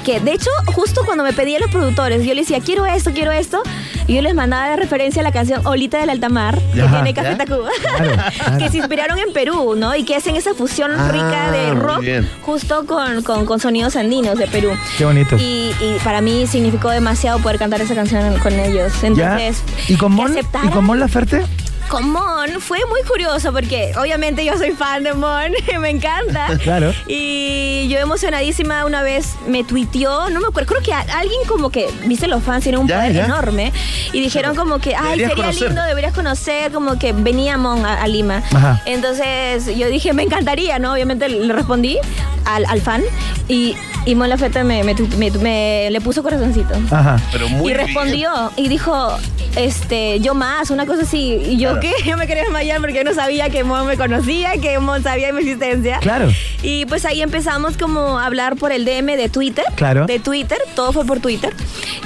Que 0.06 0.20
de 0.20 0.34
hecho, 0.34 0.50
justo 0.68 1.02
cuando 1.06 1.24
me 1.24 1.32
pedían 1.34 1.62
los 1.62 1.72
productores, 1.72 2.24
yo 2.26 2.34
les 2.34 2.48
decía, 2.48 2.64
quiero 2.64 2.86
esto, 2.86 3.12
quiero 3.14 3.32
esto, 3.32 3.62
y 4.08 4.16
yo 4.16 4.22
les 4.22 4.34
mandaba 4.36 4.70
de 4.72 4.76
referencia 4.76 5.22
a 5.22 5.24
la 5.24 5.32
canción 5.32 5.66
Olita 5.66 6.00
del 6.00 6.10
Altamar, 6.10 6.60
que 6.74 6.82
Ajá. 6.82 6.96
tiene 7.04 7.14
Café 7.14 7.32
¿Ya? 7.32 7.38
Tacuba, 7.38 7.70
Claro, 7.82 8.12
claro. 8.36 8.58
que 8.58 8.70
se 8.70 8.78
inspiraron 8.78 9.20
en 9.20 9.32
Perú, 9.32 9.76
¿no? 9.78 9.96
Y 9.96 10.04
que 10.04 10.16
hacen 10.16 10.36
esa 10.36 10.54
fusión 10.54 10.92
Ah, 10.98 11.10
rica 11.12 11.52
de 11.52 11.74
rock 11.76 12.04
justo 12.42 12.86
con, 12.88 13.22
con- 13.24 13.46
con 13.46 13.60
sonidos 13.60 13.96
andinos 13.96 14.38
de 14.38 14.48
Perú. 14.48 14.72
Qué 14.98 15.06
bonito. 15.06 15.38
Y, 15.38 15.72
y 15.80 15.98
para 16.04 16.20
mí 16.20 16.46
significó 16.48 16.90
demasiado 16.90 17.40
poder 17.40 17.58
cantar 17.58 17.80
esa 17.82 17.96
canción 17.96 18.38
con 18.40 18.54
ellos. 18.60 18.92
¿Ya? 19.02 19.08
Entonces, 19.08 19.64
¿Y 19.88 19.96
con 19.96 20.12
Mon, 20.14 20.36
¿y 20.38 20.68
con 20.70 20.84
Mon 20.84 21.00
Laferte? 21.00 21.44
Con 21.92 22.10
Mon 22.10 22.62
fue 22.62 22.80
muy 22.90 23.02
curioso 23.04 23.52
porque 23.52 23.92
obviamente 24.00 24.46
yo 24.46 24.58
soy 24.58 24.72
fan 24.72 25.04
de 25.04 25.14
Mon, 25.14 25.52
me 25.82 25.90
encanta. 25.90 26.58
Claro. 26.64 26.94
Y 27.08 27.88
yo 27.90 27.98
emocionadísima 28.00 28.86
una 28.86 29.02
vez 29.04 29.36
me 29.48 29.64
tuiteó, 29.66 30.30
no 30.30 30.40
me 30.40 30.48
acuerdo, 30.48 30.70
creo 30.70 30.82
que 30.82 30.94
alguien 30.94 31.42
como 31.48 31.70
que, 31.70 31.90
viste 32.06 32.28
los 32.28 32.42
fans 32.44 32.64
tienen 32.64 32.80
un 32.82 32.88
Ya, 32.88 32.98
poder 33.00 33.14
ya. 33.14 33.26
enorme 33.26 33.74
y 34.14 34.22
dijeron 34.22 34.56
como 34.56 34.80
que, 34.80 34.96
ay, 34.96 35.20
Deberías 35.20 35.30
sería 35.32 35.44
conocer. 35.46 35.68
lindo, 35.68 35.84
deberías 35.84 36.14
conocer, 36.14 36.72
como 36.72 36.98
que 36.98 37.12
venía 37.14 37.58
Mon 37.58 37.86
a, 37.86 38.02
a 38.02 38.08
Lima. 38.08 38.42
Ajá. 38.54 38.82
Entonces 38.86 39.66
yo 39.78 39.88
dije, 39.90 40.14
me 40.14 40.24
encantaría, 40.24 40.80
¿no? 40.80 40.94
Obviamente 40.94 41.28
le 41.28 41.52
respondí 41.52 41.98
al, 42.46 42.66
al 42.66 42.80
fan 42.82 43.02
y, 43.50 43.76
y 44.06 44.16
Mon 44.16 44.30
Laferte 44.30 44.64
me, 44.64 44.84
me, 44.86 44.96
tu- 44.96 45.08
me- 45.18 45.32
me- 45.32 45.90
le 45.92 46.00
puso 46.02 46.24
corazoncito. 46.24 46.74
Ajá. 46.92 47.20
Pero 47.34 47.50
muy 47.50 47.72
y 47.72 47.74
bien. 47.76 47.86
respondió 47.88 48.52
y 48.56 48.68
dijo, 48.70 49.18
este, 49.56 50.20
yo 50.22 50.34
más, 50.34 50.70
una 50.70 50.86
cosa 50.86 51.04
así. 51.04 51.40
Y 51.46 51.58
yo, 51.58 51.80
Yo 52.06 52.18
me 52.18 52.28
quería 52.28 52.44
desmayar 52.44 52.80
porque 52.82 53.04
no 53.04 53.14
sabía 53.14 53.50
que 53.50 53.64
Mon 53.64 53.86
me 53.88 53.98
conocía, 53.98 54.54
que 54.62 54.78
Mon 54.80 55.02
sabía 55.04 55.28
de 55.28 55.34
mi 55.34 55.40
existencia. 55.42 56.00
Claro. 56.00 56.30
Y 56.64 56.86
pues 56.86 57.06
ahí 57.06 57.22
empezamos 57.22 57.78
como 57.78 58.20
a 58.20 58.26
hablar 58.26 58.56
por 58.56 58.72
el 58.72 58.86
DM 58.86 59.16
de 59.18 59.30
Twitter. 59.30 59.66
Claro. 59.76 60.06
De 60.06 60.20
Twitter, 60.20 60.60
todo 60.76 60.92
fue 60.94 61.06
por 61.06 61.20
Twitter. 61.20 61.54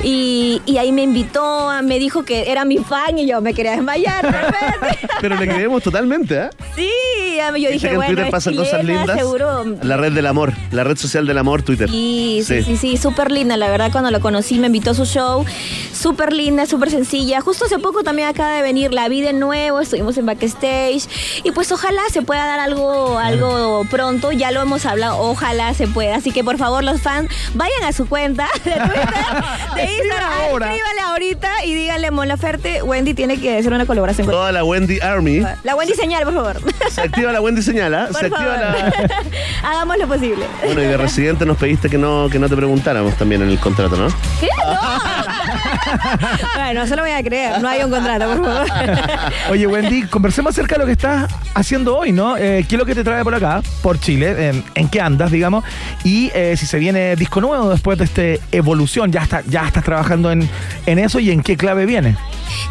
Y, 0.03 0.61
y 0.65 0.77
ahí 0.77 0.91
me 0.91 1.03
invitó, 1.03 1.71
me 1.83 1.99
dijo 1.99 2.23
que 2.23 2.51
era 2.51 2.65
mi 2.65 2.77
fan 2.77 3.17
y 3.17 3.27
yo 3.27 3.41
me 3.41 3.53
quería 3.53 3.71
desmayar. 3.71 4.25
de. 4.31 4.97
Pero 5.21 5.35
le 5.35 5.47
creemos 5.47 5.81
totalmente, 5.83 6.39
¿ah? 6.39 6.49
sí, 6.75 6.89
yo 7.37 7.69
dije, 7.69 7.79
que 7.79 7.87
en 7.89 7.95
bueno, 7.95 8.09
Twitter 8.09 8.25
es 8.25 8.31
pasan 8.31 8.55
cosas 8.55 8.83
lindas. 8.83 9.17
seguro. 9.17 9.63
La 9.83 9.97
red 9.97 10.11
del 10.13 10.25
amor, 10.25 10.53
la 10.71 10.83
red 10.83 10.97
social 10.97 11.25
del 11.27 11.37
amor, 11.37 11.61
Twitter. 11.63 11.89
Sí, 11.89 12.41
sí, 12.45 12.77
Sí. 12.77 12.97
súper 12.97 13.31
linda. 13.31 13.57
La 13.57 13.69
verdad, 13.69 13.91
cuando 13.91 14.11
lo 14.11 14.19
conocí, 14.19 14.57
me 14.59 14.67
invitó 14.67 14.91
a 14.91 14.93
su 14.93 15.05
show. 15.05 15.45
Súper 15.93 16.33
linda, 16.33 16.65
súper 16.65 16.91
sencilla. 16.91 17.41
Justo 17.41 17.65
hace 17.65 17.79
poco 17.79 18.03
también 18.03 18.27
acaba 18.27 18.53
de 18.55 18.61
venir 18.61 18.93
La 18.93 19.07
Vida 19.09 19.27
de 19.27 19.33
Nuevo. 19.65 19.79
Estuvimos 19.81 20.15
en 20.17 20.25
backstage. 20.27 21.07
Y 21.43 21.51
pues 21.51 21.71
ojalá 21.71 22.01
se 22.11 22.21
pueda 22.21 22.45
dar 22.45 22.59
algo, 22.59 23.17
algo 23.17 23.83
pronto. 23.89 24.31
Ya 24.31 24.51
lo 24.51 24.61
hemos 24.61 24.85
hablado. 24.85 25.17
Ojalá 25.19 25.73
se 25.73 25.87
pueda. 25.87 26.15
Así 26.17 26.31
que 26.31 26.43
por 26.43 26.57
favor, 26.57 26.83
los 26.83 27.01
fans, 27.01 27.29
vayan 27.55 27.83
a 27.83 27.91
su 27.91 28.07
cuenta 28.07 28.47
de 28.63 28.71
Twitter, 28.73 29.09
de 29.75 29.83
Instagram. 29.97 30.31
ahora. 30.49 30.67
Escríbale 30.75 31.01
ahorita 31.01 31.65
y 31.65 31.73
díganle, 31.73 32.11
Mon 32.11 32.27
Laferte, 32.27 32.83
Wendy 32.83 33.13
tiene 33.15 33.39
que 33.39 33.57
hacer 33.57 33.73
una 33.73 33.85
colaboración 33.87 34.27
con 34.27 34.33
Toda 34.35 34.51
la 34.51 34.63
Wendy 34.63 34.99
Army. 34.99 35.43
La 35.63 35.75
Wendy 35.75 35.93
señal, 35.95 36.23
por 36.25 36.33
favor. 36.35 36.61
Se 36.91 37.01
activa 37.01 37.31
la 37.31 37.41
Wendy 37.41 37.61
señala. 37.63 38.07
Por 38.11 38.19
Se 38.19 38.25
activa 38.27 38.55
favor. 38.55 38.59
la. 38.59 39.23
Hagamos 39.69 39.97
lo 39.97 40.07
posible. 40.07 40.45
Bueno, 40.63 40.81
y 40.81 40.85
de 40.85 40.97
residente 40.97 41.45
nos 41.45 41.57
pediste 41.57 41.89
que 41.89 41.97
no, 41.97 42.27
que 42.31 42.37
no 42.37 42.47
te 42.49 42.55
preguntáramos 42.55 43.15
también 43.15 43.41
en 43.41 43.49
el 43.49 43.59
contrato, 43.59 43.95
¿no? 43.97 44.07
¿Qué? 44.39 44.49
No. 44.65 45.34
bueno, 46.55 46.87
se 46.87 46.95
lo 46.95 47.01
voy 47.01 47.11
a 47.11 47.23
creer. 47.23 47.61
No 47.61 47.67
hay 47.67 47.83
un 47.83 47.91
contrato, 47.91 48.27
por 48.27 48.45
favor. 48.45 48.67
Oye, 49.51 49.67
Wendy, 49.67 50.03
conversemos 50.03 50.53
acerca 50.53 50.75
de 50.75 50.79
lo 50.79 50.85
que 50.85 50.93
estás 50.93 51.31
haciendo 51.53 51.97
hoy, 51.97 52.11
¿no? 52.11 52.37
Eh, 52.37 52.65
¿Qué 52.67 52.75
es 52.75 52.79
lo 52.79 52.85
que 52.85 52.95
te 52.95 53.03
trae 53.03 53.23
por 53.23 53.35
acá, 53.35 53.61
por 53.81 53.99
Chile? 53.99 54.49
¿En, 54.49 54.63
en 54.75 54.89
qué 54.89 55.01
andas, 55.01 55.31
digamos? 55.31 55.63
Y 56.03 56.31
eh, 56.33 56.55
si 56.57 56.65
se 56.65 56.77
viene 56.79 57.15
disco 57.15 57.41
nuevo 57.41 57.69
después 57.69 57.97
de 57.97 58.05
este 58.05 58.41
evolución, 58.51 59.11
ya, 59.11 59.21
está, 59.21 59.41
ya 59.47 59.65
estás 59.67 59.83
trabajando 59.83 60.31
en, 60.31 60.47
en 60.85 60.99
eso 60.99 61.19
y 61.19 61.31
en 61.31 61.41
qué 61.41 61.57
clave 61.57 61.85
viene. 61.85 62.15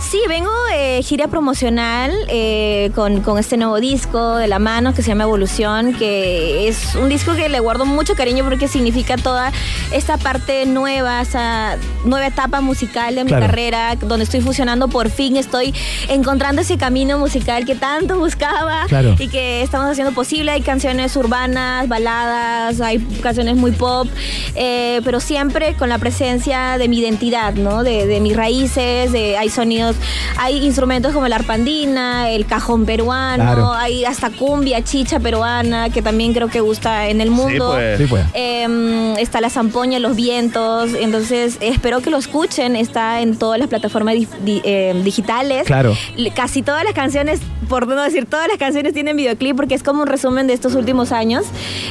Sí, 0.01 0.21
vengo 0.29 0.51
de 0.71 1.03
gira 1.03 1.29
promocional 1.29 2.13
eh, 2.29 2.91
con, 2.95 3.21
con 3.23 3.39
este 3.39 3.57
nuevo 3.57 3.81
disco 3.81 4.37
de 4.37 4.47
la 4.47 4.59
mano 4.59 4.95
que 4.95 5.03
se 5.03 5.09
llama 5.09 5.25
Evolución, 5.25 5.95
que 5.95 6.69
es 6.69 6.95
un 6.95 7.09
disco 7.09 7.35
que 7.35 7.49
le 7.49 7.59
guardo 7.61 7.85
mucho 7.85 8.15
cariño 8.15 8.45
porque 8.45 8.69
significa 8.69 9.17
toda 9.17 9.53
esta 9.93 10.17
parte 10.17 10.67
nueva, 10.67 11.21
esa 11.21 11.77
nueva 12.05 12.27
etapa 12.27 12.61
musical 12.61 12.74
de 12.79 13.25
mi 13.25 13.29
Claro. 13.31 13.47
carrera, 13.47 13.97
donde 13.97 14.25
estoy 14.25 14.41
fusionando 14.41 14.89
por 14.89 15.09
fin, 15.09 15.37
estoy 15.37 15.73
encontrando 16.09 16.61
ese 16.63 16.77
camino 16.77 17.19
musical 17.19 17.65
que 17.65 17.75
tanto 17.75 18.19
buscaba 18.19 18.85
Claro. 18.89 19.15
y 19.19 19.29
que 19.29 19.63
estamos 19.63 19.91
haciendo 19.91 20.13
posible. 20.13 20.51
Hay 20.51 20.61
canciones 20.63 21.15
urbanas, 21.17 21.89
baladas, 21.89 22.81
hay 22.81 22.99
canciones 23.23 23.57
muy 23.57 23.71
pop, 23.73 24.09
eh, 24.55 25.01
pero 25.05 25.21
siempre 25.21 25.75
con 25.75 25.89
la 25.89 25.99
presencia 25.99 26.77
de 26.79 26.89
mi 26.89 26.99
identidad, 26.99 27.55
¿no? 27.55 27.83
De, 27.85 28.07
de 28.07 28.21
mis 28.21 28.37
raíces, 28.37 29.13
de, 29.13 29.37
hay 29.39 29.49
sonidos, 29.49 29.97
hay 30.37 30.65
instrumentos 30.65 31.13
como 31.13 31.29
la 31.29 31.37
arpandina, 31.37 32.31
el 32.31 32.47
cajón 32.47 32.85
peruano, 32.87 33.43
Claro. 33.45 33.73
hay 33.73 34.05
hasta 34.05 34.31
cumbia, 34.31 34.83
chicha 34.83 35.21
peruana, 35.21 35.91
que 35.91 36.03
también 36.03 36.33
creo 36.35 36.49
que 36.49 36.61
gusta 36.61 37.09
en 37.09 37.21
el 37.21 37.31
mundo. 37.31 37.73
pues. 37.75 37.99
Sí, 37.99 38.07
pues. 38.09 38.25
Eh, 38.35 39.15
está 39.19 39.41
la 39.41 39.51
zampoña, 39.51 39.99
los 39.99 40.17
vientos. 40.17 40.91
Entonces, 40.99 41.57
espero 41.61 42.01
que 42.01 42.11
lo 42.11 42.17
escuchen. 42.19 42.64
Está 42.75 43.21
en 43.21 43.37
todas 43.37 43.59
las 43.59 43.69
plataformas 43.69 44.15
di- 44.15 44.29
di- 44.45 44.63
eh, 44.65 44.95
digitales. 45.05 45.65
Claro. 45.67 45.95
Casi 46.35 46.63
todas 46.63 46.85
las 46.85 46.95
canciones, 46.95 47.41
por 47.69 47.87
no 47.87 48.03
decir 48.03 48.27
todas 48.27 48.49
las 48.49 48.57
canciones, 48.59 48.93
tienen 48.95 49.17
videoclip 49.17 49.55
porque 49.57 49.75
es 49.75 49.83
como 49.83 50.03
un 50.03 50.09
resumen 50.09 50.47
de 50.47 50.55
estos 50.55 50.75
últimos 50.75 51.13
años. 51.13 51.45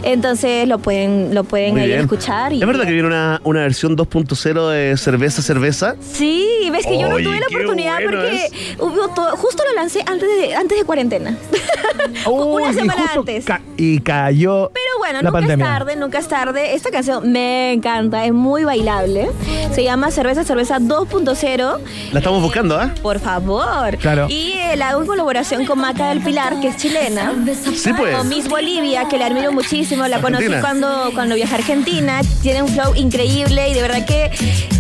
Entonces, 0.03 0.67
lo 0.67 0.79
pueden, 0.79 1.33
lo 1.33 1.43
pueden 1.43 1.77
ahí 1.77 1.91
escuchar. 1.91 2.53
y- 2.53 2.61
¿Es 2.61 2.67
verdad 2.67 2.85
que 2.85 2.91
viene 2.91 3.07
una, 3.07 3.39
una 3.43 3.61
versión 3.61 3.95
2.0 3.95 4.69
de 4.69 4.97
cerveza, 4.97 5.41
cerveza? 5.41 5.95
Sí, 6.01 6.47
ves 6.71 6.85
que 6.85 6.99
yo 6.99 7.07
no 7.09 7.17
tuve 7.17 7.39
la 7.39 7.47
oportunidad 7.47 7.95
bueno 8.01 8.19
porque 8.19 8.49
hubo 8.79 9.07
todo, 9.13 9.35
justo 9.37 9.63
lo 9.69 9.73
lancé 9.75 10.01
antes 10.05 10.27
de, 10.37 10.55
antes 10.55 10.77
de 10.77 10.83
cuarentena. 10.85 11.37
Uy, 12.27 12.63
Una 12.63 12.71
y 12.71 12.73
semana 12.73 13.01
justo 13.03 13.19
antes. 13.19 13.45
ca- 13.45 13.61
y 13.77 13.99
cayó 13.99 14.71
Pero 14.73 14.85
bueno, 14.99 15.13
la 15.15 15.21
nunca 15.29 15.31
pandemia. 15.39 15.65
es 15.65 15.71
tarde, 15.71 15.95
nunca 15.95 16.19
es 16.19 16.27
tarde. 16.27 16.73
Esta 16.75 16.91
canción 16.91 17.31
me 17.31 17.73
encanta, 17.73 18.25
es 18.25 18.33
muy 18.33 18.63
bailable. 18.63 19.29
Se 19.73 19.83
llama 19.83 20.11
Cerveza 20.11 20.43
Cerveza 20.43 20.62
2.0. 20.69 21.79
La 22.11 22.19
estamos 22.19 22.41
buscando, 22.41 22.79
¿ah? 22.79 22.93
Por 23.01 23.19
favor. 23.19 23.97
Claro. 23.97 24.27
Y 24.29 24.53
eh, 24.53 24.75
la 24.75 24.89
hago 24.89 25.01
en 25.01 25.07
colaboración 25.07 25.65
con 25.65 25.79
Maca 25.79 26.09
del 26.09 26.21
Pilar, 26.21 26.59
que 26.59 26.69
es 26.69 26.77
chilena. 26.77 27.33
Sí, 27.75 27.91
pues. 27.95 28.15
Con 28.15 28.29
Miss 28.29 28.47
Bolivia, 28.49 29.07
que 29.07 29.17
la 29.17 29.27
admiro 29.27 29.51
muchísimo. 29.51 30.07
La 30.07 30.21
conocí 30.21 30.45
Argentina. 30.45 30.61
cuando, 30.61 31.11
cuando 31.13 31.35
viajé 31.35 31.53
a 31.55 31.57
Argentina. 31.57 32.21
Tiene 32.41 32.63
un 32.63 32.69
flow 32.69 32.95
increíble 32.95 33.69
y 33.69 33.73
de 33.73 33.81
verdad 33.81 34.05
que, 34.05 34.31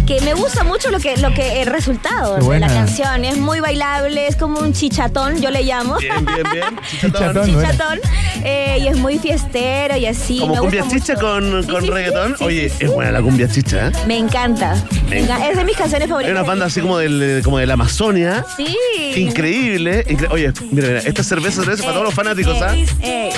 que 0.05 0.21
me 0.21 0.33
gusta 0.33 0.63
mucho 0.63 0.89
lo 0.91 0.99
que, 0.99 1.17
lo 1.17 1.33
que 1.33 1.61
el 1.61 1.67
resultado 1.67 2.37
de 2.37 2.59
la 2.59 2.67
canción. 2.67 3.25
Es 3.25 3.37
muy 3.37 3.59
bailable, 3.59 4.27
es 4.27 4.35
como 4.35 4.59
un 4.59 4.73
chichatón, 4.73 5.41
yo 5.41 5.49
le 5.51 5.63
llamo. 5.63 5.97
Bien, 5.97 6.25
bien, 6.25 6.43
bien. 6.51 6.79
Chichatón. 7.01 7.45
Chichatón. 7.45 7.99
eh, 8.43 8.79
y 8.81 8.87
es 8.87 8.97
muy 8.97 9.17
fiestero 9.19 9.95
y 9.97 10.05
así. 10.05 10.39
Como 10.39 10.53
me 10.55 10.59
cumbia 10.61 10.81
gusta 10.83 10.97
chicha 10.99 11.13
mucho. 11.13 11.25
con, 11.25 11.63
con 11.67 11.81
sí, 11.81 11.87
sí, 11.87 11.93
reggaetón. 11.93 12.37
sí, 12.37 12.43
Oye, 12.43 12.69
sí, 12.69 12.75
sí. 12.79 12.85
es 12.85 12.91
buena 12.91 13.11
la 13.11 13.21
cumbia 13.21 13.47
chicha, 13.47 13.87
¿eh? 13.87 13.91
Me 14.07 14.17
encanta. 14.17 14.75
Me 15.09 15.19
encanta. 15.19 15.47
Es 15.49 15.57
de 15.57 15.63
mis 15.73 15.77
canciones 15.79 16.05
Hay 16.05 16.09
favoritas. 16.09 16.31
una 16.33 16.43
banda 16.43 16.65
así 16.67 16.81
como, 16.81 16.97
del, 16.99 17.41
como 17.43 17.57
de 17.57 17.65
la 17.65 17.73
Amazonia. 17.73 18.45
Sí. 18.55 18.75
Increíble. 19.15 20.05
incre- 20.07 20.27
Oye, 20.31 20.51
mira, 20.71 20.87
mira, 20.87 20.99
esta 20.99 21.23
cerveza 21.23 21.61
cerveza 21.61 21.81
para 21.83 21.93
todos 21.93 22.05
los 22.05 22.13
fanáticos, 22.13 22.61
¿ah? 22.61 22.75
Eh, 23.01 23.29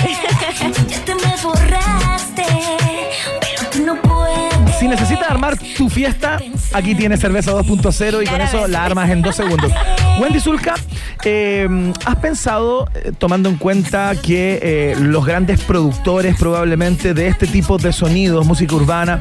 Ya 0.90 1.04
te 1.04 1.14
me 1.14 1.34
borraste, 1.42 2.44
Si 4.86 4.90
necesitas 4.90 5.28
armar 5.28 5.58
tu 5.76 5.90
fiesta, 5.90 6.38
aquí 6.72 6.94
tienes 6.94 7.18
cerveza 7.18 7.50
2.0 7.50 8.22
y 8.22 8.26
con 8.28 8.40
eso 8.40 8.68
la 8.68 8.84
armas 8.84 9.10
en 9.10 9.20
dos 9.20 9.34
segundos. 9.34 9.72
Wendy 10.20 10.38
Zulka, 10.38 10.74
eh, 11.24 11.92
¿has 12.04 12.16
pensado, 12.18 12.88
eh, 12.94 13.10
tomando 13.18 13.48
en 13.48 13.56
cuenta 13.56 14.14
que 14.14 14.60
eh, 14.62 14.94
los 15.00 15.26
grandes 15.26 15.60
productores 15.62 16.36
probablemente 16.36 17.14
de 17.14 17.26
este 17.26 17.48
tipo 17.48 17.78
de 17.78 17.92
sonidos, 17.92 18.46
música 18.46 18.76
urbana, 18.76 19.18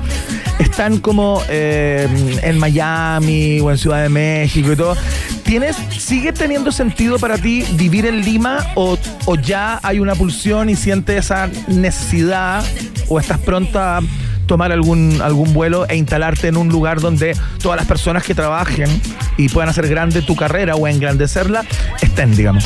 están 0.59 0.99
como 0.99 1.41
en 1.49 2.59
Miami 2.59 3.59
o 3.59 3.71
en 3.71 3.79
Ciudad 3.79 4.03
de 4.03 4.09
México 4.09 4.71
y 4.71 4.75
todo? 4.75 4.95
¿Tienes, 5.41 5.77
¿Sigue 5.97 6.31
teniendo 6.31 6.71
sentido 6.71 7.17
para 7.17 7.39
ti 7.39 7.65
vivir 7.71 8.05
en 8.05 8.21
Lima 8.21 8.59
o, 8.75 8.99
o 9.25 9.35
ya 9.35 9.79
hay 9.81 9.99
una 9.99 10.13
pulsión 10.13 10.69
y 10.69 10.75
sientes 10.75 11.25
esa 11.25 11.49
necesidad 11.67 12.63
o 13.09 13.19
estás 13.19 13.39
pronta 13.39 13.97
a 13.97 14.01
tomar 14.45 14.71
algún, 14.71 15.21
algún 15.21 15.53
vuelo 15.53 15.87
e 15.87 15.95
instalarte 15.95 16.47
en 16.47 16.57
un 16.57 16.69
lugar 16.69 16.99
donde 16.99 17.35
todas 17.61 17.77
las 17.77 17.87
personas 17.87 18.23
que 18.23 18.35
trabajen 18.35 18.89
y 19.37 19.49
puedan 19.49 19.69
hacer 19.69 19.87
grande 19.87 20.21
tu 20.21 20.35
carrera 20.35 20.75
o 20.75 20.87
engrandecerla 20.87 21.65
estén, 22.01 22.35
digamos? 22.35 22.65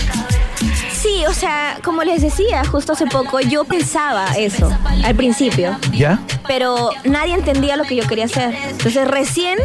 Sí, 1.01 1.23
o 1.27 1.33
sea, 1.33 1.77
como 1.83 2.03
les 2.03 2.21
decía 2.21 2.63
justo 2.65 2.91
hace 2.93 3.05
poco, 3.07 3.39
yo 3.39 3.63
pensaba 3.63 4.25
eso 4.37 4.69
al 5.03 5.15
principio, 5.15 5.77
¿Ya? 5.93 6.19
pero 6.47 6.89
nadie 7.05 7.33
entendía 7.35 7.77
lo 7.77 7.83
que 7.85 7.95
yo 7.95 8.05
quería 8.07 8.25
hacer. 8.25 8.53
Entonces 8.69 9.07
recién 9.07 9.57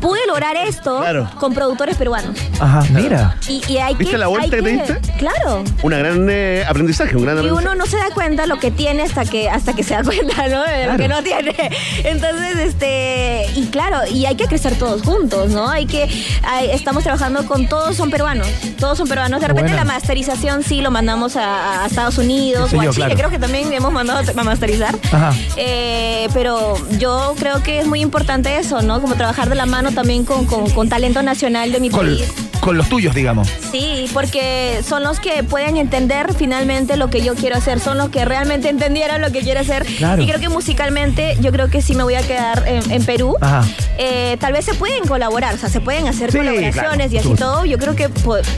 pude 0.00 0.18
lograr 0.26 0.56
esto 0.56 0.98
Claro. 0.98 1.30
con 1.38 1.54
productores 1.54 1.96
peruanos. 1.96 2.36
Ajá, 2.58 2.82
mira. 2.90 3.36
Y, 3.48 3.62
y 3.68 3.76
hay 3.78 3.94
¿Viste 3.94 4.12
que, 4.12 4.18
la 4.18 4.26
vuelta 4.26 4.56
hay 4.56 4.62
que 4.62 4.62
te 4.62 4.76
diste? 4.76 5.00
Claro. 5.18 5.62
Una 5.84 5.98
gran 5.98 6.26
eh, 6.28 6.64
aprendizaje, 6.66 7.14
un 7.16 7.22
gran 7.22 7.36
Y 7.36 7.38
aprendizaje. 7.40 7.66
uno 7.68 7.74
no 7.76 7.86
se 7.86 7.96
da 7.98 8.10
cuenta 8.12 8.46
lo 8.46 8.58
que 8.58 8.72
tiene 8.72 9.02
hasta 9.02 9.24
que 9.24 9.48
hasta 9.48 9.74
que 9.74 9.84
se 9.84 9.94
da 9.94 10.02
cuenta, 10.02 10.48
¿no? 10.48 10.62
De 10.64 10.86
lo 10.86 10.96
que 10.96 11.06
no 11.06 11.22
tiene. 11.22 11.54
Entonces, 12.04 12.56
este, 12.56 13.46
y 13.54 13.66
claro, 13.66 13.98
y 14.10 14.26
hay 14.26 14.34
que 14.34 14.46
crecer 14.46 14.74
todos 14.76 15.02
juntos, 15.02 15.50
¿no? 15.50 15.68
Hay 15.68 15.86
que 15.86 16.08
hay- 16.42 16.70
estamos 16.70 17.04
trabajando 17.04 17.46
con 17.46 17.68
todos 17.68 17.96
son 17.96 18.10
peruanos, 18.10 18.48
todos 18.80 18.98
son 18.98 19.06
peruanos. 19.06 19.40
De 19.40 19.46
repente 19.46 19.70
buena. 19.72 19.84
la 19.84 19.92
masterización 19.92 20.64
sí 20.64 20.71
lo 20.80 20.90
mandamos 20.90 21.36
a, 21.36 21.82
a 21.82 21.86
Estados 21.86 22.18
Unidos 22.18 22.70
sé 22.70 22.76
o 22.76 22.80
a 22.80 22.84
Chile, 22.84 22.94
claro. 22.94 23.14
creo 23.16 23.30
que 23.30 23.38
también 23.38 23.72
hemos 23.72 23.92
mandado 23.92 24.20
a 24.36 24.44
masterizar. 24.44 24.94
Ajá. 25.12 25.32
Eh, 25.56 26.28
pero 26.32 26.74
yo 26.98 27.34
creo 27.38 27.62
que 27.62 27.80
es 27.80 27.86
muy 27.86 28.00
importante 28.00 28.56
eso, 28.56 28.80
¿no? 28.82 29.00
Como 29.00 29.14
trabajar 29.16 29.48
de 29.48 29.54
la 29.56 29.66
mano 29.66 29.92
también 29.92 30.24
con, 30.24 30.46
con- 30.46 30.70
con 30.70 30.88
talento 30.88 31.22
nacional 31.22 31.72
de 31.72 31.80
mi 31.80 31.90
país. 31.90 32.24
Con 32.62 32.76
los 32.78 32.88
tuyos, 32.88 33.12
digamos. 33.12 33.48
Sí, 33.72 34.08
porque 34.14 34.78
son 34.86 35.02
los 35.02 35.18
que 35.18 35.42
pueden 35.42 35.76
entender 35.76 36.32
finalmente 36.32 36.96
lo 36.96 37.10
que 37.10 37.20
yo 37.20 37.34
quiero 37.34 37.56
hacer, 37.56 37.80
son 37.80 37.98
los 37.98 38.08
que 38.10 38.24
realmente 38.24 38.68
entendieron 38.68 39.20
lo 39.20 39.32
que 39.32 39.40
quiero 39.40 39.58
hacer. 39.58 39.84
Claro. 39.84 40.22
Y 40.22 40.26
creo 40.28 40.38
que 40.38 40.48
musicalmente, 40.48 41.36
yo 41.40 41.50
creo 41.50 41.68
que 41.68 41.82
sí 41.82 41.96
me 41.96 42.04
voy 42.04 42.14
a 42.14 42.22
quedar 42.22 42.62
en, 42.68 42.88
en 42.92 43.04
Perú. 43.04 43.36
Ajá. 43.40 43.64
Eh, 43.98 44.36
tal 44.38 44.52
vez 44.52 44.64
se 44.64 44.74
pueden 44.74 45.04
colaborar, 45.08 45.54
o 45.54 45.58
sea, 45.58 45.68
se 45.68 45.80
pueden 45.80 46.06
hacer 46.06 46.30
Sí, 46.30 46.38
colaboraciones 46.38 46.74
claro, 46.74 47.12
y 47.12 47.18
así 47.18 47.34
todo. 47.34 47.64
Yo 47.64 47.78
creo 47.78 47.96
que 47.96 48.08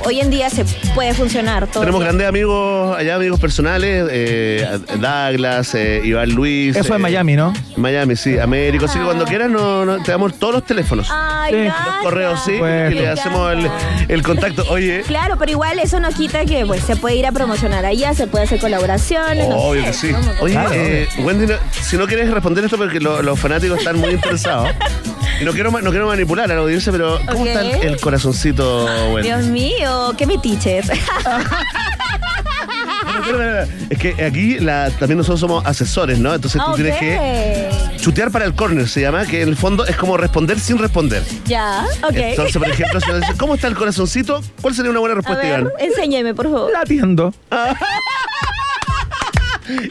hoy 0.05 0.21
en 0.21 0.29
día 0.31 0.51
se 0.51 0.67
puede 0.95 1.15
funcionar 1.15 1.67
todo. 1.67 1.81
Tenemos 1.81 2.03
grandes 2.03 2.29
amigos 2.29 2.97
allá, 2.99 3.15
amigos 3.17 3.41
personales, 3.41 4.07
eh, 4.11 4.69
Douglas, 4.99 5.75
eh, 5.75 6.03
Iván 6.05 6.31
Luis. 6.31 6.77
Eso 6.77 6.93
eh, 6.93 6.97
en 6.97 7.03
Miami, 7.03 7.37
¿no? 7.37 7.55
Miami, 7.77 8.17
sí, 8.17 8.39
Américo. 8.39 8.85
Así 8.85 8.99
que 8.99 9.05
cuando 9.07 9.25
quieras 9.25 9.49
no, 9.51 9.87
no- 9.87 10.03
te 10.03 10.11
damos 10.13 10.39
todos 10.39 10.53
los 10.55 10.67
teléfonos. 10.67 11.09
Ay, 11.11 11.53
Sí. 11.55 11.65
Los 11.65 11.97
correos, 12.03 12.41
sí, 12.45 12.57
Bueno. 12.59 12.91
y 12.91 12.95
le 12.95 13.09
hacemos 13.09 13.53
el, 13.53 13.71
el 14.09 14.23
contacto. 14.23 14.65
Oye, 14.69 15.03
Claro, 15.07 15.37
pero 15.39 15.51
igual 15.53 15.79
eso 15.79 16.01
no 16.01 16.11
quita 16.11 16.45
que 16.45 16.65
pues, 16.66 16.83
se 16.85 16.97
puede 16.97 17.16
ir 17.16 17.27
a 17.27 17.33
promocionar 17.33 17.85
allá, 17.85 18.15
se 18.15 18.27
puede 18.27 18.45
hacer 18.45 18.61
colaboraciones. 18.61 19.49
no 19.49 19.57
obvio 19.57 19.83
sé, 19.83 19.87
que 19.89 19.93
sí. 19.95 20.12
¿no? 20.12 20.19
Oye, 20.41 20.53
Claro, 20.55 20.71
eh, 20.75 21.09
Wendy, 21.19 21.47
no- 21.47 21.55
si 21.71 21.97
no 21.97 22.07
quieres 22.07 22.31
responder 22.31 22.65
esto 22.65 22.77
porque 22.77 23.01
lo- 23.01 23.23
los 23.23 23.39
fanáticos 23.39 23.79
están 23.79 23.99
muy 23.99 24.11
interesados. 24.11 24.69
Y 25.41 25.45
no 25.45 25.53
quiero, 25.53 25.71
no 25.71 25.91
quiero 25.91 26.07
manipular 26.07 26.51
a 26.51 26.55
la 26.55 26.61
audiencia, 26.61 26.93
pero 26.93 27.19
¿cómo 27.31 27.45
está 27.47 27.61
el, 27.62 27.83
el 27.83 28.01
corazoncito, 28.01 28.87
Wendy? 29.12 29.23
Dios 29.29 29.45
mío, 29.47 30.15
qué 30.16 30.27
metiches. 30.27 30.87
Es 33.91 33.99
que 33.99 34.25
aquí 34.25 34.59
la- 34.59 34.91
también 34.91 35.19
nosotros 35.19 35.41
somos 35.41 35.65
asesores, 35.67 36.19
¿no? 36.19 36.35
Entonces 36.35 36.61
tú 36.65 36.71
Ah, 36.71 36.75
tienes 36.75 36.97
que 36.97 37.69
chutear 37.99 38.31
para 38.31 38.45
el 38.45 38.55
corner, 38.55 38.89
se 38.89 39.01
llama, 39.01 39.25
que 39.27 39.43
en 39.43 39.49
el 39.49 39.57
fondo 39.57 39.87
es 39.87 39.97
como 39.97 40.17
responder 40.17 40.59
sin 40.61 40.79
responder. 40.79 41.23
Ya, 41.47 41.85
ok. 42.03 42.13
Entonces, 42.15 42.57
por 42.57 42.69
ejemplo, 42.69 43.01
si 43.01 43.11
nos 43.11 43.25
¿cómo 43.39 43.55
está 43.55 43.69
el 43.69 43.75
corazoncito? 43.77 44.43
¿Cuál 44.61 44.75
sería 44.75 44.91
una 44.91 45.01
buena 45.01 45.15
A 45.15 45.17
respuesta, 45.17 45.43
ver, 45.43 45.61
Iván? 45.61 45.73
enséñeme, 45.79 46.35
por 46.35 46.47
favor. 46.51 46.73
Latiendo. 46.73 47.33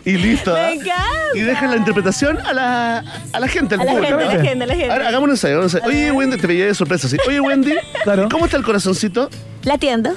Y 0.05 0.13
listo. 0.17 0.55
¿ah? 0.55 0.67
Me 0.67 0.73
encanta. 0.73 1.03
Y 1.35 1.39
dejan 1.41 1.71
la 1.71 1.77
interpretación 1.77 2.37
a 2.45 2.53
la, 2.53 3.03
a 3.33 3.39
la 3.39 3.47
gente, 3.47 3.75
al 3.75 3.81
A 3.81 3.83
la 3.85 3.91
público. 3.91 4.17
gente, 4.19 4.23
a 4.23 4.37
la 4.37 4.43
gente, 4.43 4.63
a 4.63 4.67
la 4.67 4.73
gente. 4.75 4.91
Ahora, 4.91 5.07
hagamos 5.07 5.23
un 5.25 5.31
ensayo. 5.31 5.53
hagamos 5.55 5.73
un 5.73 5.79
ensayo. 5.79 5.95
Oye, 5.97 6.11
Wendy, 6.11 6.37
te 6.37 6.47
pillé 6.47 6.65
de 6.67 6.75
sorpresa, 6.75 7.07
sí. 7.07 7.17
Oye, 7.27 7.39
Wendy, 7.39 7.73
Claro. 8.03 8.27
¿cómo 8.31 8.45
está 8.45 8.57
el 8.57 8.63
corazoncito? 8.63 9.29
Latiendo. 9.63 10.11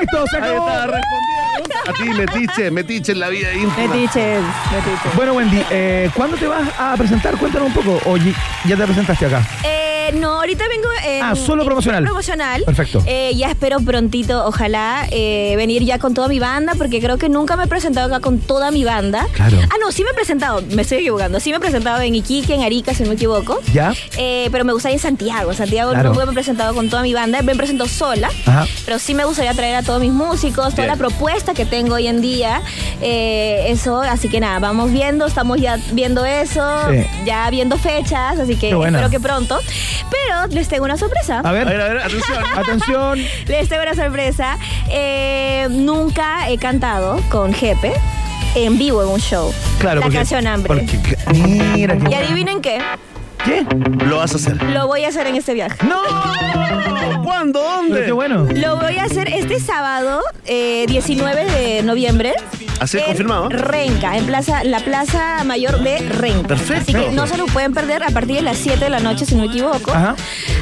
Listo, 0.00 0.26
se 0.28 0.36
Ahí 0.36 0.42
acabó. 0.44 0.68
está, 0.68 0.86
respondiendo. 0.86 1.76
A 1.88 1.92
ti, 1.92 2.04
metiche, 2.10 2.70
metiche 2.70 3.12
en 3.12 3.20
la 3.20 3.28
vida 3.28 3.52
íntima. 3.52 3.76
Metiches, 3.94 4.42
metiches. 4.72 5.14
Bueno, 5.16 5.34
Wendy, 5.34 5.62
eh, 5.70 6.10
¿cuándo 6.14 6.36
te 6.36 6.46
vas 6.46 6.68
a 6.78 6.94
presentar? 6.96 7.36
Cuéntanos 7.36 7.68
un 7.68 7.74
poco. 7.74 8.00
O 8.06 8.16
ye- 8.16 8.34
ya 8.64 8.76
te 8.76 8.84
presentaste 8.84 9.26
acá. 9.26 9.42
Eh, 9.64 9.95
no, 10.14 10.34
ahorita 10.40 10.64
vengo 10.68 10.88
en. 11.06 11.22
Ah, 11.22 11.34
solo 11.36 11.62
en- 11.62 11.66
promocional. 11.66 12.04
promocional. 12.04 12.62
Perfecto. 12.64 13.02
Eh, 13.06 13.32
ya 13.36 13.48
espero 13.48 13.80
prontito, 13.80 14.44
ojalá, 14.46 15.06
eh, 15.10 15.54
venir 15.56 15.84
ya 15.84 15.98
con 15.98 16.14
toda 16.14 16.28
mi 16.28 16.38
banda, 16.38 16.74
porque 16.76 17.00
creo 17.00 17.18
que 17.18 17.28
nunca 17.28 17.56
me 17.56 17.64
he 17.64 17.66
presentado 17.66 18.06
acá 18.06 18.20
con 18.20 18.38
toda 18.38 18.70
mi 18.70 18.84
banda. 18.84 19.26
Claro. 19.32 19.58
Ah, 19.64 19.74
no, 19.80 19.92
sí 19.92 20.02
me 20.04 20.10
he 20.10 20.14
presentado, 20.14 20.62
me 20.70 20.82
estoy 20.82 20.98
equivocando. 20.98 21.40
Sí 21.40 21.50
me 21.50 21.56
he 21.56 21.60
presentado 21.60 22.00
en 22.02 22.14
Iquique, 22.14 22.54
en 22.54 22.62
Arica, 22.62 22.94
si 22.94 23.02
no 23.02 23.08
me 23.10 23.14
equivoco. 23.16 23.60
¿Ya? 23.72 23.92
Eh, 24.16 24.48
pero 24.52 24.64
me 24.64 24.72
gustaría 24.72 24.96
en 24.96 25.00
Santiago. 25.02 25.50
En 25.50 25.56
Santiago 25.56 25.90
Claro. 25.92 26.10
nunca 26.10 26.24
me 26.26 26.30
he 26.32 26.34
presentado 26.34 26.74
con 26.74 26.88
toda 26.88 27.02
mi 27.02 27.14
banda. 27.14 27.42
Me 27.42 27.54
presento 27.54 27.86
sola. 27.86 28.30
Ajá. 28.46 28.66
Pero 28.84 28.98
sí 28.98 29.14
me 29.14 29.24
gustaría 29.24 29.52
traer 29.54 29.76
a 29.76 29.82
todos 29.82 30.00
mis 30.00 30.12
músicos, 30.12 30.70
toda 30.70 30.84
Bien. 30.84 30.88
la 30.88 30.96
propuesta 30.96 31.54
que 31.54 31.64
tengo 31.64 31.94
hoy 31.94 32.06
en 32.06 32.20
día. 32.20 32.62
eh, 33.02 33.66
eso, 33.68 34.00
así 34.00 34.28
que 34.28 34.40
nada, 34.40 34.58
vamos 34.58 34.90
viendo, 34.92 35.26
estamos 35.26 35.60
ya 35.60 35.78
viendo 35.92 36.24
eso, 36.24 36.62
Sí. 36.90 37.04
ya 37.26 37.48
viendo 37.50 37.76
fechas, 37.76 38.38
así 38.38 38.56
que 38.56 38.70
espero 38.70 39.10
que 39.10 39.20
pronto. 39.20 39.58
Pero 40.10 40.46
les 40.48 40.68
tengo 40.68 40.84
una 40.84 40.96
sorpresa. 40.96 41.40
A 41.44 41.48
A 41.48 41.52
ver, 41.52 41.66
ver, 41.66 41.80
a 41.80 41.88
ver, 41.88 41.98
atención. 41.98 42.44
atención. 42.56 43.18
Les 43.46 43.68
tengo 43.68 43.82
una 43.82 43.94
sorpresa. 43.94 44.58
Eh, 44.90 45.66
nunca 45.70 46.48
he 46.50 46.58
cantado 46.58 47.20
con 47.30 47.52
Jepe 47.54 47.92
en 48.54 48.78
vivo 48.78 49.02
en 49.02 49.08
un 49.08 49.20
show. 49.20 49.52
Claro, 49.78 50.00
la 50.00 50.06
porque- 50.06 50.18
canción 50.18 50.46
Hambre. 50.46 50.68
porque- 50.68 51.16
mira, 51.34 51.96
qué 51.98 52.10
Y 52.10 52.14
adivinen 52.14 52.60
qué, 52.62 52.78
¿Qué? 53.44 53.64
Lo 54.06 54.16
vas 54.18 54.32
a 54.32 54.36
hacer. 54.36 54.60
lo 54.62 54.86
voy 54.86 55.04
a 55.04 55.08
hacer 55.08 55.26
en 55.26 55.36
este 55.36 55.52
viaje. 55.54 55.76
¡No! 55.86 56.00
¿Cuándo? 57.22 57.62
¿Dónde? 57.62 57.94
Pero 57.94 58.06
qué 58.06 58.12
bueno. 58.12 58.46
Lo 58.54 58.76
voy 58.76 58.96
a 58.98 59.04
hacer 59.04 59.28
este 59.28 59.60
sábado, 59.60 60.22
eh, 60.46 60.86
19 60.88 61.44
de 61.44 61.82
noviembre. 61.82 62.34
Así 62.80 62.98
es, 62.98 63.04
confirmado. 63.04 63.48
Renca, 63.48 64.16
en 64.16 64.26
plaza, 64.26 64.64
la 64.64 64.80
Plaza 64.80 65.44
Mayor 65.44 65.82
de 65.82 65.98
Renca. 65.98 66.48
Perfecto. 66.48 66.82
Así 66.82 66.94
que 66.94 67.10
no 67.10 67.26
se 67.26 67.36
lo 67.36 67.46
pueden 67.46 67.72
perder 67.72 68.02
a 68.02 68.10
partir 68.10 68.36
de 68.36 68.42
las 68.42 68.58
7 68.58 68.84
de 68.84 68.90
la 68.90 69.00
noche, 69.00 69.24
si 69.24 69.34
no 69.34 69.42
me 69.42 69.48
equivoco. 69.48 69.90
Ajá. 69.92 70.16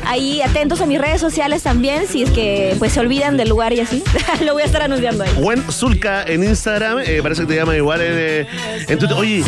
Ahí 0.06 0.42
atentos 0.42 0.80
a 0.80 0.86
mis 0.86 1.00
redes 1.00 1.20
sociales 1.20 1.62
también, 1.62 2.06
si 2.06 2.22
es 2.22 2.30
que 2.30 2.76
pues 2.78 2.92
se 2.92 3.00
olvidan 3.00 3.36
del 3.36 3.48
lugar 3.48 3.72
y 3.72 3.80
así. 3.80 4.02
lo 4.44 4.52
voy 4.52 4.62
a 4.62 4.66
estar 4.66 4.82
anunciando 4.82 5.24
ahí. 5.24 5.32
Buen 5.34 5.62
Zulka 5.70 6.22
en 6.24 6.44
Instagram, 6.44 7.00
eh, 7.04 7.20
parece 7.22 7.42
que 7.42 7.48
te 7.48 7.56
llama 7.56 7.76
igual 7.76 8.00
en, 8.00 8.12
eh, 8.12 8.46
en 8.88 8.98
Twitter. 8.98 9.16
Oye, 9.16 9.44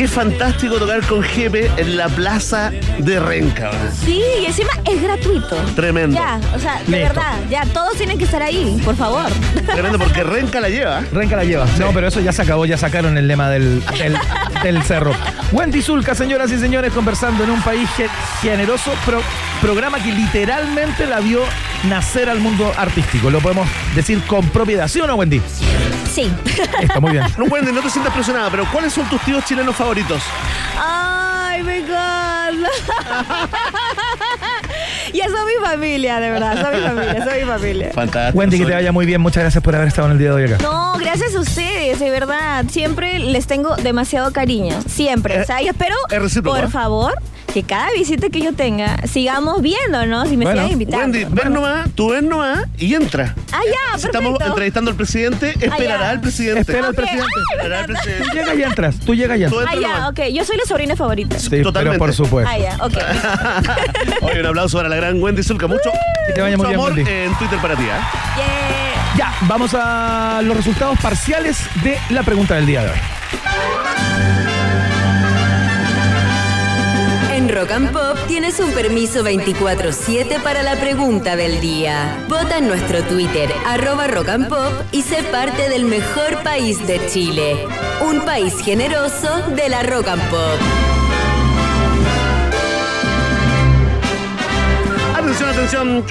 qué 0.00 0.08
fantástico 0.08 0.76
tocar 0.76 1.02
con 1.06 1.22
Jepe 1.22 1.70
en 1.76 1.94
la 1.98 2.08
plaza 2.08 2.72
de 3.00 3.20
Renca. 3.20 3.64
¿verdad? 3.64 3.92
Sí, 4.02 4.22
y 4.40 4.46
encima 4.46 4.70
es 4.90 5.02
gratuito. 5.02 5.56
Tremendo. 5.76 6.16
Ya, 6.18 6.40
o 6.56 6.58
sea, 6.58 6.76
de 6.86 6.96
Listo. 7.00 7.08
verdad, 7.14 7.34
ya 7.50 7.66
todos 7.66 7.96
tienen 7.98 8.16
que 8.16 8.24
estar 8.24 8.42
ahí, 8.42 8.80
por 8.82 8.96
favor. 8.96 9.26
Tremendo 9.66 9.98
porque 9.98 10.24
Renca 10.24 10.58
la 10.58 10.70
lleva. 10.70 11.02
Renca 11.12 11.36
la 11.36 11.44
lleva. 11.44 11.66
No, 11.78 11.90
pero 11.92 12.08
eso 12.08 12.18
ya 12.20 12.32
se 12.32 12.40
acabó, 12.40 12.64
ya 12.64 12.78
sacaron 12.78 13.18
el 13.18 13.28
lema 13.28 13.50
del, 13.50 13.84
del, 13.98 14.16
del 14.62 14.82
cerro. 14.84 15.12
Wendy 15.52 15.82
Zulka, 15.82 16.14
señoras 16.14 16.50
y 16.50 16.56
señores, 16.58 16.94
conversando 16.94 17.44
en 17.44 17.50
un 17.50 17.60
país 17.60 17.86
ge- 17.98 18.08
generoso, 18.40 18.92
pro- 19.04 19.20
programa 19.60 20.02
que 20.02 20.12
literalmente 20.14 21.04
la 21.04 21.20
vio 21.20 21.42
nacer 21.90 22.30
al 22.30 22.40
mundo 22.40 22.72
artístico. 22.78 23.28
Lo 23.30 23.40
podemos 23.40 23.68
decir 23.94 24.22
con 24.22 24.48
propiedad, 24.48 24.88
¿sí 24.88 24.98
o 25.02 25.06
no, 25.06 25.16
Wendy? 25.16 25.42
Sí. 26.10 26.30
Está 26.80 27.00
muy 27.00 27.12
bien. 27.12 27.24
No, 27.38 27.44
Wendy, 27.44 27.70
no 27.72 27.80
te 27.82 27.90
sientas 27.90 28.12
presionada, 28.14 28.50
pero 28.50 28.64
¿cuáles 28.72 28.92
son 28.92 29.08
tus 29.08 29.20
tíos 29.22 29.44
chilenos 29.44 29.76
favoritos? 29.76 29.89
Ay, 30.78 31.64
me 31.64 31.78
encanta. 31.78 32.70
ya 35.12 35.24
son 35.24 35.46
mi 35.46 35.66
familia, 35.66 36.20
de 36.20 36.30
verdad, 36.30 36.60
son 36.60 36.74
mi 36.74 36.80
familia, 36.86 37.24
son 37.24 37.34
mi 37.34 37.42
familia. 37.44 37.90
Fantástico. 37.92 38.38
Wendy, 38.38 38.58
que 38.58 38.66
te 38.66 38.72
vaya 38.72 38.92
muy 38.92 39.04
bien. 39.04 39.20
Muchas 39.20 39.42
gracias 39.42 39.64
por 39.64 39.74
haber 39.74 39.88
estado 39.88 40.06
en 40.06 40.12
el 40.12 40.18
día 40.18 40.28
de 40.28 40.34
hoy 40.34 40.44
acá. 40.44 40.58
No, 40.62 40.96
gracias 40.98 41.34
a 41.34 41.40
ustedes, 41.40 41.98
de 41.98 42.08
verdad. 42.08 42.66
Siempre 42.70 43.18
les 43.18 43.48
tengo 43.48 43.74
demasiado 43.74 44.32
cariño. 44.32 44.80
Siempre. 44.86 45.40
o 45.40 45.44
sea, 45.44 45.60
y 45.60 45.66
espero, 45.66 45.96
es 46.08 46.22
recíproco, 46.22 46.56
¿eh? 46.56 46.60
por 46.60 46.70
favor, 46.70 47.14
que 47.52 47.64
cada 47.64 47.90
visita 47.90 48.28
que 48.30 48.40
yo 48.40 48.52
tenga, 48.52 49.04
sigamos 49.08 49.60
viéndonos 49.60 50.30
y 50.30 50.36
me 50.36 50.44
Bueno, 50.44 50.60
sigan 50.62 50.72
invitando. 50.72 51.18
Wendy, 51.18 51.24
ven 51.34 51.52
nomás, 51.52 51.90
tú 51.96 52.10
ven 52.10 52.28
nomás 52.28 52.64
y 52.78 52.94
entra. 52.94 53.34
Ah, 53.52 53.60
ya, 53.64 53.98
Si 53.98 54.06
estamos 54.06 54.40
entrevistando 54.40 54.90
al 54.92 54.96
presidente, 54.96 55.50
esperará 55.50 56.00
ya. 56.00 56.10
al 56.10 56.20
presidente. 56.20 56.60
Espera 56.60 56.86
al 56.88 56.94
presidente. 56.94 57.26
ay, 57.26 57.42
me 57.50 57.56
Esperará 57.56 57.78
al 57.84 57.90
encanta. 57.90 58.00
Tú 58.02 58.06
presidente. 58.08 58.36
llegas 58.38 58.56
y 58.58 58.62
entras, 58.62 59.00
tú 59.00 59.14
llegas 59.16 59.38
y 59.40 59.44
entras. 59.44 59.64
Ah, 59.68 59.74
ya, 59.74 59.88
nomás. 59.88 60.10
ok. 60.10 60.20
Yo 60.32 60.44
soy 60.44 60.56
la 60.58 60.64
sobrina 60.64 60.94
favorita. 60.94 61.38
Sí, 61.40 61.48
Totalmente. 61.62 61.98
pero 61.98 61.98
por 61.98 62.14
supuesto. 62.14 62.50
Ah, 62.54 62.58
ya, 62.58 62.76
ok. 62.80 62.94
Oye, 64.22 64.40
un 64.40 64.46
aplauso 64.46 64.76
para 64.76 64.88
la 64.88 64.96
gran 64.96 65.20
Wendy 65.20 65.42
Zulka. 65.42 65.66
Mucho, 65.66 65.90
Que 66.28 66.32
te 66.32 66.40
vaya 66.42 66.56
mucho 66.56 66.68
muy 66.68 66.76
bien, 66.76 66.80
amor 66.86 66.92
Wendy. 66.96 67.10
en 67.10 67.34
Twitter 67.38 67.58
para 67.58 67.74
ti. 67.74 67.82
¿eh? 67.82 67.86
Yeah. 68.36 69.14
Ya, 69.16 69.34
vamos 69.48 69.72
a 69.74 70.40
los 70.44 70.56
resultados 70.56 70.96
parciales 71.00 71.58
de 71.82 71.98
la 72.10 72.22
pregunta 72.22 72.54
del 72.54 72.66
día 72.66 72.84
de 72.84 72.90
hoy. 72.90 74.49
Rock 77.60 77.72
and 77.72 77.92
Pop 77.92 78.16
tienes 78.26 78.58
un 78.58 78.70
permiso 78.72 79.22
24-7 79.22 80.42
para 80.42 80.62
la 80.62 80.76
pregunta 80.76 81.36
del 81.36 81.60
día. 81.60 82.24
Vota 82.26 82.56
en 82.56 82.66
nuestro 82.66 83.02
Twitter, 83.02 83.52
arroba 83.66 84.06
Rock 84.06 84.28
y 84.92 85.02
sé 85.02 85.22
parte 85.24 85.68
del 85.68 85.84
mejor 85.84 86.42
país 86.42 86.86
de 86.86 87.06
Chile. 87.08 87.66
Un 88.00 88.24
país 88.24 88.54
generoso 88.64 89.42
de 89.54 89.68
la 89.68 89.82
Rock 89.82 90.08
and 90.08 90.30
Pop. 90.30 90.58
Atención, 95.18 95.50
atención. 95.50 96.04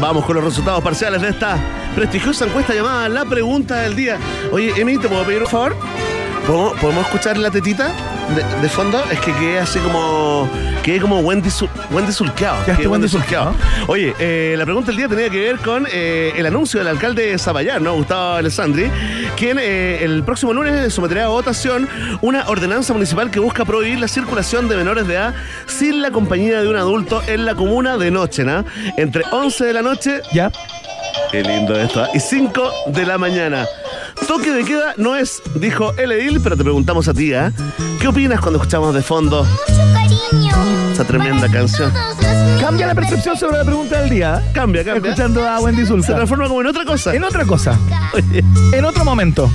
Vamos 0.00 0.24
con 0.24 0.36
los 0.36 0.44
resultados 0.44 0.84
parciales 0.84 1.20
de 1.20 1.30
esta 1.30 1.58
prestigiosa 1.96 2.44
encuesta 2.44 2.74
llamada 2.74 3.08
La 3.08 3.24
Pregunta 3.24 3.80
del 3.80 3.96
Día. 3.96 4.18
Oye, 4.52 4.72
Emi, 4.80 4.98
¿te 4.98 5.08
puedo 5.08 5.24
pedir 5.24 5.42
un 5.42 5.48
favor? 5.48 5.76
¿Podemos, 6.46 6.78
podemos 6.78 7.06
escuchar 7.06 7.38
la 7.38 7.50
tetita 7.50 8.15
de, 8.34 8.60
de 8.62 8.68
fondo? 8.68 9.02
Es 9.10 9.20
que 9.20 9.32
quedé 9.34 9.58
así 9.58 9.78
como. 9.78 10.48
Quedé 10.82 11.00
como 11.00 11.20
Wendy, 11.20 11.48
Wendy 11.90 12.12
Sulqueado. 12.12 12.64
Quedé 12.64 12.86
Wendy 12.86 13.08
Sulqueado. 13.08 13.54
Oye, 13.88 14.14
eh, 14.18 14.54
la 14.56 14.64
pregunta 14.64 14.88
del 14.88 14.96
día 14.98 15.08
tenía 15.08 15.30
que 15.30 15.40
ver 15.40 15.58
con 15.58 15.86
eh, 15.90 16.32
el 16.36 16.46
anuncio 16.46 16.78
del 16.78 16.88
alcalde 16.88 17.26
de 17.26 17.38
Zapallar, 17.38 17.80
¿no? 17.80 17.94
Gustavo 17.94 18.36
Alessandri, 18.36 18.90
quien 19.36 19.58
eh, 19.60 20.04
el 20.04 20.22
próximo 20.22 20.52
lunes 20.52 20.92
someterá 20.92 21.24
a 21.24 21.28
votación 21.28 21.88
una 22.20 22.46
ordenanza 22.48 22.92
municipal 22.92 23.30
que 23.30 23.40
busca 23.40 23.64
prohibir 23.64 23.98
la 23.98 24.08
circulación 24.08 24.68
de 24.68 24.76
menores 24.76 25.06
de 25.06 25.14
edad 25.14 25.34
sin 25.66 26.02
la 26.02 26.10
compañía 26.10 26.60
de 26.60 26.68
un 26.68 26.76
adulto 26.76 27.22
en 27.26 27.44
la 27.44 27.54
comuna 27.54 27.96
de 27.96 28.10
noche, 28.10 28.44
¿no? 28.44 28.64
Entre 28.96 29.24
11 29.30 29.64
de 29.64 29.72
la 29.72 29.82
noche. 29.82 30.20
Ya. 30.32 30.50
Qué 31.30 31.42
lindo 31.42 31.78
esto. 31.78 32.02
¿ah? 32.02 32.08
Y 32.14 32.20
5 32.20 32.70
de 32.86 33.06
la 33.06 33.18
mañana. 33.18 33.66
Toque 34.26 34.50
de 34.50 34.64
queda 34.64 34.94
no 34.96 35.16
es, 35.16 35.42
dijo 35.54 35.92
el 35.96 36.12
edil, 36.12 36.40
pero 36.40 36.56
te 36.56 36.64
preguntamos 36.64 37.06
a 37.08 37.14
ti, 37.14 37.32
¿ah? 37.34 37.52
¿Qué 38.00 38.08
opinas 38.08 38.40
cuando 38.40 38.58
escuchamos 38.58 38.94
de 38.94 39.02
fondo 39.02 39.46
esa 40.92 41.04
tremenda 41.04 41.48
canción? 41.48 41.92
Cambia 42.60 42.86
la 42.86 42.94
percepción 42.94 43.36
sobre 43.36 43.58
la 43.58 43.64
pregunta 43.64 44.00
del 44.00 44.10
día. 44.10 44.42
Cambia, 44.52 44.84
cambia. 44.84 45.10
Escuchando 45.10 45.46
a 45.48 45.60
Wendy 45.60 45.86
Zulka. 45.86 46.06
Se 46.06 46.14
transforma 46.14 46.48
como 46.48 46.60
en 46.62 46.66
otra 46.66 46.84
cosa. 46.84 47.14
En 47.14 47.22
otra 47.22 47.44
cosa. 47.44 47.78
En 48.72 48.84
otro 48.84 49.04
momento. 49.04 49.50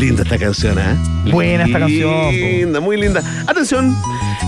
Linda 0.00 0.22
esta 0.22 0.38
canción, 0.38 0.78
¿eh? 0.78 0.96
Buena 1.30 1.66
esta 1.66 1.78
canción. 1.78 2.30
Linda, 2.30 2.80
muy 2.80 2.96
linda. 2.96 3.22
Atención, 3.46 3.94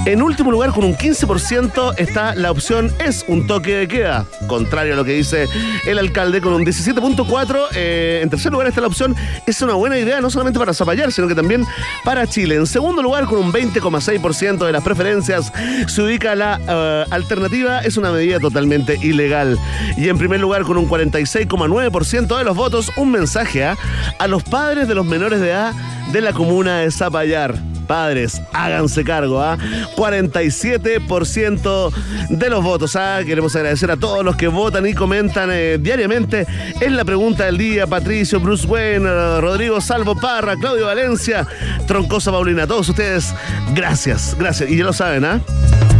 en 0.07 0.23
último 0.23 0.51
lugar, 0.51 0.70
con 0.70 0.83
un 0.83 0.97
15%, 0.97 1.95
está 1.99 2.35
la 2.35 2.51
opción 2.51 2.91
es 2.99 3.23
un 3.29 3.47
toque 3.47 3.77
de 3.77 3.87
queda. 3.87 4.24
Contrario 4.47 4.95
a 4.95 4.97
lo 4.97 5.05
que 5.05 5.12
dice 5.12 5.47
el 5.87 5.99
alcalde, 5.99 6.41
con 6.41 6.55
un 6.55 6.65
17.4%. 6.65 7.66
eh, 7.74 8.20
en 8.23 8.31
tercer 8.31 8.51
lugar 8.51 8.66
está 8.66 8.81
la 8.81 8.87
opción 8.87 9.15
es 9.47 9.61
una 9.61 9.74
buena 9.74 9.99
idea, 9.99 10.23
no 10.23 10.31
solamente 10.31 10.59
para 10.59 10.73
Zapallar, 10.73 11.12
sino 11.12 11.29
que 11.29 11.35
también 11.35 11.66
para 12.03 12.27
Chile. 12.27 12.55
En 12.55 12.66
segundo 12.66 13.03
lugar, 13.03 13.27
con 13.27 13.39
un 13.39 13.53
20,6% 13.53 14.65
de 14.65 14.73
las 14.73 14.83
preferencias, 14.83 15.53
se 15.87 16.03
ubica 16.03 16.35
la 16.35 16.59
eh, 16.66 17.05
alternativa, 17.11 17.81
es 17.81 17.99
una 17.99 18.11
medida 18.11 18.41
totalmente 18.41 18.99
ilegal. 19.03 19.59
Y 19.99 20.09
en 20.09 20.16
primer 20.16 20.41
lugar, 20.41 20.62
con 20.62 20.79
un 20.79 20.89
46,9% 20.89 22.39
de 22.39 22.45
los 22.45 22.57
votos, 22.57 22.91
un 22.97 23.11
mensaje 23.11 23.65
¿ah? 23.65 23.77
a 24.19 24.27
los 24.27 24.43
padres 24.43 24.89
de 24.89 24.95
los 24.95 25.05
menores 25.05 25.41
de 25.41 25.41
de 25.43 26.20
la 26.20 26.32
comuna 26.32 26.78
de 26.78 26.90
Zapallar. 26.90 27.55
Padres, 27.89 28.40
háganse 28.52 29.02
cargo, 29.05 29.43
¿ah? 29.43 29.59
47% 29.97 31.93
de 32.31 32.48
los 32.48 32.62
votos. 32.62 32.94
¿ah? 32.97 33.20
Queremos 33.27 33.56
agradecer 33.56 33.90
a 33.90 33.97
todos 33.97 34.24
los 34.24 34.36
que 34.36 34.47
votan 34.47 34.86
y 34.86 34.94
comentan 34.94 35.51
eh, 35.52 35.78
diariamente 35.81 36.47
en 36.81 36.97
la 36.97 37.05
pregunta 37.05 37.44
del 37.47 37.59
día. 37.59 37.89
Patricio, 37.89 38.39
Bruce 38.40 38.66
Wayne, 38.66 39.05
eh, 39.06 39.40
Rodrigo 39.40 39.81
Salvo 39.81 40.14
Parra, 40.14 40.56
Claudio 40.56 40.86
Valencia, 40.86 41.47
Troncosa 41.86 42.31
Paulina, 42.31 42.66
todos 42.66 42.89
ustedes, 42.89 43.35
gracias, 43.74 44.36
gracias. 44.39 44.70
Y 44.70 44.77
ya 44.77 44.85
lo 44.85 44.93
saben, 44.93 45.24
¿ah? 45.24 45.40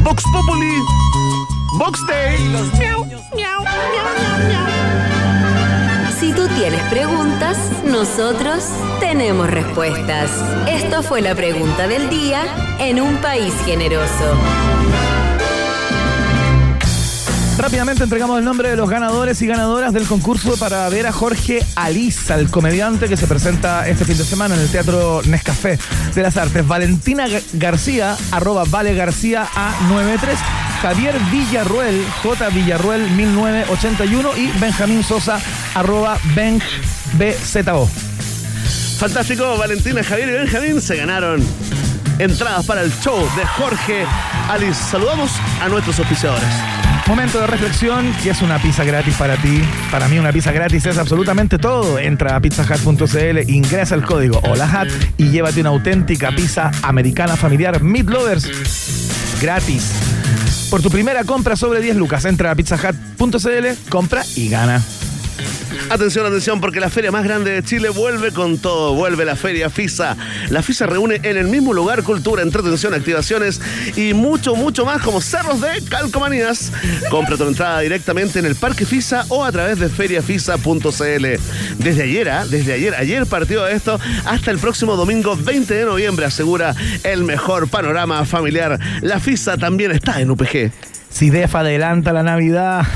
Vox 0.05 0.23
Populi, 0.33 0.77
Vox 1.79 1.99
Day. 2.07 2.39
Tienes 6.57 6.83
preguntas, 6.91 7.57
nosotros 7.85 8.65
tenemos 9.01 9.49
respuestas. 9.51 10.31
Esto 10.69 11.03
fue 11.03 11.21
la 11.21 11.35
pregunta 11.35 11.87
del 11.89 12.09
día 12.11 12.43
en 12.79 13.01
un 13.01 13.17
país 13.19 13.53
generoso. 13.65 14.37
Rápidamente 17.59 18.03
entregamos 18.05 18.39
el 18.39 18.45
nombre 18.45 18.71
de 18.71 18.77
los 18.77 18.89
ganadores 18.91 19.41
y 19.43 19.47
ganadoras 19.47 19.93
del 19.93 20.07
concurso 20.07 20.57
para 20.57 20.89
ver 20.89 21.07
a 21.07 21.13
Jorge 21.13 21.65
Aliza, 21.77 22.35
el 22.37 22.51
comediante 22.51 23.09
que 23.09 23.17
se 23.17 23.27
presenta 23.27 23.87
este 23.89 24.05
fin 24.05 24.17
de 24.19 24.25
semana 24.25 24.55
en 24.55 24.63
el 24.63 24.69
Teatro 24.69 25.21
Nescafé 25.27 25.79
de 26.15 26.23
las 26.23 26.37
Artes. 26.37 26.67
Valentina 26.67 27.29
Ga- 27.29 27.43
García, 27.53 28.17
arroba 28.33 28.65
Vale 28.69 28.95
García 28.95 29.47
A93. 29.55 30.37
Javier 30.83 31.15
Villarruel, 31.31 32.05
J. 32.25 32.49
Villarruel 32.51 33.09
1981 33.13 34.37
y 34.37 34.51
Benjamín 34.59 35.05
Sosa, 35.05 35.41
arroba 35.77 36.19
BenjBZO. 36.35 37.89
Fantástico, 38.99 39.57
Valentina, 39.57 40.03
Javier 40.03 40.29
y 40.29 40.33
Benjamín 40.33 40.83
se 40.83 40.97
ganaron 40.97 41.41
entradas 42.19 42.67
para 42.67 42.83
el 42.83 42.93
show 43.01 43.17
de 43.37 43.47
Jorge 43.47 44.05
Alice. 44.51 44.83
Saludamos 44.91 45.31
a 45.61 45.69
nuestros 45.69 46.01
auspiciadores. 46.01 46.49
Momento 47.07 47.41
de 47.41 47.47
reflexión, 47.47 48.13
que 48.21 48.31
es 48.31 48.43
una 48.43 48.59
pizza 48.59 48.83
gratis 48.83 49.15
para 49.15 49.37
ti. 49.37 49.63
Para 49.93 50.09
mí 50.09 50.19
una 50.19 50.33
pizza 50.33 50.51
gratis 50.51 50.85
es 50.87 50.99
absolutamente 50.99 51.59
todo. 51.59 52.01
Entra 52.01 52.35
a 52.35 52.41
pizzahut.cl, 52.41 53.49
ingresa 53.49 53.95
el 53.95 54.03
código 54.03 54.41
HOLAHAT 54.43 54.89
y 55.17 55.31
llévate 55.31 55.61
una 55.61 55.71
auténtica 55.71 56.33
pizza 56.33 56.73
americana 56.83 57.37
familiar 57.37 57.81
Meat 57.83 58.09
Lovers 58.09 58.51
gratis. 59.41 60.22
Por 60.73 60.81
tu 60.81 60.89
primera 60.89 61.23
compra 61.25 61.55
sobre 61.55 61.83
10 61.83 61.97
lucas, 61.97 62.25
entra 62.25 62.51
a 62.51 62.55
pizzahut.cl, 62.55 63.91
compra 63.91 64.25
y 64.35 64.49
gana. 64.49 64.83
Atención, 65.93 66.25
atención, 66.25 66.59
porque 66.59 66.81
la 66.81 66.89
feria 66.89 67.11
más 67.11 67.23
grande 67.23 67.51
de 67.51 67.63
Chile 67.63 67.91
vuelve 67.91 68.33
con 68.33 68.57
todo. 68.57 68.95
Vuelve 68.95 69.27
la 69.27 69.37
feria 69.37 69.69
FISA. 69.69 70.17
La 70.49 70.63
FISA 70.63 70.87
reúne 70.87 71.21
en 71.23 71.37
el 71.37 71.49
mismo 71.49 71.75
lugar 71.75 72.03
cultura, 72.03 72.41
entretención, 72.41 72.95
activaciones 72.95 73.61
y 73.95 74.15
mucho, 74.15 74.55
mucho 74.55 74.87
más 74.87 75.03
como 75.03 75.21
cerros 75.21 75.61
de 75.61 75.85
calcomanías. 75.91 76.73
Compra 77.11 77.37
tu 77.37 77.47
entrada 77.47 77.81
directamente 77.81 78.39
en 78.39 78.47
el 78.47 78.57
Parque 78.57 78.87
FISA 78.87 79.27
o 79.29 79.45
a 79.45 79.53
través 79.53 79.81
de 79.81 79.91
feriafisa.cl. 79.91 81.27
Desde 81.77 82.03
ayer, 82.03 82.29
¿ah? 82.31 82.47
desde 82.49 82.73
ayer, 82.73 82.95
ayer 82.95 83.27
partió 83.27 83.67
esto 83.67 84.01
hasta 84.25 84.51
el 84.51 84.59
próximo 84.59 84.97
domingo 84.97 85.37
20 85.37 85.75
de 85.75 85.85
noviembre. 85.85 86.25
Asegura 86.25 86.75
el 87.05 87.23
mejor 87.23 87.69
panorama 87.69 88.25
familiar. 88.25 88.81
La 89.03 89.21
FISA 89.21 89.59
también 89.59 89.91
está 89.91 90.23
en 90.23 90.31
UPG. 90.31 90.73
Si 91.13 91.31
DEF 91.31 91.55
adelanta 91.55 92.13
la 92.13 92.23
Navidad, 92.23 92.87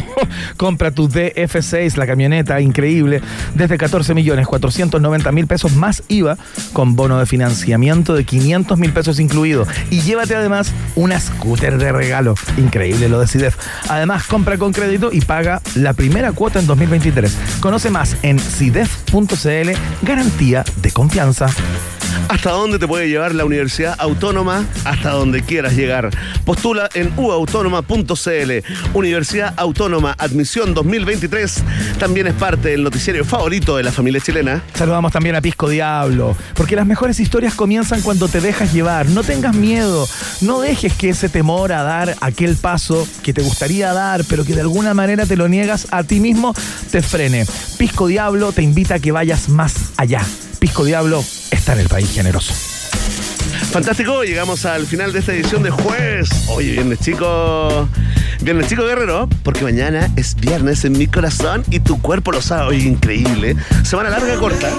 compra 0.56 0.90
tu 0.90 1.08
DF6, 1.08 1.96
la 1.96 2.06
camioneta 2.06 2.60
increíble, 2.60 3.20
desde 3.54 3.76
14 3.76 4.14
millones 4.14 4.46
490 4.46 5.32
mil 5.32 5.46
pesos 5.46 5.74
más 5.74 6.02
IVA, 6.08 6.38
con 6.72 6.96
bono 6.96 7.18
de 7.18 7.26
financiamiento 7.26 8.14
de 8.14 8.24
500 8.24 8.78
mil 8.78 8.92
pesos 8.92 9.20
incluido. 9.20 9.66
Y 9.90 10.00
llévate 10.00 10.34
además 10.34 10.72
una 10.96 11.20
scooter 11.20 11.78
de 11.78 11.92
regalo. 11.92 12.34
Increíble 12.56 13.08
lo 13.08 13.20
de 13.20 13.26
CIDEF. 13.26 13.56
Además, 13.88 14.26
compra 14.26 14.56
con 14.56 14.72
crédito 14.72 15.10
y 15.12 15.20
paga 15.20 15.60
la 15.74 15.92
primera 15.92 16.32
cuota 16.32 16.58
en 16.58 16.66
2023. 16.66 17.36
Conoce 17.60 17.90
más 17.90 18.16
en 18.22 18.38
CIDEF.cl, 18.38 19.70
garantía 20.02 20.64
de 20.82 20.90
confianza. 20.90 21.48
¿Hasta 22.28 22.50
dónde 22.50 22.78
te 22.78 22.86
puede 22.86 23.08
llevar 23.08 23.34
la 23.34 23.44
Universidad 23.44 23.94
Autónoma? 23.98 24.64
Hasta 24.84 25.10
donde 25.10 25.42
quieras 25.42 25.74
llegar. 25.74 26.10
Postula 26.44 26.88
en 26.94 27.12
uautónoma.cl. 27.16 28.52
Universidad 28.94 29.54
Autónoma 29.56 30.14
Admisión 30.18 30.74
2023 30.74 31.62
también 31.98 32.26
es 32.26 32.34
parte 32.34 32.70
del 32.70 32.82
noticiario 32.82 33.24
favorito 33.24 33.76
de 33.76 33.82
la 33.82 33.92
familia 33.92 34.20
chilena. 34.20 34.62
Saludamos 34.74 35.12
también 35.12 35.36
a 35.36 35.40
Pisco 35.40 35.68
Diablo, 35.68 36.36
porque 36.54 36.76
las 36.76 36.86
mejores 36.86 37.20
historias 37.20 37.54
comienzan 37.54 38.02
cuando 38.02 38.28
te 38.28 38.40
dejas 38.40 38.72
llevar. 38.72 39.08
No 39.08 39.22
tengas 39.22 39.54
miedo, 39.54 40.08
no 40.40 40.60
dejes 40.60 40.94
que 40.94 41.10
ese 41.10 41.28
temor 41.28 41.72
a 41.72 41.82
dar 41.82 42.16
aquel 42.20 42.56
paso 42.56 43.06
que 43.22 43.32
te 43.32 43.42
gustaría 43.42 43.92
dar, 43.92 44.24
pero 44.24 44.44
que 44.44 44.54
de 44.54 44.60
alguna 44.60 44.94
manera 44.94 45.26
te 45.26 45.36
lo 45.36 45.48
niegas 45.48 45.88
a 45.90 46.02
ti 46.02 46.20
mismo, 46.20 46.54
te 46.90 47.02
frene. 47.02 47.46
Pisco 47.78 48.06
Diablo 48.06 48.52
te 48.52 48.62
invita 48.62 48.94
a 48.94 48.98
que 48.98 49.12
vayas 49.12 49.48
más 49.48 49.92
allá. 49.96 50.22
Pisco 50.58 50.84
Diablo 50.84 51.24
está 51.50 51.74
en 51.74 51.80
el 51.80 51.88
país 51.88 52.12
generoso. 52.12 52.52
Fantástico, 53.70 54.24
llegamos 54.24 54.64
al 54.64 54.86
final 54.86 55.12
de 55.12 55.20
esta 55.20 55.32
edición 55.32 55.62
de 55.62 55.70
jueves. 55.70 56.30
Oye, 56.48 56.72
viernes 56.72 57.00
chico. 57.00 57.88
Viernes 58.40 58.68
chico 58.68 58.84
guerrero, 58.84 59.28
porque 59.42 59.62
mañana 59.62 60.08
es 60.16 60.34
viernes 60.36 60.84
en 60.84 60.92
mi 60.92 61.06
corazón 61.06 61.64
y 61.70 61.80
tu 61.80 62.00
cuerpo 62.00 62.32
lo 62.32 62.40
sabe. 62.40 62.68
Oye, 62.68 62.88
increíble. 62.88 63.56
Semana 63.84 64.10
larga, 64.10 64.36
corta. 64.36 64.70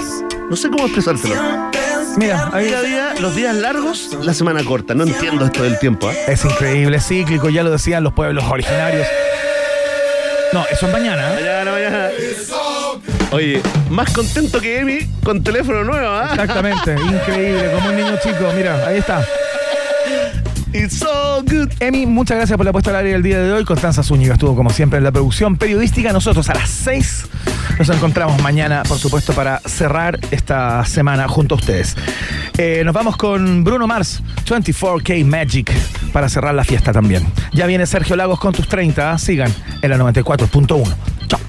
No 0.48 0.56
sé 0.56 0.68
cómo 0.70 0.84
expresártelo. 0.84 1.70
Mira, 2.16 2.50
ahí 2.52 2.66
Día 2.66 2.78
a 2.78 2.82
día, 2.82 3.14
los 3.20 3.36
días 3.36 3.54
largos, 3.54 4.16
la 4.22 4.34
semana 4.34 4.64
corta. 4.64 4.94
No 4.94 5.04
entiendo 5.04 5.44
esto 5.44 5.62
del 5.62 5.78
tiempo. 5.78 6.08
¿ah? 6.08 6.14
es 6.26 6.44
increíble, 6.44 6.96
es 6.96 7.06
cíclico, 7.06 7.48
ya 7.50 7.62
lo 7.62 7.70
decían 7.70 8.02
los 8.02 8.12
pueblos 8.12 8.44
originarios. 8.44 9.06
No, 10.52 10.64
eso 10.66 10.86
es 10.86 10.92
mañana. 10.92 11.32
¿eh? 11.32 11.34
Mañana, 11.36 11.70
mañana. 11.70 12.08
Oye, 13.32 13.62
más 13.90 14.12
contento 14.12 14.60
que 14.60 14.80
Emi 14.80 14.98
con 15.22 15.42
teléfono 15.42 15.84
nuevo, 15.84 16.08
¿ah? 16.08 16.30
Exactamente, 16.32 16.94
increíble, 16.94 17.70
como 17.72 17.88
un 17.90 17.96
niño 17.96 18.16
chico. 18.22 18.52
Mira, 18.56 18.86
ahí 18.86 18.98
está. 18.98 19.24
It's 20.72 20.98
so 20.98 21.42
good. 21.42 21.70
Emi, 21.80 22.06
muchas 22.06 22.36
gracias 22.36 22.56
por 22.56 22.64
la 22.64 22.72
puesta 22.72 22.90
al 22.90 22.96
aire 22.96 23.12
del 23.12 23.22
día 23.22 23.40
de 23.40 23.52
hoy. 23.52 23.64
Constanza 23.64 24.02
Zúñiga 24.02 24.34
estuvo 24.34 24.54
como 24.54 24.70
siempre 24.70 24.98
en 24.98 25.04
la 25.04 25.12
producción 25.12 25.56
periodística. 25.56 26.12
Nosotros 26.12 26.48
a 26.48 26.54
las 26.54 26.70
6 26.70 27.26
nos 27.78 27.88
encontramos 27.88 28.40
mañana, 28.42 28.82
por 28.86 28.98
supuesto, 28.98 29.32
para 29.32 29.60
cerrar 29.60 30.18
esta 30.30 30.84
semana 30.84 31.26
junto 31.28 31.54
a 31.54 31.58
ustedes. 31.58 31.96
Eh, 32.56 32.82
nos 32.84 32.94
vamos 32.94 33.16
con 33.16 33.64
Bruno 33.64 33.86
Mars, 33.86 34.22
24K 34.44 35.24
Magic, 35.24 35.72
para 36.12 36.28
cerrar 36.28 36.54
la 36.54 36.64
fiesta 36.64 36.92
también. 36.92 37.26
Ya 37.52 37.66
viene 37.66 37.86
Sergio 37.86 38.14
Lagos 38.16 38.38
con 38.38 38.52
tus 38.54 38.68
30. 38.68 39.12
¿ah? 39.12 39.18
Sigan 39.18 39.52
en 39.82 39.90
la 39.90 39.98
94.1. 39.98 40.94
Chao. 41.26 41.40